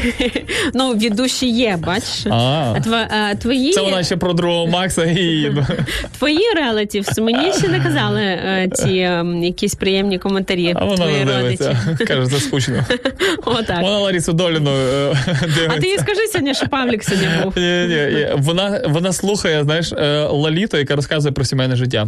Ну, 0.73 0.94
ведучі 0.94 1.48
є, 1.49 1.78
бачиш. 1.80 2.26
Е, 2.26 3.36
твої, 3.36 3.72
Це 3.72 3.82
вона 3.82 4.03
ще 4.03 4.18
про 4.18 4.34
другого 4.34 4.68
Макса 4.68 5.06
і 5.06 5.52
твої 6.18 6.53
релативс 6.56 7.18
мені 7.18 7.53
ще 7.53 7.68
не 7.68 7.80
казали 7.80 8.22
е, 8.22 8.69
ці 8.73 8.90
е, 8.90 9.26
якісь 9.41 9.76
приємні 9.76 10.19
коментарі. 10.19 10.73
а 10.76 10.86
вона 10.86 11.06
не 11.06 11.26
дивиться. 11.26 11.78
Каже, 12.07 12.28
це 12.28 12.40
скучно. 12.40 12.86
Отак. 13.45 13.82
Вона 13.82 13.98
Ларісу 13.98 14.34
Доліну 14.34 14.72
е. 14.72 15.15
А 15.69 15.80
ти 15.80 15.88
їй 15.88 15.98
скажи 15.98 16.28
сьогодні, 16.32 16.53
що 16.53 16.68
Павлік 16.68 17.03
сьогодні 17.03 17.28
був. 17.44 17.53
Ні, 17.57 17.88
ні. 17.88 18.28
Вона, 18.41 18.81
вона 18.88 19.13
слухає, 19.13 19.63
знаєш, 19.63 19.91
е, 19.93 20.27
Лаліту, 20.31 20.77
яка 20.77 20.95
розказує 20.95 21.31
про 21.31 21.45
сімейне 21.45 21.76
життя. 21.76 22.07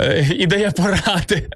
Е, 0.00 0.26
І 0.38 0.46
дає 0.46 0.70
поради. 0.70 1.46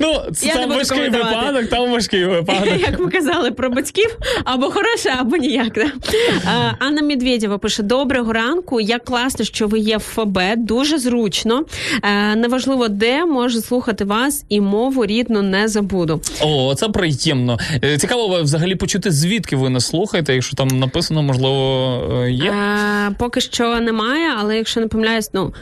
Ну, 0.00 0.20
це 0.34 0.46
Я 0.46 0.54
там 0.54 0.70
важкий 0.70 1.08
випадок, 1.10 1.66
там 1.70 1.92
важкий 1.92 2.24
випадок. 2.24 2.80
Як 2.80 3.00
ми 3.00 3.10
казали 3.10 3.50
про 3.50 3.70
батьків, 3.70 4.18
або 4.44 4.70
хороше, 4.70 5.14
або 5.20 5.36
ніяк. 5.36 5.72
Да? 5.74 5.86
Анна 6.78 7.02
Медведєва 7.02 7.58
пише: 7.58 7.82
Доброго 7.82 8.32
ранку. 8.32 8.80
Як 8.80 9.04
класно, 9.04 9.44
що 9.44 9.66
ви 9.66 9.78
є 9.78 9.96
в 9.96 10.00
ФБ, 10.00 10.38
дуже 10.56 10.98
зручно. 10.98 11.64
Е, 12.02 12.36
неважливо, 12.36 12.88
де 12.88 13.24
можу 13.24 13.60
слухати 13.60 14.04
вас 14.04 14.44
і 14.48 14.60
мову 14.60 15.06
рідну 15.06 15.42
не 15.42 15.68
забуду. 15.68 16.20
О, 16.40 16.74
це 16.74 16.88
приємно. 16.88 17.58
Цікаво 17.98 18.42
взагалі 18.42 18.74
почути, 18.74 19.10
звідки 19.10 19.56
ви 19.56 19.70
нас 19.70 19.86
слухаєте, 19.86 20.34
якщо 20.34 20.56
там 20.56 20.68
написано, 20.68 21.22
можливо, 21.22 22.26
є. 22.28 22.54
Поки 23.22 23.40
що 23.40 23.80
немає, 23.80 24.34
але 24.38 24.56
якщо 24.56 24.80
не 24.80 24.86
помиляюсь, 24.86 25.30
ну. 25.32 25.54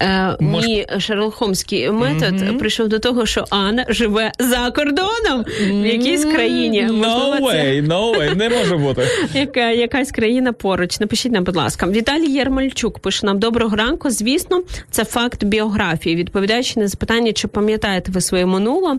Е, 0.00 0.36
Мож- 0.40 0.64
Мій 0.66 0.86
Шерлок 0.98 1.34
Холмський 1.34 1.90
метод 1.90 2.58
прийшов 2.58 2.88
до 2.88 2.98
того, 2.98 3.26
що 3.26 3.44
Анна 3.50 3.84
живе 3.88 4.32
за 4.38 4.70
кордоном 4.70 5.44
в 5.70 5.86
якійсь 5.86 6.24
країні. 6.24 6.86
No 6.88 6.92
Можливо, 6.92 7.50
це- 7.52 7.80
no 7.80 8.16
way, 8.18 8.36
не 8.36 8.48
може 8.48 8.76
бути. 8.76 9.02
Яка 9.34 9.70
якась 9.70 10.10
країна 10.12 10.52
поруч. 10.52 11.00
Напишіть 11.00 11.32
нам, 11.32 11.44
будь 11.44 11.56
ласка. 11.56 11.86
Віталій 11.86 12.30
Єрмальчук 12.32 12.98
пише 12.98 13.26
нам 13.26 13.38
доброго 13.38 13.76
ранку. 13.76 14.10
Звісно, 14.10 14.62
це 14.90 15.04
факт 15.04 15.44
біографії. 15.44 16.16
Відповідаючи 16.16 16.80
на 16.80 16.88
запитання, 16.88 17.32
чи 17.32 17.48
пам'ятаєте 17.48 18.12
ви 18.12 18.20
своє 18.20 18.46
минуле. 18.46 18.96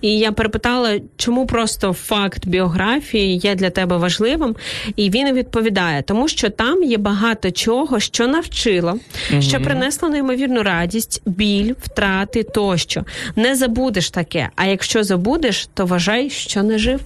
І 0.00 0.18
я 0.18 0.32
перепитала, 0.32 1.00
чому 1.16 1.46
просто 1.46 1.92
факт 1.92 2.46
біографії 2.46 3.36
є 3.36 3.54
для 3.54 3.70
тебе 3.70 3.96
важливим. 3.96 4.56
І 4.96 5.10
він 5.10 5.32
відповідає, 5.34 6.02
тому 6.02 6.28
що 6.28 6.50
там 6.50 6.82
є 6.82 6.98
багато 6.98 7.50
чого, 7.50 8.00
що 8.00 8.26
навчило, 8.26 8.98
що 9.40 9.60
принесло 9.60 10.08
неймовірну 10.42 10.62
радість, 10.62 11.22
біль, 11.26 11.74
втрати 11.82 12.42
тощо. 12.42 13.04
Не 13.36 13.54
забудеш 13.54 14.10
таке. 14.10 14.48
А 14.56 14.64
якщо 14.66 15.04
забудеш, 15.04 15.68
то 15.74 15.86
вважай, 15.86 16.30
що 16.30 16.62
не 16.62 16.78
жив. 16.78 17.00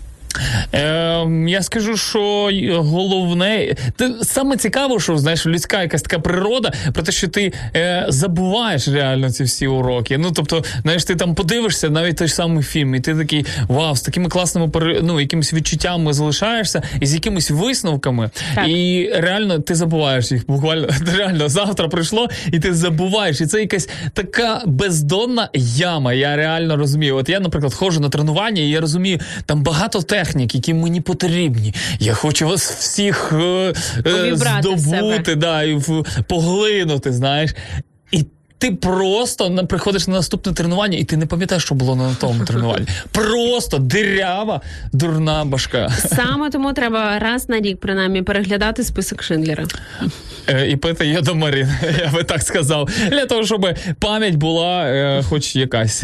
Е, 0.74 1.26
я 1.48 1.62
скажу, 1.62 1.96
що 1.96 2.50
головне, 2.76 3.74
ти 3.96 4.14
саме 4.22 4.56
цікаво, 4.56 5.00
що 5.00 5.18
знаєш, 5.18 5.46
людська 5.46 5.82
якась 5.82 6.02
така 6.02 6.18
природа, 6.18 6.72
про 6.94 7.02
те, 7.02 7.12
що 7.12 7.28
ти 7.28 7.52
е, 7.76 8.06
забуваєш 8.08 8.88
реально 8.88 9.30
ці 9.30 9.44
всі 9.44 9.66
уроки. 9.66 10.18
Ну 10.18 10.32
тобто, 10.32 10.64
знаєш, 10.82 11.04
ти 11.04 11.16
там 11.16 11.34
подивишся 11.34 11.90
навіть 11.90 12.16
той 12.16 12.28
ж 12.28 12.34
самий 12.34 12.64
фільм, 12.64 12.94
і 12.94 13.00
ти 13.00 13.14
такий 13.14 13.46
вау, 13.68 13.96
з 13.96 14.02
такими 14.02 14.28
класними 14.28 14.70
ну, 15.02 15.20
якимись 15.20 15.52
відчуттями 15.52 16.12
залишаєшся 16.12 16.82
і 17.00 17.06
з 17.06 17.14
якимись 17.14 17.50
висновками. 17.50 18.30
Так. 18.54 18.68
І 18.68 19.10
реально 19.14 19.58
ти 19.58 19.74
забуваєш 19.74 20.32
їх. 20.32 20.46
Буквально 20.46 20.88
реально 21.18 21.48
завтра 21.48 21.88
прийшло, 21.88 22.28
і 22.52 22.58
ти 22.58 22.74
забуваєш. 22.74 23.40
І 23.40 23.46
це 23.46 23.60
якась 23.60 23.88
така 24.12 24.62
бездонна 24.66 25.48
яма. 25.54 26.12
Я 26.12 26.36
реально 26.36 26.76
розумію. 26.76 27.16
От 27.16 27.28
я, 27.28 27.40
наприклад, 27.40 27.74
ходжу 27.74 28.00
на 28.00 28.08
тренування, 28.08 28.62
і 28.62 28.68
я 28.68 28.80
розумію, 28.80 29.18
там 29.46 29.62
багато 29.62 30.02
технік, 30.26 30.54
які 30.54 30.74
мені 30.74 31.00
потрібні. 31.00 31.74
Я 31.98 32.14
хочу 32.14 32.46
вас 32.46 32.70
всіх 32.70 33.32
е, 33.32 33.72
е, 34.06 34.36
здобути, 34.76 35.34
да, 35.34 35.62
і 35.62 35.74
в, 35.74 36.04
поглинути, 36.28 37.12
знаєш. 37.12 37.54
І 38.12 38.24
ти 38.58 38.70
просто 38.70 39.66
приходиш 39.68 40.06
на 40.06 40.14
наступне 40.14 40.52
тренування, 40.52 40.98
і 40.98 41.04
ти 41.04 41.16
не 41.16 41.26
пам'ятаєш, 41.26 41.62
що 41.64 41.74
було 41.74 41.96
на 41.96 42.14
тому 42.20 42.44
тренуванні. 42.44 42.86
Просто 43.12 43.78
дирява, 43.78 44.60
дурна 44.92 45.44
башка. 45.44 45.88
Саме 45.88 46.50
тому 46.50 46.72
треба 46.72 47.18
раз 47.18 47.48
на 47.48 47.60
рік 47.60 47.80
принаймні 47.80 48.22
переглядати 48.22 48.84
список 48.84 49.22
Шиндлера. 49.22 49.64
Е, 50.48 50.68
І 50.70 50.76
пити 50.76 51.06
є 51.06 51.20
до 51.20 51.34
Марін, 51.34 51.68
я 52.00 52.10
би 52.12 52.22
так 52.24 52.42
сказав. 52.42 52.88
Для 53.10 53.26
того, 53.26 53.44
щоб 53.44 53.68
пам'ять 53.98 54.34
була 54.34 54.84
е, 54.84 55.22
хоч 55.28 55.56
якась. 55.56 56.02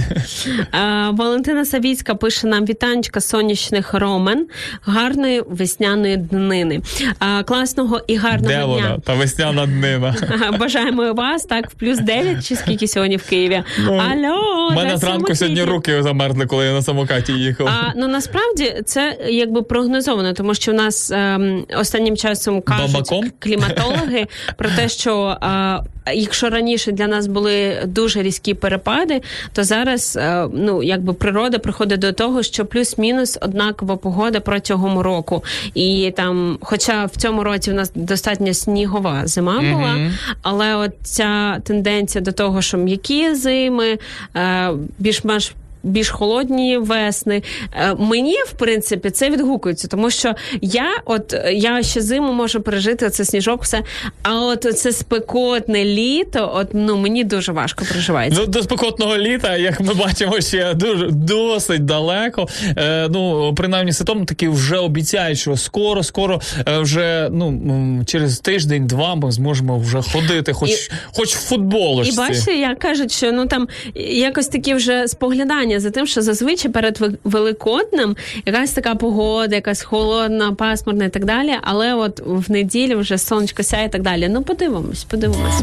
А, 0.70 1.11
Валентина 1.11 1.65
Савіцька 1.65 2.15
пише 2.15 2.47
нам 2.47 2.65
вітанечка 2.65 3.20
сонячних 3.20 3.95
ромен, 3.95 4.47
гарної 4.83 5.43
весняної 5.49 6.16
днини. 6.16 6.81
А, 7.19 7.43
класного 7.43 8.01
і 8.07 8.16
гарного 8.16 8.49
Де 8.49 8.55
дня. 8.57 8.66
вона? 8.66 8.99
Та 8.99 9.15
весняна 9.15 9.66
днина. 9.66 10.15
Бажаємо 10.61 11.12
вас 11.12 11.45
так 11.45 11.70
в 11.70 11.74
плюс 11.74 11.99
9 11.99 12.41
чи 12.43 12.56
скільки 12.56 12.89
сьогодні 12.89 13.16
в 13.16 13.28
Києві. 13.28 13.62
Алло, 13.89 14.69
У 14.70 14.74
мене 14.74 14.97
зранку 14.97 15.35
сьогодні 15.35 15.62
руки 15.62 16.02
замерзли, 16.02 16.47
коли 16.47 16.66
я 16.66 16.73
на 16.73 16.82
самокаті 16.82 17.32
їхав. 17.32 17.66
А 17.69 17.93
ну 17.97 18.09
насправді 18.09 18.74
це 18.86 19.19
якби 19.28 19.62
прогнозовано, 19.62 20.32
тому 20.32 20.55
що 20.55 20.73
в 20.73 20.74
нас 20.74 21.10
ем, 21.10 21.64
останнім 21.78 22.16
часом 22.16 22.62
кажуть 22.62 22.93
Бабаком? 22.93 23.31
кліматологи 23.39 24.27
про 24.56 24.69
те, 24.70 24.89
що 24.89 25.36
е, 25.43 25.81
якщо 26.15 26.51
раніше 26.51 26.93
для 26.93 27.07
нас 27.07 27.27
були 27.27 27.83
дуже 27.87 28.23
різкі 28.23 28.55
перепади, 28.55 29.23
то 29.53 29.65
зараз 29.65 30.16
е, 30.16 30.49
ну 30.53 30.83
якби 30.83 31.12
природа 31.12 31.59
приходить 31.59 32.01
до 32.01 32.12
того, 32.12 32.43
що 32.43 32.66
плюс-мінус 32.66 33.39
однакова 33.41 33.97
погода 33.97 34.41
протягом 34.41 34.99
року. 34.99 35.45
І 35.74 36.12
там, 36.16 36.59
хоча 36.61 37.05
в 37.05 37.16
цьому 37.16 37.45
році 37.45 37.70
в 37.70 37.74
нас 37.74 37.93
достатньо 37.95 38.55
снігова 38.55 39.27
зима 39.27 39.61
була, 39.61 40.11
але 40.43 40.77
от 40.77 40.91
ця 41.03 41.61
тенденція 41.65 42.24
до 42.24 42.33
того, 42.33 42.62
що 42.62 42.79
м'які 42.79 43.35
зими, 43.35 43.99
е, 44.37 44.70
більш-менш 44.99 45.55
більш 45.83 46.11
холодні 46.11 46.79
весни. 46.79 47.43
Е, 47.73 47.95
Мені, 47.99 48.37
в 48.47 48.53
принципі, 48.53 49.11
це 49.11 49.31
відгукується, 49.31 49.89
тому 49.89 50.11
що 50.11 50.35
я, 50.61 50.85
от 51.05 51.35
я 51.53 51.83
ще 51.83 52.01
зиму 52.01 52.33
можу 52.33 52.61
пережити 52.61 53.11
це 53.11 53.25
сніжок, 53.25 53.63
все. 53.63 53.83
А 54.23 54.41
от 54.41 54.63
це 54.79 54.93
спекотне 54.93 55.85
літо, 55.85 56.53
от 56.55 56.69
ну 56.73 56.97
мені 56.97 57.25
дуже 57.25 57.53
важко 57.53 57.85
проживається. 57.85 58.41
Ну, 58.41 58.47
до 58.47 58.63
спекотного 58.63 59.19
літа, 59.19 59.57
як 59.57 59.81
ми 59.81 59.95
бачимо, 59.95 60.41
ще 60.41 60.75
дуже 60.75 61.07
досить 61.11 61.85
далеко. 61.85 62.49
Е, 62.77 63.09
ну, 63.11 63.55
принаймні, 63.55 63.93
ситом 63.93 64.27
таки 64.27 64.49
вже 64.49 64.77
обіцяють, 64.77 65.39
що 65.39 65.57
скоро, 65.57 66.03
скоро 66.03 66.41
е, 66.69 66.79
вже 66.79 67.29
ну 67.33 68.03
через 68.07 68.39
тиждень-два 68.39 69.15
ми 69.15 69.33
зможемо 69.33 69.79
вже 69.79 70.03
ходити, 70.03 70.53
хоч, 70.53 70.71
І- 70.71 70.91
хоч 71.13 71.35
в 71.35 71.39
футболочці. 71.49 72.15
І 72.15 72.17
бачите, 72.17 72.55
як 72.55 72.79
кажуть, 72.79 73.13
що 73.13 73.33
ну 73.33 73.47
там 73.47 73.69
якось 73.95 74.49
такі 74.49 74.75
вже 74.75 75.09
споглядання 75.09 75.72
за 75.81 75.90
тим, 75.90 76.07
що 76.07 76.23
зазвичай 76.23 76.70
перед 76.70 76.99
Великоднем 77.24 78.16
якась 78.47 78.73
така 78.73 78.94
погода, 78.94 79.57
якась 79.57 79.82
холодна, 79.82 80.53
пасмурна 80.53 81.05
і 81.05 81.09
так 81.09 81.24
далі. 81.24 81.53
Але 81.62 81.94
от 81.94 82.23
в 82.24 82.53
неділю 82.53 82.99
вже 82.99 83.19
сонечко 83.19 83.62
сяє 83.62 83.86
і 83.86 83.89
так 83.89 84.03
далі. 84.03 84.28
Ну 84.28 84.43
подивимось, 84.43 85.05
подивимось. 85.05 85.62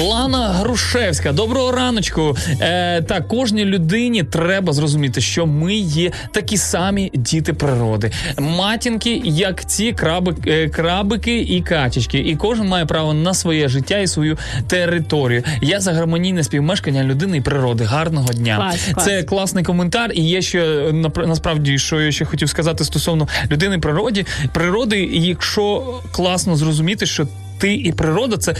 Лана 0.00 0.48
Грушевська, 0.48 1.32
доброго 1.32 1.72
раночку. 1.72 2.36
Е, 2.60 3.02
так, 3.02 3.28
кожній 3.28 3.64
людині 3.64 4.22
треба 4.22 4.72
зрозуміти, 4.72 5.20
що 5.20 5.46
ми 5.46 5.74
є 5.74 6.12
такі 6.32 6.56
самі 6.56 7.10
діти 7.14 7.52
природи. 7.52 8.10
Матінки, 8.38 9.22
як 9.24 9.64
ці 9.64 9.92
краби, 9.92 10.34
е, 10.46 10.68
крабики 10.68 11.38
і 11.40 11.62
качечки. 11.62 12.18
І 12.18 12.36
кожен 12.36 12.66
має 12.68 12.86
право 12.86 13.14
на 13.14 13.34
своє 13.34 13.68
життя 13.68 13.98
і 13.98 14.06
свою 14.06 14.38
територію. 14.68 15.42
Я 15.62 15.80
за 15.80 15.92
гармонійне 15.92 16.44
співмешкання 16.44 17.04
людини 17.04 17.36
і 17.36 17.40
природи. 17.40 17.84
Гарного 17.84 18.32
дня. 18.32 18.56
Клас, 18.56 18.88
клас. 18.92 19.04
Це 19.04 19.22
класний 19.22 19.64
коментар. 19.64 20.10
І 20.14 20.22
є 20.22 20.42
ще 20.42 20.92
насправді, 21.26 21.78
що 21.78 22.00
я 22.00 22.12
ще 22.12 22.24
хотів 22.24 22.48
сказати 22.48 22.84
стосовно 22.84 23.28
людини 23.50 23.78
природи. 23.78 24.26
Природи, 24.52 25.08
якщо 25.12 25.94
класно 26.12 26.56
зрозуміти, 26.56 27.06
що 27.06 27.26
ти 27.60 27.74
і 27.74 27.92
природа 27.92 28.36
це 28.36 28.54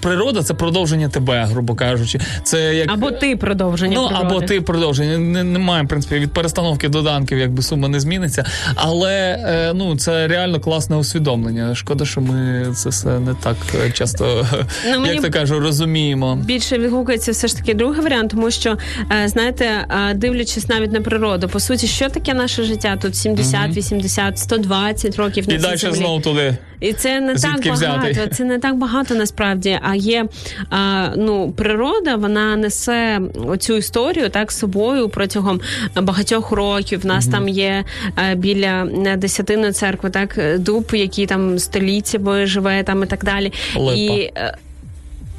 природа 0.00 0.42
це 0.42 0.54
продовження 0.54 1.08
тебе, 1.08 1.44
грубо 1.44 1.74
кажучи. 1.74 2.20
Це 2.42 2.74
як 2.74 2.92
Або 2.92 3.10
ти 3.10 3.36
продовження. 3.36 3.94
Ну, 3.94 4.08
природи. 4.08 4.26
або 4.26 4.40
ти 4.40 4.60
продовження. 4.60 5.18
Немає, 5.44 5.84
в 5.84 5.88
принципі, 5.88 6.14
від 6.14 6.32
перестановки 6.32 6.88
доданків, 6.88 7.38
якби 7.38 7.62
сума 7.62 7.88
не 7.88 8.00
зміниться. 8.00 8.44
Але 8.74 9.12
е, 9.46 9.72
ну, 9.74 9.96
це 9.96 10.28
реально 10.28 10.60
класне 10.60 10.96
усвідомлення. 10.96 11.74
Шкода, 11.74 12.04
що 12.04 12.20
ми 12.20 12.66
це 12.74 12.88
все 12.88 13.18
не 13.18 13.34
так 13.34 13.56
часто, 13.92 14.46
Ну, 14.92 15.06
як 15.06 15.22
то 15.22 15.30
кажу, 15.30 15.60
розуміємо. 15.60 16.36
Більше 16.44 16.78
відгукується 16.78 17.32
все 17.32 17.48
ж 17.48 17.56
таки 17.56 17.74
другий 17.74 18.02
варіант, 18.02 18.30
тому 18.30 18.50
що 18.50 18.76
е, 19.22 19.28
знаєте, 19.28 19.64
е, 20.10 20.14
дивлячись 20.14 20.68
навіть 20.68 20.92
на 20.92 21.00
природу, 21.00 21.48
по 21.48 21.60
суті, 21.60 21.86
що 21.86 22.08
таке 22.08 22.34
наше 22.34 22.62
життя 22.62 22.96
тут 23.02 23.16
70, 23.16 23.76
80, 23.76 24.38
120 24.38 25.16
років 25.16 25.48
на 25.48 25.54
І 25.54 25.58
далі 25.58 25.76
знову 25.76 26.20
туди. 26.20 26.56
І 26.80 26.92
це 26.92 27.20
не 27.20 27.36
Звідки 27.36 27.70
так 27.70 27.80
багато. 27.80 28.10
взяти? 28.10 28.34
Це 28.34 28.44
не 28.44 28.58
так 28.58 28.76
багато 28.76 29.14
насправді. 29.14 29.78
А 29.82 29.94
є 29.94 30.26
а, 30.70 31.08
ну, 31.16 31.52
природа, 31.52 32.16
вона 32.16 32.56
несе 32.56 33.20
оцю 33.46 33.76
історію 33.76 34.28
так 34.28 34.52
з 34.52 34.58
собою 34.58 35.08
протягом 35.08 35.60
багатьох 36.02 36.50
років. 36.50 37.00
У 37.04 37.08
нас 37.08 37.26
там 37.26 37.48
є 37.48 37.84
е, 38.30 38.34
біля 38.34 38.88
е, 39.06 39.16
десятиної 39.16 39.72
церкви, 39.72 40.10
так 40.10 40.38
дуб, 40.58 40.90
який 40.92 41.26
там 41.26 41.58
століттями 41.58 42.46
живе, 42.46 42.82
там 42.82 43.02
і 43.02 43.06
так 43.06 43.24
далі. 43.24 43.52
Липа. 43.76 43.92
І 43.94 44.32
е, 44.36 44.58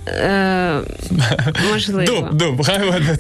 е, 0.08 0.80
можливо. 1.72 2.06
Дуб, 2.06 2.34
дуб, 2.34 2.66
хай 2.66 2.80
буде. 2.80 3.18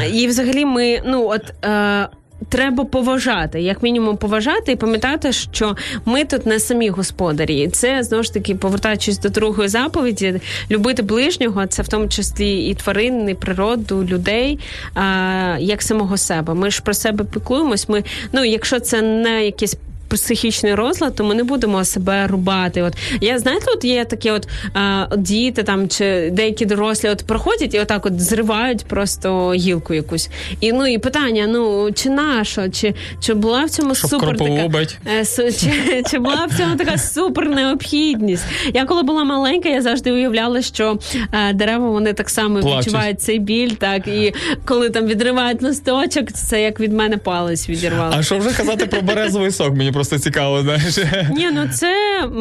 Е, 0.00 0.10
і 0.10 0.26
взагалі 0.26 0.64
ми, 0.64 1.00
ну 1.06 1.28
от. 1.28 1.64
Е, 1.64 2.08
Треба 2.48 2.84
поважати, 2.84 3.60
як 3.60 3.82
мінімум, 3.82 4.16
поважати 4.16 4.72
і 4.72 4.76
пам'ятати, 4.76 5.32
що 5.32 5.76
ми 6.04 6.24
тут 6.24 6.46
не 6.46 6.60
самі 6.60 6.88
господарі. 6.88 7.60
І 7.60 7.68
це 7.68 8.02
знову 8.02 8.22
ж 8.22 8.34
таки 8.34 8.54
повертаючись 8.54 9.18
до 9.18 9.28
другої 9.28 9.68
заповіді, 9.68 10.40
любити 10.70 11.02
ближнього, 11.02 11.66
це 11.66 11.82
в 11.82 11.88
тому 11.88 12.08
числі 12.08 12.66
і 12.66 12.74
тварин, 12.74 13.28
і 13.28 13.34
природу, 13.34 14.04
людей, 14.04 14.58
а, 14.94 15.56
як 15.60 15.82
самого 15.82 16.16
себе. 16.16 16.54
Ми 16.54 16.70
ж 16.70 16.82
про 16.82 16.94
себе 16.94 17.24
піклуємось. 17.24 17.88
Ми, 17.88 18.04
ну 18.32 18.44
якщо 18.44 18.80
це 18.80 19.02
не 19.02 19.44
якісь 19.44 19.76
психічний 20.08 20.74
розлад, 20.74 21.14
то 21.14 21.24
ми 21.24 21.34
не 21.34 21.44
будемо 21.44 21.84
себе 21.84 22.26
рубати. 22.26 22.82
От 22.82 22.94
я 23.20 23.38
знаєте, 23.38 23.66
от 23.76 23.84
є 23.84 24.04
такі 24.04 24.30
от 24.30 24.48
а, 24.74 25.06
діти 25.16 25.62
там 25.62 25.88
чи 25.88 26.30
деякі 26.32 26.66
дорослі 26.66 27.08
от 27.08 27.26
проходять 27.26 27.74
і 27.74 27.80
отак 27.80 28.06
от 28.06 28.20
зривають 28.20 28.84
просто 28.84 29.52
гілку 29.52 29.94
якусь. 29.94 30.30
І 30.60 30.72
ну 30.72 30.86
і 30.86 30.98
питання: 30.98 31.46
ну 31.46 31.92
чи 31.92 32.10
наша, 32.10 32.68
чи, 32.68 32.94
чи 33.20 33.34
була 33.34 33.64
в 33.64 33.70
цьому 33.70 33.94
Щоб 33.94 34.10
супер 34.10 34.36
така 34.36 34.88
е, 35.18 35.20
су- 35.22 35.60
чи, 35.60 36.02
чи 36.10 36.18
була 36.18 36.46
в 36.50 36.58
цьому 36.58 36.76
така 36.76 36.98
супер 36.98 37.48
необхідність? 37.48 38.44
Я 38.74 38.84
коли 38.84 39.02
була 39.02 39.24
маленька, 39.24 39.68
я 39.68 39.82
завжди 39.82 40.12
уявляла, 40.12 40.62
що 40.62 40.98
е, 41.32 41.52
дерева 41.52 41.90
вони 41.90 42.12
так 42.12 42.30
само 42.30 42.60
Плачуть. 42.60 42.78
відчувають 42.86 43.20
цей 43.20 43.38
біль, 43.38 43.70
так 43.70 44.08
і 44.08 44.34
коли 44.64 44.90
там 44.90 45.06
відривають 45.06 45.62
листочок, 45.62 46.32
це 46.32 46.62
як 46.62 46.80
від 46.80 46.92
мене 46.92 47.16
палець 47.16 47.68
відірвало. 47.68 48.14
А 48.18 48.22
що 48.22 48.38
вже 48.38 48.50
казати 48.56 48.86
про 48.86 49.02
березовий 49.02 49.50
сок? 49.50 49.74
Мені 49.74 49.92
просто 49.98 50.18
цікаво, 50.18 50.62
знаєш. 50.62 50.98
Ні, 51.36 51.50
ну 51.52 51.68
це 51.72 51.94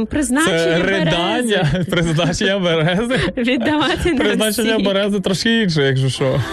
призначення 0.09 0.57
Це 0.57 0.65
берези. 0.65 0.83
ридання, 0.83 1.71
призначення 1.89 2.59
берези. 2.59 3.19
Віддавати 3.37 4.13
на 4.13 4.17
Призначення 4.19 4.79
берези 4.79 5.19
трошки 5.19 5.61
інше, 5.61 5.83
якщо 5.83 6.09
що. 6.09 6.43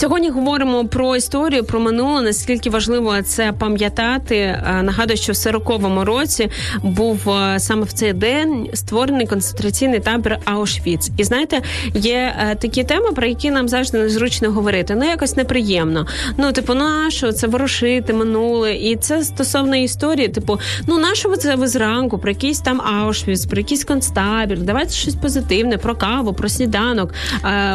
Сьогодні 0.00 0.30
говоримо 0.30 0.84
про 0.84 1.16
історію, 1.16 1.64
про 1.64 1.80
минуле, 1.80 2.22
наскільки 2.22 2.70
важливо 2.70 3.22
це 3.22 3.52
пам'ятати. 3.58 4.36
Е, 4.36 4.82
Нагадую, 4.82 5.16
що 5.16 5.32
в 5.32 5.36
40-му 5.36 6.04
році 6.04 6.50
був 6.82 7.30
е, 7.30 7.60
саме 7.60 7.82
в 7.82 7.92
цей 7.92 8.12
день 8.12 8.68
створений 8.74 9.26
концентраційний 9.26 10.00
табір 10.00 10.38
Аушвіц. 10.44 11.10
І 11.16 11.24
знаєте, 11.24 11.62
є 11.94 12.34
е, 12.38 12.54
такі 12.54 12.84
теми, 12.84 13.12
про 13.12 13.26
які 13.26 13.50
нам 13.50 13.68
завжди 13.68 13.98
незручно 13.98 14.50
говорити. 14.50 14.94
Ну 14.94 15.04
якось 15.04 15.36
неприємно. 15.36 16.06
Ну, 16.36 16.52
типу, 16.52 16.74
ну 16.74 16.84
а 16.84 17.10
що 17.10 17.32
це 17.32 17.46
ворушити 17.46 18.12
минуле? 18.12 18.74
І 18.74 18.96
це 18.96 19.24
стосовно 19.24 19.76
історії. 19.76 20.28
Типу, 20.28 20.60
ну 20.86 20.98
нашого 20.98 21.36
це 21.36 21.56
ви 21.56 21.68
зранку, 21.68 22.18
про 22.18 22.30
якийсь 22.30 22.60
там 22.60 22.80
Аушвіц, 22.80 23.46
про 23.46 23.58
якийсь 23.58 23.84
концтабір. 23.84 24.58
Давайте 24.58 24.92
щось 24.92 25.14
позитивне, 25.14 25.78
про 25.78 25.94
каву, 25.94 26.32
про 26.32 26.48
сніданок. 26.48 27.14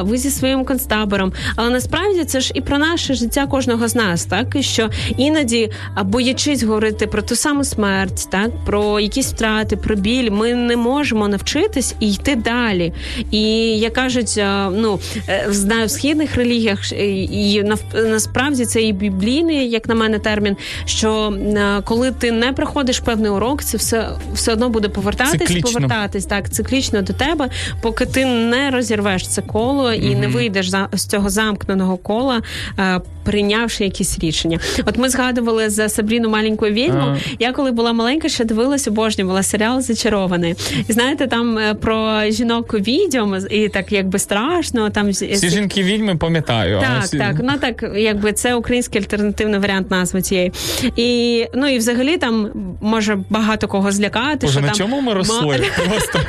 Ви 0.01 0.17
зі 0.17 0.29
своїм 0.29 0.65
концтабором. 0.65 1.33
Але 1.55 1.69
насправді 1.69 2.12
це 2.25 2.39
ж 2.39 2.51
і 2.53 2.61
про 2.61 2.77
наше 2.77 3.13
життя 3.13 3.47
кожного 3.47 3.87
з 3.87 3.95
нас, 3.95 4.25
так 4.25 4.57
що 4.59 4.89
іноді, 5.17 5.71
боячись 6.03 6.63
говорити 6.63 7.07
про 7.07 7.21
ту 7.21 7.35
саму 7.35 7.63
смерть, 7.63 8.27
так 8.31 8.51
про 8.65 8.99
якісь 8.99 9.33
втрати, 9.33 9.75
про 9.77 9.95
біль, 9.95 10.31
ми 10.31 10.53
не 10.53 10.77
можемо 10.77 11.27
навчитись 11.27 11.95
і 11.99 12.13
йти 12.13 12.35
далі. 12.35 12.93
І 13.31 13.41
як 13.79 13.93
кажуть, 13.93 14.41
ну 14.71 14.99
е, 15.29 15.45
знаю 15.49 15.87
в 15.87 15.91
східних 15.91 16.35
релігіях 16.35 16.91
і 16.91 17.63
насправді 17.93 18.65
це 18.65 18.81
і 18.81 18.93
біблійний, 18.93 19.69
як 19.69 19.87
на 19.87 19.95
мене, 19.95 20.19
термін. 20.19 20.57
Що 20.85 21.33
е, 21.57 21.81
коли 21.83 22.11
ти 22.11 22.31
не 22.31 22.53
проходиш 22.53 22.99
певний 22.99 23.31
урок, 23.31 23.63
це 23.63 23.77
все 23.77 24.09
все 24.33 24.53
одно 24.53 24.69
буде 24.69 24.89
повертатись, 24.89 25.39
Циклічно. 25.47 25.71
повертатись 25.71 26.25
так 26.25 26.49
циклічно 26.49 27.01
до 27.01 27.13
тебе, 27.13 27.49
поки 27.81 28.05
ти 28.05 28.25
не 28.25 28.71
розірвеш 28.71 29.27
це 29.27 29.41
коло 29.41 29.93
і 29.93 30.15
не 30.15 30.27
вийдеш 30.27 30.69
за 30.69 30.89
з 30.93 31.05
цього 31.05 31.29
замкненого 31.29 31.97
кола, 32.03 32.41
е, 32.79 33.01
прийнявши 33.23 33.83
якісь 33.83 34.19
рішення. 34.19 34.59
От 34.85 34.97
ми 34.97 35.09
згадували 35.09 35.69
за 35.69 35.89
Сабріну 35.89 36.29
маленьку 36.29 36.65
відьму. 36.65 36.99
Ага. 36.99 37.17
Я 37.39 37.51
коли 37.51 37.71
була 37.71 37.93
маленька, 37.93 38.29
ще 38.29 38.45
дивилась 38.45 38.87
обожнювала 38.87 39.43
серіал 39.43 39.81
Зачарований. 39.81 40.55
І 40.87 40.93
знаєте, 40.93 41.27
там 41.27 41.57
е, 41.57 41.73
про 41.73 42.21
жінок 42.29 42.73
відьом, 42.73 43.35
і 43.49 43.69
так 43.69 43.91
якби 43.91 44.19
страшно. 44.19 44.89
Там 44.89 45.09
Всі 45.09 45.49
жінки 45.49 45.83
відьми 45.83 46.15
пам'ятаю. 46.15 46.79
так, 46.79 47.03
всі- 47.03 47.17
так. 47.17 47.35
Ну 47.43 47.53
так, 47.61 47.85
якби 47.95 48.33
це 48.33 48.55
український 48.55 49.01
альтернативний 49.01 49.59
варіант 49.59 49.91
назви 49.91 50.21
цієї. 50.21 50.51
І 50.95 51.45
ну 51.53 51.67
і 51.67 51.77
взагалі 51.77 52.17
там 52.17 52.49
може 52.81 53.17
багато 53.29 53.67
кого 53.67 53.91
злякати. 53.91 54.37
Боже, 54.41 54.51
що 54.53 54.61
на 54.61 54.67
там 54.67 54.75
чому 54.77 55.01
ми 55.01 55.13
росли? 55.13 55.61
Просто 55.89 56.19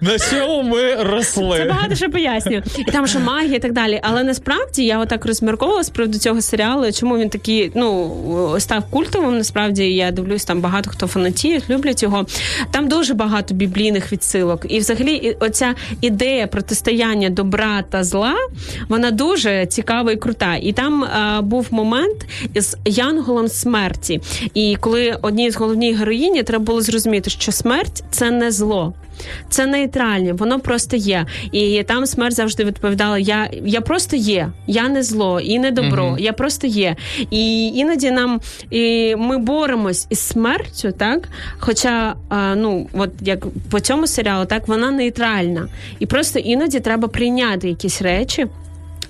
на 0.00 0.18
чому 0.18 0.62
ми 0.62 0.94
росли? 0.94 1.58
Це 1.58 1.64
багато 1.64 1.94
що 1.94 2.10
пояснює. 2.10 2.62
І 2.78 2.90
там 2.90 3.06
що 3.06 3.20
магія 3.20 3.56
і 3.56 3.58
так 3.58 3.72
далі. 3.72 4.00
Але 4.02 4.24
насправді 4.24 4.84
я 4.84 4.98
отак 4.98 5.21
розмірковувала 5.26 5.82
з 5.82 5.90
приводу 5.90 6.18
цього 6.18 6.40
серіалу, 6.40 6.92
чому 6.92 7.18
він 7.18 7.28
такий 7.28 7.72
ну 7.74 8.56
став 8.58 8.82
культовим. 8.90 9.38
Насправді 9.38 9.84
я 9.84 10.10
дивлюсь, 10.10 10.44
там 10.44 10.60
багато 10.60 10.90
хто 10.90 11.06
фанатіють, 11.06 11.70
люблять 11.70 12.02
його. 12.02 12.26
Там 12.70 12.88
дуже 12.88 13.14
багато 13.14 13.54
біблійних 13.54 14.12
відсилок. 14.12 14.66
І 14.68 14.78
взагалі 14.78 15.36
оця 15.40 15.74
ідея 16.00 16.46
протистояння 16.46 17.30
добра 17.30 17.82
та 17.90 18.04
зла, 18.04 18.34
вона 18.88 19.10
дуже 19.10 19.66
цікава 19.66 20.12
і 20.12 20.16
крута. 20.16 20.56
І 20.56 20.72
там 20.72 21.04
а, 21.04 21.42
був 21.42 21.66
момент 21.70 22.26
із 22.54 22.76
Янголом 22.84 23.48
смерті. 23.48 24.20
І 24.54 24.76
коли 24.80 25.18
одній 25.22 25.50
з 25.50 25.56
головних 25.56 25.98
героїні 25.98 26.42
треба 26.42 26.64
було 26.64 26.80
зрозуміти, 26.80 27.30
що 27.30 27.52
смерть 27.52 28.04
це 28.10 28.30
не 28.30 28.50
зло. 28.50 28.92
Це 29.48 29.66
нейтральне, 29.66 30.32
воно 30.32 30.60
просто 30.60 30.96
є. 30.96 31.26
І 31.52 31.82
там 31.82 32.06
смерть 32.06 32.34
завжди 32.34 32.64
відповідала: 32.64 33.18
Я 33.18 33.50
я 33.64 33.80
просто 33.80 34.16
є, 34.16 34.48
я 34.66 34.88
не 34.88 35.02
зло 35.02 35.40
і 35.40 35.58
не 35.58 35.70
добро, 35.70 36.06
Мгм. 36.06 36.18
я 36.18 36.32
просто 36.32 36.66
є. 36.66 36.96
І 37.30 37.66
іноді 37.66 38.10
нам 38.10 38.40
і 38.70 39.14
ми 39.16 39.38
боремось 39.38 40.06
із 40.10 40.18
смертю, 40.18 40.92
так? 40.98 41.28
Хоча, 41.58 42.14
а, 42.28 42.54
ну, 42.54 42.88
от 42.92 43.10
як 43.20 43.46
по 43.70 43.80
цьому 43.80 44.06
серіалу, 44.06 44.44
так 44.46 44.68
вона 44.68 44.90
нейтральна. 44.90 45.68
І 45.98 46.06
просто 46.06 46.38
іноді 46.38 46.80
треба 46.80 47.08
прийняти 47.08 47.68
якісь 47.68 48.02
речі. 48.02 48.46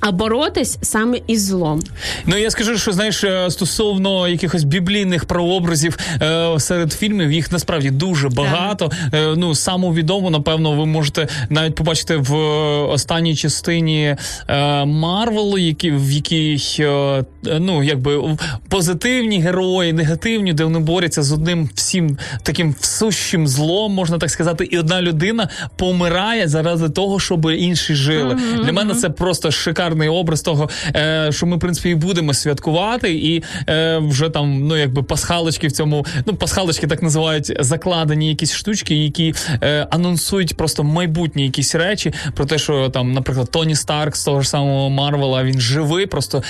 А 0.04 0.12
боротись 0.12 0.78
саме 0.82 1.18
із 1.26 1.46
злом. 1.46 1.80
Ну 2.26 2.36
я 2.36 2.50
скажу, 2.50 2.78
що 2.78 2.92
знаєш, 2.92 3.24
е, 3.24 3.50
стосовно 3.50 4.28
якихось 4.28 4.64
біблійних 4.64 5.24
прообразів 5.24 5.98
е, 6.22 6.60
серед 6.60 6.92
фільмів, 6.92 7.32
їх 7.32 7.52
насправді 7.52 7.90
дуже 7.90 8.28
багато. 8.28 8.90
Е, 9.14 9.34
ну 9.36 9.54
саму 9.54 9.94
відому, 9.94 10.30
напевно, 10.30 10.72
ви 10.72 10.86
можете 10.86 11.28
навіть 11.50 11.74
побачити 11.74 12.16
в 12.16 12.34
останній 12.90 13.36
частині 13.36 14.16
е, 14.48 14.84
Марвелу, 14.84 15.58
які 15.58 15.90
в 15.90 16.10
якій 16.10 16.60
е, 16.80 17.24
ну 17.60 17.82
якби 17.82 18.36
позитивні 18.68 19.40
герої, 19.40 19.92
негативні, 19.92 20.52
де 20.52 20.64
вони 20.64 20.78
борються 20.78 21.22
з 21.22 21.32
одним 21.32 21.70
всім 21.74 22.18
таким 22.42 22.74
всущим 22.80 23.46
злом, 23.48 23.94
можна 23.94 24.18
так 24.18 24.30
сказати, 24.30 24.64
і 24.64 24.78
одна 24.78 25.02
людина 25.02 25.48
помирає 25.76 26.48
заради 26.48 26.88
того, 26.88 27.20
щоб 27.20 27.50
інші 27.50 27.94
жили. 27.94 28.38
Для 28.64 28.72
мене 28.72 28.94
це 28.94 29.10
просто 29.10 29.50
шикарний 29.50 29.91
шикарний 29.92 30.08
образ 30.08 30.42
того, 30.42 30.68
е, 30.96 31.28
що 31.32 31.46
ми, 31.46 31.56
в 31.56 31.60
принципі, 31.60 31.90
і 31.90 31.94
будемо 31.94 32.34
святкувати, 32.34 33.14
і 33.14 33.42
е, 33.68 33.98
вже 33.98 34.30
там, 34.30 34.66
ну 34.66 34.76
якби 34.76 35.02
пасхалочки 35.02 35.68
в 35.68 35.72
цьому, 35.72 36.06
ну 36.26 36.34
пасхалочки 36.34 36.86
так 36.86 37.02
називають 37.02 37.56
закладені 37.60 38.28
якісь 38.28 38.52
штучки, 38.52 38.94
які 38.94 39.34
е, 39.62 39.86
анонсують 39.90 40.56
просто 40.56 40.84
майбутні 40.84 41.44
якісь 41.44 41.74
речі 41.74 42.12
про 42.34 42.46
те, 42.46 42.58
що 42.58 42.88
там, 42.88 43.12
наприклад, 43.12 43.50
Тоні 43.50 43.74
Старк 43.74 44.16
з 44.16 44.24
того 44.24 44.42
ж 44.42 44.48
самого 44.48 44.90
Марвела, 44.90 45.44
він 45.44 45.60
живий, 45.60 46.06
просто 46.06 46.42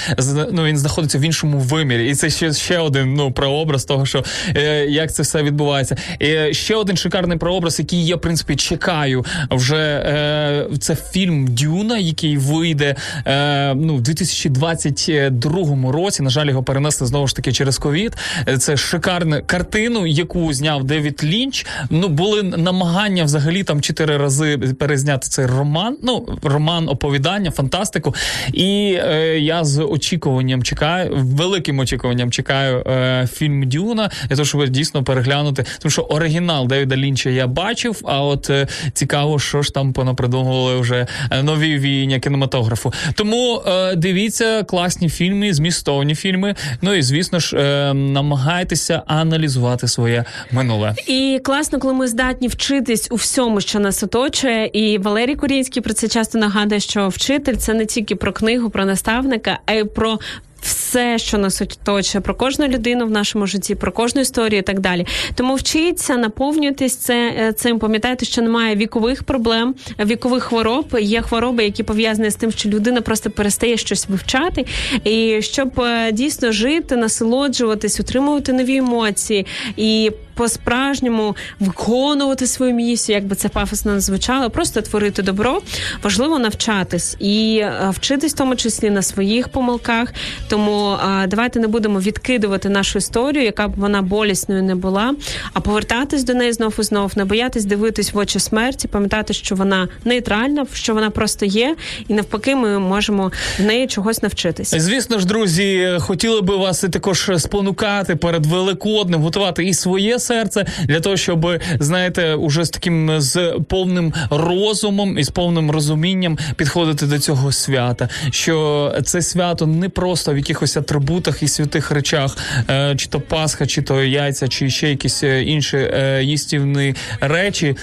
ну 0.53 0.65
він 0.65 0.79
знаходиться 0.79 1.19
в 1.19 1.23
іншому 1.23 1.59
вимірі. 1.59 2.11
І 2.11 2.15
це 2.15 2.31
ще, 2.31 2.53
ще 2.53 2.79
один 2.79 3.15
ну 3.15 3.33
прообраз 3.33 3.85
того, 3.85 4.07
що 4.07 4.25
е, 4.57 4.87
як 4.87 5.13
це 5.13 5.23
все 5.23 5.43
відбувається. 5.43 5.97
І 6.21 6.55
ще 6.55 6.77
один 6.77 6.97
шикарний 6.97 7.39
прообраз, 7.39 7.79
який 7.79 8.07
я 8.07 8.17
в 8.17 8.21
принципі 8.21 8.57
чекаю. 8.57 9.25
Вже 9.51 9.77
е, 9.77 10.67
це 10.79 10.95
фільм 10.95 11.47
Дюна, 11.47 11.99
який 11.99 12.37
вийде 12.37 12.97
е, 13.33 13.75
ну 13.75 13.97
в 13.97 14.01
2022 14.01 15.93
році. 15.93 16.23
На 16.23 16.31
жаль, 16.31 16.47
його 16.47 16.63
перенесли 16.63 17.07
знову 17.07 17.27
ж 17.27 17.37
таки 17.37 17.53
через 17.53 17.79
ковід. 17.79 18.17
Це 18.59 18.77
шикарна 18.77 19.41
картину, 19.41 20.07
яку 20.07 20.53
зняв 20.53 20.85
Девід 20.85 21.25
Лінч. 21.25 21.67
Ну 21.91 22.09
були 22.09 22.43
намагання 22.43 23.25
взагалі 23.25 23.65
там 23.65 23.81
чотири 23.81 24.17
рази 24.17 24.59
перезняти 24.59 25.29
цей 25.29 25.47
роман. 25.47 25.97
Ну 26.03 26.39
роман 26.43 26.89
оповідання, 26.89 27.51
фантастику. 27.51 28.15
І 28.53 28.99
е, 28.99 29.39
я 29.39 29.65
з 29.65 29.83
очікуванням 29.83 30.63
чекаю, 30.63 31.11
великим 31.17 31.79
очікуванням 31.79 32.31
чекаю 32.31 32.79
е, 32.87 33.29
фільм 33.33 33.69
Дюна, 33.69 34.11
для 34.29 34.37
того, 34.37 34.47
щоб 34.47 34.69
дійсно 34.69 35.05
переглянути. 35.05 35.65
Тому 35.79 35.91
що 35.91 36.03
оригінал 36.03 36.67
Девіда 36.67 36.97
Лінча 36.97 37.31
я 37.31 37.47
бачив, 37.47 38.01
а 38.05 38.23
от 38.23 38.51
е, 38.51 38.67
цікаво, 38.93 39.39
що 39.39 39.63
ж 39.63 39.75
там 39.75 39.93
понапридумували 39.93 40.81
вже 40.81 41.07
е, 41.31 41.43
нові 41.43 41.79
віяння 41.79 42.19
кінематографу. 42.19 42.93
Тому 43.23 43.63
е, 43.67 43.97
дивіться 43.97 44.63
класні 44.63 45.09
фільми, 45.09 45.55
змістовні 45.55 46.15
фільми. 46.15 46.55
Ну 46.81 46.95
і 46.95 47.03
звісно 47.03 47.41
ж, 47.41 47.57
е, 47.57 47.95
намагайтеся 47.95 49.03
аналізувати 49.07 49.89
своє 49.89 50.25
минуле. 50.51 50.95
І 51.07 51.41
класно, 51.45 51.79
коли 51.79 51.95
ми 51.95 52.09
здатні 52.09 52.49
вчитись 52.49 53.09
у 53.11 53.15
всьому, 53.15 53.61
що 53.61 53.79
нас 53.79 54.03
оточує. 54.03 54.71
І 54.73 54.99
Валерій 54.99 55.35
Курінський 55.35 55.83
про 55.83 55.95
це 55.95 56.09
часто 56.09 56.39
нагадує, 56.39 56.81
що 56.81 57.09
вчитель 57.09 57.55
це 57.55 57.75
не 57.75 57.87
тільки 57.87 58.17
про 58.17 58.33
книгу, 58.33 58.71
про 58.71 58.85
наставника, 58.85 59.59
а 59.67 59.73
й 59.73 59.85
про. 59.85 60.19
Все, 60.63 61.19
що 61.19 61.39
нас 61.39 61.63
оточує, 61.63 62.23
про 62.23 62.35
кожну 62.35 62.69
людину 62.69 63.07
в 63.07 63.11
нашому 63.11 63.47
житті, 63.47 63.75
про 63.75 63.93
кожну 63.93 64.21
історію 64.21 64.59
і 64.59 64.63
так 64.63 64.81
далі. 64.81 65.07
Тому 65.35 65.55
вчіться, 65.55 66.17
наповнюйтесь 66.17 66.97
це 66.97 67.35
е, 67.39 67.53
цим. 67.53 67.79
Пам'ятайте, 67.79 68.27
що 68.27 68.43
немає 68.43 68.77
вікових 68.77 69.25
проблем, 69.25 69.75
вікових 70.05 70.43
хвороб. 70.43 70.99
Є 71.01 71.23
хвороби, 71.23 71.65
які 71.65 71.83
пов'язані 71.83 72.31
з 72.31 72.35
тим, 72.35 72.53
що 72.53 72.69
людина 72.69 73.01
просто 73.01 73.31
перестає 73.31 73.77
щось 73.77 74.09
вивчати. 74.09 74.67
І 75.05 75.43
щоб 75.43 75.81
е, 75.81 76.13
дійсно 76.13 76.53
жити, 76.53 76.97
насолоджуватись, 76.97 78.01
утримувати 78.01 78.53
нові 78.53 78.77
емоції 78.77 79.47
і 79.77 80.11
по-справжньому 80.35 81.37
виконувати 81.61 82.47
свою 82.47 82.75
місію, 82.75 83.17
як 83.17 83.27
би 83.27 83.37
це 83.37 83.49
пафосно 83.49 83.93
не 83.93 84.01
звучало, 84.01 84.51
просто 84.51 84.83
творити 84.83 85.23
добро. 85.23 85.61
Важливо 86.03 86.39
навчатись 86.39 87.17
і 87.21 87.59
е, 87.63 87.91
вчитись 87.91 88.33
в 88.33 88.37
тому 88.37 88.57
числі 88.57 88.91
на 88.91 89.03
своїх 89.03 89.49
помилках. 89.49 90.13
Тому 90.49 90.93
е, 90.93 91.27
давайте 91.27 91.61
не 91.61 91.67
будемо 91.67 92.01
відкидувати 92.01 92.69
нашу 92.69 92.99
історію, 92.99 93.45
яка 93.45 93.69
б 93.69 93.73
вона 93.77 94.03
болісною 94.03 94.63
не 94.63 94.75
була, 94.75 95.15
а 95.53 95.61
повертатись 95.61 96.25
до 96.25 96.35
неї 96.35 96.53
знов 96.53 96.75
і 96.79 96.83
знов, 96.83 97.13
не 97.17 97.25
боятись 97.25 97.65
дивитись 97.65 98.13
в 98.13 98.19
очі 98.19 98.39
смерті, 98.39 98.89
пам'ятати, 98.89 99.35
що 99.35 99.55
вона 99.55 99.89
нейтральна, 100.05 100.67
що 100.73 100.95
вона 100.95 101.11
просто 101.11 101.47
є, 101.47 101.77
і 102.09 102.15
навпаки, 102.15 102.57
ми 102.57 102.79
можемо 102.79 103.33
в 103.59 103.63
неї 103.63 103.87
чогось 103.87 104.23
навчитись. 104.23 104.75
Звісно 104.77 105.19
ж, 105.19 105.27
друзі, 105.27 105.97
хотіли 106.01 106.41
би 106.41 106.57
вас 106.57 106.81
також 106.81 107.31
спонукати 107.39 108.17
перед 108.17 108.47
великодним, 108.47 109.23
готувати 109.23 109.65
і 109.65 109.75
своє 109.75 110.19
серце 110.23 110.67
для 110.85 111.01
того, 111.01 111.17
щоб 111.17 111.61
знаєте, 111.81 112.35
уже 112.35 112.65
з 112.65 112.71
таким 112.71 113.21
з 113.21 113.55
повним 113.69 114.13
розумом 114.31 115.19
і 115.19 115.25
з 115.25 115.31
повним 115.31 115.71
розумінням 115.71 116.39
підходити 116.57 117.07
до 117.07 117.19
цього 117.19 117.53
свята. 117.53 118.09
Що 118.31 118.93
це 119.05 119.23
свято 119.23 119.67
не 119.67 119.89
просто 119.89 120.35
в 120.35 120.37
якихось 120.37 120.77
атрибутах 120.77 121.43
і 121.43 121.49
святих 121.49 121.91
речах, 121.91 122.37
е, 122.71 122.95
чи 122.97 123.07
то 123.07 123.21
Пасха, 123.21 123.67
чи 123.67 123.83
то 123.83 124.03
яйця, 124.03 124.49
чи 124.49 124.71
ще 124.71 124.91
якісь 124.91 125.23
е, 125.23 125.43
інші 125.43 125.77
е, 125.77 126.21
їстівні 126.25 126.95
речі. 127.21 127.77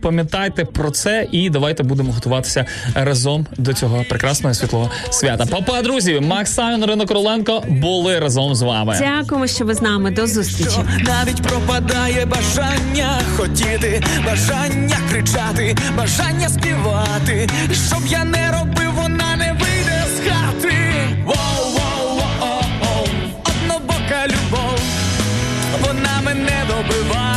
Пам'ятайте 0.00 0.64
про 0.64 0.90
це 0.90 1.26
і 1.32 1.50
давайте 1.50 1.82
будемо 1.82 2.12
готуватися 2.12 2.66
разом 2.94 3.46
до 3.56 3.72
цього 3.72 4.04
прекрасного 4.08 4.54
світлого 4.54 4.90
свята. 5.10 5.46
Папа, 5.46 5.82
друзі, 5.82 6.20
Макс 6.20 6.52
Савін, 6.54 6.82
Ірина 6.82 7.06
Короленко 7.06 7.62
були 7.68 8.18
разом 8.18 8.54
з 8.54 8.62
вами. 8.62 8.96
Дякуємо, 8.98 9.46
що 9.46 9.64
ви 9.64 9.74
з 9.74 9.82
нами. 9.82 10.10
До 10.10 10.26
зустрічі. 10.26 10.78
Навіть 11.30 11.42
пропадає 11.42 12.26
бажання 12.26 13.20
хотіти, 13.36 14.02
бажання 14.26 14.96
кричати, 15.10 15.76
бажання 15.96 16.48
співати. 16.48 17.48
І 17.70 17.74
щоб 17.74 18.06
я 18.06 18.24
не 18.24 18.52
робив, 18.52 18.92
вона 18.94 19.36
не 19.36 19.52
вийде 19.52 20.04
з 20.16 20.28
хати. 20.28 20.74
Воу, 21.24 21.34
воу, 21.72 22.16
воу, 22.16 22.62
воу, 22.80 23.06
однобока 23.44 24.26
любов, 24.26 24.80
вона 25.82 26.20
мене 26.24 26.64
добиває. 26.68 27.29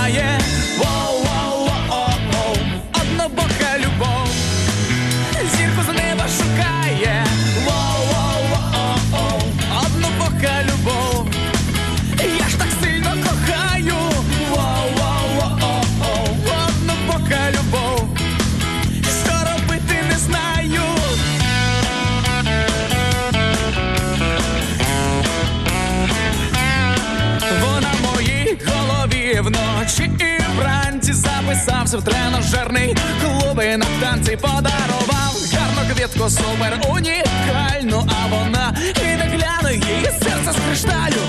Записався 31.53 31.97
в 31.97 32.03
тренажерний 32.03 32.95
клуб 33.21 33.57
на 33.57 33.85
танці 34.01 34.37
подарував 34.37 35.35
гарну 35.53 35.95
квітку 35.95 36.29
супер 36.29 36.79
унікальну, 36.89 38.07
а 38.09 38.27
вона 38.27 38.75
і 38.95 39.17
не 39.17 39.23
гляне 39.23 39.73
її 39.73 40.05
серце 40.05 40.51
з 40.51 40.67
кришталю. 40.67 41.21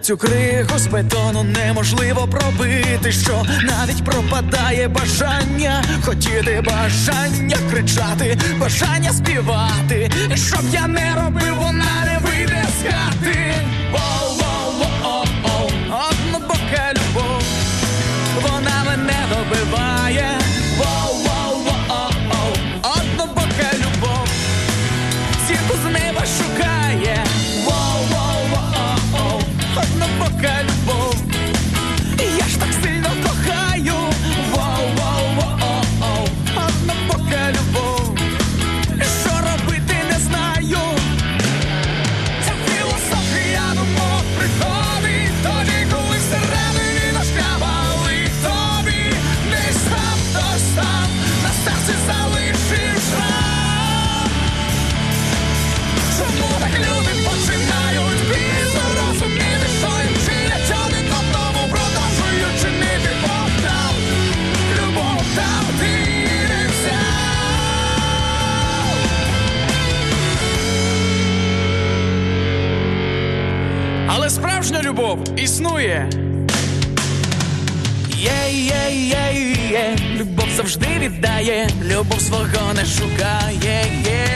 Цю 0.00 0.16
криху 0.16 0.78
з 0.78 0.86
бетону 0.86 1.42
неможливо 1.42 2.28
пробити, 2.28 3.12
що 3.12 3.42
навіть 3.62 4.04
пропадає 4.04 4.88
бажання 4.88 5.84
хотіти, 6.04 6.62
бажання 6.66 7.56
кричати, 7.70 8.38
бажання 8.58 9.12
співати. 9.12 10.10
І 10.34 10.36
щоб 10.36 10.62
я 10.72 10.86
не 10.86 11.14
робив, 11.14 11.54
вона 11.56 12.04
не 12.04 12.18
вийде 12.28 12.64
з 12.80 12.92
хати. 12.92 13.54
Любов 74.92 75.18
існує. 75.36 76.10
Є, 78.16 78.50
є, 78.50 78.90
є, 78.90 79.54
є, 79.70 79.96
любов 80.16 80.48
завжди 80.56 80.86
віддає, 80.98 81.68
любов 81.84 82.20
свого 82.20 82.72
не 82.74 82.84
шукає, 82.84 83.84
є, 84.04 84.26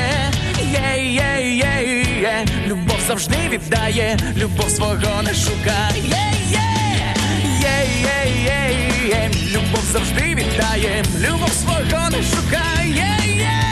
Є, 0.73 1.05
є, 1.05 1.57
є, 1.57 2.05
є. 2.21 2.45
Любов 2.67 2.99
завжди 3.07 3.37
віддає, 3.51 4.17
любов 4.37 4.71
свого 4.71 5.23
не 5.23 5.35
шукає. 5.35 6.03
Є, 6.05 6.33
є, 6.51 6.65
є, 7.63 8.33
є, 8.43 9.09
є. 9.09 9.31
Любов 9.53 9.85
завжди 9.93 10.35
віддає, 10.35 11.05
любов 11.19 11.53
свого 11.53 12.11
не 12.11 12.23
шукає. 12.23 13.17
Є, 13.37 13.66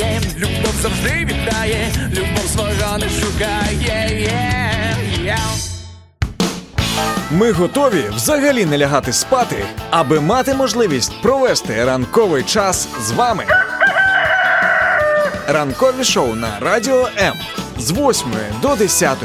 є. 0.00 0.20
Любов 0.36 0.74
завжди 0.82 1.10
вітає, 1.10 1.92
любов 2.10 2.50
свого 2.52 2.98
не 2.98 3.08
шукає. 3.08 4.40
Ми 7.30 7.52
готові 7.52 8.04
взагалі 8.16 8.64
не 8.64 8.78
лягати 8.78 9.12
спати, 9.12 9.64
аби 9.90 10.20
мати 10.20 10.54
можливість 10.54 11.22
провести 11.22 11.84
ранковий 11.84 12.42
час 12.42 12.88
з 13.02 13.10
вами. 13.10 13.44
Ранкові 15.48 16.04
шоу 16.04 16.34
на 16.34 16.48
Радіо 16.60 17.08
М 17.18 17.34
з 17.78 17.90
8 17.90 18.26
до 18.62 18.76
10 18.76 19.18